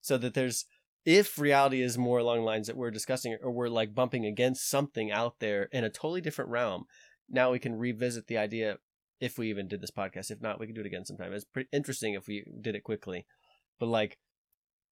So 0.00 0.18
that 0.18 0.34
there's 0.34 0.64
if 1.04 1.38
reality 1.38 1.80
is 1.80 1.96
more 1.96 2.18
along 2.18 2.42
lines 2.42 2.66
that 2.66 2.76
we're 2.76 2.90
discussing 2.90 3.36
or 3.42 3.50
we're 3.50 3.68
like 3.68 3.94
bumping 3.94 4.26
against 4.26 4.68
something 4.68 5.10
out 5.10 5.36
there 5.40 5.68
in 5.72 5.84
a 5.84 5.90
totally 5.90 6.20
different 6.20 6.50
realm, 6.50 6.84
now 7.28 7.50
we 7.50 7.58
can 7.58 7.78
revisit 7.78 8.26
the 8.26 8.38
idea 8.38 8.78
if 9.20 9.38
we 9.38 9.50
even 9.50 9.68
did 9.68 9.80
this 9.80 9.90
podcast. 9.90 10.30
If 10.30 10.40
not, 10.40 10.60
we 10.60 10.66
can 10.66 10.74
do 10.74 10.80
it 10.80 10.86
again 10.86 11.04
sometime. 11.04 11.32
It's 11.32 11.44
pretty 11.44 11.68
interesting 11.72 12.14
if 12.14 12.26
we 12.26 12.44
did 12.60 12.74
it 12.74 12.84
quickly. 12.84 13.26
But 13.78 13.86
like 13.86 14.18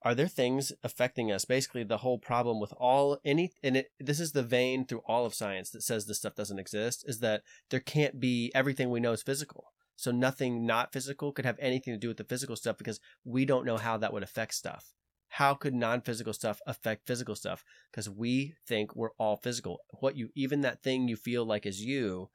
are 0.05 0.13
there 0.13 0.27
things 0.27 0.71
affecting 0.83 1.31
us? 1.31 1.45
Basically, 1.45 1.83
the 1.83 1.97
whole 1.97 2.19
problem 2.19 2.59
with 2.59 2.71
all 2.77 3.17
any 3.25 3.51
and 3.63 3.75
it, 3.75 3.87
this 3.99 4.19
is 4.19 4.31
the 4.31 4.43
vein 4.43 4.85
through 4.85 5.01
all 5.07 5.25
of 5.25 5.33
science 5.33 5.71
that 5.71 5.81
says 5.81 6.05
this 6.05 6.17
stuff 6.17 6.35
doesn't 6.35 6.59
exist 6.59 7.03
is 7.07 7.19
that 7.21 7.41
there 7.71 7.79
can't 7.79 8.19
be 8.19 8.51
everything 8.53 8.91
we 8.91 8.99
know 8.99 9.13
is 9.13 9.23
physical. 9.23 9.73
So 9.95 10.11
nothing 10.11 10.65
not 10.65 10.93
physical 10.93 11.31
could 11.31 11.45
have 11.45 11.57
anything 11.59 11.93
to 11.93 11.99
do 11.99 12.09
with 12.09 12.17
the 12.17 12.23
physical 12.23 12.55
stuff 12.55 12.77
because 12.77 12.99
we 13.23 13.45
don't 13.45 13.65
know 13.65 13.77
how 13.77 13.97
that 13.97 14.13
would 14.13 14.23
affect 14.23 14.53
stuff. 14.53 14.93
How 15.35 15.53
could 15.53 15.73
non-physical 15.73 16.31
stuff 16.31 16.61
affect 16.65 17.07
physical 17.07 17.35
stuff? 17.35 17.65
Because 17.91 18.09
we 18.09 18.55
think 18.65 18.95
we're 18.95 19.11
all 19.17 19.35
physical. 19.35 19.79
What 19.99 20.15
you 20.15 20.29
even 20.33 20.61
that 20.61 20.81
thing 20.81 21.09
you 21.09 21.17
feel 21.17 21.43
like 21.43 21.65
is 21.65 21.81
you 21.81 22.29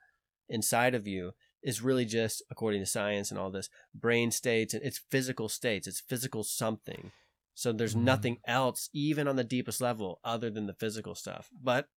inside 0.51 0.95
of 0.95 1.07
you 1.07 1.33
is 1.63 1.81
really 1.81 2.05
just 2.05 2.43
according 2.51 2.83
to 2.83 2.87
science 2.87 3.31
and 3.31 3.41
all 3.41 3.51
this 3.51 3.71
brain 3.95 4.31
states 4.31 4.75
and 4.75 4.83
it's 4.83 5.01
physical 5.11 5.49
states. 5.49 5.87
It's 5.87 6.03
physical 6.03 6.43
something. 6.45 7.13
So 7.55 7.73
there's 7.73 7.95
Mhm. 7.95 8.03
nothing 8.03 8.37
else, 8.47 8.91
even 8.93 9.27
on 9.27 9.37
the 9.37 9.45
deepest 9.45 9.81
level, 9.81 10.21
other 10.23 10.51
than 10.51 10.67
the 10.67 10.75
physical 10.75 11.15
stuff. 11.15 11.49
But 11.53 11.89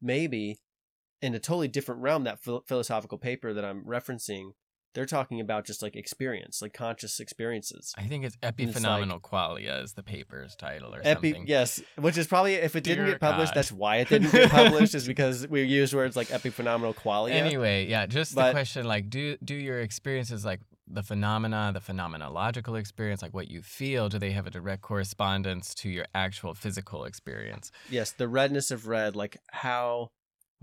maybe 0.00 0.60
in 1.22 1.34
a 1.34 1.40
totally 1.40 1.68
different 1.68 2.02
realm, 2.02 2.24
that 2.24 2.40
phil- 2.40 2.64
philosophical 2.68 3.16
paper 3.16 3.54
that 3.54 3.64
I'm 3.64 3.84
referencing, 3.84 4.52
they're 4.94 5.04
talking 5.06 5.40
about 5.40 5.64
just 5.66 5.82
like 5.82 5.96
experience, 5.96 6.62
like 6.62 6.72
conscious 6.72 7.20
experiences. 7.20 7.92
I 7.98 8.04
think 8.06 8.24
it's 8.24 8.36
like- 8.42 8.56
epiphenomenal 8.56 9.20
qualia 9.20 9.82
is 9.82 9.92
the 9.94 10.02
paper's 10.02 10.54
title 10.56 10.94
or 10.94 11.00
Epi- 11.04 11.32
something. 11.32 11.46
yes, 11.48 11.82
which 11.98 12.16
is 12.16 12.26
probably 12.26 12.54
if 12.54 12.76
it 12.76 12.84
didn't 12.84 13.06
get 13.06 13.20
published, 13.20 13.52
God. 13.52 13.58
that's 13.58 13.72
why 13.72 13.96
it 13.96 14.08
didn't 14.08 14.30
get 14.32 14.50
published, 14.50 14.94
is 14.94 15.06
because 15.14 15.46
we 15.48 15.62
use 15.62 15.94
words 15.94 16.16
like 16.16 16.28
epiphenomenal 16.28 16.94
qualia. 16.94 17.32
Anyway, 17.32 17.86
yeah, 17.86 18.06
just 18.06 18.34
But- 18.34 18.46
the 18.46 18.52
question 18.52 18.86
like 18.86 19.10
do 19.10 19.36
do 19.44 19.54
your 19.54 19.80
experiences 19.80 20.44
like 20.44 20.60
the 20.86 21.02
phenomena, 21.02 21.70
the 21.72 21.80
phenomenological 21.80 22.78
experience, 22.78 23.22
like 23.22 23.32
what 23.32 23.48
you 23.50 23.62
feel, 23.62 24.08
do 24.10 24.18
they 24.18 24.32
have 24.32 24.46
a 24.46 24.50
direct 24.50 24.82
correspondence 24.82 25.74
to 25.76 25.88
your 25.88 26.04
actual 26.14 26.52
physical 26.54 27.04
experience? 27.04 27.70
Yes, 27.90 28.12
the 28.12 28.28
redness 28.28 28.70
of 28.70 28.86
red, 28.86 29.16
like 29.16 29.38
how 29.50 30.10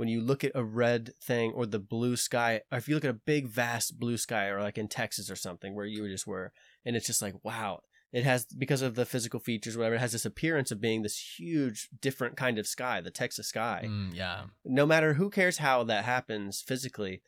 when 0.01 0.09
you 0.09 0.19
look 0.19 0.43
at 0.43 0.51
a 0.55 0.63
red 0.63 1.13
thing 1.21 1.51
or 1.51 1.67
the 1.67 1.77
blue 1.77 2.15
sky, 2.15 2.61
or 2.71 2.79
if 2.79 2.87
you 2.87 2.95
look 2.95 3.05
at 3.05 3.11
a 3.11 3.13
big 3.13 3.47
vast 3.47 3.99
blue 3.99 4.17
sky, 4.17 4.47
or 4.47 4.59
like 4.59 4.79
in 4.79 4.87
Texas 4.87 5.29
or 5.29 5.35
something 5.35 5.75
where 5.75 5.85
you 5.85 6.09
just 6.09 6.25
were, 6.25 6.51
and 6.83 6.95
it's 6.95 7.05
just 7.05 7.21
like 7.21 7.35
wow, 7.43 7.81
it 8.11 8.23
has 8.23 8.45
because 8.45 8.81
of 8.81 8.95
the 8.95 9.05
physical 9.05 9.39
features, 9.39 9.77
whatever, 9.77 9.93
it 9.93 9.99
has 9.99 10.13
this 10.13 10.25
appearance 10.25 10.71
of 10.71 10.81
being 10.81 11.03
this 11.03 11.35
huge, 11.37 11.87
different 12.01 12.35
kind 12.35 12.57
of 12.57 12.65
sky, 12.65 12.99
the 12.99 13.11
Texas 13.11 13.49
sky. 13.49 13.83
Mm, 13.87 14.15
yeah. 14.15 14.45
No 14.65 14.87
matter 14.87 15.13
who 15.13 15.29
cares 15.29 15.59
how 15.59 15.83
that 15.83 16.03
happens 16.03 16.63
physically, 16.65 17.21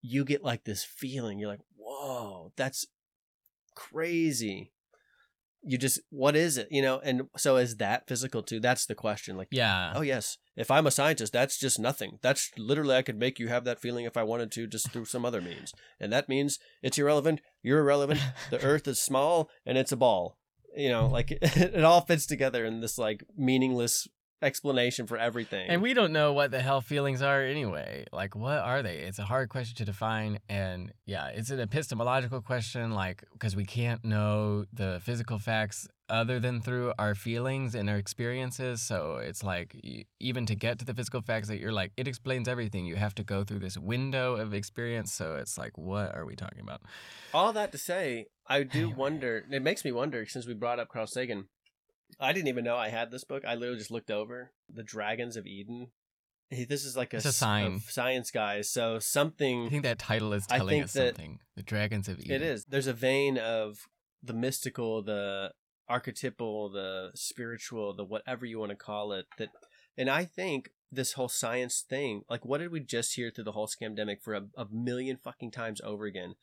you 0.00 0.24
get 0.24 0.44
like 0.44 0.62
this 0.62 0.84
feeling. 0.84 1.40
You're 1.40 1.50
like, 1.50 1.66
whoa, 1.76 2.52
that's 2.54 2.86
crazy. 3.74 4.70
You 5.66 5.78
just, 5.78 6.00
what 6.10 6.36
is 6.36 6.58
it? 6.58 6.68
You 6.70 6.82
know, 6.82 7.00
and 7.02 7.22
so 7.36 7.56
is 7.56 7.76
that 7.76 8.06
physical 8.06 8.42
too? 8.42 8.60
That's 8.60 8.86
the 8.86 8.94
question. 8.94 9.36
Like, 9.36 9.48
Yeah. 9.50 9.92
Oh 9.94 10.02
yes. 10.02 10.38
If 10.56 10.70
I'm 10.70 10.86
a 10.86 10.90
scientist, 10.90 11.32
that's 11.32 11.58
just 11.58 11.78
nothing. 11.78 12.18
That's 12.22 12.50
literally 12.56 12.94
I 12.94 13.02
could 13.02 13.18
make 13.18 13.38
you 13.38 13.48
have 13.48 13.64
that 13.64 13.80
feeling 13.80 14.04
if 14.04 14.16
I 14.16 14.22
wanted 14.22 14.52
to, 14.52 14.66
just 14.66 14.92
through 14.92 15.06
some 15.06 15.24
other 15.24 15.40
means. 15.40 15.72
And 15.98 16.12
that 16.12 16.28
means 16.28 16.58
it's 16.82 16.98
irrelevant. 16.98 17.40
You're 17.62 17.80
irrelevant. 17.80 18.20
The 18.50 18.62
Earth 18.62 18.86
is 18.86 19.00
small 19.00 19.50
and 19.66 19.76
it's 19.78 19.92
a 19.92 19.96
ball. 19.96 20.38
You 20.76 20.90
know, 20.90 21.06
like 21.06 21.30
it, 21.42 21.84
all 21.84 22.02
fits 22.02 22.26
together 22.26 22.64
in 22.64 22.80
this 22.80 22.98
like 22.98 23.24
meaningless 23.36 24.06
explanation 24.44 25.06
for 25.06 25.16
everything. 25.16 25.68
And 25.68 25.82
we 25.82 25.94
don't 25.94 26.12
know 26.12 26.32
what 26.32 26.50
the 26.50 26.60
hell 26.60 26.80
feelings 26.80 27.22
are 27.22 27.42
anyway. 27.42 28.04
Like, 28.12 28.36
what 28.36 28.58
are 28.58 28.82
they? 28.82 28.98
It's 28.98 29.18
a 29.18 29.24
hard 29.24 29.48
question 29.48 29.76
to 29.76 29.84
define. 29.84 30.38
And 30.48 30.92
yeah, 31.06 31.28
it's 31.28 31.50
an 31.50 31.60
epistemological 31.60 32.42
question, 32.42 32.92
like, 32.92 33.24
because 33.32 33.56
we 33.56 33.64
can't 33.64 34.04
know 34.04 34.64
the 34.72 35.00
physical 35.02 35.38
facts 35.38 35.88
other 36.10 36.38
than 36.38 36.60
through 36.60 36.92
our 36.98 37.14
feelings 37.14 37.74
and 37.74 37.88
our 37.88 37.96
experiences. 37.96 38.82
So 38.82 39.16
it's 39.16 39.42
like, 39.42 39.74
even 40.20 40.44
to 40.46 40.54
get 40.54 40.78
to 40.80 40.84
the 40.84 40.92
physical 40.92 41.22
facts 41.22 41.48
that 41.48 41.58
you're 41.58 41.72
like, 41.72 41.92
it 41.96 42.06
explains 42.06 42.46
everything. 42.46 42.84
You 42.84 42.96
have 42.96 43.14
to 43.14 43.24
go 43.24 43.42
through 43.42 43.60
this 43.60 43.78
window 43.78 44.36
of 44.36 44.52
experience. 44.52 45.12
So 45.14 45.36
it's 45.36 45.56
like, 45.56 45.78
what 45.78 46.14
are 46.14 46.26
we 46.26 46.36
talking 46.36 46.60
about? 46.60 46.82
all 47.32 47.52
that 47.54 47.72
to 47.72 47.78
say, 47.78 48.26
I 48.46 48.62
do 48.64 48.78
Anyway. 48.80 48.94
wonder. 48.94 49.44
It 49.50 49.62
makes 49.62 49.84
me 49.84 49.92
wonder 49.92 50.26
since 50.26 50.46
we 50.46 50.52
brought 50.54 50.78
up 50.78 50.88
Carl 50.88 51.06
Sagan. 51.06 51.48
I 52.20 52.32
didn't 52.32 52.48
even 52.48 52.64
know 52.64 52.76
I 52.76 52.88
had 52.88 53.10
this 53.10 53.24
book. 53.24 53.44
I 53.44 53.54
literally 53.54 53.78
just 53.78 53.90
looked 53.90 54.10
over 54.10 54.52
the 54.72 54.82
Dragons 54.82 55.36
of 55.36 55.46
Eden. 55.46 55.88
This 56.50 56.84
is 56.84 56.96
like 56.96 57.12
a, 57.12 57.16
It's 57.16 57.26
a 57.26 57.32
sign. 57.32 57.66
of 57.66 57.82
science 57.82 58.30
guys. 58.30 58.70
So 58.70 58.98
something 58.98 59.66
I 59.66 59.70
think 59.70 59.82
that 59.82 59.98
title 59.98 60.32
is 60.32 60.46
telling 60.46 60.82
us 60.82 60.92
something. 60.92 61.40
The 61.56 61.62
Dragons 61.62 62.08
of 62.08 62.20
Eden. 62.20 62.32
It 62.32 62.42
is. 62.42 62.66
There's 62.66 62.86
a 62.86 62.92
vein 62.92 63.38
of 63.38 63.78
the 64.22 64.34
mystical, 64.34 65.02
the 65.02 65.52
archetypal, 65.88 66.70
the 66.70 67.10
spiritual, 67.14 67.94
the 67.94 68.04
whatever 68.04 68.46
you 68.46 68.58
want 68.58 68.70
to 68.70 68.76
call 68.76 69.12
it. 69.12 69.26
That, 69.38 69.48
and 69.96 70.08
I 70.08 70.24
think 70.24 70.70
this 70.92 71.14
whole 71.14 71.28
science 71.28 71.84
thing, 71.88 72.22
like, 72.28 72.44
what 72.44 72.58
did 72.58 72.70
we 72.70 72.80
just 72.80 73.14
hear 73.14 73.30
through 73.30 73.44
the 73.44 73.52
whole 73.52 73.66
scamdemic 73.68 74.22
for 74.22 74.34
a, 74.34 74.42
a 74.56 74.66
million 74.70 75.16
fucking 75.16 75.50
times 75.50 75.80
over 75.82 76.04
again? 76.04 76.34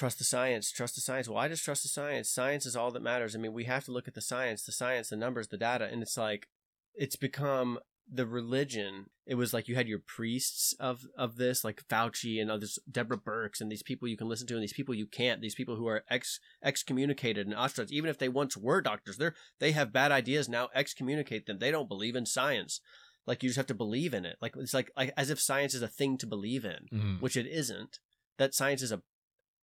Trust 0.00 0.16
the 0.16 0.24
science. 0.24 0.72
Trust 0.72 0.94
the 0.94 1.02
science. 1.02 1.28
Why 1.28 1.46
just 1.46 1.62
trust 1.62 1.82
the 1.82 1.90
science? 1.90 2.30
Science 2.30 2.64
is 2.64 2.74
all 2.74 2.90
that 2.92 3.02
matters. 3.02 3.36
I 3.36 3.38
mean, 3.38 3.52
we 3.52 3.64
have 3.64 3.84
to 3.84 3.92
look 3.92 4.08
at 4.08 4.14
the 4.14 4.22
science, 4.22 4.62
the 4.64 4.72
science, 4.72 5.10
the 5.10 5.16
numbers, 5.16 5.48
the 5.48 5.58
data, 5.58 5.90
and 5.92 6.00
it's 6.00 6.16
like 6.16 6.48
it's 6.94 7.16
become 7.16 7.78
the 8.10 8.26
religion. 8.26 9.10
It 9.26 9.34
was 9.34 9.52
like 9.52 9.68
you 9.68 9.74
had 9.74 9.88
your 9.88 9.98
priests 9.98 10.72
of 10.80 11.02
of 11.18 11.36
this, 11.36 11.64
like 11.64 11.86
Fauci 11.86 12.40
and 12.40 12.50
others, 12.50 12.78
Deborah 12.90 13.18
Birx, 13.18 13.60
and 13.60 13.70
these 13.70 13.82
people 13.82 14.08
you 14.08 14.16
can 14.16 14.26
listen 14.26 14.46
to, 14.46 14.54
and 14.54 14.62
these 14.62 14.72
people 14.72 14.94
you 14.94 15.04
can't. 15.06 15.42
These 15.42 15.54
people 15.54 15.76
who 15.76 15.86
are 15.86 16.02
ex 16.08 16.40
excommunicated 16.64 17.46
and 17.46 17.54
ostracized, 17.54 17.92
even 17.92 18.08
if 18.08 18.16
they 18.16 18.30
once 18.30 18.56
were 18.56 18.80
doctors, 18.80 19.18
they're 19.18 19.34
they 19.58 19.72
have 19.72 19.92
bad 19.92 20.12
ideas 20.12 20.48
now. 20.48 20.70
Excommunicate 20.74 21.44
them. 21.44 21.58
They 21.58 21.70
don't 21.70 21.90
believe 21.90 22.16
in 22.16 22.24
science. 22.24 22.80
Like 23.26 23.42
you 23.42 23.50
just 23.50 23.58
have 23.58 23.66
to 23.66 23.74
believe 23.74 24.14
in 24.14 24.24
it. 24.24 24.36
Like 24.40 24.54
it's 24.56 24.72
like, 24.72 24.90
like 24.96 25.12
as 25.18 25.28
if 25.28 25.38
science 25.38 25.74
is 25.74 25.82
a 25.82 25.88
thing 25.88 26.16
to 26.16 26.26
believe 26.26 26.64
in, 26.64 26.86
Mhm. 26.90 27.20
which 27.20 27.36
it 27.36 27.46
isn't. 27.46 27.98
That 28.38 28.54
science 28.54 28.80
is 28.80 28.92
a 28.92 29.02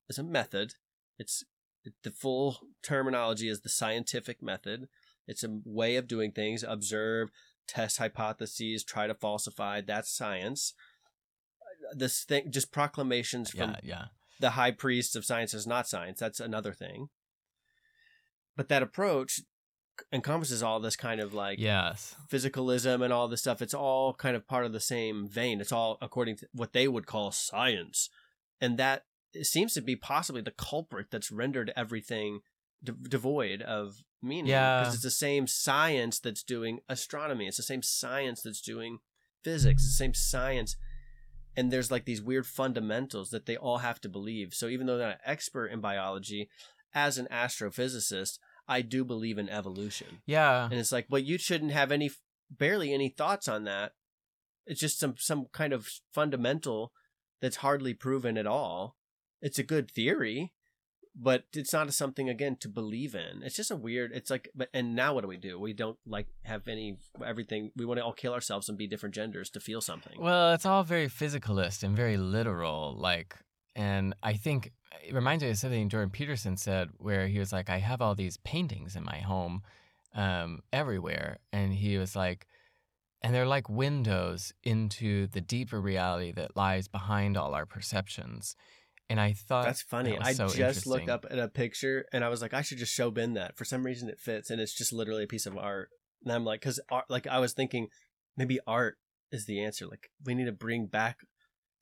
is 0.10 0.18
a 0.18 0.24
method. 0.24 0.74
It's 1.18 1.44
the 2.04 2.12
full 2.12 2.60
terminology 2.84 3.50
is 3.50 3.62
the 3.62 3.70
scientific 3.70 4.42
method. 4.42 4.88
It's 5.28 5.44
a 5.44 5.60
way 5.66 5.96
of 5.96 6.08
doing 6.08 6.32
things. 6.32 6.64
Observe, 6.68 7.30
test 7.68 7.98
hypotheses, 7.98 8.84
try 8.84 9.08
to 9.08 9.14
falsify. 9.14 9.82
That's 9.82 10.10
science. 10.16 10.74
This 11.94 12.24
thing, 12.24 12.52
just 12.52 12.72
proclamations 12.72 13.52
from 13.52 13.72
Yeah, 13.72 13.80
yeah. 13.84 14.06
the 14.40 14.52
high 14.52 14.72
priests 14.72 15.16
of 15.16 15.26
science 15.26 15.54
is 15.54 15.68
not 15.68 15.88
science. 15.88 16.20
That's 16.20 16.40
another 16.40 16.74
thing. 16.74 17.10
But 18.56 18.70
that 18.70 18.84
approach 18.84 19.42
encompasses 20.12 20.62
all 20.62 20.80
this 20.80 20.96
kind 20.96 21.20
of 21.22 21.34
like 21.34 21.60
Yes. 21.60 22.16
physicalism 22.30 23.04
and 23.04 23.12
all 23.14 23.28
this 23.28 23.42
stuff. 23.42 23.62
It's 23.62 23.74
all 23.74 24.14
kind 24.14 24.36
of 24.36 24.48
part 24.48 24.66
of 24.66 24.74
the 24.74 24.80
same 24.80 25.28
vein. 25.28 25.62
It's 25.62 25.72
all 25.72 25.98
according 26.02 26.38
to 26.38 26.48
what 26.54 26.74
they 26.74 26.88
would 26.88 27.06
call 27.06 27.32
science. 27.32 28.10
And 28.60 28.78
that 28.78 29.06
seems 29.46 29.74
to 29.74 29.82
be 29.82 29.96
possibly 29.96 30.42
the 30.42 30.52
culprit 30.52 31.08
that's 31.12 31.32
rendered 31.32 31.72
everything 31.76 32.40
de- 32.84 32.92
devoid 32.92 33.62
of 33.62 33.98
meaning. 34.22 34.52
Yeah. 34.52 34.80
Because 34.80 34.96
it's 34.96 35.04
the 35.04 35.12
same 35.12 35.48
science 35.48 36.20
that's 36.20 36.44
doing 36.44 36.80
astronomy, 36.90 37.48
it's 37.48 37.58
the 37.58 37.64
same 37.64 37.82
science 37.82 38.42
that's 38.42 38.62
doing 38.62 39.00
physics, 39.44 39.84
it's 39.84 39.94
the 39.94 40.04
same 40.04 40.14
science. 40.14 40.76
And 41.56 41.72
there's 41.72 41.90
like 41.90 42.06
these 42.06 42.22
weird 42.22 42.46
fundamentals 42.46 43.32
that 43.32 43.48
they 43.48 43.58
all 43.58 43.80
have 43.80 44.00
to 44.02 44.10
believe. 44.10 44.54
So 44.54 44.68
even 44.68 44.86
though 44.86 44.98
they're 44.98 45.08
not 45.08 45.16
an 45.16 45.32
expert 45.32 45.68
in 45.68 45.82
biology, 45.82 46.50
as 46.94 47.18
an 47.18 47.28
astrophysicist, 47.32 48.38
I 48.68 48.82
do 48.82 49.04
believe 49.04 49.38
in 49.38 49.50
evolution. 49.50 50.22
Yeah. 50.26 50.66
And 50.66 50.76
it's 50.76 50.92
like, 50.92 51.08
but 51.10 51.24
you 51.24 51.38
shouldn't 51.38 51.72
have 51.72 51.92
any, 51.92 52.12
barely 52.52 52.94
any 52.94 53.10
thoughts 53.10 53.48
on 53.48 53.64
that. 53.64 53.94
It's 54.66 54.80
just 54.82 55.00
some 55.00 55.16
some 55.18 55.46
kind 55.54 55.72
of 55.74 55.88
fundamental 56.14 56.92
that's 57.42 57.58
hardly 57.58 57.94
proven 57.94 58.38
at 58.38 58.46
all. 58.46 58.98
It's 59.42 59.60
a 59.60 59.64
good 59.64 59.92
theory, 59.92 60.54
but 61.16 61.46
it's 61.54 61.74
not 61.74 61.92
something 61.94 62.30
again 62.30 62.58
to 62.62 62.70
believe 62.70 63.16
in. 63.16 63.42
It's 63.44 63.56
just 63.56 63.72
a 63.72 63.76
weird. 63.76 64.12
It's 64.14 64.30
like, 64.30 64.50
but 64.56 64.70
and 64.74 64.96
now 64.96 65.14
what 65.14 65.22
do 65.22 65.28
we 65.28 65.38
do? 65.38 65.60
We 65.60 65.74
don't 65.74 65.98
like 66.06 66.28
have 66.44 66.68
any 66.68 66.98
everything. 67.26 67.72
We 67.76 67.86
want 67.86 68.00
to 68.00 68.04
all 68.04 68.14
kill 68.14 68.34
ourselves 68.34 68.70
and 68.70 68.78
be 68.78 68.88
different 68.88 69.16
genders 69.16 69.50
to 69.52 69.60
feel 69.60 69.82
something. 69.82 70.20
Well, 70.20 70.54
it's 70.54 70.66
all 70.66 70.84
very 70.84 71.08
physicalist 71.08 71.84
and 71.84 71.96
very 71.96 72.18
literal. 72.18 72.96
Like, 72.98 73.36
and 73.76 74.16
I 74.22 74.34
think 74.34 74.72
it 75.04 75.14
reminds 75.14 75.44
me 75.44 75.50
of 75.50 75.58
something 75.58 75.90
Jordan 75.90 76.10
Peterson 76.10 76.58
said, 76.58 76.90
where 76.98 77.28
he 77.28 77.40
was 77.40 77.52
like, 77.52 77.70
"I 77.70 77.80
have 77.80 78.02
all 78.02 78.16
these 78.16 78.38
paintings 78.38 78.96
in 78.96 79.04
my 79.04 79.20
home, 79.20 79.64
um, 80.14 80.62
everywhere," 80.72 81.40
and 81.52 81.74
he 81.74 81.98
was 81.98 82.16
like, 82.16 82.48
and 83.22 83.34
they're 83.34 83.48
like 83.48 83.70
windows 83.70 84.54
into 84.64 85.28
the 85.28 85.42
deeper 85.42 85.82
reality 85.82 86.32
that 86.32 86.56
lies 86.56 86.88
behind 86.88 87.36
all 87.36 87.56
our 87.56 87.66
perceptions. 87.66 88.56
And 89.10 89.22
I 89.22 89.34
thought 89.34 89.64
That's 89.66 89.82
funny. 89.82 90.12
that 90.12 90.26
I 90.26 90.34
so 90.34 90.48
just 90.50 90.86
looked 90.86 91.08
up 91.08 91.26
at 91.30 91.40
a 91.40 91.48
picture 91.48 92.06
and 92.12 92.24
I 92.26 92.30
was 92.30 92.42
like, 92.42 92.54
I 92.54 92.62
should 92.62 92.78
just 92.78 92.94
show 92.94 93.10
Ben 93.10 93.34
that. 93.36 93.58
For 93.58 93.64
some 93.66 93.86
reason, 93.86 94.10
it 94.10 94.20
fits, 94.20 94.50
and 94.50 94.60
it's 94.60 94.74
just 94.78 94.92
literally 94.92 95.24
a 95.24 95.28
piece 95.28 95.46
of 95.46 95.58
art. 95.58 95.90
And 96.24 96.34
I'm 96.34 96.44
like, 96.44 96.60
because 96.60 96.80
like 97.10 97.26
I 97.28 97.40
was 97.40 97.54
thinking, 97.54 97.88
maybe 98.36 98.60
art 98.68 98.98
is 99.32 99.46
the 99.46 99.64
answer. 99.64 99.88
Like 99.88 100.10
we 100.26 100.34
need 100.36 100.46
to 100.46 100.52
bring 100.52 100.88
back 100.88 101.20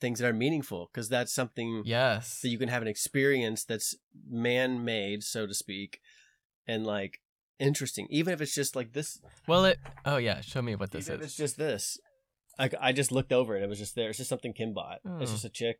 things 0.01 0.19
that 0.19 0.27
are 0.27 0.33
meaningful 0.33 0.89
because 0.93 1.09
that's 1.09 1.33
something 1.33 1.81
Yes. 1.85 2.41
that 2.41 2.49
you 2.49 2.59
can 2.59 2.69
have 2.69 2.81
an 2.83 2.87
experience 2.87 3.63
that's 3.63 3.95
man-made, 4.29 5.23
so 5.23 5.47
to 5.47 5.53
speak, 5.53 5.99
and 6.67 6.85
like 6.85 7.21
interesting. 7.59 8.05
Even 8.11 8.33
if 8.33 8.41
it's 8.41 8.53
just 8.53 8.75
like 8.75 8.93
this. 8.93 9.19
Well, 9.47 9.65
it. 9.65 9.79
Oh 10.05 10.17
yeah, 10.17 10.41
show 10.41 10.61
me 10.61 10.75
what 10.75 10.91
this 10.91 11.07
even 11.07 11.21
is. 11.21 11.27
it's 11.27 11.37
just 11.37 11.57
this. 11.57 11.97
I, 12.59 12.69
I 12.79 12.91
just 12.91 13.11
looked 13.11 13.33
over 13.33 13.57
it. 13.57 13.63
It 13.63 13.69
was 13.69 13.79
just 13.79 13.95
there. 13.95 14.09
It's 14.09 14.17
just 14.19 14.29
something 14.29 14.53
Kim 14.53 14.73
bought. 14.73 14.99
It's 15.19 15.31
Oh. 15.31 15.33
just 15.33 15.45
a 15.45 15.49
chick 15.49 15.77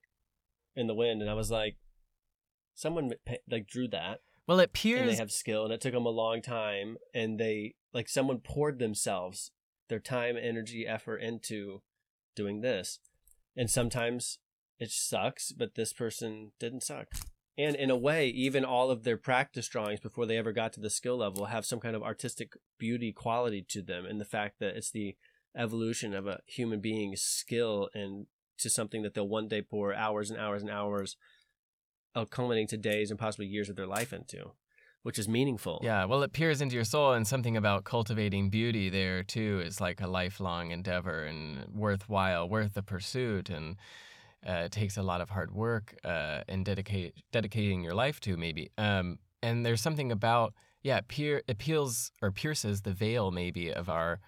in 0.76 0.88
the 0.88 0.94
wind, 0.96 1.22
and 1.22 1.30
I 1.30 1.34
was 1.34 1.50
like, 1.52 1.78
someone 2.74 3.12
like 3.50 3.68
drew 3.68 3.88
that 3.88 4.20
Well, 4.48 4.60
it 4.60 4.64
and 4.64 4.70
appears. 4.70 5.12
they 5.12 5.16
have 5.16 5.32
skill 5.32 5.64
and 5.64 5.74
it 5.74 5.82
took 5.82 5.94
them 5.94 6.06
a 6.06 6.10
long 6.10 6.42
time 6.42 6.98
and 7.14 7.40
they 7.40 7.76
like 7.94 8.10
someone 8.10 8.40
poured 8.40 8.80
themselves 8.80 9.52
their 9.88 10.00
time 10.00 10.36
energy 10.38 10.86
effort 10.86 11.18
into 11.20 11.82
doing 12.36 12.60
this 12.62 13.00
and 13.56 13.70
sometimes 13.70 14.40
it 14.78 14.92
sucks 14.92 15.54
but 15.54 15.76
this 15.76 15.94
person 15.94 16.52
didn't 16.60 16.84
suck 16.84 17.08
and 17.58 17.78
in 17.78 17.90
a 17.90 17.96
way 17.96 18.28
even 18.28 18.66
all 18.66 18.92
of 18.92 19.04
their 19.06 19.16
practice 19.16 19.70
drawings 19.70 20.02
before 20.02 20.26
they 20.26 20.36
ever 20.38 20.52
got 20.52 20.74
to 20.74 20.82
the 20.82 20.90
skill 20.90 21.16
level 21.18 21.46
have 21.46 21.66
some 21.66 21.80
kind 21.80 21.96
of 21.96 22.04
artistic 22.04 22.54
beauty 22.78 23.14
quality 23.14 23.62
to 23.70 23.82
them 23.82 24.06
and 24.06 24.20
the 24.20 24.26
fact 24.26 24.60
that 24.60 24.76
it's 24.76 24.92
the 24.92 25.16
evolution 25.56 26.14
of 26.14 26.28
a 26.28 26.42
human 26.46 26.82
being's 26.82 27.22
skill 27.22 27.90
and 27.94 28.26
to 28.60 28.70
something 28.70 29.02
that 29.04 29.14
they'll 29.14 29.28
one 29.28 29.48
day 29.48 29.62
pour 29.62 29.94
hours 29.94 30.32
and 30.32 30.40
hours 30.40 30.62
and 30.62 30.72
hours 30.72 31.18
of 32.14 32.30
culminating 32.30 32.68
to 32.68 32.78
days 32.78 33.10
and 33.10 33.20
possibly 33.20 33.46
years 33.46 33.70
of 33.70 33.76
their 33.76 33.88
life 33.88 34.14
into, 34.14 34.52
which 35.04 35.20
is 35.20 35.28
meaningful. 35.28 35.80
Yeah, 35.84 36.06
well, 36.06 36.24
it 36.24 36.34
peers 36.34 36.62
into 36.62 36.76
your 36.76 36.86
soul, 36.86 37.14
and 37.14 37.28
something 37.28 37.58
about 37.58 37.84
cultivating 37.84 38.50
beauty 38.50 38.90
there 38.90 39.24
too 39.24 39.62
is 39.64 39.82
like 39.82 40.02
a 40.02 40.08
lifelong 40.08 40.72
endeavor 40.72 41.26
and 41.26 41.66
worthwhile, 41.74 42.48
worth 42.48 42.74
the 42.74 42.84
pursuit, 42.84 43.50
and 43.50 43.76
uh, 44.46 44.70
takes 44.70 44.96
a 44.96 45.04
lot 45.04 45.22
of 45.22 45.30
hard 45.30 45.52
work 45.52 45.96
uh, 46.04 46.42
and 46.48 46.66
dedicate 46.66 47.16
dedicating 47.32 47.84
your 47.84 47.96
life 47.96 48.20
to 48.22 48.38
maybe. 48.38 48.72
Um, 48.78 49.20
and 49.42 49.66
there's 49.66 49.82
something 49.82 50.12
about 50.12 50.54
yeah, 50.84 51.02
peer, 51.08 51.42
it 51.48 51.58
peels 51.58 52.12
or 52.22 52.32
pierces 52.32 52.84
the 52.84 52.94
veil 52.94 53.32
maybe 53.32 53.74
of 53.74 53.90
our 53.90 54.20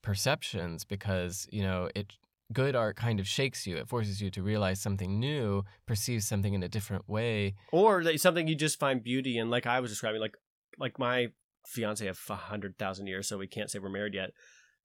perceptions 0.00 0.84
because 0.84 1.46
you 1.52 1.62
know 1.62 1.90
it 1.94 2.14
good 2.52 2.74
art 2.74 2.96
kind 2.96 3.20
of 3.20 3.28
shakes 3.28 3.66
you. 3.66 3.76
It 3.76 3.88
forces 3.88 4.20
you 4.20 4.30
to 4.30 4.42
realize 4.42 4.80
something 4.80 5.18
new, 5.18 5.64
perceive 5.86 6.22
something 6.22 6.54
in 6.54 6.62
a 6.62 6.68
different 6.68 7.08
way. 7.08 7.54
Or 7.72 8.16
something 8.16 8.48
you 8.48 8.54
just 8.54 8.78
find 8.78 9.02
beauty 9.02 9.38
in, 9.38 9.50
like 9.50 9.66
I 9.66 9.80
was 9.80 9.90
describing, 9.90 10.20
like 10.20 10.34
like 10.78 10.98
my 10.98 11.28
fiance 11.66 12.06
have 12.06 12.18
a 12.28 12.34
hundred 12.34 12.78
thousand 12.78 13.06
years, 13.06 13.28
so 13.28 13.38
we 13.38 13.46
can't 13.46 13.70
say 13.70 13.78
we're 13.78 13.90
married 13.90 14.14
yet. 14.14 14.30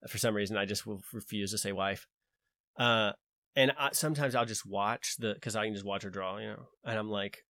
For 0.09 0.18
some 0.18 0.36
reason, 0.36 0.57
I 0.57 0.66
just 0.66 0.86
will 0.86 1.01
refuse 1.14 1.51
to 1.51 1.57
say 1.57 1.72
wife. 1.72 2.07
Uh, 2.78 3.14
and 3.55 3.72
I, 3.78 3.89
sometimes 3.93 4.36
I'll 4.36 4.45
just 4.45 4.66
watch 4.66 5.16
the 5.18 5.34
because 5.34 5.55
I 5.55 5.66
can 5.66 5.74
just 5.74 5.86
watch 5.86 6.03
her 6.03 6.09
draw, 6.09 6.38
you 6.39 6.47
know, 6.47 6.66
and 6.84 6.97
I'm 6.97 7.09
like, 7.09 7.45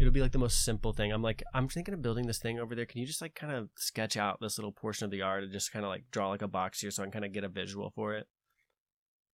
it'll 0.00 0.12
be 0.12 0.20
like 0.20 0.32
the 0.32 0.38
most 0.38 0.64
simple 0.64 0.92
thing. 0.92 1.12
I'm 1.12 1.22
like, 1.22 1.42
I'm 1.54 1.68
thinking 1.68 1.94
of 1.94 2.02
building 2.02 2.26
this 2.26 2.38
thing 2.38 2.60
over 2.60 2.74
there. 2.74 2.86
Can 2.86 3.00
you 3.00 3.06
just 3.06 3.22
like 3.22 3.34
kind 3.34 3.52
of 3.52 3.70
sketch 3.76 4.16
out 4.16 4.38
this 4.40 4.58
little 4.58 4.72
portion 4.72 5.04
of 5.06 5.10
the 5.10 5.22
art 5.22 5.42
and 5.42 5.52
just 5.52 5.72
kind 5.72 5.84
of 5.84 5.88
like 5.88 6.04
draw 6.12 6.28
like 6.28 6.42
a 6.42 6.48
box 6.48 6.80
here 6.80 6.90
so 6.90 7.02
I 7.02 7.06
can 7.06 7.12
kind 7.12 7.24
of 7.24 7.32
get 7.32 7.44
a 7.44 7.48
visual 7.48 7.90
for 7.94 8.14
it? 8.14 8.26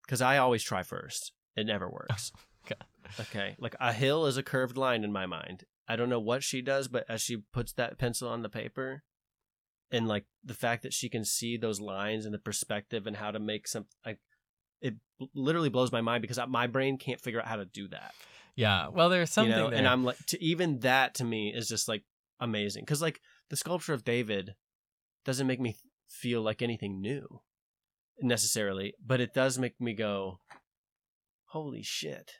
Because 0.09 0.23
I 0.23 0.39
always 0.39 0.63
try 0.63 0.81
first. 0.81 1.33
It 1.55 1.67
never 1.67 1.87
works. 1.91 2.31
God. 2.67 2.83
Okay. 3.19 3.55
Like 3.59 3.75
a 3.79 3.93
hill 3.93 4.25
is 4.25 4.37
a 4.37 4.43
curved 4.43 4.75
line 4.75 5.03
in 5.03 5.11
my 5.11 5.27
mind. 5.27 5.65
I 5.87 5.95
don't 5.95 6.09
know 6.09 6.19
what 6.19 6.41
she 6.43 6.63
does, 6.63 6.87
but 6.87 7.05
as 7.07 7.21
she 7.21 7.43
puts 7.53 7.73
that 7.73 7.99
pencil 7.99 8.27
on 8.27 8.41
the 8.41 8.49
paper 8.49 9.03
and 9.91 10.07
like 10.07 10.25
the 10.43 10.55
fact 10.55 10.81
that 10.81 10.93
she 10.93 11.09
can 11.09 11.23
see 11.23 11.57
those 11.57 11.79
lines 11.79 12.25
and 12.25 12.33
the 12.33 12.39
perspective 12.39 13.05
and 13.05 13.17
how 13.17 13.29
to 13.29 13.39
make 13.39 13.67
some 13.67 13.85
like 14.03 14.17
it 14.81 14.95
literally 15.35 15.69
blows 15.69 15.91
my 15.91 16.01
mind 16.01 16.23
because 16.23 16.39
my 16.47 16.65
brain 16.65 16.97
can't 16.97 17.21
figure 17.21 17.39
out 17.39 17.47
how 17.47 17.57
to 17.57 17.65
do 17.65 17.87
that. 17.89 18.15
Yeah, 18.55 18.87
well, 18.87 19.09
there's 19.09 19.29
something 19.29 19.51
you 19.51 19.57
know? 19.57 19.69
there. 19.69 19.77
And 19.77 19.87
I'm 19.87 20.03
like 20.03 20.17
to 20.27 20.43
even 20.43 20.79
that 20.79 21.13
to 21.15 21.23
me 21.23 21.53
is 21.53 21.67
just 21.67 21.87
like 21.87 22.03
amazing 22.39 22.83
cuz 22.85 22.99
like 22.99 23.21
the 23.49 23.55
sculpture 23.55 23.93
of 23.93 24.03
David 24.03 24.55
doesn't 25.23 25.45
make 25.45 25.59
me 25.59 25.75
feel 26.07 26.41
like 26.41 26.63
anything 26.63 26.99
new 26.99 27.41
necessarily, 28.21 28.93
but 29.05 29.21
it 29.21 29.33
does 29.33 29.57
make 29.57 29.79
me 29.79 29.93
go 29.93 30.39
holy 31.45 31.83
shit. 31.83 32.31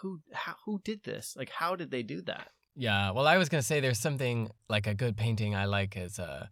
Who 0.00 0.20
how 0.32 0.54
who 0.64 0.80
did 0.84 1.04
this? 1.04 1.34
Like 1.36 1.50
how 1.50 1.76
did 1.76 1.90
they 1.90 2.02
do 2.02 2.22
that? 2.22 2.50
Yeah, 2.76 3.10
well, 3.10 3.26
I 3.26 3.38
was 3.38 3.48
gonna 3.48 3.62
say 3.62 3.80
there's 3.80 3.98
something 3.98 4.50
like 4.68 4.86
a 4.86 4.94
good 4.94 5.16
painting 5.16 5.54
I 5.54 5.64
like 5.64 5.96
is 5.96 6.18
a 6.18 6.50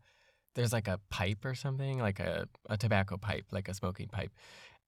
there's 0.55 0.73
like 0.73 0.89
a 0.89 0.98
pipe 1.11 1.44
or 1.44 1.55
something 1.55 1.98
like 1.98 2.19
a 2.19 2.48
a 2.69 2.77
tobacco 2.77 3.16
pipe, 3.16 3.44
like 3.53 3.69
a 3.69 3.74
smoking 3.74 4.09
pipe, 4.09 4.32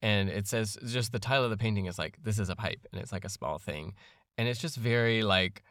and 0.02 0.28
it 0.28 0.48
says 0.48 0.76
just 0.86 1.12
the 1.12 1.18
title 1.18 1.44
of 1.44 1.50
the 1.50 1.56
painting 1.56 1.86
is 1.86 1.98
like 1.98 2.16
this 2.22 2.38
is 2.38 2.48
a 2.48 2.56
pipe, 2.56 2.86
and 2.92 3.00
it's 3.00 3.12
like 3.12 3.24
a 3.24 3.28
small 3.28 3.58
thing, 3.58 3.94
and 4.36 4.48
it's 4.48 4.60
just 4.60 4.76
very 4.76 5.22
like 5.22 5.62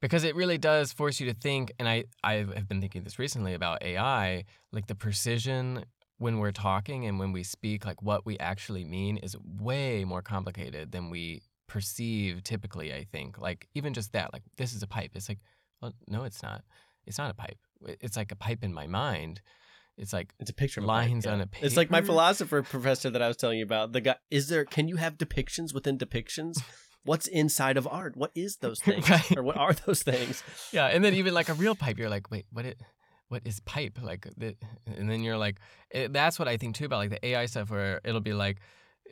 because 0.00 0.24
it 0.24 0.34
really 0.34 0.56
does 0.56 0.92
force 0.92 1.20
you 1.20 1.26
to 1.26 1.34
think, 1.34 1.72
and 1.78 1.88
I 1.88 2.04
I 2.24 2.46
have 2.54 2.68
been 2.68 2.80
thinking 2.80 3.02
this 3.02 3.18
recently 3.18 3.54
about 3.54 3.82
AI, 3.82 4.44
like 4.72 4.86
the 4.86 4.94
precision 4.94 5.84
when 6.20 6.38
we're 6.38 6.52
talking 6.52 7.06
and 7.06 7.18
when 7.18 7.32
we 7.32 7.42
speak, 7.42 7.84
like 7.84 8.00
what 8.02 8.24
we 8.24 8.38
actually 8.38 8.84
mean 8.84 9.16
is 9.16 9.36
way 9.60 10.04
more 10.04 10.22
complicated 10.22 10.92
than 10.92 11.10
we 11.10 11.42
perceive 11.66 12.42
typically 12.42 12.92
i 12.92 13.04
think 13.12 13.38
like 13.38 13.68
even 13.76 13.94
just 13.94 14.12
that 14.12 14.32
like 14.32 14.42
this 14.56 14.74
is 14.74 14.82
a 14.82 14.88
pipe 14.88 15.12
it's 15.14 15.28
like 15.28 15.38
well 15.80 15.92
no 16.08 16.24
it's 16.24 16.42
not 16.42 16.64
it's 17.06 17.16
not 17.16 17.30
a 17.30 17.34
pipe 17.34 17.58
it's 18.00 18.16
like 18.16 18.32
a 18.32 18.34
pipe 18.34 18.64
in 18.64 18.74
my 18.74 18.88
mind 18.88 19.40
it's 19.96 20.12
like 20.12 20.34
It's 20.40 20.50
a 20.50 20.52
picture 20.52 20.80
Lines 20.80 21.26
pipe, 21.26 21.34
on 21.34 21.40
a 21.42 21.46
picture. 21.46 21.66
It's 21.66 21.76
like 21.76 21.88
my 21.88 22.02
philosopher 22.02 22.62
professor 22.62 23.08
that 23.10 23.22
I 23.22 23.28
was 23.28 23.36
telling 23.36 23.58
you 23.58 23.64
about. 23.64 23.92
The 23.92 24.00
guy 24.00 24.16
is 24.30 24.48
there 24.48 24.64
can 24.64 24.88
you 24.88 24.96
have 24.96 25.16
depictions 25.16 25.72
within 25.72 25.96
depictions? 25.96 26.60
What's 27.04 27.28
inside 27.28 27.76
of 27.76 27.86
art? 27.86 28.16
What 28.16 28.32
is 28.34 28.56
those 28.56 28.80
things? 28.88 29.08
Right. 29.08 29.36
Or 29.36 29.44
what 29.44 29.56
are 29.56 29.72
those 29.72 30.02
things? 30.02 30.42
yeah 30.72 30.86
and 30.86 31.04
then 31.04 31.14
even 31.14 31.34
like 31.34 31.50
a 31.50 31.54
real 31.54 31.76
pipe 31.76 31.98
you're 31.98 32.10
like 32.10 32.32
wait 32.32 32.46
what 32.50 32.64
it 32.64 32.80
what 33.30 33.42
is 33.44 33.60
pipe 33.60 33.98
like 34.02 34.26
the, 34.36 34.54
and 34.98 35.08
then 35.10 35.22
you're 35.22 35.38
like 35.38 35.56
it, 35.90 36.12
that's 36.12 36.38
what 36.38 36.46
i 36.48 36.56
think 36.56 36.74
too 36.76 36.84
about 36.84 36.98
like 36.98 37.10
the 37.10 37.26
ai 37.26 37.46
stuff 37.46 37.70
where 37.70 38.00
it'll 38.04 38.20
be 38.20 38.32
like 38.34 38.58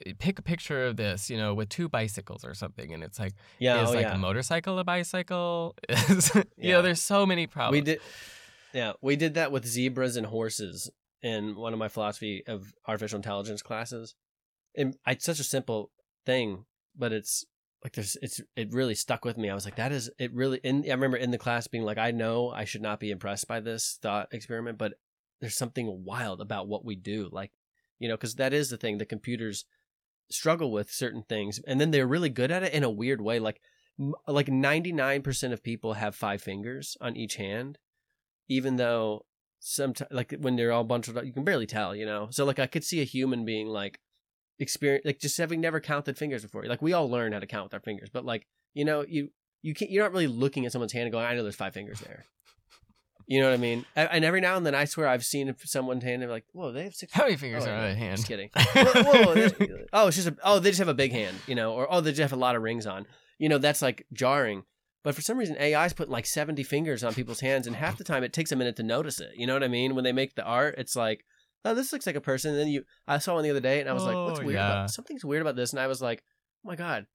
eh, 0.06 0.12
pick 0.18 0.38
a 0.38 0.42
picture 0.42 0.86
of 0.86 0.96
this 0.96 1.30
you 1.30 1.36
know 1.36 1.54
with 1.54 1.68
two 1.68 1.88
bicycles 1.88 2.44
or 2.44 2.52
something 2.54 2.92
and 2.92 3.02
it's 3.02 3.18
like 3.18 3.32
Yeah, 3.58 3.82
is 3.82 3.90
oh, 3.90 3.92
like 3.94 4.02
yeah. 4.06 4.14
a 4.14 4.18
motorcycle 4.18 4.78
a 4.78 4.84
bicycle 4.84 5.74
Is- 5.88 6.34
you 6.34 6.44
Yeah. 6.56 6.72
know 6.74 6.82
there's 6.82 7.00
so 7.02 7.24
many 7.24 7.46
problems 7.46 7.72
We 7.72 7.80
did, 7.92 8.00
yeah, 8.74 8.92
we 9.00 9.16
did 9.16 9.34
that 9.34 9.50
with 9.50 9.64
zebras 9.66 10.16
and 10.16 10.26
horses 10.26 10.90
in 11.22 11.56
one 11.56 11.72
of 11.72 11.78
my 11.78 11.88
philosophy 11.88 12.42
of 12.46 12.72
artificial 12.86 13.16
intelligence 13.16 13.62
classes. 13.62 14.14
And 14.76 14.94
it's 15.06 15.24
such 15.24 15.40
a 15.40 15.44
simple 15.44 15.90
thing, 16.26 16.66
but 16.94 17.12
it's 17.12 17.44
like 17.82 17.92
there's 17.92 18.16
it's 18.22 18.40
it 18.56 18.72
really 18.72 18.94
stuck 18.94 19.24
with 19.24 19.38
me. 19.38 19.50
I 19.50 19.54
was 19.54 19.64
like, 19.64 19.76
that 19.76 19.92
is 19.92 20.10
it 20.18 20.32
really. 20.34 20.60
in 20.64 20.84
I 20.86 20.90
remember 20.90 21.16
in 21.16 21.30
the 21.30 21.38
class 21.38 21.66
being 21.68 21.84
like, 21.84 21.98
I 21.98 22.10
know 22.10 22.50
I 22.50 22.64
should 22.64 22.82
not 22.82 23.00
be 23.00 23.10
impressed 23.10 23.46
by 23.46 23.60
this 23.60 23.98
thought 24.02 24.28
experiment, 24.32 24.78
but 24.78 24.94
there's 25.40 25.56
something 25.56 26.04
wild 26.04 26.40
about 26.40 26.66
what 26.66 26.84
we 26.84 26.96
do. 26.96 27.28
Like, 27.30 27.52
you 27.98 28.08
know, 28.08 28.16
because 28.16 28.34
that 28.36 28.52
is 28.52 28.70
the 28.70 28.76
thing. 28.76 28.98
The 28.98 29.06
computers 29.06 29.64
struggle 30.30 30.72
with 30.72 30.90
certain 30.90 31.22
things, 31.28 31.60
and 31.66 31.80
then 31.80 31.92
they're 31.92 32.06
really 32.06 32.30
good 32.30 32.50
at 32.50 32.64
it 32.64 32.72
in 32.72 32.82
a 32.82 32.90
weird 32.90 33.20
way. 33.20 33.38
Like, 33.38 33.60
like 34.26 34.48
ninety 34.48 34.92
nine 34.92 35.22
percent 35.22 35.52
of 35.52 35.62
people 35.62 35.94
have 35.94 36.16
five 36.16 36.42
fingers 36.42 36.96
on 37.00 37.16
each 37.16 37.36
hand, 37.36 37.78
even 38.48 38.76
though 38.76 39.24
sometimes 39.60 40.10
like 40.10 40.34
when 40.40 40.56
they're 40.56 40.72
all 40.72 40.84
bunched 40.84 41.14
up, 41.16 41.24
you 41.24 41.32
can 41.32 41.44
barely 41.44 41.66
tell. 41.66 41.94
You 41.94 42.06
know, 42.06 42.28
so 42.32 42.44
like 42.44 42.58
I 42.58 42.66
could 42.66 42.84
see 42.84 43.00
a 43.00 43.04
human 43.04 43.44
being 43.44 43.68
like 43.68 44.00
experience 44.60 45.04
like 45.04 45.18
just 45.20 45.36
having 45.38 45.60
never 45.60 45.80
counted 45.80 46.16
fingers 46.18 46.42
before. 46.42 46.64
Like 46.64 46.82
we 46.82 46.92
all 46.92 47.10
learn 47.10 47.32
how 47.32 47.38
to 47.38 47.46
count 47.46 47.64
with 47.64 47.74
our 47.74 47.80
fingers, 47.80 48.08
but 48.12 48.24
like 48.24 48.46
you 48.74 48.84
know 48.84 49.04
you 49.06 49.30
you 49.62 49.74
can't 49.74 49.90
you're 49.90 50.04
not 50.04 50.12
really 50.12 50.26
looking 50.26 50.66
at 50.66 50.72
someone's 50.72 50.92
hand 50.92 51.04
and 51.04 51.12
going, 51.12 51.24
I 51.26 51.34
know 51.34 51.42
there's 51.42 51.56
five 51.56 51.74
fingers 51.74 52.00
there. 52.00 52.24
You 53.30 53.40
know 53.42 53.50
what 53.50 53.54
I 53.54 53.58
mean? 53.58 53.84
And 53.94 54.08
and 54.10 54.24
every 54.24 54.40
now 54.40 54.56
and 54.56 54.64
then, 54.64 54.74
I 54.74 54.86
swear 54.86 55.06
I've 55.06 55.22
seen 55.22 55.54
someone's 55.62 56.02
hand 56.02 56.22
and 56.22 56.32
like, 56.32 56.46
whoa, 56.52 56.72
they 56.72 56.84
have 56.84 56.94
six. 56.94 57.12
How 57.12 57.24
many 57.24 57.36
fingers 57.36 57.66
Oh, 57.66 57.70
are 57.70 57.74
on 57.74 57.84
a 57.84 57.94
hand? 57.94 58.16
Just 58.16 58.26
kidding. 58.26 58.48
whoa, 58.56 59.02
whoa, 59.02 59.46
oh, 59.92 60.06
it's 60.06 60.16
just 60.16 60.28
a, 60.28 60.36
oh, 60.42 60.60
they 60.60 60.70
just 60.70 60.78
have 60.78 60.88
a 60.88 60.94
big 60.94 61.12
hand, 61.12 61.36
you 61.46 61.54
know, 61.54 61.74
or 61.74 61.86
oh, 61.92 62.00
they 62.00 62.12
just 62.12 62.22
have 62.22 62.32
a 62.32 62.36
lot 62.36 62.56
of 62.56 62.62
rings 62.62 62.86
on. 62.86 63.04
You 63.38 63.50
know, 63.50 63.58
that's 63.58 63.82
like 63.82 64.06
jarring. 64.14 64.62
But 65.04 65.14
for 65.14 65.20
some 65.20 65.36
reason, 65.36 65.56
AI's 65.60 65.92
putting 65.92 66.10
like 66.10 66.24
70 66.24 66.62
fingers 66.62 67.04
on 67.04 67.12
people's 67.12 67.40
hands, 67.40 67.66
and 67.66 67.76
half 67.76 67.98
the 67.98 68.04
time 68.04 68.24
it 68.24 68.32
takes 68.32 68.50
a 68.50 68.56
minute 68.56 68.76
to 68.76 68.82
notice 68.82 69.20
it. 69.20 69.32
You 69.36 69.46
know 69.46 69.52
what 69.52 69.62
I 69.62 69.68
mean? 69.68 69.94
When 69.94 70.04
they 70.04 70.12
make 70.12 70.34
the 70.34 70.44
art, 70.44 70.76
it's 70.78 70.96
like, 70.96 71.26
oh, 71.64 71.74
this 71.74 71.92
looks 71.92 72.06
like 72.06 72.16
a 72.16 72.20
person. 72.20 72.52
And 72.52 72.60
then 72.60 72.68
you, 72.68 72.84
I 73.06 73.18
saw 73.18 73.34
one 73.34 73.44
the 73.44 73.50
other 73.50 73.60
day, 73.60 73.80
and 73.80 73.88
I 73.88 73.92
was 73.92 74.04
like, 74.04 74.16
what's 74.16 74.40
Oh, 74.40 74.44
weird 74.44 74.54
yeah. 74.56 74.70
about 74.72 74.90
something's 74.90 75.24
weird 75.24 75.42
about 75.42 75.56
this? 75.56 75.72
And 75.72 75.80
I 75.80 75.86
was 75.86 76.00
like, 76.00 76.22
oh 76.64 76.68
my 76.68 76.76
god, 76.76 77.06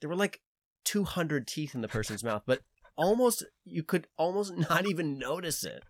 there 0.00 0.08
were 0.10 0.16
like 0.16 0.40
200 0.84 1.46
teeth 1.46 1.74
in 1.74 1.80
the 1.80 1.88
person's 1.88 2.22
mouth, 2.24 2.42
but 2.46 2.60
almost 2.96 3.44
you 3.64 3.82
could 3.82 4.06
almost 4.16 4.54
not 4.70 4.86
even 4.88 5.18
notice 5.18 5.64
it. 5.64 5.82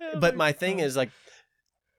Oh 0.00 0.18
but 0.20 0.36
my 0.36 0.52
thing 0.52 0.80
is 0.80 0.96
like 0.96 1.10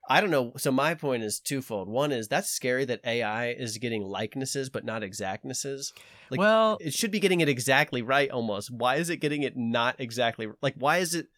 i 0.08 0.20
don't 0.20 0.30
know. 0.30 0.52
So 0.58 0.70
my 0.70 0.94
point 0.94 1.22
is 1.22 1.40
twofold. 1.40 1.88
One 1.88 2.12
is 2.12 2.28
that's 2.28 2.50
scary 2.50 2.84
that 2.84 3.00
ai 3.06 3.48
is 3.48 3.78
getting 3.78 4.02
likenesses 4.02 4.68
but 4.68 4.84
not 4.84 5.00
exactnesses. 5.02 5.86
Like, 6.30 6.38
well, 6.38 6.76
it 6.80 6.92
should 6.92 7.10
be 7.10 7.20
getting 7.20 7.40
it 7.40 7.48
exactly 7.48 8.02
right 8.02 8.30
almost. 8.30 8.70
Why 8.70 8.96
is 8.96 9.08
it 9.08 9.16
getting 9.16 9.42
it 9.42 9.56
not 9.56 9.96
exactly 9.98 10.48
like 10.60 10.74
why 10.76 10.98
is 10.98 11.14
it 11.14 11.28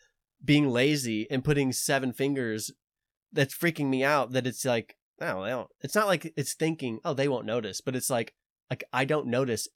being 0.44 0.68
lazy 0.68 1.26
and 1.30 1.44
putting 1.44 1.72
seven 1.72 2.12
fingers 2.12 2.72
that's 3.32 3.54
freaking 3.54 3.86
me 3.88 4.04
out 4.04 4.32
that 4.32 4.46
it's 4.46 4.64
like 4.64 4.96
no 5.20 5.42
they 5.44 5.50
don't 5.50 5.68
it's 5.80 5.94
not 5.94 6.06
like 6.06 6.32
it's 6.36 6.54
thinking 6.54 6.98
oh 7.04 7.14
they 7.14 7.28
won't 7.28 7.46
notice 7.46 7.80
but 7.80 7.96
it's 7.96 8.10
like 8.10 8.34
like 8.70 8.82
i 8.92 9.04
don't 9.04 9.26
notice 9.26 9.68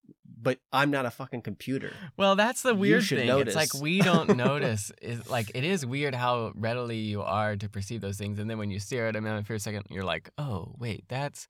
but 0.42 0.58
i'm 0.72 0.90
not 0.90 1.06
a 1.06 1.10
fucking 1.10 1.42
computer 1.42 1.92
Well, 2.16 2.34
that's 2.36 2.62
the 2.62 2.74
weird 2.74 3.04
thing. 3.04 3.28
It's 3.40 3.54
like 3.54 3.74
we 3.74 4.00
don't 4.00 4.36
notice. 4.48 4.90
Is 5.02 5.28
like 5.28 5.50
it 5.54 5.64
is 5.64 5.84
weird 5.84 6.14
how 6.14 6.52
readily 6.54 6.96
you 6.98 7.22
are 7.22 7.56
to 7.56 7.68
perceive 7.68 8.00
those 8.00 8.16
things, 8.18 8.38
and 8.38 8.48
then 8.50 8.58
when 8.58 8.70
you 8.70 8.78
stare 8.80 9.06
at 9.08 9.14
them 9.14 9.44
for 9.44 9.54
a 9.54 9.60
second, 9.60 9.84
you're 9.90 10.04
like, 10.04 10.30
oh 10.38 10.74
wait, 10.78 11.04
that's. 11.08 11.46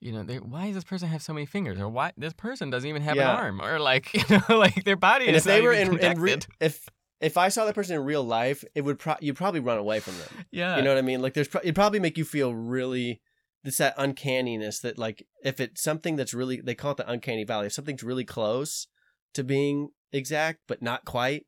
You 0.00 0.10
know, 0.10 0.24
why 0.40 0.66
does 0.66 0.74
this 0.74 0.82
person 0.84 1.08
have 1.08 1.22
so 1.22 1.32
many 1.32 1.46
fingers, 1.46 1.78
or 1.78 1.88
why 1.88 2.10
this 2.16 2.32
person 2.32 2.70
doesn't 2.70 2.88
even 2.88 3.02
have 3.02 3.14
Yeah. 3.14 3.30
an 3.30 3.36
arm, 3.36 3.60
or 3.62 3.78
like 3.78 4.12
you 4.14 4.24
know, 4.48 4.58
like 4.58 4.82
their 4.82 4.96
body 4.96 5.28
and 5.28 5.36
is 5.36 5.46
if 5.46 5.52
they 5.52 5.60
were 5.62 5.72
in, 5.72 5.96
in 5.96 6.20
re- 6.20 6.38
if 6.58 6.88
if 7.22 7.36
I 7.38 7.48
saw 7.48 7.64
that 7.64 7.74
person 7.74 7.96
in 7.96 8.04
real 8.04 8.22
life, 8.24 8.64
it 8.74 8.82
would 8.82 8.98
pro- 8.98 9.16
you'd 9.20 9.36
probably 9.36 9.60
run 9.60 9.78
away 9.78 10.00
from 10.00 10.18
them. 10.18 10.44
yeah, 10.50 10.76
You 10.76 10.82
know 10.82 10.90
what 10.90 10.98
I 10.98 11.02
mean? 11.02 11.22
Like 11.22 11.34
there's 11.34 11.48
pro- 11.48 11.60
it'd 11.62 11.74
probably 11.74 12.00
make 12.00 12.18
you 12.18 12.24
feel 12.24 12.54
really 12.54 13.20
it's 13.64 13.78
that 13.78 13.94
uncanniness 13.96 14.80
that 14.80 14.98
like 14.98 15.24
if 15.44 15.60
it's 15.60 15.82
something 15.82 16.16
that's 16.16 16.34
really 16.34 16.60
they 16.60 16.74
call 16.74 16.90
it 16.92 16.96
the 16.98 17.08
uncanny 17.10 17.44
valley. 17.44 17.66
If 17.66 17.72
something's 17.72 18.02
really 18.02 18.24
close 18.24 18.88
to 19.34 19.44
being 19.44 19.90
exact 20.12 20.60
but 20.66 20.82
not 20.82 21.04
quite, 21.04 21.46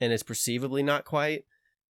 and 0.00 0.12
it's 0.12 0.22
perceivably 0.22 0.82
not 0.82 1.04
quite, 1.04 1.44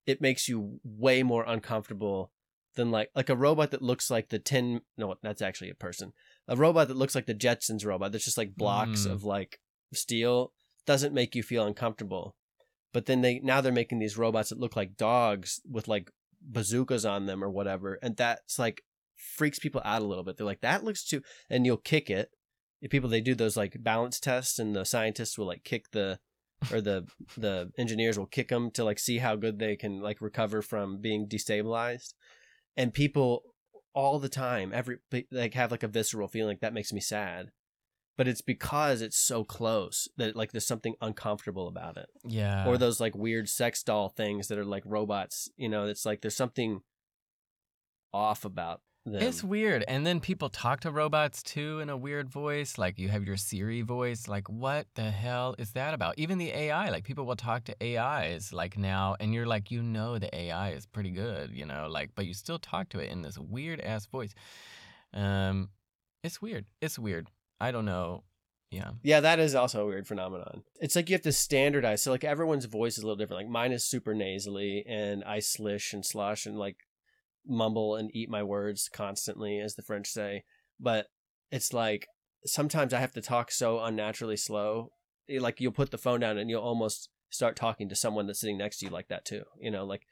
it 0.07 0.21
makes 0.21 0.47
you 0.49 0.79
way 0.85 1.23
more 1.23 1.45
uncomfortable 1.45 2.31
than 2.75 2.91
like 2.91 3.09
like 3.17 3.31
a 3.31 3.35
robot 3.37 3.71
that 3.71 3.81
looks 3.81 4.11
like 4.11 4.29
the 4.29 4.39
tin. 4.39 4.83
No, 4.99 5.15
that's 5.23 5.41
actually 5.41 5.71
a 5.71 5.75
person. 5.75 6.13
A 6.49 6.55
robot 6.55 6.89
that 6.89 6.97
looks 6.99 7.15
like 7.15 7.25
the 7.27 7.35
Jetsons 7.35 7.87
robot. 7.87 8.13
That's 8.13 8.27
just 8.27 8.37
like 8.39 8.55
blocks 8.57 9.07
Mm. 9.07 9.13
of 9.13 9.25
like 9.25 9.59
steel 9.95 10.53
doesn't 10.87 11.15
make 11.15 11.35
you 11.35 11.43
feel 11.43 11.65
uncomfortable. 11.67 12.37
But 12.93 13.07
then 13.07 13.21
they 13.21 13.41
now 13.41 13.61
they're 13.61 13.73
making 13.73 13.99
these 13.99 14.17
robots 14.17 14.51
that 14.51 14.61
look 14.61 14.77
like 14.77 14.97
dogs 14.97 15.61
with 15.71 15.89
like 15.89 16.11
bazookas 16.41 17.05
on 17.05 17.27
them 17.27 17.43
or 17.43 17.51
whatever, 17.51 17.99
and 18.03 18.17
that's 18.17 18.59
like 18.59 18.83
freaks 19.17 19.59
people 19.59 19.83
out 19.85 20.03
a 20.03 20.05
little 20.05 20.25
bit. 20.25 20.37
They're 20.37 20.47
like, 20.47 20.61
that 20.61 20.85
looks 20.85 21.05
too, 21.05 21.23
and 21.51 21.67
you'll 21.67 21.77
kick 21.77 22.11
it. 22.11 22.31
The 22.83 22.89
people 22.89 23.09
they 23.09 23.21
do 23.21 23.35
those 23.35 23.57
like 23.57 23.83
balance 23.83 24.21
tests, 24.21 24.59
and 24.59 24.75
the 24.75 24.85
scientists 24.85 25.39
will 25.39 25.47
like 25.47 25.65
kick 25.65 25.91
the, 25.93 26.19
or 26.73 26.81
the 26.81 27.07
the 27.37 27.71
engineers 27.79 28.19
will 28.19 28.27
kick 28.27 28.49
them 28.49 28.71
to 28.73 28.85
like 28.85 28.99
see 28.99 29.19
how 29.19 29.37
good 29.37 29.59
they 29.59 29.77
can 29.77 30.01
like 30.01 30.21
recover 30.21 30.63
from 30.63 31.01
being 31.01 31.29
destabilized, 31.29 32.15
and 32.77 32.95
people 32.95 33.43
all 33.95 34.19
the 34.19 34.29
time 34.29 34.73
every 34.75 34.99
like 35.31 35.55
have 35.55 35.71
like 35.71 35.83
a 35.83 35.89
visceral 35.89 36.29
feeling 36.29 36.53
like 36.53 36.61
that 36.61 36.75
makes 36.75 36.93
me 36.93 37.01
sad 37.01 37.51
but 38.17 38.27
it's 38.29 38.41
because 38.41 39.03
it's 39.03 39.17
so 39.17 39.45
close 39.45 40.09
that 40.17 40.37
like 40.37 40.53
there's 40.53 40.67
something 40.67 40.95
uncomfortable 41.01 41.69
about 41.69 41.97
it 41.97 42.09
yeah, 42.25 42.67
or 42.67 42.79
those 42.79 43.01
like 43.01 43.15
weird 43.17 43.49
sex 43.49 43.83
doll 43.83 44.09
things 44.09 44.49
that 44.49 44.59
are 44.59 44.65
like 44.65 44.83
robots 44.87 45.49
you 45.57 45.69
know 45.69 45.85
it's 45.87 46.07
like 46.07 46.21
there's 46.21 46.37
something 46.37 46.81
off 48.13 48.45
about 48.45 48.81
them 49.07 49.23
It's 49.23 49.43
weird. 49.43 49.85
And 49.87 50.05
then 50.05 50.21
people 50.21 50.49
talk 50.49 50.81
to 50.81 50.91
robots 50.91 51.43
too 51.43 51.81
in 51.81 51.89
a 51.89 51.97
weird 51.97 52.29
voice. 52.29 52.77
Like 52.77 52.99
you 52.99 53.09
have 53.09 53.25
your 53.25 53.37
Siri 53.37 53.83
voice. 53.83 54.27
Like, 54.29 54.49
what 54.49 54.87
the 54.95 55.11
hell 55.11 55.55
is 55.59 55.71
that 55.73 55.95
about? 55.95 56.19
Even 56.19 56.39
the 56.39 56.51
AI, 56.51 56.91
like 56.91 57.05
people 57.05 57.25
will 57.25 57.37
talk 57.37 57.65
to 57.65 57.77
AIs 57.81 58.53
like 58.53 58.77
now, 58.77 59.17
and 59.21 59.33
you're 59.33 59.47
like, 59.47 59.71
you 59.71 59.83
know, 59.83 60.19
the 60.19 60.35
AI 60.37 60.71
is 60.71 60.87
pretty 60.87 61.11
good, 61.11 61.53
you 61.53 61.65
know, 61.65 61.87
like, 61.89 62.11
but 62.15 62.27
you 62.27 62.35
still 62.35 62.59
talk 62.59 62.89
to 62.91 62.99
it 62.99 63.11
in 63.11 63.23
this 63.23 63.39
weird 63.39 63.81
ass 63.81 64.07
voice. 64.07 64.35
Um, 65.15 65.71
it's 66.25 66.43
weird. 66.43 66.67
It's 66.81 66.99
weird. 66.99 67.29
I 67.61 67.71
don't 67.71 67.85
know. 67.85 68.25
Yeah. 68.71 68.91
yeah 69.05 69.21
that 69.21 69.39
is 69.39 69.55
also 69.55 69.85
a 69.85 69.87
weird 69.87 70.09
phenomenon 70.09 70.65
it's 70.81 70.97
like 70.97 71.09
you 71.09 71.15
have 71.15 71.23
to 71.23 71.33
standardize 71.33 72.03
so 72.03 72.11
like 72.11 72.25
everyone's 72.25 72.65
voice 72.65 72.99
is 72.99 73.05
a 73.05 73.07
little 73.07 73.17
different 73.17 73.45
like 73.45 73.51
mine 73.51 73.71
is 73.71 73.85
super 73.85 74.13
nasally 74.13 74.85
and 74.89 75.23
i 75.23 75.39
slish 75.39 75.93
and 75.93 76.05
slush 76.05 76.47
and 76.47 76.59
like 76.59 76.77
mumble 77.47 77.95
and 77.95 78.11
eat 78.13 78.29
my 78.29 78.43
words 78.43 78.91
constantly 78.93 79.61
as 79.61 79.77
the 79.77 79.83
french 79.83 80.09
say 80.09 80.43
but 80.81 81.07
it's 81.53 81.73
like 81.73 82.09
sometimes 82.45 82.93
i 82.93 82.99
have 82.99 83.13
to 83.13 83.23
talk 83.23 83.53
so 83.53 83.79
unnaturally 83.79 84.37
slow 84.37 84.91
Eh, 85.29 85.39
like 85.41 85.61
you'll 85.61 85.73
put 85.73 85.91
the 85.91 85.99
phone 85.99 86.21
down 86.21 86.39
and 86.39 86.49
you'll 86.51 86.63
almost 86.63 87.09
start 87.31 87.57
talking 87.57 87.89
to 87.89 87.97
someone 87.97 88.27
that's 88.27 88.41
sitting 88.41 88.59
next 88.59 88.79
to 88.79 88.87
you 88.87 88.91
like 88.91 89.09
that 89.09 89.25
too 89.25 89.43
you 89.61 89.71
know 89.71 89.85
like 89.85 90.07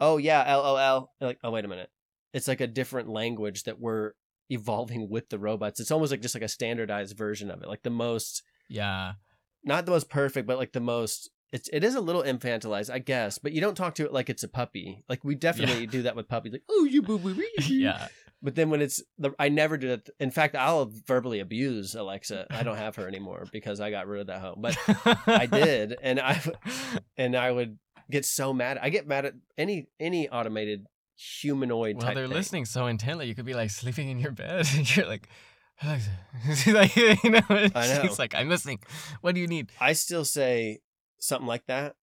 oh 0.00 0.18
yeah 0.18 0.54
lol 0.54 1.12
like 1.20 1.38
oh 1.42 1.50
wait 1.50 1.64
a 1.64 1.68
minute 1.68 1.90
it's 2.32 2.48
like 2.48 2.60
a 2.60 2.66
different 2.66 3.08
language 3.08 3.64
that 3.64 3.80
we're 3.80 4.12
evolving 4.50 5.08
with 5.08 5.28
the 5.28 5.38
robots 5.38 5.80
it's 5.80 5.90
almost 5.90 6.10
like 6.10 6.20
just 6.22 6.34
like 6.34 6.44
a 6.44 6.48
standardized 6.48 7.16
version 7.16 7.50
of 7.50 7.62
it 7.62 7.68
like 7.68 7.82
the 7.82 7.90
most 7.90 8.42
Yeah. 8.68 9.14
not 9.64 9.84
the 9.86 9.92
most 9.92 10.08
perfect 10.08 10.46
but 10.46 10.58
like 10.58 10.72
the 10.72 10.80
most 10.80 11.30
it's 11.52 11.68
it 11.72 11.84
is 11.84 11.94
a 11.94 12.00
little 12.00 12.22
infantilized 12.22 12.90
i 12.92 12.98
guess 12.98 13.38
but 13.38 13.52
you 13.52 13.60
don't 13.60 13.76
talk 13.76 13.94
to 13.96 14.04
it 14.04 14.12
like 14.12 14.28
it's 14.30 14.42
a 14.42 14.48
puppy 14.48 15.02
like 15.08 15.24
we 15.24 15.34
definitely 15.34 15.86
do 15.86 16.02
that 16.02 16.16
with 16.16 16.28
puppies 16.28 16.52
like 16.52 16.62
oh 16.68 16.84
you 16.84 17.02
boo 17.02 17.18
boo 17.18 17.34
boo." 17.34 17.44
yeah. 17.68 18.08
but 18.42 18.54
then 18.56 18.68
when 18.70 18.82
it's 18.82 19.02
the 19.18 19.30
i 19.38 19.48
never 19.48 19.76
do 19.76 19.88
that 19.88 20.08
in 20.20 20.30
fact 20.30 20.54
i'll 20.56 20.90
verbally 21.06 21.40
abuse 21.40 21.94
alexa 21.94 22.46
i 22.50 22.62
don't 22.62 22.76
have 22.76 22.96
her 22.96 23.06
anymore 23.08 23.44
because 23.52 23.80
i 23.80 23.90
got 23.90 24.06
rid 24.08 24.20
of 24.20 24.26
that 24.28 24.40
home 24.40 24.58
but 24.60 24.76
i 25.26 25.46
did 25.50 25.96
and 26.02 26.18
i 26.20 26.40
and 27.16 27.34
i 27.36 27.50
would 27.50 27.78
get 28.10 28.24
so 28.24 28.52
mad 28.52 28.78
i 28.82 28.88
get 28.90 29.06
mad 29.08 29.24
at 29.24 29.34
any 29.56 29.88
any 30.00 30.28
automated 30.28 30.84
humanoid 31.16 31.96
Well, 31.96 32.14
they're 32.14 32.26
thing. 32.28 32.36
listening 32.36 32.64
so 32.66 32.86
intently. 32.86 33.26
You 33.26 33.34
could 33.34 33.44
be 33.46 33.54
like 33.54 33.70
sleeping 33.70 34.08
in 34.08 34.18
your 34.18 34.32
bed, 34.32 34.66
and 34.74 34.96
you're 34.96 35.06
like, 35.06 35.28
Alexa. 35.82 36.10
Like, 36.72 36.96
you 36.96 37.30
know, 37.30 37.40
I 37.50 37.70
know. 37.74 38.02
she's 38.02 38.18
like, 38.18 38.34
I'm 38.34 38.48
listening. 38.48 38.80
What 39.20 39.34
do 39.34 39.40
you 39.40 39.46
need? 39.46 39.70
I 39.80 39.92
still 39.94 40.24
say 40.24 40.80
something 41.18 41.46
like 41.46 41.66
that. 41.66 41.96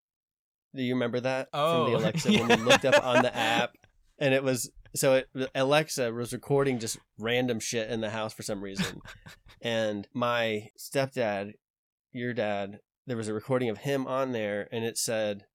Do 0.76 0.82
you 0.84 0.94
remember 0.96 1.20
that 1.20 1.50
from 1.52 1.60
Oh, 1.60 1.90
the 1.92 1.98
Alexa 1.98 2.32
when 2.32 2.48
we 2.48 2.56
looked 2.66 2.86
up 2.86 3.04
on 3.06 3.22
the 3.24 3.36
app? 3.36 3.76
And 4.20 4.34
it 4.34 4.44
was 4.44 4.72
so 4.96 5.14
it, 5.16 5.30
Alexa 5.56 6.12
was 6.14 6.34
recording 6.34 6.80
just 6.80 6.98
random 7.20 7.60
shit 7.60 7.90
in 7.90 8.02
the 8.02 8.10
house 8.12 8.34
for 8.34 8.44
some 8.44 8.62
reason, 8.62 9.02
and 9.62 10.08
my 10.14 10.70
stepdad, 10.78 11.54
your 12.12 12.34
dad, 12.34 12.80
there 13.08 13.18
was 13.18 13.28
a 13.28 13.34
recording 13.34 13.70
of 13.70 13.80
him 13.80 14.06
on 14.08 14.32
there, 14.32 14.68
and 14.72 14.84
it 14.86 14.98
said. 14.98 15.46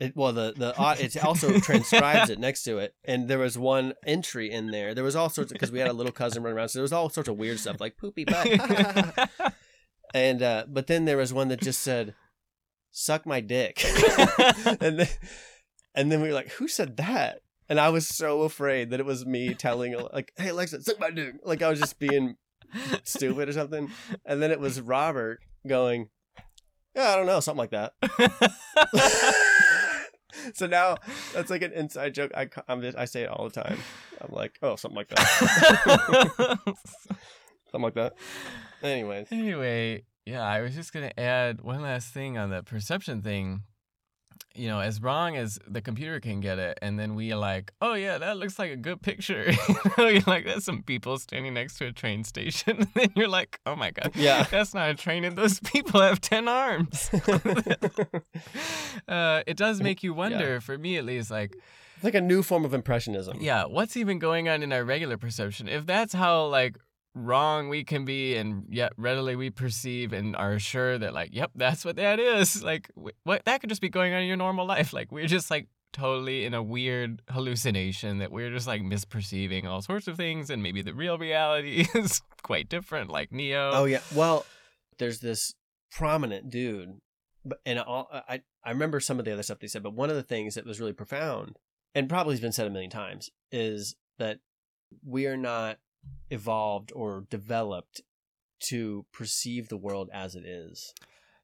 It, 0.00 0.16
well, 0.16 0.32
the 0.32 0.52
the 0.56 0.74
it 1.00 1.24
also 1.24 1.58
transcribes 1.58 2.30
it 2.30 2.38
next 2.38 2.64
to 2.64 2.78
it, 2.78 2.94
and 3.04 3.28
there 3.28 3.38
was 3.38 3.56
one 3.56 3.94
entry 4.06 4.50
in 4.50 4.70
there. 4.70 4.94
There 4.94 5.04
was 5.04 5.16
all 5.16 5.28
sorts 5.28 5.50
of 5.50 5.54
because 5.54 5.70
we 5.70 5.78
had 5.78 5.88
a 5.88 5.92
little 5.92 6.12
cousin 6.12 6.42
running 6.42 6.56
around, 6.56 6.68
so 6.68 6.78
there 6.78 6.82
was 6.84 6.92
all 6.92 7.08
sorts 7.08 7.28
of 7.28 7.36
weird 7.36 7.58
stuff 7.58 7.80
like 7.80 7.96
poopy 7.96 8.24
butt. 8.26 9.30
and 10.12 10.42
uh 10.42 10.64
but 10.68 10.86
then 10.86 11.04
there 11.04 11.16
was 11.16 11.32
one 11.32 11.48
that 11.48 11.60
just 11.60 11.80
said 11.80 12.14
suck 12.90 13.26
my 13.26 13.40
dick 13.40 13.84
and 14.80 15.00
then 15.00 15.08
and 15.94 16.12
then 16.12 16.20
we 16.20 16.28
were 16.28 16.34
like 16.34 16.50
who 16.52 16.68
said 16.68 16.96
that 16.96 17.40
and 17.68 17.80
i 17.80 17.88
was 17.88 18.06
so 18.06 18.42
afraid 18.42 18.90
that 18.90 19.00
it 19.00 19.06
was 19.06 19.26
me 19.26 19.52
telling 19.52 19.96
like 20.12 20.32
hey 20.36 20.50
alexa 20.50 20.80
suck 20.80 21.00
my 21.00 21.10
dick 21.10 21.34
like 21.42 21.60
i 21.60 21.68
was 21.68 21.80
just 21.80 21.98
being 21.98 22.36
stupid 23.04 23.48
or 23.48 23.52
something. 23.52 23.90
And 24.24 24.42
then 24.42 24.50
it 24.50 24.60
was 24.60 24.80
Robert 24.80 25.40
going, 25.66 26.08
Yeah, 26.94 27.12
I 27.12 27.16
don't 27.16 27.26
know, 27.26 27.40
something 27.40 27.58
like 27.58 27.70
that. 27.70 27.92
so 30.54 30.66
now 30.66 30.96
that's 31.32 31.50
like 31.50 31.62
an 31.62 31.72
inside 31.72 32.14
joke. 32.14 32.32
I, 32.34 32.48
I'm 32.68 32.82
just, 32.82 32.96
I 32.96 33.04
say 33.04 33.22
it 33.22 33.28
all 33.28 33.48
the 33.48 33.62
time. 33.62 33.78
I'm 34.20 34.34
like, 34.34 34.58
oh, 34.62 34.76
something 34.76 34.96
like 34.96 35.08
that. 35.08 36.58
something 37.70 37.82
like 37.82 37.94
that. 37.94 38.14
Anyways. 38.82 39.28
anyway, 39.30 40.04
yeah, 40.26 40.42
I 40.42 40.60
was 40.60 40.74
just 40.74 40.92
gonna 40.92 41.12
add 41.16 41.60
one 41.60 41.82
last 41.82 42.12
thing 42.12 42.38
on 42.38 42.50
the 42.50 42.62
perception 42.62 43.22
thing. 43.22 43.62
You 44.56 44.68
know, 44.68 44.78
as 44.78 45.02
wrong 45.02 45.36
as 45.36 45.58
the 45.66 45.80
computer 45.82 46.20
can 46.20 46.38
get 46.40 46.60
it, 46.60 46.78
and 46.80 46.96
then 46.96 47.16
we 47.16 47.32
are 47.32 47.36
like, 47.36 47.72
oh 47.82 47.94
yeah, 47.94 48.18
that 48.18 48.36
looks 48.36 48.56
like 48.56 48.70
a 48.70 48.76
good 48.76 49.02
picture. 49.02 49.50
you're 49.98 50.20
like, 50.28 50.44
there's 50.44 50.64
some 50.64 50.82
people 50.84 51.18
standing 51.18 51.54
next 51.54 51.76
to 51.78 51.86
a 51.86 51.92
train 51.92 52.22
station, 52.22 52.76
and 52.78 52.88
then 52.94 53.08
you're 53.16 53.26
like, 53.26 53.58
oh 53.66 53.74
my 53.74 53.90
god, 53.90 54.12
Yeah. 54.14 54.44
that's 54.48 54.72
not 54.72 54.90
a 54.90 54.94
train, 54.94 55.24
and 55.24 55.36
those 55.36 55.58
people 55.72 56.00
have 56.00 56.20
ten 56.20 56.46
arms. 56.46 57.10
uh, 59.08 59.42
it 59.46 59.56
does 59.56 59.80
make 59.80 60.02
you 60.02 60.14
wonder, 60.14 60.60
for 60.60 60.78
me 60.78 60.96
at 60.98 61.04
least, 61.04 61.30
like, 61.30 61.56
It's 61.96 62.04
like 62.04 62.14
a 62.14 62.20
new 62.20 62.42
form 62.42 62.64
of 62.64 62.72
impressionism. 62.74 63.38
yeah, 63.40 63.64
what's 63.64 63.96
even 63.96 64.18
going 64.18 64.48
on 64.48 64.62
in 64.62 64.72
our 64.72 64.84
regular 64.84 65.16
perception? 65.16 65.68
If 65.68 65.86
that's 65.86 66.12
how 66.12 66.46
like 66.46 66.76
wrong 67.14 67.68
we 67.68 67.84
can 67.84 68.04
be 68.04 68.36
and 68.36 68.64
yet 68.68 68.92
readily 68.96 69.36
we 69.36 69.50
perceive 69.50 70.12
and 70.12 70.34
are 70.36 70.58
sure 70.58 70.98
that 70.98 71.14
like, 71.14 71.30
yep, 71.32 71.50
that's 71.54 71.84
what 71.84 71.96
that 71.96 72.18
is. 72.18 72.62
Like 72.62 72.90
what 72.94 73.44
that 73.44 73.60
could 73.60 73.70
just 73.70 73.80
be 73.80 73.88
going 73.88 74.12
on 74.12 74.22
in 74.22 74.28
your 74.28 74.36
normal 74.36 74.66
life. 74.66 74.92
Like 74.92 75.12
we're 75.12 75.26
just 75.26 75.50
like 75.50 75.68
totally 75.92 76.44
in 76.44 76.54
a 76.54 76.62
weird 76.62 77.22
hallucination 77.30 78.18
that 78.18 78.32
we're 78.32 78.50
just 78.50 78.66
like 78.66 78.82
misperceiving 78.82 79.64
all 79.64 79.80
sorts 79.80 80.08
of 80.08 80.16
things 80.16 80.50
and 80.50 80.62
maybe 80.62 80.82
the 80.82 80.94
real 80.94 81.18
reality 81.18 81.86
is 81.94 82.20
quite 82.42 82.68
different 82.68 83.10
like 83.10 83.32
Neo. 83.32 83.70
Oh 83.72 83.84
yeah. 83.84 84.00
Well, 84.14 84.44
there's 84.98 85.20
this 85.20 85.54
prominent 85.90 86.50
dude, 86.50 87.00
and 87.64 87.78
all, 87.78 88.08
uh, 88.12 88.20
I 88.28 88.42
I 88.64 88.70
remember 88.70 89.00
some 89.00 89.18
of 89.18 89.24
the 89.24 89.32
other 89.32 89.42
stuff 89.42 89.60
they 89.60 89.66
said, 89.66 89.82
but 89.82 89.94
one 89.94 90.10
of 90.10 90.16
the 90.16 90.22
things 90.22 90.54
that 90.54 90.66
was 90.66 90.80
really 90.80 90.92
profound, 90.92 91.58
and 91.94 92.08
probably 92.08 92.34
has 92.34 92.40
been 92.40 92.52
said 92.52 92.66
a 92.66 92.70
million 92.70 92.90
times, 92.90 93.30
is 93.50 93.96
that 94.18 94.38
we 95.04 95.26
are 95.26 95.36
not 95.36 95.78
evolved 96.30 96.92
or 96.94 97.26
developed 97.30 98.00
to 98.68 99.04
perceive 99.12 99.68
the 99.68 99.76
world 99.76 100.10
as 100.12 100.34
it 100.34 100.44
is. 100.44 100.92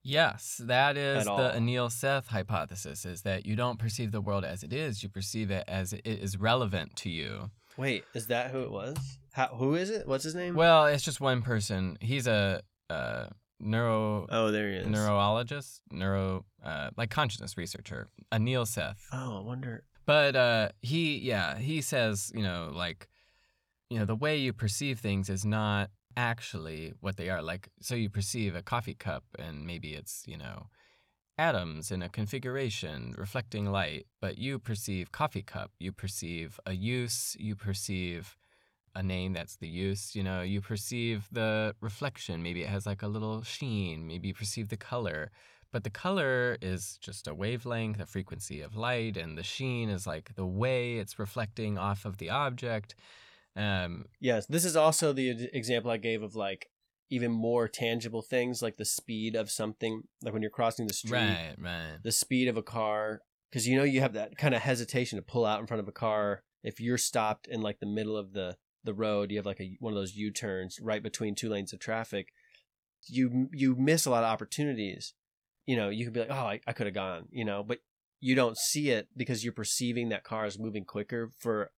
Yes, 0.02 0.60
that 0.64 0.96
is 0.96 1.24
the. 1.24 1.52
Anil 1.54 1.92
Seth 1.92 2.28
hypothesis 2.28 3.04
is 3.04 3.22
that 3.22 3.44
you 3.44 3.54
don't 3.54 3.78
perceive 3.78 4.12
the 4.12 4.20
world 4.20 4.44
as 4.44 4.62
it 4.62 4.72
is, 4.72 5.02
you 5.02 5.08
perceive 5.10 5.50
it 5.50 5.64
as 5.68 5.92
it 5.92 6.06
is 6.06 6.38
relevant 6.38 6.96
to 6.96 7.10
you. 7.10 7.50
Wait, 7.76 8.04
is 8.14 8.26
that 8.28 8.50
who 8.50 8.60
it 8.60 8.70
was? 8.70 8.96
How, 9.32 9.48
who 9.48 9.74
is 9.74 9.90
it? 9.90 10.08
What's 10.08 10.24
his 10.24 10.34
name? 10.34 10.54
Well, 10.54 10.86
it's 10.86 11.04
just 11.04 11.20
one 11.20 11.42
person. 11.42 11.98
He's 12.00 12.26
a, 12.26 12.62
uh 12.88 13.26
neuro 13.60 14.26
oh, 14.30 14.50
there 14.50 14.70
he 14.70 14.76
is. 14.78 14.86
neurologist, 14.86 15.82
neuro 15.90 16.46
uh, 16.64 16.90
like 16.96 17.10
consciousness 17.10 17.56
researcher, 17.56 18.08
Anil 18.32 18.66
Seth. 18.66 19.06
Oh, 19.12 19.38
I 19.38 19.40
wonder. 19.42 19.84
But 20.06 20.34
uh, 20.34 20.70
he, 20.80 21.18
yeah, 21.18 21.58
he 21.58 21.82
says, 21.82 22.32
you 22.34 22.42
know, 22.42 22.72
like, 22.74 23.06
you 23.90 23.98
know, 23.98 24.06
the 24.06 24.14
way 24.14 24.36
you 24.36 24.52
perceive 24.52 25.00
things 25.00 25.28
is 25.28 25.44
not 25.44 25.90
actually 26.16 26.94
what 27.00 27.16
they 27.16 27.28
are. 27.28 27.42
Like, 27.42 27.68
so 27.80 27.94
you 27.94 28.08
perceive 28.08 28.54
a 28.54 28.62
coffee 28.62 28.94
cup, 28.94 29.24
and 29.38 29.66
maybe 29.66 29.94
it's, 29.94 30.22
you 30.26 30.38
know, 30.38 30.68
atoms 31.36 31.90
in 31.90 32.02
a 32.02 32.08
configuration 32.08 33.14
reflecting 33.18 33.66
light, 33.66 34.06
but 34.20 34.38
you 34.38 34.58
perceive 34.58 35.10
coffee 35.10 35.42
cup, 35.42 35.72
you 35.78 35.90
perceive 35.90 36.60
a 36.66 36.72
use, 36.72 37.36
you 37.38 37.56
perceive 37.56 38.36
a 38.94 39.02
name 39.02 39.32
that's 39.32 39.56
the 39.56 39.68
use, 39.68 40.14
you 40.14 40.22
know, 40.22 40.42
you 40.42 40.60
perceive 40.60 41.28
the 41.32 41.74
reflection, 41.80 42.42
maybe 42.42 42.62
it 42.62 42.68
has 42.68 42.86
like 42.86 43.02
a 43.02 43.08
little 43.08 43.42
sheen, 43.42 44.06
maybe 44.06 44.28
you 44.28 44.34
perceive 44.34 44.68
the 44.68 44.76
color. 44.76 45.30
But 45.72 45.84
the 45.84 45.90
color 45.90 46.58
is 46.60 46.98
just 47.00 47.28
a 47.28 47.34
wavelength, 47.34 48.00
a 48.00 48.06
frequency 48.06 48.60
of 48.60 48.76
light, 48.76 49.16
and 49.16 49.38
the 49.38 49.44
sheen 49.44 49.88
is 49.88 50.06
like 50.06 50.34
the 50.34 50.46
way 50.46 50.96
it's 50.96 51.18
reflecting 51.18 51.78
off 51.78 52.04
of 52.04 52.18
the 52.18 52.30
object. 52.30 52.96
Um, 53.56 54.06
Yes, 54.20 54.46
this 54.46 54.64
is 54.64 54.76
also 54.76 55.12
the 55.12 55.48
example 55.52 55.90
I 55.90 55.96
gave 55.96 56.22
of 56.22 56.34
like 56.34 56.68
even 57.10 57.32
more 57.32 57.66
tangible 57.66 58.22
things, 58.22 58.62
like 58.62 58.76
the 58.76 58.84
speed 58.84 59.34
of 59.34 59.50
something, 59.50 60.02
like 60.22 60.32
when 60.32 60.42
you're 60.42 60.50
crossing 60.50 60.86
the 60.86 60.94
street, 60.94 61.12
right, 61.12 61.54
right. 61.58 61.98
the 62.02 62.12
speed 62.12 62.48
of 62.48 62.56
a 62.56 62.62
car, 62.62 63.20
because 63.50 63.66
you 63.66 63.76
know 63.76 63.84
you 63.84 64.00
have 64.00 64.12
that 64.12 64.38
kind 64.38 64.54
of 64.54 64.62
hesitation 64.62 65.18
to 65.18 65.22
pull 65.22 65.44
out 65.44 65.60
in 65.60 65.66
front 65.66 65.80
of 65.80 65.88
a 65.88 65.92
car 65.92 66.42
if 66.62 66.80
you're 66.80 66.98
stopped 66.98 67.48
in 67.48 67.60
like 67.62 67.80
the 67.80 67.86
middle 67.86 68.16
of 68.16 68.32
the 68.32 68.56
the 68.84 68.94
road. 68.94 69.30
You 69.30 69.38
have 69.38 69.46
like 69.46 69.60
a 69.60 69.76
one 69.80 69.92
of 69.92 69.98
those 69.98 70.14
U 70.14 70.30
turns 70.30 70.78
right 70.80 71.02
between 71.02 71.34
two 71.34 71.48
lanes 71.48 71.72
of 71.72 71.80
traffic. 71.80 72.28
You 73.08 73.48
you 73.52 73.74
miss 73.76 74.06
a 74.06 74.10
lot 74.10 74.24
of 74.24 74.30
opportunities. 74.30 75.14
You 75.66 75.76
know, 75.76 75.88
you 75.88 76.04
could 76.04 76.14
be 76.14 76.20
like, 76.20 76.30
oh, 76.30 76.34
I, 76.34 76.60
I 76.66 76.72
could 76.72 76.86
have 76.86 76.94
gone. 76.94 77.26
You 77.30 77.44
know, 77.44 77.64
but 77.64 77.78
you 78.20 78.34
don't 78.34 78.56
see 78.56 78.90
it 78.90 79.08
because 79.16 79.42
you're 79.42 79.52
perceiving 79.52 80.10
that 80.10 80.24
car 80.24 80.46
is 80.46 80.58
moving 80.58 80.84
quicker 80.84 81.30
for 81.38 81.72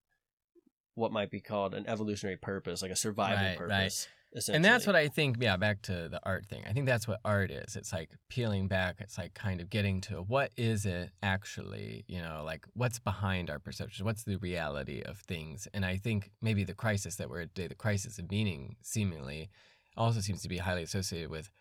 what 0.95 1.11
might 1.11 1.31
be 1.31 1.39
called 1.39 1.73
an 1.73 1.85
evolutionary 1.87 2.37
purpose, 2.37 2.81
like 2.81 2.91
a 2.91 2.95
survival 2.95 3.37
Right, 3.37 3.59
right. 3.59 3.83
purpose. 3.83 4.07
And 4.49 4.65
that's 4.65 4.87
what 4.87 4.95
I 4.95 5.09
think, 5.09 5.37
yeah, 5.39 5.57
back 5.57 5.83
to 5.83 6.09
the 6.09 6.19
art 6.23 6.47
thing. 6.47 6.63
I 6.67 6.73
think 6.73 6.87
that's 6.87 7.07
what 7.07 7.19
art 7.23 7.51
is. 7.51 7.75
It's 7.75 7.93
like 7.93 8.09
peeling 8.29 8.67
back, 8.67 8.95
it's 8.99 9.15
like 9.17 9.35
kind 9.35 9.61
of 9.61 9.69
getting 9.69 10.01
to 10.01 10.23
what 10.23 10.51
is 10.57 10.87
it 10.87 11.11
actually, 11.21 12.03
you 12.07 12.19
know, 12.19 12.41
like 12.43 12.65
what's 12.73 12.97
behind 12.97 13.51
our 13.51 13.59
perception? 13.59 14.05
What's 14.05 14.23
the 14.23 14.37
reality 14.37 15.03
of 15.05 15.19
things? 15.19 15.67
And 15.71 15.85
I 15.85 15.97
think 15.97 16.31
maybe 16.41 16.63
the 16.63 16.73
crisis 16.73 17.15
that 17.17 17.29
we're 17.29 17.41
at 17.41 17.53
today, 17.53 17.67
the 17.67 17.75
crisis 17.75 18.17
of 18.17 18.31
meaning, 18.31 18.75
seemingly, 18.81 19.51
also 19.95 20.19
seems 20.19 20.41
to 20.41 20.49
be 20.49 20.57
highly 20.57 20.81
associated 20.81 21.29
with 21.29 21.51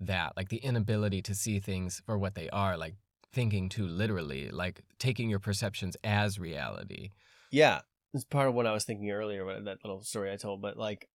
that, 0.00 0.34
like 0.36 0.50
the 0.50 0.58
inability 0.58 1.22
to 1.22 1.34
see 1.34 1.60
things 1.60 2.02
for 2.04 2.18
what 2.18 2.34
they 2.34 2.50
are, 2.50 2.76
like 2.76 2.96
thinking 3.32 3.70
too 3.70 3.86
literally, 3.86 4.50
like 4.50 4.82
taking 4.98 5.30
your 5.30 5.38
perceptions 5.38 5.96
as 6.04 6.38
reality. 6.38 7.08
Yeah, 7.50 7.80
it's 8.18 8.24
part 8.24 8.48
of 8.48 8.54
what 8.54 8.66
I 8.66 8.72
was 8.72 8.84
thinking 8.84 9.10
earlier. 9.10 9.44
what- 9.44 9.64
That 9.64 9.78
little 9.84 10.02
story 10.02 10.32
I 10.32 10.36
told, 10.36 10.60
but 10.60 10.76
like, 10.76 11.08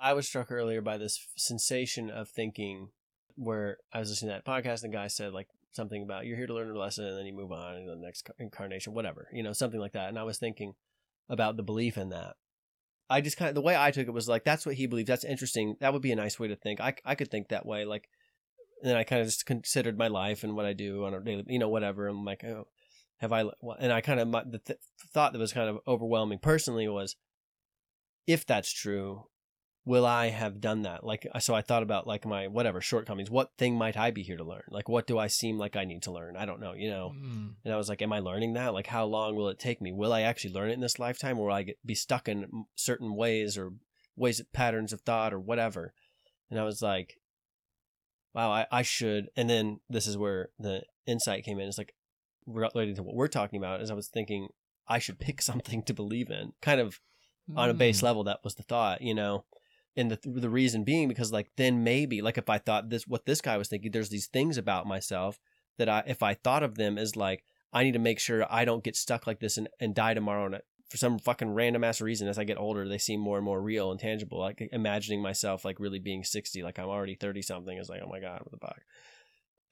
I 0.00 0.12
was 0.12 0.26
struck 0.28 0.50
earlier 0.50 0.80
by 0.80 0.96
this 0.96 1.26
sensation 1.36 2.10
of 2.10 2.28
thinking, 2.28 2.90
where 3.36 3.78
I 3.92 4.00
was 4.00 4.10
listening 4.10 4.30
to 4.34 4.42
that 4.42 4.50
podcast, 4.50 4.82
and 4.82 4.92
the 4.92 4.96
guy 4.96 5.06
said 5.08 5.32
like 5.32 5.48
something 5.72 6.02
about 6.02 6.26
you're 6.26 6.36
here 6.36 6.46
to 6.46 6.54
learn 6.54 6.70
a 6.70 6.78
lesson, 6.78 7.04
and 7.04 7.16
then 7.18 7.26
you 7.26 7.32
move 7.34 7.52
on 7.52 7.74
to 7.84 7.90
the 7.90 7.96
next 7.96 8.22
ca- 8.22 8.32
incarnation, 8.38 8.94
whatever, 8.94 9.28
you 9.32 9.42
know, 9.42 9.52
something 9.52 9.80
like 9.80 9.92
that. 9.92 10.08
And 10.08 10.18
I 10.18 10.24
was 10.24 10.38
thinking 10.38 10.74
about 11.28 11.56
the 11.56 11.62
belief 11.62 11.96
in 11.98 12.08
that. 12.10 12.34
I 13.10 13.20
just 13.20 13.36
kind 13.36 13.48
of 13.48 13.54
the 13.54 13.60
way 13.62 13.76
I 13.76 13.90
took 13.90 14.06
it 14.06 14.12
was 14.12 14.28
like 14.28 14.44
that's 14.44 14.66
what 14.66 14.74
he 14.74 14.86
believes. 14.86 15.08
That's 15.08 15.24
interesting. 15.24 15.76
That 15.80 15.92
would 15.92 16.02
be 16.02 16.12
a 16.12 16.16
nice 16.16 16.38
way 16.38 16.48
to 16.48 16.56
think. 16.56 16.80
I 16.80 16.94
I 17.04 17.14
could 17.14 17.30
think 17.30 17.48
that 17.48 17.64
way. 17.66 17.84
Like, 17.84 18.08
and 18.82 18.90
then 18.90 18.96
I 18.96 19.04
kind 19.04 19.20
of 19.22 19.28
just 19.28 19.46
considered 19.46 19.96
my 19.98 20.08
life 20.08 20.44
and 20.44 20.54
what 20.54 20.66
I 20.66 20.72
do 20.72 21.04
on 21.04 21.14
a 21.14 21.20
daily, 21.20 21.44
you 21.48 21.58
know, 21.58 21.68
whatever. 21.68 22.06
I'm 22.06 22.24
like, 22.24 22.44
oh, 22.44 22.66
have 23.18 23.32
I? 23.32 23.44
And 23.80 23.92
I 23.92 24.00
kind 24.00 24.20
of 24.20 24.30
the 24.50 24.58
th- 24.58 24.78
thought 25.12 25.32
that 25.32 25.38
was 25.38 25.52
kind 25.52 25.68
of 25.68 25.78
overwhelming 25.86 26.38
personally 26.38 26.88
was, 26.88 27.16
if 28.26 28.46
that's 28.46 28.72
true, 28.72 29.24
will 29.84 30.04
I 30.04 30.28
have 30.28 30.60
done 30.60 30.82
that? 30.82 31.02
Like, 31.02 31.26
so 31.40 31.54
I 31.54 31.62
thought 31.62 31.82
about 31.82 32.06
like 32.06 32.26
my 32.26 32.46
whatever 32.46 32.82
shortcomings. 32.82 33.30
What 33.30 33.52
thing 33.56 33.76
might 33.76 33.96
I 33.96 34.10
be 34.10 34.22
here 34.22 34.36
to 34.36 34.44
learn? 34.44 34.64
Like, 34.68 34.86
what 34.86 35.06
do 35.06 35.18
I 35.18 35.28
seem 35.28 35.56
like 35.56 35.76
I 35.76 35.84
need 35.84 36.02
to 36.02 36.12
learn? 36.12 36.36
I 36.36 36.44
don't 36.44 36.60
know. 36.60 36.74
You 36.74 36.90
know. 36.90 37.12
Mm. 37.16 37.54
And 37.64 37.72
I 37.72 37.78
was 37.78 37.88
like, 37.88 38.02
am 38.02 38.12
I 38.12 38.18
learning 38.18 38.52
that? 38.52 38.74
Like, 38.74 38.86
how 38.86 39.06
long 39.06 39.34
will 39.34 39.48
it 39.48 39.58
take 39.58 39.80
me? 39.80 39.92
Will 39.92 40.12
I 40.12 40.20
actually 40.20 40.52
learn 40.52 40.68
it 40.68 40.74
in 40.74 40.80
this 40.80 40.98
lifetime, 40.98 41.38
or 41.38 41.46
will 41.46 41.54
I 41.54 41.62
get, 41.62 41.78
be 41.86 41.94
stuck 41.94 42.28
in 42.28 42.66
certain 42.74 43.16
ways 43.16 43.56
or 43.56 43.72
ways, 44.14 44.40
of 44.40 44.52
patterns 44.52 44.92
of 44.92 45.00
thought, 45.00 45.32
or 45.32 45.40
whatever? 45.40 45.94
And 46.50 46.60
I 46.60 46.64
was 46.64 46.82
like, 46.82 47.14
wow, 48.34 48.50
I, 48.50 48.66
I 48.70 48.82
should. 48.82 49.28
And 49.36 49.48
then 49.48 49.80
this 49.88 50.06
is 50.06 50.18
where 50.18 50.50
the 50.58 50.82
insight 51.06 51.44
came 51.44 51.58
in. 51.58 51.66
It's 51.66 51.78
like 51.78 51.94
related 52.46 52.96
to 52.96 53.02
what 53.02 53.14
we're 53.14 53.28
talking 53.28 53.58
about. 53.58 53.80
Is 53.80 53.90
I 53.90 53.94
was 53.94 54.08
thinking 54.08 54.48
I 54.88 54.98
should 54.98 55.18
pick 55.18 55.42
something 55.50 55.82
to 55.84 55.94
believe 55.94 56.30
in, 56.30 56.52
kind 56.62 56.80
of 56.80 57.00
on 57.56 57.70
a 57.70 57.74
base 57.74 58.00
Mm. 58.00 58.02
level. 58.04 58.24
That 58.24 58.40
was 58.44 58.54
the 58.56 58.62
thought, 58.62 59.00
you 59.02 59.14
know. 59.14 59.44
And 59.96 60.10
the 60.10 60.18
the 60.24 60.50
reason 60.50 60.84
being 60.84 61.08
because 61.08 61.32
like 61.32 61.50
then 61.56 61.82
maybe 61.82 62.22
like 62.22 62.38
if 62.38 62.48
I 62.48 62.58
thought 62.58 62.88
this 62.90 63.06
what 63.06 63.26
this 63.26 63.40
guy 63.40 63.56
was 63.56 63.68
thinking, 63.68 63.90
there's 63.90 64.10
these 64.10 64.28
things 64.28 64.56
about 64.56 64.86
myself 64.86 65.40
that 65.78 65.88
I 65.88 66.04
if 66.06 66.22
I 66.22 66.34
thought 66.34 66.62
of 66.62 66.76
them 66.76 66.98
as 66.98 67.16
like 67.16 67.42
I 67.72 67.82
need 67.84 67.92
to 67.92 67.98
make 67.98 68.20
sure 68.20 68.46
I 68.48 68.64
don't 68.64 68.84
get 68.84 68.96
stuck 68.96 69.26
like 69.26 69.40
this 69.40 69.56
and, 69.58 69.68
and 69.80 69.94
die 69.94 70.14
tomorrow 70.14 70.46
and 70.46 70.60
for 70.88 70.96
some 70.96 71.18
fucking 71.18 71.50
random 71.50 71.84
ass 71.84 72.00
reason 72.00 72.28
as 72.28 72.38
I 72.38 72.44
get 72.44 72.58
older 72.58 72.88
they 72.88 72.96
seem 72.98 73.20
more 73.20 73.36
and 73.38 73.44
more 73.44 73.60
real 73.60 73.90
and 73.90 73.98
tangible 74.00 74.38
like 74.38 74.66
imagining 74.72 75.20
myself 75.20 75.64
like 75.64 75.80
really 75.80 75.98
being 75.98 76.22
60 76.24 76.62
like 76.62 76.78
I'm 76.78 76.88
already 76.88 77.14
30 77.14 77.42
something 77.42 77.76
is 77.76 77.88
like 77.88 78.00
oh 78.04 78.08
my 78.08 78.20
god 78.20 78.40
what 78.42 78.52
the 78.52 78.58
fuck 78.66 78.80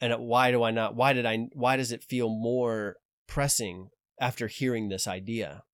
and 0.01 0.13
why 0.19 0.51
do 0.51 0.63
I 0.63 0.73
not 0.73 0.95
why 0.95 1.13
did 1.13 1.25
I 1.25 1.49
why 1.53 1.77
does 1.77 1.93
it 1.93 2.03
feel 2.05 2.29
more 2.29 2.97
pressing 3.27 3.89
after 4.21 4.47
hearing 4.47 4.89
this 4.89 5.07
idea 5.07 5.65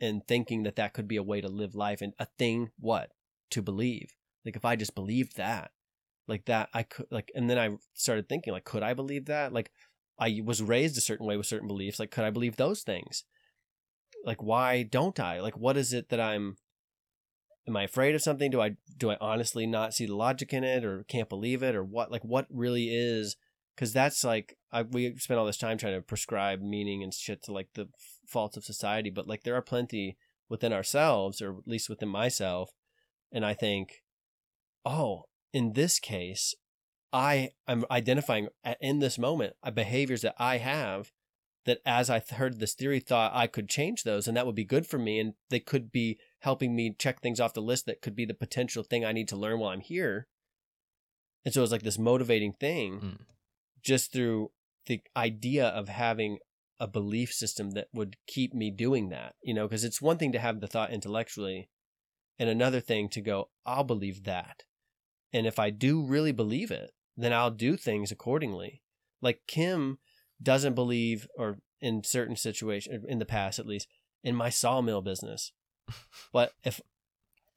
and 0.00 0.26
thinking 0.26 0.62
that 0.62 0.76
that 0.76 0.92
could 0.92 1.08
be 1.08 1.16
a 1.16 1.22
way 1.22 1.40
to 1.40 1.48
live 1.48 1.74
life 1.74 2.00
and 2.00 2.12
a 2.18 2.26
thing 2.38 2.70
what 2.78 3.10
to 3.50 3.62
believe 3.62 4.14
like 4.44 4.56
if 4.56 4.64
I 4.64 4.76
just 4.76 4.94
believed 4.94 5.36
that 5.36 5.70
like 6.28 6.44
that 6.46 6.68
I 6.72 6.84
could 6.84 7.06
like 7.10 7.30
and 7.34 7.48
then 7.50 7.58
I 7.58 7.76
started 7.94 8.28
thinking 8.28 8.52
like 8.52 8.64
could 8.64 8.82
I 8.82 8.94
believe 8.94 9.26
that 9.26 9.52
like 9.52 9.70
I 10.18 10.40
was 10.44 10.62
raised 10.62 10.96
a 10.98 11.00
certain 11.00 11.26
way 11.26 11.36
with 11.36 11.46
certain 11.46 11.68
beliefs 11.68 11.98
like 11.98 12.10
could 12.10 12.24
I 12.24 12.30
believe 12.30 12.56
those 12.56 12.82
things 12.82 13.24
like 14.24 14.42
why 14.42 14.82
don't 14.82 15.18
I 15.18 15.40
like 15.40 15.56
what 15.56 15.76
is 15.76 15.92
it 15.92 16.08
that 16.10 16.20
I'm 16.20 16.56
am 17.70 17.76
I 17.76 17.84
afraid 17.84 18.14
of 18.14 18.22
something? 18.22 18.50
Do 18.50 18.60
I 18.60 18.76
do 18.96 19.10
I 19.10 19.16
honestly 19.20 19.66
not 19.66 19.94
see 19.94 20.06
the 20.06 20.16
logic 20.16 20.52
in 20.52 20.64
it, 20.64 20.84
or 20.84 21.04
can't 21.04 21.28
believe 21.28 21.62
it, 21.62 21.74
or 21.74 21.84
what? 21.84 22.10
Like 22.10 22.24
what 22.24 22.46
really 22.50 22.88
is? 22.88 23.36
Because 23.80 23.94
that's 23.94 24.24
like 24.24 24.58
I, 24.70 24.82
we 24.82 25.16
spend 25.16 25.40
all 25.40 25.46
this 25.46 25.56
time 25.56 25.78
trying 25.78 25.94
to 25.94 26.02
prescribe 26.02 26.60
meaning 26.60 27.02
and 27.02 27.14
shit 27.14 27.42
to 27.44 27.52
like 27.52 27.68
the 27.72 27.88
faults 28.26 28.58
of 28.58 28.64
society, 28.64 29.08
but 29.08 29.26
like 29.26 29.42
there 29.42 29.54
are 29.54 29.62
plenty 29.62 30.18
within 30.50 30.70
ourselves, 30.70 31.40
or 31.40 31.52
at 31.52 31.66
least 31.66 31.88
within 31.88 32.10
myself, 32.10 32.72
and 33.32 33.42
I 33.42 33.54
think, 33.54 34.02
oh, 34.84 35.22
in 35.54 35.72
this 35.72 35.98
case, 35.98 36.54
I 37.10 37.52
am 37.66 37.86
identifying 37.90 38.48
in 38.82 38.98
this 38.98 39.18
moment 39.18 39.54
behaviors 39.72 40.20
that 40.20 40.34
I 40.36 40.58
have 40.58 41.10
that 41.64 41.78
as 41.86 42.10
I 42.10 42.20
heard 42.20 42.60
this 42.60 42.74
theory 42.74 43.00
thought 43.00 43.32
I 43.34 43.46
could 43.46 43.70
change 43.70 44.02
those 44.02 44.28
and 44.28 44.36
that 44.36 44.44
would 44.44 44.54
be 44.54 44.64
good 44.64 44.86
for 44.86 44.98
me 44.98 45.18
and 45.18 45.32
they 45.48 45.60
could 45.60 45.90
be 45.90 46.18
helping 46.40 46.76
me 46.76 46.94
check 46.98 47.22
things 47.22 47.40
off 47.40 47.54
the 47.54 47.62
list 47.62 47.86
that 47.86 48.02
could 48.02 48.14
be 48.14 48.26
the 48.26 48.34
potential 48.34 48.82
thing 48.82 49.06
I 49.06 49.12
need 49.12 49.28
to 49.28 49.36
learn 49.36 49.58
while 49.58 49.70
I'm 49.70 49.80
here. 49.80 50.28
And 51.46 51.54
so 51.54 51.62
it's 51.62 51.72
like 51.72 51.82
this 51.82 51.98
motivating 51.98 52.52
thing 52.52 53.00
Mm. 53.00 53.18
Just 53.82 54.12
through 54.12 54.50
the 54.86 55.00
idea 55.16 55.66
of 55.66 55.88
having 55.88 56.38
a 56.78 56.86
belief 56.86 57.32
system 57.32 57.72
that 57.72 57.88
would 57.92 58.16
keep 58.26 58.54
me 58.54 58.70
doing 58.70 59.10
that, 59.10 59.34
you 59.42 59.52
know, 59.52 59.68
because 59.68 59.84
it's 59.84 60.00
one 60.00 60.16
thing 60.16 60.32
to 60.32 60.38
have 60.38 60.60
the 60.60 60.66
thought 60.66 60.92
intellectually 60.92 61.68
and 62.38 62.48
another 62.48 62.80
thing 62.80 63.08
to 63.10 63.20
go, 63.20 63.50
I'll 63.66 63.84
believe 63.84 64.24
that. 64.24 64.62
And 65.32 65.46
if 65.46 65.58
I 65.58 65.70
do 65.70 66.02
really 66.02 66.32
believe 66.32 66.70
it, 66.70 66.92
then 67.16 67.32
I'll 67.32 67.50
do 67.50 67.76
things 67.76 68.10
accordingly. 68.10 68.82
Like 69.20 69.42
Kim 69.46 69.98
doesn't 70.42 70.74
believe, 70.74 71.28
or 71.36 71.58
in 71.80 72.02
certain 72.02 72.36
situations, 72.36 73.04
in 73.06 73.18
the 73.18 73.26
past 73.26 73.58
at 73.58 73.66
least, 73.66 73.88
in 74.24 74.34
my 74.34 74.48
sawmill 74.48 75.02
business. 75.02 75.52
But 76.32 76.52
if 76.64 76.80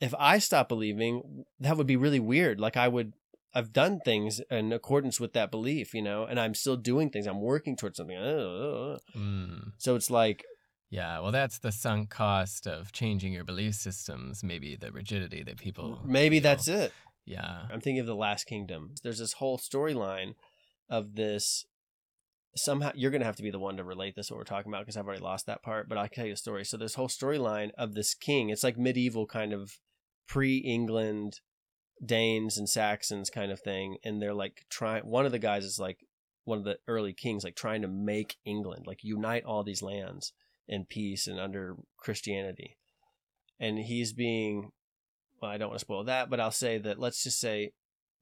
if 0.02 0.14
I 0.20 0.40
stop 0.40 0.68
believing, 0.68 1.46
that 1.62 1.78
would 1.78 1.88
be 1.88 1.96
really 1.96 2.20
weird. 2.20 2.60
Like 2.60 2.76
I 2.76 2.90
would, 2.90 3.14
I've 3.54 3.72
done 3.72 4.00
things 4.00 4.42
in 4.50 4.74
accordance 4.74 5.20
with 5.20 5.34
that 5.34 5.52
belief, 5.52 5.94
you 5.94 6.02
know, 6.02 6.26
and 6.26 6.40
I'm 6.40 6.54
still 6.56 6.76
doing 6.76 7.10
things. 7.10 7.28
I'm 7.28 7.42
working 7.42 7.76
towards 7.76 7.98
something. 7.98 8.18
Mm. 8.18 9.72
So 9.78 9.96
it's 9.96 10.10
like, 10.10 10.44
Yeah, 10.90 11.20
well, 11.20 11.32
that's 11.32 11.60
the 11.60 11.72
sunk 11.72 12.10
cost 12.10 12.66
of 12.68 12.92
changing 12.92 13.34
your 13.34 13.44
belief 13.44 13.76
systems. 13.76 14.44
Maybe 14.44 14.76
the 14.76 14.92
rigidity 14.92 15.44
that 15.44 15.58
people. 15.58 16.00
maybe 16.04 16.38
feel. 16.40 16.44
that's 16.44 16.68
it. 16.68 16.94
Yeah. 17.26 17.64
I'm 17.72 17.80
thinking 17.80 18.00
of 18.00 18.08
the 18.08 18.16
Last 18.16 18.46
Kingdom. 18.46 18.96
There's 19.04 19.20
this 19.20 19.34
whole 19.34 19.58
storyline 19.58 20.34
of 20.90 21.16
this. 21.16 21.66
Somehow 22.56 22.92
you're 22.96 23.12
gonna 23.12 23.26
have 23.26 23.38
to 23.38 23.44
be 23.44 23.50
the 23.52 23.60
one 23.60 23.78
to 23.78 23.84
relate 23.84 24.16
this 24.16 24.30
what 24.30 24.38
we're 24.38 24.44
talking 24.44 24.72
about 24.72 24.82
because 24.82 24.98
I've 24.98 25.06
already 25.08 25.24
lost 25.24 25.46
that 25.46 25.64
part. 25.64 25.88
But 25.88 25.98
I'll 25.98 26.08
tell 26.08 26.26
you 26.26 26.34
a 26.34 26.38
story. 26.38 26.66
So 26.66 26.78
this 26.78 26.96
whole 26.96 27.08
storyline 27.08 27.70
of 27.78 27.94
this 27.94 28.14
king, 28.14 28.50
it's 28.50 28.64
like 28.64 28.78
medieval 28.78 29.26
kind 29.26 29.54
of 29.54 29.78
pre-England 30.28 31.40
Danes 32.04 32.58
and 32.58 32.70
Saxons 32.70 33.30
kind 33.30 33.52
of 33.52 33.60
thing, 33.60 33.98
and 34.04 34.22
they're 34.22 34.34
like 34.34 34.66
trying. 34.70 35.04
One 35.04 35.26
of 35.26 35.32
the 35.32 35.40
guys 35.40 35.66
is 35.66 35.80
like 35.80 36.00
one 36.46 36.58
of 36.58 36.64
the 36.64 36.78
early 36.88 37.14
kings, 37.14 37.44
like 37.44 37.56
trying 37.56 37.82
to 37.82 37.88
make 37.88 38.38
England, 38.46 38.86
like 38.88 39.04
unite 39.04 39.46
all 39.46 39.64
these 39.64 39.82
lands 39.82 40.34
in 40.68 40.86
peace 40.86 41.28
and 41.28 41.40
under 41.40 41.76
Christianity, 41.98 42.78
and 43.60 43.80
he's 43.80 44.14
being 44.14 44.72
well, 45.44 45.52
I 45.52 45.58
don't 45.58 45.68
want 45.70 45.80
to 45.80 45.86
spoil 45.86 46.06
that, 46.06 46.30
but 46.30 46.40
I'll 46.40 46.52
say 46.52 46.78
that 46.78 47.00
let's 47.00 47.22
just 47.22 47.38
say 47.38 47.74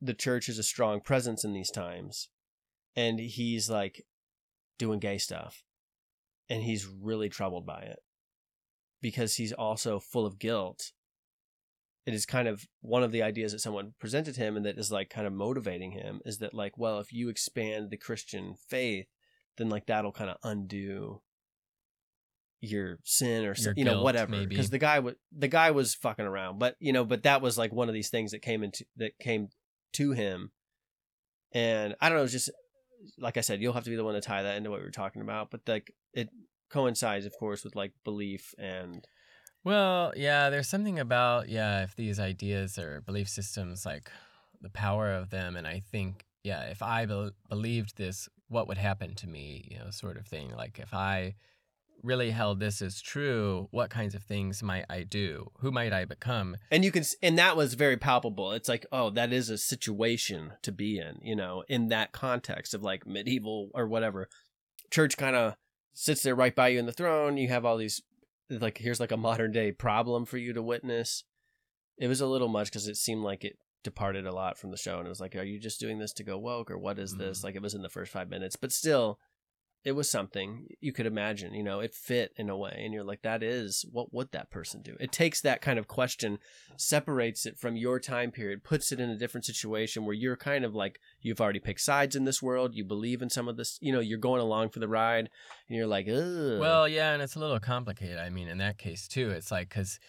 the 0.02 0.15
church 0.15 0.49
is 0.49 0.57
a 0.57 0.64
strong 0.64 0.99
presence 0.99 1.43
in 1.43 1.53
these 1.53 1.69
times. 1.69 2.30
And 2.95 3.19
he's 3.19 3.69
like 3.69 4.03
doing 4.80 4.99
gay 4.99 5.19
stuff. 5.19 5.64
And 6.49 6.64
he's 6.64 6.88
really 6.88 7.30
troubled 7.30 7.65
by 7.65 7.81
it 7.81 7.99
because 9.02 9.35
he's 9.35 9.53
also 9.53 9.99
full 9.99 10.26
of 10.26 10.39
guilt. 10.39 10.91
It 12.06 12.14
is 12.14 12.26
kind 12.26 12.48
of 12.48 12.65
one 12.82 13.03
of 13.03 13.11
the 13.11 13.22
ideas 13.22 13.52
that 13.52 13.60
someone 13.60 13.94
presented 13.99 14.36
him 14.36 14.57
and 14.57 14.65
that 14.65 14.78
is 14.78 14.91
like 14.91 15.10
kind 15.10 15.28
of 15.28 15.34
motivating 15.34 15.91
him 15.91 16.19
is 16.26 16.40
that, 16.40 16.53
like, 16.53 16.78
well, 16.78 16.99
if 16.99 17.14
you 17.14 17.30
expand 17.30 17.91
the 17.91 17.98
Christian 17.98 18.56
faith, 18.68 19.06
then 19.57 19.69
like 19.69 19.86
that'll 19.86 20.11
kind 20.11 20.30
of 20.30 20.38
undo 20.44 21.22
your 22.61 22.99
sin 23.03 23.44
or 23.44 23.56
Your 23.56 23.73
you 23.76 23.84
know 23.84 23.94
guilt, 23.94 24.03
whatever 24.03 24.45
because 24.45 24.69
the 24.69 24.78
guy 24.78 24.99
was 24.99 25.15
the 25.36 25.48
guy 25.48 25.72
was 25.72 25.95
fucking 25.95 26.26
around. 26.26 26.60
But 26.60 26.76
you 26.80 26.94
know 26.94 27.03
but 27.03 27.23
that 27.23 27.41
was 27.41 27.57
like 27.57 27.73
one 27.73 27.88
of 27.88 27.94
these 27.94 28.10
things 28.10 28.32
that 28.32 28.41
came 28.41 28.64
into 28.64 28.86
that 28.98 29.18
came 29.19 29.49
to 29.94 30.11
him. 30.11 30.52
And 31.53 31.95
i 31.99 32.07
don't 32.07 32.18
know 32.18 32.23
it's 32.23 32.32
just 32.32 32.49
like 33.18 33.36
i 33.36 33.41
said 33.41 33.61
you'll 33.61 33.73
have 33.73 33.84
to 33.84 33.90
be 33.90 33.95
the 33.95 34.03
one 34.03 34.14
to 34.14 34.22
tie 34.22 34.44
that 34.44 34.56
into 34.56 34.69
what 34.69 34.80
we 34.80 34.86
were 34.86 34.91
talking 34.91 35.22
about. 35.22 35.49
But 35.49 35.61
like 35.68 35.94
it 36.14 36.30
coincides 36.69 37.26
of 37.26 37.34
course 37.40 37.64
with 37.64 37.76
like 37.76 37.94
belief 38.03 38.53
and 38.57 39.06
Well, 39.64 40.14
yeah, 40.16 40.50
there's 40.50 40.68
something 40.68 41.00
about, 41.00 41.50
yeah, 41.50 41.84
if 41.84 41.96
these 41.96 42.20
ideas 42.20 42.78
or 42.80 43.02
belief 43.02 43.30
systems, 43.30 43.86
like 43.86 44.10
the 44.62 44.70
power 44.70 45.12
of 45.12 45.30
them. 45.30 45.56
And 45.56 45.68
I 45.68 45.82
think, 45.92 46.26
yeah, 46.44 46.64
if 46.64 46.82
I 46.82 47.06
bel 47.06 47.32
believed 47.50 47.98
this, 47.98 48.28
what 48.48 48.68
would 48.68 48.78
happen 48.78 49.16
to 49.16 49.28
me, 49.28 49.68
you 49.70 49.80
know, 49.80 49.92
sort 49.92 50.18
of 50.18 50.26
thing. 50.26 50.52
Like 50.56 50.80
if 50.80 50.94
I 50.94 51.36
really 52.04 52.32
held 52.32 52.60
this 52.60 52.82
as 52.82 53.00
true, 53.00 53.68
what 53.70 53.92
kinds 53.92 54.16
of 54.16 54.24
things 54.24 54.64
might 54.64 54.86
I 54.90 55.04
do? 55.04 55.52
Who 55.60 55.72
might 55.72 55.94
I 55.94 56.06
become? 56.06 56.58
and 56.72 56.84
you 56.84 56.92
can 56.92 57.04
and 57.22 57.38
that 57.38 57.56
was 57.56 57.76
very 57.76 57.98
palpable 57.98 58.52
it's 58.54 58.68
like 58.70 58.86
oh 58.92 59.10
that 59.12 59.32
is 59.32 59.50
a 59.50 59.58
situation 59.58 60.54
to 60.64 60.72
be 60.72 60.98
in 60.98 61.20
you 61.22 61.36
know 61.36 61.64
in 61.68 61.90
that 61.90 62.12
context 62.12 62.74
of 62.74 62.82
like 62.82 63.06
medieval 63.06 63.70
or 63.76 63.88
whatever 63.88 64.28
church 64.90 65.16
kind 65.18 65.36
of 65.36 65.56
sits 65.94 66.24
there 66.24 66.36
right 66.36 66.56
by 66.56 66.70
you 66.70 66.80
in 66.80 66.86
the 66.86 66.92
throne 66.92 67.38
you 67.38 67.50
have 67.50 67.66
all 67.66 67.78
these 67.78 68.02
like 68.60 68.78
here's 68.78 68.99
like 68.99 69.11
a 69.11 69.18
modern 69.18 69.52
day 69.52 69.72
problem 69.72 70.26
for 70.26 70.38
you 70.38 70.53
to 70.53 70.61
witness 70.61 71.23
it 71.98 72.07
was 72.07 72.22
a 72.22 72.28
little 72.28 72.48
much 72.48 72.68
because 72.68 72.88
it 72.88 72.98
seemed 72.98 73.23
like 73.23 73.44
it 73.44 73.57
departed 73.84 74.26
a 74.26 74.34
lot 74.34 74.57
from 74.57 74.72
the 74.72 74.78
show 74.78 74.98
and 74.98 75.06
it 75.06 75.10
was 75.10 75.19
like 75.22 75.36
are 75.36 75.44
you 75.44 75.60
just 75.60 75.80
doing 75.80 75.99
this 75.99 76.14
to 76.14 76.23
go 76.23 76.38
woke 76.38 76.69
or 76.69 76.78
what 76.78 76.99
is 76.99 77.15
this 77.18 77.40
Mhm. 77.40 77.44
like 77.45 77.56
it 77.56 77.61
was 77.61 77.73
in 77.73 77.82
the 77.82 77.90
first 77.90 78.11
five 78.11 78.30
minutes 78.30 78.56
but 78.56 78.72
still 78.72 79.19
it 79.84 79.94
was 79.94 80.10
something 80.10 80.68
you 80.80 80.94
could 80.94 81.06
imagine 81.06 81.53
you 81.53 81.64
know 81.64 81.80
it 81.80 81.94
fit 81.94 82.32
in 82.38 82.49
a 82.49 82.58
way 82.58 82.82
and 82.84 82.94
you're 82.94 83.03
like 83.03 83.24
that 83.24 83.41
is 83.41 83.84
what 83.91 84.14
would 84.14 84.32
that 84.32 84.52
person 84.52 84.82
do 84.82 84.95
it 84.99 85.12
takes 85.12 85.41
that 85.41 85.62
kind 85.62 85.80
of 85.80 85.88
question 85.88 86.38
separates 86.78 87.45
it 87.45 87.58
from 87.58 87.76
your 87.76 87.99
time 87.99 88.30
period 88.30 88.64
puts 88.64 88.91
it 88.91 88.99
in 88.99 89.10
a 89.10 89.18
different 89.18 89.45
situation 89.45 90.06
where 90.06 90.14
you're 90.14 90.38
kind 90.38 90.64
of 90.64 90.76
like 90.76 90.99
you've 91.20 91.41
already 91.41 91.60
picked 91.60 91.82
sides 91.82 92.16
in 92.16 92.26
this 92.26 92.41
world 92.41 92.76
you 92.76 92.84
believe 92.84 93.22
in 93.22 93.30
some 93.30 93.48
of 93.48 93.58
this 93.58 93.80
you 93.82 93.91
know 93.91 93.99
you're 93.99 94.20
going 94.20 94.41
along 94.41 94.70
for 94.70 94.80
the 94.80 94.88
ride 94.88 95.30
and 95.68 95.78
you're 95.78 95.88
like 95.88 96.08
Ugh. 96.08 96.60
Well, 96.60 96.88
yeah, 96.88 97.14
and 97.14 97.22
it's 97.22 97.36
a 97.36 97.40
little 97.40 97.60
complicated. 97.60 98.18
I 98.18 98.30
mean, 98.30 98.48
in 98.48 98.58
that 98.60 98.78
case 98.78 99.08
too, 99.08 99.30
it's 99.32 99.52
like 99.52 99.70
because, 99.70 99.99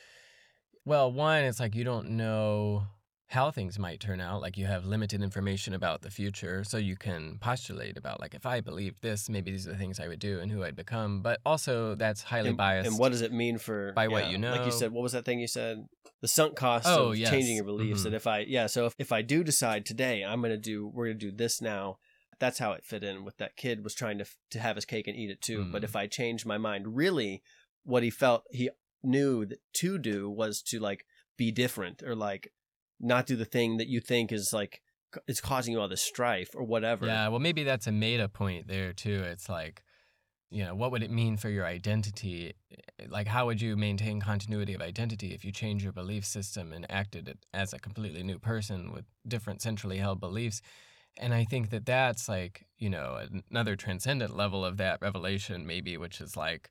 well, 0.84 1.12
one, 1.12 1.44
it's 1.44 1.60
like 1.60 1.74
you 1.74 1.84
don't 1.84 2.10
know 2.10 2.86
how 3.32 3.50
things 3.50 3.78
might 3.78 3.98
turn 4.00 4.20
out. 4.20 4.40
Like 4.40 4.56
you 4.56 4.66
have 4.66 4.84
limited 4.84 5.22
information 5.22 5.74
about 5.74 6.02
the 6.02 6.10
future, 6.10 6.64
so 6.64 6.76
you 6.76 6.96
can 6.96 7.38
postulate 7.40 7.96
about 7.96 8.20
like 8.20 8.34
if 8.34 8.46
I 8.46 8.60
believed 8.60 9.02
this, 9.02 9.28
maybe 9.28 9.50
these 9.50 9.66
are 9.66 9.72
the 9.72 9.78
things 9.78 9.98
I 9.98 10.08
would 10.08 10.18
do 10.20 10.38
and 10.40 10.50
who 10.52 10.62
I'd 10.64 10.76
become. 10.76 11.22
But 11.22 11.40
also, 11.44 11.94
that's 11.94 12.22
highly 12.22 12.48
and, 12.50 12.56
biased. 12.56 12.88
and 12.90 12.98
what 12.98 13.10
does 13.12 13.22
it 13.22 13.32
mean 13.32 13.58
for 13.58 13.92
by 13.94 14.08
what 14.08 14.30
you 14.30 14.38
know? 14.38 14.52
like 14.52 14.66
you 14.66 14.72
said 14.72 14.92
what 14.92 15.02
was 15.02 15.12
that 15.12 15.24
thing 15.24 15.40
you 15.40 15.46
said 15.48 15.84
the 16.20 16.28
sunk 16.28 16.54
cost 16.56 16.86
Oh, 16.86 17.10
of 17.10 17.16
yes. 17.18 17.30
changing 17.30 17.56
your 17.56 17.64
beliefs 17.64 18.00
Mhm. 18.00 18.04
that 18.04 18.14
if 18.14 18.26
i 18.26 18.38
yeah 18.40 18.66
so 18.68 18.86
if, 18.86 18.94
if 18.98 19.10
i 19.12 19.22
do 19.22 19.42
decide 19.42 19.84
today 19.84 20.22
i'm 20.24 20.40
gonna 20.40 20.56
do 20.56 20.86
we're 20.86 21.06
gonna 21.08 21.18
do 21.18 21.32
this 21.32 21.60
now 21.60 21.98
that's 22.38 22.58
how 22.58 22.72
it 22.72 22.84
fit 22.84 23.02
in 23.02 23.24
with 23.24 23.36
that 23.38 23.56
kid 23.56 23.82
was 23.82 23.94
trying 23.94 24.18
to 24.18 24.26
to 24.50 24.60
have 24.60 24.76
his 24.76 24.84
cake 24.84 25.08
and 25.08 25.16
eat 25.16 25.30
it 25.30 25.40
too 25.40 25.64
but 25.72 25.82
Mm. 25.82 25.84
if 25.84 25.96
i 25.96 26.06
change 26.06 26.46
my 26.46 26.58
mind 26.58 26.96
really 26.96 27.42
what 27.84 28.02
he 28.04 28.10
felt 28.10 28.44
he 28.50 28.70
knew 29.02 29.44
that 29.46 29.58
to 29.74 29.98
do 29.98 30.30
was 30.30 30.62
to 30.62 30.78
like 30.78 31.04
be 31.36 31.50
different 31.50 32.02
or 32.04 32.14
like 32.14 32.52
not 33.02 33.26
do 33.26 33.36
the 33.36 33.44
thing 33.44 33.76
that 33.76 33.88
you 33.88 34.00
think 34.00 34.32
is 34.32 34.52
like 34.52 34.80
is 35.26 35.40
causing 35.40 35.74
you 35.74 35.80
all 35.80 35.88
this 35.88 36.02
strife 36.02 36.50
or 36.54 36.64
whatever 36.64 37.06
Yeah, 37.06 37.28
well, 37.28 37.40
maybe 37.40 37.64
that's 37.64 37.86
a 37.86 37.92
meta 37.92 38.28
point 38.28 38.68
there 38.68 38.92
too. 38.92 39.22
It's 39.24 39.48
like, 39.48 39.82
you 40.50 40.64
know, 40.64 40.74
what 40.74 40.90
would 40.92 41.02
it 41.02 41.10
mean 41.10 41.36
for 41.36 41.48
your 41.48 41.66
identity? 41.66 42.54
Like, 43.08 43.26
how 43.26 43.46
would 43.46 43.60
you 43.60 43.76
maintain 43.76 44.20
continuity 44.20 44.74
of 44.74 44.80
identity 44.80 45.34
if 45.34 45.44
you 45.44 45.52
change 45.52 45.82
your 45.82 45.92
belief 45.92 46.24
system 46.24 46.72
and 46.72 46.86
acted 46.90 47.38
as 47.52 47.72
a 47.72 47.78
completely 47.78 48.22
new 48.22 48.38
person 48.38 48.92
with 48.92 49.04
different 49.26 49.62
centrally 49.62 49.98
held 49.98 50.20
beliefs? 50.20 50.62
And 51.18 51.34
I 51.34 51.44
think 51.44 51.70
that 51.70 51.84
that's 51.84 52.28
like, 52.28 52.66
you 52.78 52.88
know, 52.88 53.18
another 53.50 53.76
transcendent 53.76 54.34
level 54.34 54.64
of 54.64 54.78
that 54.78 55.00
revelation, 55.02 55.66
maybe, 55.66 55.96
which 55.96 56.20
is 56.20 56.36
like 56.36 56.70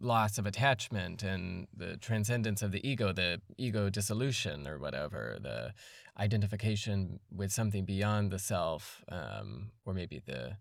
loss 0.00 0.38
of 0.38 0.46
attachment 0.46 1.22
and 1.22 1.68
the 1.76 1.96
transcendence 1.96 2.62
of 2.62 2.72
the 2.72 2.86
ego, 2.86 3.12
the 3.12 3.40
ego 3.56 3.88
dissolution 3.88 4.66
or 4.66 4.78
whatever, 4.78 5.38
the 5.40 5.72
identification 6.18 7.20
with 7.30 7.52
something 7.52 7.84
beyond 7.84 8.30
the 8.30 8.38
self, 8.38 9.02
um, 9.08 9.70
or 9.84 9.94
maybe 9.94 10.20
the 10.24 10.56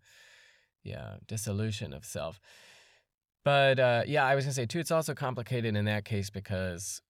yeah 0.84 1.16
dissolution 1.28 1.94
of 1.94 2.06
self. 2.06 2.40
But 3.44 3.80
uh, 3.80 4.04
yeah, 4.06 4.26
I 4.26 4.36
was 4.36 4.46
gonna 4.46 4.54
say 4.54 4.66
too. 4.66 4.80
It's 4.80 4.92
also 4.92 5.14
complicated 5.14 5.76
in 5.76 5.86
that 5.86 6.06
case 6.06 6.30
because 6.30 7.02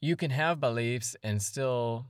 you 0.00 0.16
can 0.16 0.30
have 0.30 0.60
beliefs 0.60 1.16
and 1.22 1.42
still 1.42 2.06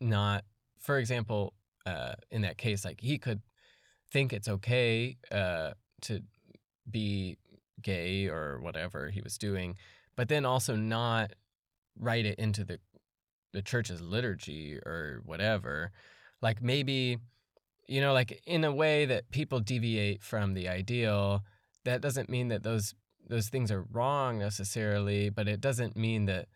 not. 0.00 0.44
For 0.78 0.98
example, 0.98 1.54
uh, 1.86 2.14
in 2.30 2.42
that 2.42 2.58
case, 2.58 2.84
like 2.84 3.00
he 3.00 3.18
could 3.18 3.40
think 4.10 4.32
it's 4.32 4.48
okay 4.48 5.16
uh, 5.30 5.72
to 6.02 6.22
be 6.90 7.36
gay 7.80 8.26
or 8.28 8.60
whatever 8.60 9.10
he 9.10 9.20
was 9.20 9.38
doing, 9.38 9.76
but 10.16 10.28
then 10.28 10.44
also 10.44 10.76
not 10.76 11.32
write 11.98 12.26
it 12.26 12.38
into 12.38 12.64
the 12.64 12.78
the 13.52 13.62
church's 13.62 14.00
liturgy 14.00 14.78
or 14.86 15.20
whatever. 15.24 15.92
Like 16.40 16.62
maybe, 16.62 17.18
you 17.86 18.00
know, 18.00 18.12
like 18.12 18.42
in 18.46 18.64
a 18.64 18.72
way 18.72 19.04
that 19.04 19.30
people 19.30 19.60
deviate 19.60 20.22
from 20.22 20.54
the 20.54 20.68
ideal, 20.68 21.42
that 21.84 22.00
doesn't 22.00 22.30
mean 22.30 22.48
that 22.48 22.62
those 22.62 22.94
those 23.28 23.48
things 23.48 23.70
are 23.70 23.86
wrong 23.92 24.38
necessarily, 24.38 25.30
but 25.30 25.48
it 25.48 25.60
doesn't 25.60 25.96
mean 25.96 26.26
that 26.26 26.48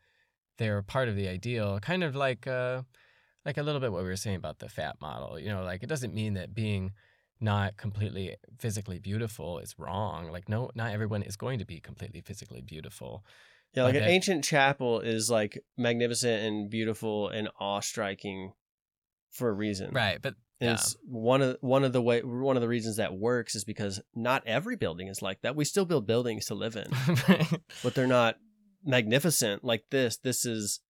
they're 0.58 0.82
part 0.82 1.08
of 1.08 1.16
the 1.16 1.28
ideal. 1.28 1.78
Kind 1.80 2.02
of 2.02 2.16
like 2.16 2.46
uh 2.46 2.82
like 3.44 3.58
a 3.58 3.62
little 3.62 3.80
bit 3.80 3.92
what 3.92 4.02
we 4.02 4.08
were 4.08 4.16
saying 4.16 4.36
about 4.36 4.58
the 4.58 4.68
fat 4.68 4.96
model. 5.00 5.38
You 5.38 5.48
know, 5.48 5.62
like 5.62 5.82
it 5.82 5.88
doesn't 5.88 6.14
mean 6.14 6.34
that 6.34 6.54
being 6.54 6.92
not 7.40 7.76
completely 7.76 8.36
physically 8.58 8.98
beautiful 8.98 9.58
is 9.58 9.74
wrong. 9.78 10.30
Like 10.30 10.48
no 10.48 10.70
not 10.74 10.92
everyone 10.92 11.22
is 11.22 11.36
going 11.36 11.58
to 11.58 11.64
be 11.64 11.80
completely 11.80 12.20
physically 12.20 12.60
beautiful. 12.60 13.24
Yeah, 13.74 13.84
like 13.84 13.94
an 13.94 14.02
that- 14.02 14.10
ancient 14.10 14.44
chapel 14.44 15.00
is 15.00 15.30
like 15.30 15.62
magnificent 15.76 16.44
and 16.44 16.70
beautiful 16.70 17.28
and 17.28 17.48
awe 17.60 17.80
striking 17.80 18.52
for 19.30 19.48
a 19.50 19.52
reason. 19.52 19.92
Right, 19.92 20.20
but 20.20 20.34
yeah. 20.60 20.74
it's 20.74 20.96
one 21.04 21.42
of 21.42 21.58
one 21.60 21.84
of 21.84 21.92
the 21.92 22.00
way 22.00 22.22
one 22.22 22.56
of 22.56 22.62
the 22.62 22.68
reasons 22.68 22.96
that 22.96 23.14
works 23.14 23.54
is 23.54 23.64
because 23.64 24.00
not 24.14 24.42
every 24.46 24.76
building 24.76 25.08
is 25.08 25.20
like 25.20 25.42
that. 25.42 25.56
We 25.56 25.64
still 25.64 25.84
build 25.84 26.06
buildings 26.06 26.46
to 26.46 26.54
live 26.54 26.76
in, 26.76 26.90
but 27.82 27.94
they're 27.94 28.06
not 28.06 28.36
magnificent 28.84 29.62
like 29.62 29.84
this. 29.90 30.16
This 30.16 30.46
is 30.46 30.80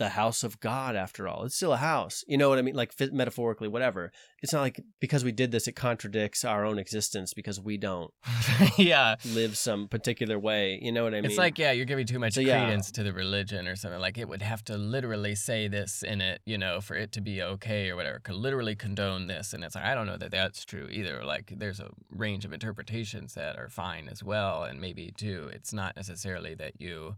the 0.00 0.08
house 0.08 0.42
of 0.42 0.58
God 0.60 0.96
after 0.96 1.28
all. 1.28 1.44
It's 1.44 1.54
still 1.54 1.74
a 1.74 1.76
house. 1.76 2.24
You 2.26 2.38
know 2.38 2.48
what 2.48 2.58
I 2.58 2.62
mean? 2.62 2.74
Like 2.74 2.94
metaphorically, 3.12 3.68
whatever. 3.68 4.10
It's 4.42 4.50
not 4.50 4.62
like 4.62 4.80
because 4.98 5.24
we 5.24 5.30
did 5.30 5.52
this, 5.52 5.68
it 5.68 5.72
contradicts 5.72 6.42
our 6.42 6.64
own 6.64 6.78
existence 6.78 7.34
because 7.34 7.60
we 7.60 7.76
don't 7.76 8.10
yeah. 8.78 9.16
live 9.26 9.58
some 9.58 9.88
particular 9.88 10.38
way. 10.38 10.78
You 10.80 10.90
know 10.90 11.04
what 11.04 11.12
I 11.12 11.20
mean? 11.20 11.26
It's 11.26 11.36
like, 11.36 11.58
yeah, 11.58 11.72
you're 11.72 11.84
giving 11.84 12.06
too 12.06 12.18
much 12.18 12.32
So, 12.32 12.40
yeah. 12.40 12.64
credence 12.64 12.90
to 12.92 13.02
the 13.02 13.12
religion 13.12 13.68
or 13.68 13.76
something. 13.76 14.00
Like, 14.00 14.16
it 14.16 14.26
would 14.26 14.40
have 14.40 14.64
to 14.64 14.78
literally 14.78 15.34
say 15.34 15.68
this 15.68 16.02
in 16.02 16.22
it, 16.22 16.40
you 16.46 16.56
know, 16.56 16.80
for 16.80 16.94
it 16.94 17.12
to 17.12 17.20
be 17.20 17.42
okay 17.42 17.90
or 17.90 17.96
whatever. 17.96 18.20
Could 18.20 18.36
literally 18.36 18.74
condone 18.74 19.26
this. 19.26 19.52
And 19.52 19.62
it's 19.62 19.74
like, 19.74 19.84
I 19.84 19.94
don't 19.94 20.06
know 20.06 20.16
that 20.16 20.30
that's 20.30 20.64
true 20.64 20.88
either. 20.90 21.22
Like, 21.26 21.52
there's 21.54 21.78
a 21.78 21.90
range 22.10 22.46
of 22.46 22.54
interpretations 22.54 23.34
that 23.34 23.58
are 23.58 23.68
fine 23.68 24.08
as 24.08 24.24
well. 24.24 24.64
And 24.64 24.80
maybe, 24.80 25.12
too, 25.14 25.50
it's 25.52 25.74
not 25.74 25.94
necessarily 25.94 26.54
that 26.54 26.80
you 26.80 27.16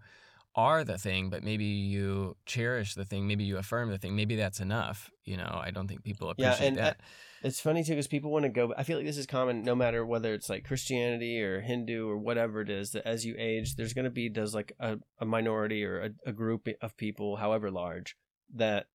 are 0.55 0.85
the 0.85 0.99
thing, 0.99 1.31
but 1.31 1.43
maybe 1.43 1.65
you 1.65 2.37
cherish 2.47 2.95
the 2.95 3.05
thing. 3.05 3.27
Maybe 3.27 3.45
you 3.45 3.57
affirm 3.59 3.91
the 3.91 3.99
thing. 3.99 4.15
Maybe 4.15 4.37
that's 4.37 4.61
enough. 4.61 5.11
You 5.25 5.37
know, 5.37 5.61
I 5.63 5.71
don't 5.71 5.89
think 5.89 6.03
people 6.03 6.33
Yeah, 6.37 6.53
appreciate 6.53 6.69
and 6.69 6.79
uh, 6.79 6.83
that. 6.83 7.01
It's 7.43 7.61
funny 7.61 7.83
too 7.83 7.93
because 7.93 8.07
people 8.07 8.31
want 8.31 8.45
to 8.45 8.49
go. 8.49 8.73
I 8.77 8.85
feel 8.85 8.97
like 8.99 9.07
this 9.07 9.17
is 9.17 9.27
common, 9.27 9.63
no 9.63 9.75
matter 9.75 10.05
whether 10.05 10.33
it's 10.35 10.49
like 10.51 10.65
Christianity 10.65 11.43
or 11.43 11.61
Hindu 11.61 12.09
or 12.09 12.19
whatever 12.19 12.61
it 12.61 12.71
is. 12.71 12.91
That 12.93 13.07
as 13.07 13.25
you 13.25 13.35
age, 13.39 13.77
there's 13.77 13.95
going 13.95 14.05
to 14.05 14.11
be 14.11 14.29
does 14.29 14.55
like 14.55 14.73
a, 14.79 14.99
a 15.19 15.25
minority 15.25 15.85
or 15.85 16.01
a, 16.01 16.11
a 16.31 16.33
group 16.33 16.69
of 16.81 16.97
people, 16.97 17.37
however 17.37 17.71
large, 17.71 18.17
that 18.55 18.87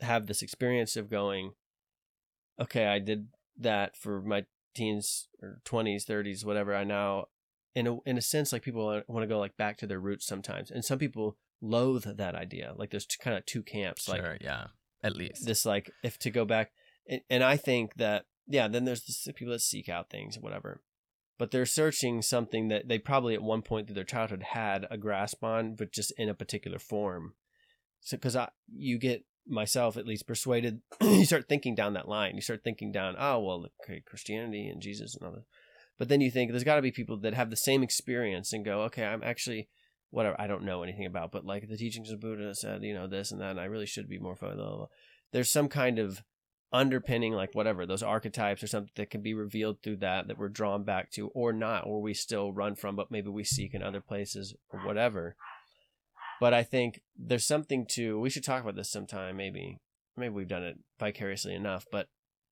have 0.00 0.26
this 0.26 0.42
experience 0.42 0.96
of 0.96 1.10
going, 1.10 1.52
okay, 2.60 2.86
I 2.86 2.98
did 2.98 3.28
that 3.58 3.96
for 3.96 4.22
my 4.22 4.44
teens 4.74 5.28
or 5.42 5.60
twenties, 5.64 6.04
thirties, 6.04 6.44
whatever. 6.44 6.74
I 6.74 6.84
now, 6.84 7.26
in 7.78 7.86
a 7.86 7.96
in 8.04 8.18
a 8.18 8.22
sense, 8.22 8.52
like 8.52 8.62
people 8.62 9.02
want 9.08 9.22
to 9.22 9.26
go 9.26 9.38
like 9.38 9.56
back 9.56 9.78
to 9.78 9.86
their 9.86 10.00
roots 10.00 10.26
sometimes, 10.26 10.70
and 10.70 10.84
some 10.84 10.98
people 10.98 11.36
loathe 11.60 12.04
that 12.16 12.34
idea. 12.34 12.74
Like 12.76 12.90
there's 12.90 13.06
kind 13.20 13.36
of 13.36 13.46
two 13.46 13.62
camps. 13.62 14.08
Like 14.08 14.20
sure, 14.20 14.36
yeah. 14.40 14.66
At 15.02 15.16
least. 15.16 15.46
this 15.46 15.64
like 15.64 15.92
if 16.02 16.18
to 16.18 16.30
go 16.30 16.44
back 16.44 16.72
and, 17.08 17.20
and 17.30 17.44
i 17.44 17.56
think 17.56 17.94
that 17.94 18.26
yeah 18.46 18.66
then 18.66 18.84
there's 18.84 19.04
the 19.24 19.32
people 19.32 19.52
that 19.52 19.60
seek 19.60 19.88
out 19.88 20.10
things 20.10 20.38
whatever 20.40 20.82
but 21.38 21.52
they're 21.52 21.66
searching 21.66 22.20
something 22.20 22.66
that 22.66 22.88
they 22.88 22.98
probably 22.98 23.34
at 23.34 23.42
one 23.42 23.62
point 23.62 23.86
through 23.86 23.94
their 23.94 24.02
childhood 24.02 24.42
had 24.42 24.86
a 24.90 24.98
grasp 24.98 25.44
on 25.44 25.76
but 25.76 25.92
just 25.92 26.12
in 26.18 26.28
a 26.28 26.34
particular 26.34 26.80
form 26.80 27.34
so 28.00 28.16
because 28.16 28.34
i 28.34 28.48
you 28.72 28.98
get 28.98 29.24
myself 29.46 29.96
at 29.96 30.06
least 30.06 30.26
persuaded 30.26 30.80
you 31.00 31.24
start 31.24 31.48
thinking 31.48 31.76
down 31.76 31.94
that 31.94 32.08
line 32.08 32.34
you 32.34 32.42
start 32.42 32.62
thinking 32.64 32.90
down 32.90 33.14
oh 33.18 33.38
well 33.38 33.66
okay 33.82 34.02
christianity 34.04 34.68
and 34.68 34.82
jesus 34.82 35.14
and 35.14 35.24
all 35.24 35.32
that 35.32 35.44
but 35.98 36.08
then 36.08 36.20
you 36.20 36.30
think 36.30 36.50
there's 36.50 36.64
got 36.64 36.76
to 36.76 36.82
be 36.82 36.92
people 36.92 37.16
that 37.18 37.34
have 37.34 37.50
the 37.50 37.56
same 37.56 37.82
experience 37.82 38.52
and 38.52 38.64
go 38.64 38.82
okay 38.82 39.04
i'm 39.04 39.22
actually 39.22 39.68
whatever 40.10 40.40
I 40.40 40.46
don't 40.46 40.64
know 40.64 40.82
anything 40.82 41.06
about, 41.06 41.32
but 41.32 41.44
like 41.44 41.68
the 41.68 41.76
teachings 41.76 42.10
of 42.10 42.20
Buddha 42.20 42.54
said, 42.54 42.82
you 42.82 42.94
know, 42.94 43.06
this 43.06 43.30
and 43.30 43.40
that, 43.40 43.52
and 43.52 43.60
I 43.60 43.64
really 43.64 43.86
should 43.86 44.08
be 44.08 44.18
more 44.18 44.34
blah, 44.34 44.54
blah, 44.54 44.76
blah. 44.76 44.86
There's 45.32 45.50
some 45.50 45.68
kind 45.68 45.98
of 45.98 46.22
underpinning, 46.72 47.32
like 47.32 47.54
whatever, 47.54 47.86
those 47.86 48.02
archetypes 48.02 48.62
or 48.62 48.66
something 48.66 48.92
that 48.96 49.10
can 49.10 49.22
be 49.22 49.34
revealed 49.34 49.82
through 49.82 49.96
that 49.96 50.28
that 50.28 50.38
we're 50.38 50.48
drawn 50.48 50.84
back 50.84 51.10
to, 51.12 51.28
or 51.28 51.52
not, 51.52 51.86
or 51.86 52.00
we 52.00 52.14
still 52.14 52.52
run 52.52 52.74
from, 52.74 52.96
but 52.96 53.10
maybe 53.10 53.28
we 53.28 53.44
seek 53.44 53.74
in 53.74 53.82
other 53.82 54.00
places 54.00 54.54
or 54.70 54.80
whatever. 54.80 55.36
But 56.40 56.54
I 56.54 56.62
think 56.62 57.00
there's 57.16 57.46
something 57.46 57.86
to 57.90 58.18
we 58.18 58.30
should 58.30 58.44
talk 58.44 58.62
about 58.62 58.76
this 58.76 58.90
sometime, 58.90 59.36
maybe. 59.36 59.78
Maybe 60.16 60.34
we've 60.34 60.48
done 60.48 60.64
it 60.64 60.78
vicariously 60.98 61.54
enough, 61.54 61.86
but 61.92 62.08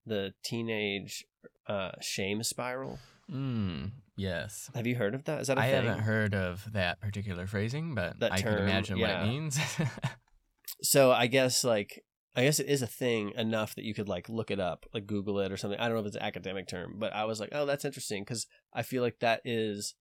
the 0.04 0.34
teenage 0.44 1.24
uh, 1.66 1.92
shame 2.00 2.42
spiral. 2.42 2.98
Mm, 3.30 3.92
yes. 4.16 4.70
Have 4.74 4.86
you 4.86 4.96
heard 4.96 5.14
of 5.14 5.24
that? 5.24 5.40
Is 5.40 5.48
that 5.48 5.58
a 5.58 5.62
I 5.62 5.70
thing? 5.70 5.74
I 5.74 5.84
haven't 5.84 6.02
heard 6.02 6.34
of 6.34 6.72
that 6.72 7.00
particular 7.00 7.46
phrasing, 7.46 7.94
but 7.94 8.20
That 8.20 8.32
I 8.32 8.40
can 8.40 8.52
term, 8.52 8.62
imagine 8.62 9.00
what 9.00 9.10
it 9.10 9.22
means. 9.24 9.58
so 10.82 11.12
I 11.12 11.26
guess 11.26 11.64
like 11.64 12.02
I 12.36 12.44
guess 12.44 12.58
it 12.58 12.66
is 12.66 12.82
a 12.82 12.86
thing 12.86 13.32
enough 13.36 13.74
that 13.76 13.84
you 13.84 13.94
could 13.94 14.08
like 14.08 14.28
look 14.28 14.50
it 14.50 14.58
up, 14.58 14.86
like 14.92 15.06
Google 15.06 15.38
it 15.38 15.52
or 15.52 15.56
something. 15.56 15.78
I 15.78 15.84
don't 15.84 15.94
know 15.94 16.00
if 16.00 16.06
it's 16.06 16.16
an 16.16 16.22
academic 16.22 16.66
term, 16.66 16.96
but 16.98 17.14
I 17.14 17.24
was 17.24 17.38
like, 17.38 17.50
oh, 17.52 17.64
that's 17.64 17.84
interesting 17.84 18.22
because 18.22 18.46
I 18.72 18.82
feel 18.82 19.02
like 19.02 19.20
that 19.20 19.40
is, 19.44 19.94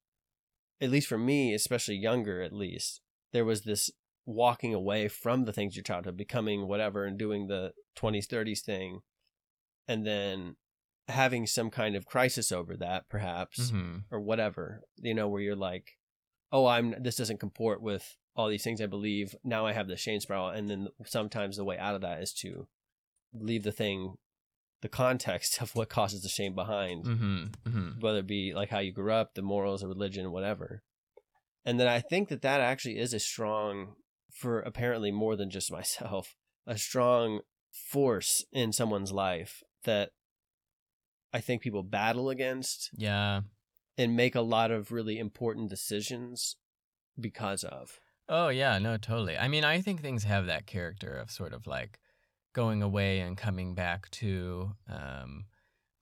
at 0.81 0.89
least 0.89 1.07
for 1.07 1.17
me, 1.17 1.53
especially 1.53 1.95
younger, 1.95 2.41
at 2.41 2.51
least 2.51 3.01
there 3.33 3.45
was 3.45 3.61
this 3.61 3.91
walking 4.25 4.73
away 4.73 5.07
from 5.07 5.45
the 5.45 5.53
things 5.53 5.75
your 5.75 5.83
childhood, 5.83 6.17
becoming 6.17 6.67
whatever, 6.67 7.05
and 7.05 7.19
doing 7.19 7.47
the 7.47 7.73
twenties, 7.95 8.25
thirties 8.25 8.61
thing, 8.61 9.01
and 9.87 10.05
then 10.05 10.55
having 11.07 11.45
some 11.45 11.69
kind 11.69 11.95
of 11.95 12.05
crisis 12.05 12.51
over 12.51 12.77
that, 12.77 13.09
perhaps 13.09 13.69
hmm 13.69 13.97
or 14.11 14.19
whatever, 14.19 14.81
you 14.97 15.13
know, 15.13 15.27
where 15.27 15.41
you're 15.41 15.55
like, 15.55 15.97
oh, 16.51 16.67
I'm 16.67 16.95
this 17.01 17.15
doesn't 17.15 17.39
comport 17.39 17.81
with 17.81 18.15
all 18.35 18.47
these 18.47 18.63
things 18.63 18.81
I 18.81 18.85
believe. 18.85 19.35
Now 19.43 19.65
I 19.65 19.73
have 19.73 19.87
the 19.87 19.97
shame 19.97 20.19
spiral, 20.19 20.49
and 20.49 20.69
then 20.69 20.87
sometimes 21.05 21.57
the 21.57 21.63
way 21.63 21.77
out 21.77 21.95
of 21.95 22.01
that 22.01 22.21
is 22.21 22.33
to 22.35 22.67
leave 23.33 23.63
the 23.63 23.71
thing, 23.71 24.15
the 24.81 24.89
context 24.89 25.61
of 25.61 25.75
what 25.75 25.89
causes 25.89 26.21
the 26.21 26.29
shame 26.29 26.55
behind, 26.55 27.05
hmm 27.05 27.43
hmm 27.65 27.89
whether 27.99 28.19
it 28.19 28.27
be 28.27 28.53
like 28.53 28.69
how 28.69 28.79
you 28.79 28.91
grew 28.91 29.13
up, 29.13 29.33
the 29.33 29.41
morals, 29.41 29.81
the 29.81 29.87
religion, 29.87 30.31
whatever. 30.31 30.83
And 31.65 31.79
then 31.79 31.87
I 31.87 32.01
think 32.01 32.29
that 32.29 32.41
that 32.41 32.59
actually 32.59 32.97
is 32.97 33.13
a 33.13 33.19
strong, 33.19 33.95
for 34.31 34.59
apparently 34.59 35.11
more 35.11 35.35
than 35.35 35.49
just 35.49 35.71
myself, 35.79 36.35
a 36.67 36.77
strong 36.77 37.41
force 37.71 38.45
in 38.51 38.71
someone's 38.71 39.11
life 39.11 39.63
that 39.85 40.11
I 41.33 41.41
think 41.41 41.61
people 41.61 41.83
battle 41.83 42.29
against 42.29 42.91
Yeah. 42.95 43.41
and 43.97 44.15
make 44.15 44.35
a 44.35 44.41
lot 44.41 44.71
of 44.71 44.91
really 44.91 45.17
important 45.19 45.69
decisions 45.69 46.55
because 47.19 47.63
of. 47.63 47.99
Oh 48.29 48.49
yeah, 48.49 48.77
no, 48.79 48.97
totally. 48.97 49.37
I 49.37 49.47
mean, 49.47 49.63
I 49.63 49.81
think 49.81 50.01
things 50.01 50.23
have 50.23 50.45
that 50.45 50.65
character 50.65 51.15
of 51.17 51.29
sort 51.31 51.53
of 51.53 51.67
like 51.67 51.99
going 52.53 52.81
away 52.81 53.19
and 53.19 53.37
coming 53.37 53.75
back 53.75 54.09
to. 54.11 54.71
Um, 54.87 55.45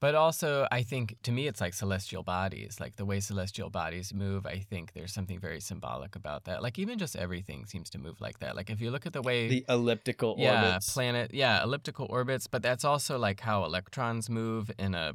but 0.01 0.15
also, 0.15 0.67
I 0.71 0.81
think 0.81 1.15
to 1.23 1.31
me, 1.31 1.47
it's 1.47 1.61
like 1.61 1.75
celestial 1.75 2.23
bodies, 2.23 2.79
like 2.79 2.95
the 2.95 3.05
way 3.05 3.19
celestial 3.19 3.69
bodies 3.69 4.13
move. 4.13 4.47
I 4.47 4.57
think 4.57 4.93
there's 4.93 5.13
something 5.13 5.39
very 5.39 5.61
symbolic 5.61 6.15
about 6.15 6.45
that. 6.45 6.63
Like 6.63 6.79
even 6.79 6.97
just 6.97 7.15
everything 7.15 7.67
seems 7.67 7.89
to 7.91 7.99
move 7.99 8.19
like 8.19 8.39
that. 8.39 8.55
Like 8.55 8.71
if 8.71 8.81
you 8.81 8.89
look 8.89 9.05
at 9.05 9.13
the 9.13 9.21
way 9.21 9.47
The 9.47 9.65
elliptical 9.69 10.35
yeah, 10.39 10.65
orbits. 10.69 10.91
planet, 10.93 11.33
yeah, 11.33 11.63
elliptical 11.63 12.07
orbits, 12.09 12.47
but 12.47 12.63
that's 12.63 12.83
also 12.83 13.19
like 13.19 13.39
how 13.41 13.63
electrons 13.63 14.27
move 14.27 14.71
in 14.79 14.95
a 14.95 15.13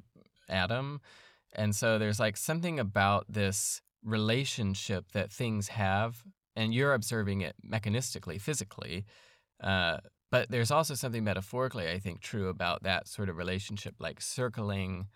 atom. 0.49 1.01
And 1.57 1.75
so 1.75 1.99
there's 1.99 2.21
like 2.21 2.37
something 2.37 2.79
about 2.79 3.27
this 3.29 3.83
relationship 4.05 5.11
that 5.13 5.33
things 5.33 5.69
have, 5.69 6.23
and 6.55 6.73
you're 6.73 6.95
observing 6.95 7.41
it 7.41 7.57
mechanistically, 7.69 8.41
physically. 8.41 9.05
Uh, 9.61 9.99
but 10.31 10.51
there's 10.51 10.71
also 10.71 10.95
something 10.95 11.25
metaphorically, 11.25 11.89
I 11.89 11.99
think, 11.99 12.21
true 12.21 12.49
about 12.49 12.83
that 12.83 13.09
sort 13.09 13.29
of 13.29 13.37
relationship, 13.37 13.95
like 13.99 14.21
circling 14.21 15.07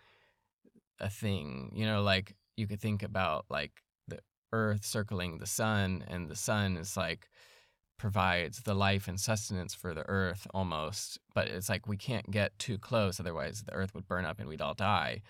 a 0.99 1.09
thing. 1.09 1.71
You 1.75 1.85
know, 1.85 2.01
like 2.01 2.35
you 2.57 2.67
could 2.67 2.79
think 2.81 3.03
about 3.03 3.45
like 3.49 3.71
the 4.07 4.19
Earth 4.53 4.85
circling 4.85 5.37
the 5.39 5.45
sun, 5.47 6.03
and 6.07 6.29
the 6.29 6.35
sun 6.35 6.77
is 6.77 6.95
like 6.95 7.29
provides 7.97 8.63
the 8.63 8.73
life 8.73 9.07
and 9.07 9.19
sustenance 9.19 9.75
for 9.75 9.93
the 9.93 10.01
earth 10.09 10.47
almost 10.55 11.19
but 11.35 11.47
it's 11.47 11.69
like 11.69 11.87
we 11.87 11.95
can't 11.95 12.31
get 12.31 12.57
too 12.57 12.75
close 12.79 13.19
otherwise 13.19 13.61
the 13.67 13.73
earth 13.73 13.93
would 13.93 14.07
burn 14.07 14.25
up 14.25 14.39
and 14.39 14.49
we'd 14.49 14.59
all 14.59 14.73
die 14.73 15.21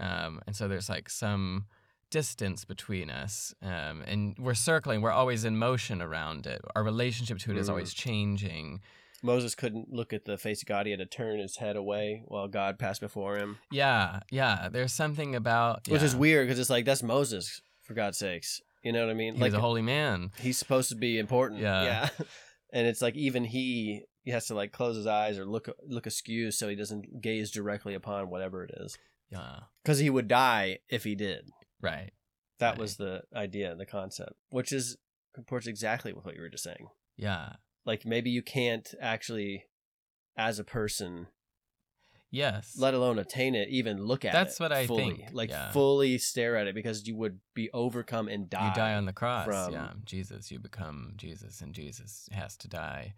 um, 0.00 0.40
and 0.44 0.56
so 0.56 0.66
there's 0.66 0.88
like 0.88 1.08
some 1.08 1.66
distance 2.10 2.64
between 2.64 3.08
us 3.08 3.54
um, 3.62 4.02
and 4.04 4.34
we're 4.36 4.52
circling 4.52 5.00
we're 5.00 5.12
always 5.12 5.44
in 5.44 5.56
motion 5.56 6.02
around 6.02 6.44
it 6.44 6.60
our 6.74 6.82
relationship 6.82 7.38
to 7.38 7.52
it 7.52 7.56
is 7.56 7.68
Mm. 7.68 7.70
always 7.70 7.94
changing 7.94 8.80
Moses 9.22 9.54
couldn't 9.54 9.92
look 9.92 10.12
at 10.12 10.24
the 10.24 10.38
face 10.38 10.62
of 10.62 10.68
God. 10.68 10.86
He 10.86 10.92
had 10.92 11.00
to 11.00 11.06
turn 11.06 11.38
his 11.40 11.56
head 11.56 11.76
away 11.76 12.22
while 12.26 12.46
God 12.48 12.78
passed 12.78 13.00
before 13.00 13.36
him, 13.36 13.58
yeah 13.72 14.20
yeah 14.30 14.68
there's 14.70 14.92
something 14.92 15.34
about 15.34 15.88
which 15.88 16.02
is 16.02 16.14
weird 16.16 16.46
because 16.46 16.58
it's 16.58 16.70
like, 16.70 16.84
that's 16.84 17.02
Moses, 17.02 17.60
for 17.82 17.94
God's 17.94 18.18
sakes. 18.18 18.60
You 18.84 18.92
know 18.92 19.04
what 19.04 19.10
I 19.10 19.14
mean? 19.14 19.34
he 19.34 19.42
was 19.42 19.54
a 19.54 19.60
holy 19.60 19.82
man 19.82 20.30
he's 20.38 20.56
supposed 20.58 20.88
to 20.90 20.94
be 20.96 21.18
important. 21.18 21.60
Yeah. 21.60 21.82
Yeah. 21.82 22.08
and 22.72 22.86
it's 22.86 23.02
like 23.02 23.16
even 23.16 23.44
he 23.44 24.02
he 24.22 24.30
has 24.30 24.46
to 24.46 24.54
like 24.54 24.72
close 24.72 24.94
his 24.96 25.06
eyes 25.06 25.38
or 25.38 25.44
look 25.46 25.68
look 25.86 26.06
askew 26.06 26.50
so 26.50 26.68
he 26.68 26.76
doesn't 26.76 27.20
gaze 27.20 27.50
directly 27.50 27.94
upon 27.94 28.30
whatever 28.30 28.62
it 28.64 28.70
is 28.76 28.96
Yeah. 29.30 29.60
because 29.82 29.98
he 29.98 30.10
would 30.10 30.28
die 30.28 30.78
if 30.88 31.02
he 31.04 31.14
did. 31.14 31.50
Right. 31.80 32.12
That 32.60 32.70
Right. 32.70 32.78
was 32.78 32.96
the 32.96 33.22
idea, 33.34 33.74
the 33.74 33.86
concept, 33.86 34.34
which 34.50 34.72
is 34.72 34.96
comports 35.34 35.66
exactly 35.66 36.12
with 36.12 36.24
what 36.24 36.34
you 36.34 36.40
were 36.42 36.48
just 36.48 36.64
saying. 36.64 36.88
Yeah. 37.16 37.54
Like 37.84 38.04
maybe 38.04 38.30
you 38.30 38.42
can't 38.42 38.86
actually, 39.00 39.64
as 40.36 40.58
a 40.58 40.64
person, 40.64 41.28
Yes. 42.30 42.76
let 42.78 42.92
alone 42.92 43.18
attain 43.18 43.54
it, 43.54 43.68
even 43.70 44.04
look 44.04 44.24
at 44.24 44.28
it. 44.28 44.32
That's 44.34 44.60
what 44.60 44.70
I 44.72 44.86
fully. 44.86 45.16
think, 45.16 45.28
Like 45.32 45.48
yeah. 45.50 45.70
fully 45.72 46.18
stare 46.18 46.56
at 46.56 46.66
it 46.66 46.74
because 46.74 47.06
you 47.06 47.16
would 47.16 47.40
be 47.54 47.70
overcome 47.72 48.28
and 48.28 48.50
die. 48.50 48.68
you 48.68 48.74
die 48.74 48.94
on 48.94 49.06
the 49.06 49.14
cross. 49.14 49.46
from- 49.46 49.72
yeah. 49.72 49.92
Jesus, 50.04 50.50
you 50.50 50.58
become 50.58 51.14
Jesus, 51.16 51.62
and 51.62 51.72
Jesus 51.74 52.28
has 52.32 52.56
to 52.58 52.68
die. 52.68 53.14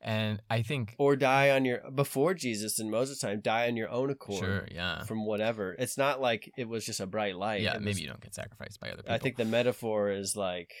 And 0.00 0.40
I 0.50 0.60
think, 0.62 0.94
or 0.98 1.16
die 1.16 1.50
on 1.50 1.64
your 1.64 1.90
before 1.90 2.34
Jesus 2.34 2.78
in 2.78 2.90
Moses' 2.90 3.18
time, 3.20 3.40
die 3.40 3.66
on 3.68 3.76
your 3.76 3.88
own 3.88 4.10
accord. 4.10 4.38
sure, 4.38 4.68
yeah. 4.70 5.02
From 5.04 5.24
whatever. 5.24 5.74
It's 5.78 5.96
not 5.96 6.20
like 6.20 6.52
it 6.58 6.68
was 6.68 6.84
just 6.84 7.00
a 7.00 7.06
bright 7.06 7.36
light. 7.36 7.62
Yeah, 7.62 7.76
It 7.76 7.80
maybe 7.80 7.88
was- 7.92 8.00
you 8.02 8.06
don't 8.08 8.20
get 8.20 8.34
sacrificed 8.34 8.78
by 8.80 8.88
other 8.88 8.98
people. 9.02 9.14
I 9.14 9.18
think 9.18 9.36
the 9.36 9.46
metaphor 9.46 10.10
is 10.12 10.36
like 10.36 10.72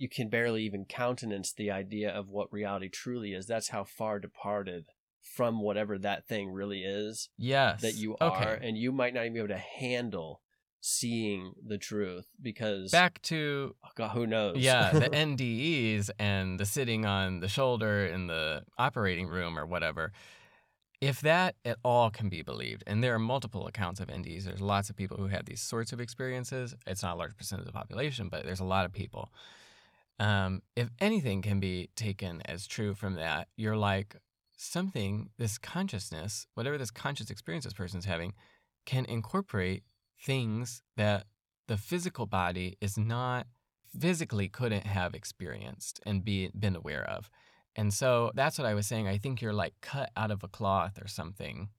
you 0.00 0.08
can 0.08 0.30
barely 0.30 0.64
even 0.64 0.86
countenance 0.86 1.52
the 1.52 1.70
idea 1.70 2.10
of 2.10 2.30
what 2.30 2.50
reality 2.50 2.88
truly 2.88 3.34
is. 3.34 3.46
That's 3.46 3.68
how 3.68 3.84
far 3.84 4.18
departed 4.18 4.86
from 5.20 5.60
whatever 5.60 5.98
that 5.98 6.26
thing 6.26 6.50
really 6.50 6.80
is 6.80 7.28
yes. 7.36 7.82
that 7.82 7.96
you 7.96 8.16
okay. 8.18 8.44
are, 8.46 8.54
and 8.54 8.78
you 8.78 8.92
might 8.92 9.12
not 9.12 9.20
even 9.20 9.34
be 9.34 9.38
able 9.40 9.48
to 9.48 9.58
handle 9.58 10.40
seeing 10.80 11.52
the 11.62 11.76
truth 11.76 12.24
because 12.40 12.90
Back 12.90 13.20
to 13.24 13.76
oh 13.84 13.88
God, 13.94 14.12
who 14.12 14.26
knows? 14.26 14.56
yeah, 14.56 14.90
the 14.90 15.00
NDEs 15.10 16.08
and 16.18 16.58
the 16.58 16.64
sitting 16.64 17.04
on 17.04 17.40
the 17.40 17.48
shoulder 17.48 18.06
in 18.06 18.26
the 18.26 18.64
operating 18.78 19.26
room 19.26 19.58
or 19.58 19.66
whatever. 19.66 20.12
If 21.02 21.20
that 21.20 21.56
at 21.62 21.76
all 21.84 22.08
can 22.08 22.30
be 22.30 22.40
believed, 22.40 22.84
and 22.86 23.04
there 23.04 23.14
are 23.14 23.18
multiple 23.18 23.66
accounts 23.66 24.00
of 24.00 24.08
NDEs, 24.08 24.44
there's 24.44 24.62
lots 24.62 24.88
of 24.88 24.96
people 24.96 25.18
who 25.18 25.26
have 25.26 25.44
these 25.44 25.60
sorts 25.60 25.92
of 25.92 26.00
experiences. 26.00 26.74
It's 26.86 27.02
not 27.02 27.16
a 27.16 27.18
large 27.18 27.36
percentage 27.36 27.66
of 27.66 27.72
the 27.72 27.78
population, 27.78 28.30
but 28.30 28.44
there's 28.44 28.60
a 28.60 28.64
lot 28.64 28.86
of 28.86 28.92
people. 28.92 29.30
Um, 30.20 30.60
if 30.76 30.90
anything 31.00 31.40
can 31.40 31.60
be 31.60 31.88
taken 31.96 32.42
as 32.44 32.66
true 32.66 32.94
from 32.94 33.14
that, 33.14 33.48
you're 33.56 33.76
like 33.76 34.16
something, 34.56 35.30
this 35.38 35.56
consciousness, 35.56 36.46
whatever 36.54 36.76
this 36.76 36.90
conscious 36.90 37.30
experience 37.30 37.64
this 37.64 37.72
person's 37.72 38.04
having, 38.04 38.34
can 38.84 39.06
incorporate 39.06 39.82
things 40.22 40.82
that 40.98 41.24
the 41.68 41.78
physical 41.78 42.26
body 42.26 42.76
is 42.82 42.98
not 42.98 43.46
physically 43.98 44.46
couldn't 44.46 44.86
have 44.86 45.14
experienced 45.14 46.00
and 46.04 46.22
be 46.22 46.50
been 46.58 46.76
aware 46.76 47.08
of. 47.08 47.30
And 47.74 47.92
so 47.94 48.30
that's 48.34 48.58
what 48.58 48.66
I 48.66 48.74
was 48.74 48.86
saying. 48.86 49.08
I 49.08 49.16
think 49.16 49.40
you're 49.40 49.54
like 49.54 49.74
cut 49.80 50.10
out 50.16 50.30
of 50.30 50.44
a 50.44 50.48
cloth 50.48 51.00
or 51.00 51.08
something. 51.08 51.70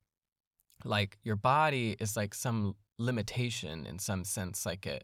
Like 0.84 1.20
your 1.24 1.36
body 1.36 1.96
is 2.00 2.18
like 2.18 2.34
some 2.34 2.76
limitation 2.98 3.86
in 3.86 4.00
some 4.00 4.24
sense, 4.24 4.66
like 4.66 4.88
it 4.88 5.04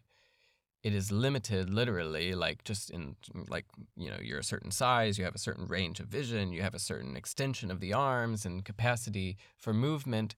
it 0.84 0.94
is 0.94 1.12
limited 1.12 1.70
literally, 1.70 2.34
like 2.36 2.64
just 2.64 2.90
in 2.90 3.16
like, 3.50 3.66
you 3.96 4.10
know, 4.10 4.18
you're 4.22 4.40
a 4.40 4.44
certain 4.44 4.72
size, 4.72 5.18
you 5.18 5.26
have 5.26 5.36
a 5.36 5.40
certain 5.40 5.68
range 5.68 6.00
of 6.00 6.08
vision, 6.08 6.54
you 6.54 6.62
have 6.62 6.76
a 6.76 6.80
certain 6.80 7.16
extension 7.16 7.72
of 7.72 7.80
the 7.80 7.94
arms 7.94 8.46
and 8.46 8.64
capacity 8.64 9.38
for 9.58 9.74
movement. 9.74 10.36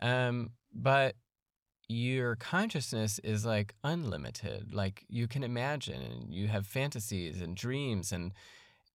Um, 0.00 0.50
but 0.72 1.16
your 1.88 2.36
consciousness 2.36 3.18
is 3.20 3.44
like 3.44 3.74
unlimited 3.84 4.72
like 4.72 5.04
you 5.08 5.28
can 5.28 5.44
imagine 5.44 6.00
and 6.00 6.34
you 6.34 6.48
have 6.48 6.66
fantasies 6.66 7.40
and 7.40 7.56
dreams 7.56 8.10
and 8.10 8.32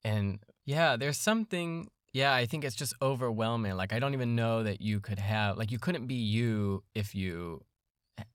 and 0.04 0.40
yeah 0.66 0.96
there's 0.98 1.18
something 1.18 1.88
yeah 2.14 2.34
i 2.34 2.46
think 2.46 2.64
it's 2.64 2.76
just 2.76 2.94
overwhelming 3.02 3.76
like 3.76 3.94
i 3.94 4.00
don't 4.00 4.14
even 4.14 4.36
know 4.36 4.64
that 4.64 4.82
you 4.82 5.00
could 5.00 5.20
have 5.20 5.58
like 5.58 5.72
you 5.72 5.78
couldn't 5.78 6.08
be 6.08 6.16
you 6.16 6.84
if 6.96 7.14
you 7.14 7.64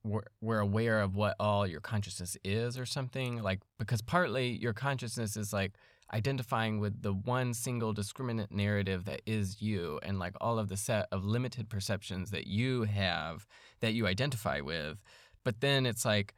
were, 0.03 0.27
were 0.41 0.61
aware 0.61 1.01
of 1.01 1.17
what 1.17 1.37
all 1.41 1.67
your 1.67 1.81
consciousness 1.81 2.37
is 2.45 2.79
or 2.79 2.87
something 2.87 3.43
like 3.43 3.61
because 3.79 4.03
partly 4.03 4.51
your 4.51 4.73
consciousness 4.73 5.37
is 5.37 5.53
like 5.53 5.73
identifying 6.13 6.79
with 6.79 7.03
the 7.03 7.13
one 7.13 7.55
single 7.55 7.95
discriminant 7.95 8.51
narrative 8.51 9.05
that 9.05 9.23
is 9.27 9.63
you 9.63 9.99
and 10.03 10.19
like 10.19 10.35
all 10.41 10.59
of 10.59 10.69
the 10.69 10.77
set 10.77 11.07
of 11.11 11.25
limited 11.25 11.69
perceptions 11.69 12.31
that 12.31 12.47
you 12.47 12.83
have 12.83 13.47
that 13.81 13.95
you 13.95 14.07
identify 14.07 14.61
with 14.61 15.03
but 15.45 15.61
then 15.61 15.87
it's 15.87 16.05
like 16.05 16.35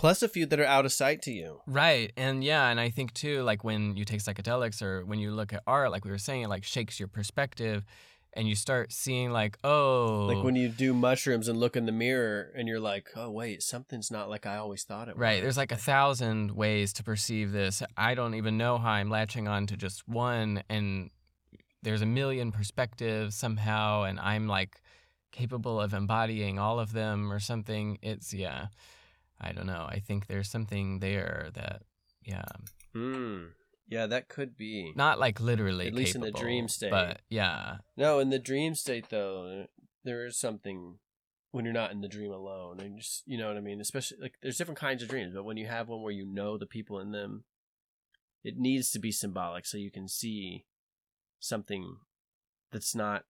Plus 0.00 0.22
a 0.22 0.28
few 0.28 0.46
that 0.46 0.58
are 0.58 0.64
out 0.64 0.86
of 0.86 0.94
sight 0.94 1.20
to 1.20 1.30
you. 1.30 1.60
right 1.66 2.10
and 2.16 2.42
yeah 2.42 2.70
and 2.70 2.80
i 2.80 2.88
think 2.88 3.12
too 3.12 3.42
like 3.42 3.62
when 3.62 3.94
you 3.98 4.04
take 4.06 4.20
psychedelics 4.20 4.80
or 4.80 5.04
when 5.04 5.18
you 5.18 5.30
look 5.30 5.52
at 5.52 5.62
art 5.66 5.90
like 5.90 6.06
we 6.06 6.10
were 6.10 6.16
saying 6.16 6.40
it 6.40 6.48
like 6.48 6.64
shakes 6.64 6.98
your 6.98 7.06
perspective 7.06 7.84
and 8.32 8.48
you 8.48 8.54
start 8.54 8.92
seeing 8.92 9.32
like 9.32 9.58
oh 9.64 10.26
Like 10.32 10.44
when 10.44 10.56
you 10.56 10.68
do 10.68 10.94
mushrooms 10.94 11.48
and 11.48 11.58
look 11.58 11.76
in 11.76 11.86
the 11.86 11.92
mirror 11.92 12.52
and 12.54 12.68
you're 12.68 12.80
like, 12.80 13.08
oh 13.16 13.30
wait, 13.30 13.62
something's 13.62 14.10
not 14.10 14.28
like 14.30 14.46
I 14.46 14.56
always 14.56 14.84
thought 14.84 15.08
it 15.08 15.16
was. 15.16 15.20
Right. 15.20 15.42
There's 15.42 15.56
like 15.56 15.72
a 15.72 15.76
thousand 15.76 16.52
ways 16.52 16.92
to 16.94 17.02
perceive 17.02 17.52
this. 17.52 17.82
I 17.96 18.14
don't 18.14 18.34
even 18.34 18.56
know 18.56 18.78
how 18.78 18.90
I'm 18.90 19.10
latching 19.10 19.48
on 19.48 19.66
to 19.68 19.76
just 19.76 20.08
one, 20.08 20.62
and 20.68 21.10
there's 21.82 22.02
a 22.02 22.06
million 22.06 22.52
perspectives 22.52 23.34
somehow, 23.34 24.02
and 24.04 24.20
I'm 24.20 24.46
like 24.46 24.80
capable 25.32 25.80
of 25.80 25.94
embodying 25.94 26.58
all 26.58 26.78
of 26.78 26.92
them 26.92 27.32
or 27.32 27.40
something. 27.40 27.98
It's, 28.02 28.34
yeah, 28.34 28.66
I 29.40 29.52
don't 29.52 29.66
know. 29.66 29.86
I 29.88 30.00
think 30.00 30.26
there's 30.26 30.50
something 30.50 30.98
there 30.98 31.50
that, 31.54 31.82
yeah, 32.22 32.44
Hmm. 32.92 33.44
Yeah, 33.90 34.06
that 34.06 34.28
could 34.28 34.56
be. 34.56 34.92
not 34.96 35.18
like 35.18 35.40
literally, 35.40 35.88
At 35.88 35.94
least 35.94 36.14
in 36.14 36.20
the 36.22 36.30
dream 36.30 36.68
state. 36.68 36.90
but 36.92 37.20
yeah, 37.28 37.78
No, 37.96 38.20
in 38.20 38.30
the 38.30 38.38
dream 38.38 38.74
state 38.74 39.10
though, 39.10 39.66
there 40.04 40.24
is 40.24 40.38
something 40.38 40.98
when 41.50 41.64
you're 41.64 41.74
not 41.74 41.90
in 41.90 42.00
the 42.00 42.08
dream 42.08 42.32
alone, 42.32 42.78
and 42.80 42.98
just 42.98 43.24
you 43.26 43.36
know 43.36 43.48
what 43.48 43.56
I 43.56 43.60
mean. 43.60 43.80
Especially 43.80 44.18
like 44.22 44.34
there's 44.40 44.56
different 44.56 44.78
kinds 44.78 45.02
of 45.02 45.08
dreams, 45.08 45.34
but 45.34 45.44
when 45.44 45.56
you 45.56 45.66
have 45.66 45.88
one 45.88 46.02
where 46.02 46.12
you 46.12 46.24
know 46.24 46.56
the 46.56 46.66
people 46.66 47.00
in 47.00 47.10
them, 47.10 47.44
it 48.44 48.56
needs 48.56 48.90
to 48.92 48.98
be 49.00 49.10
symbolic 49.12 49.66
so 49.66 49.76
you 49.76 49.90
can 49.90 50.06
see 50.08 50.64
something 51.40 51.96
that's 52.70 52.94
not 52.94 53.24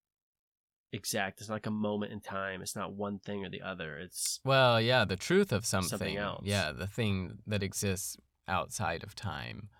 exact. 0.92 1.40
It's 1.40 1.48
not 1.48 1.54
like 1.56 1.66
a 1.66 1.70
moment 1.70 2.12
in 2.12 2.20
time. 2.20 2.60
It's 2.60 2.76
not 2.76 2.92
one 2.92 3.18
thing 3.18 3.44
or 3.44 3.48
the 3.48 3.62
other. 3.62 3.96
It's 3.98 4.40
Well, 4.44 4.80
yeah, 4.80 5.04
the 5.06 5.16
truth 5.16 5.52
of 5.52 5.64
something. 5.64 5.88
Something 5.88 6.16
else. 6.18 6.42
Yeah, 6.44 6.72
the 6.72 6.86
thing 6.86 7.38
that 7.46 7.62
exists 7.62 8.16
outside 8.46 9.02
of 9.02 9.14
time, 9.14 9.70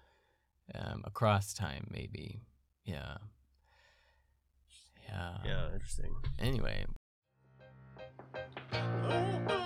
um, 0.75 1.03
across 1.05 1.53
time, 1.53 1.87
maybe. 1.91 2.41
Yeah. 2.85 3.17
Yeah. 5.09 5.37
Yeah. 5.45 5.73
Interesting. 5.73 6.15
Anyway. 6.39 6.85
Oh, 8.73 9.47
oh, 9.49 9.60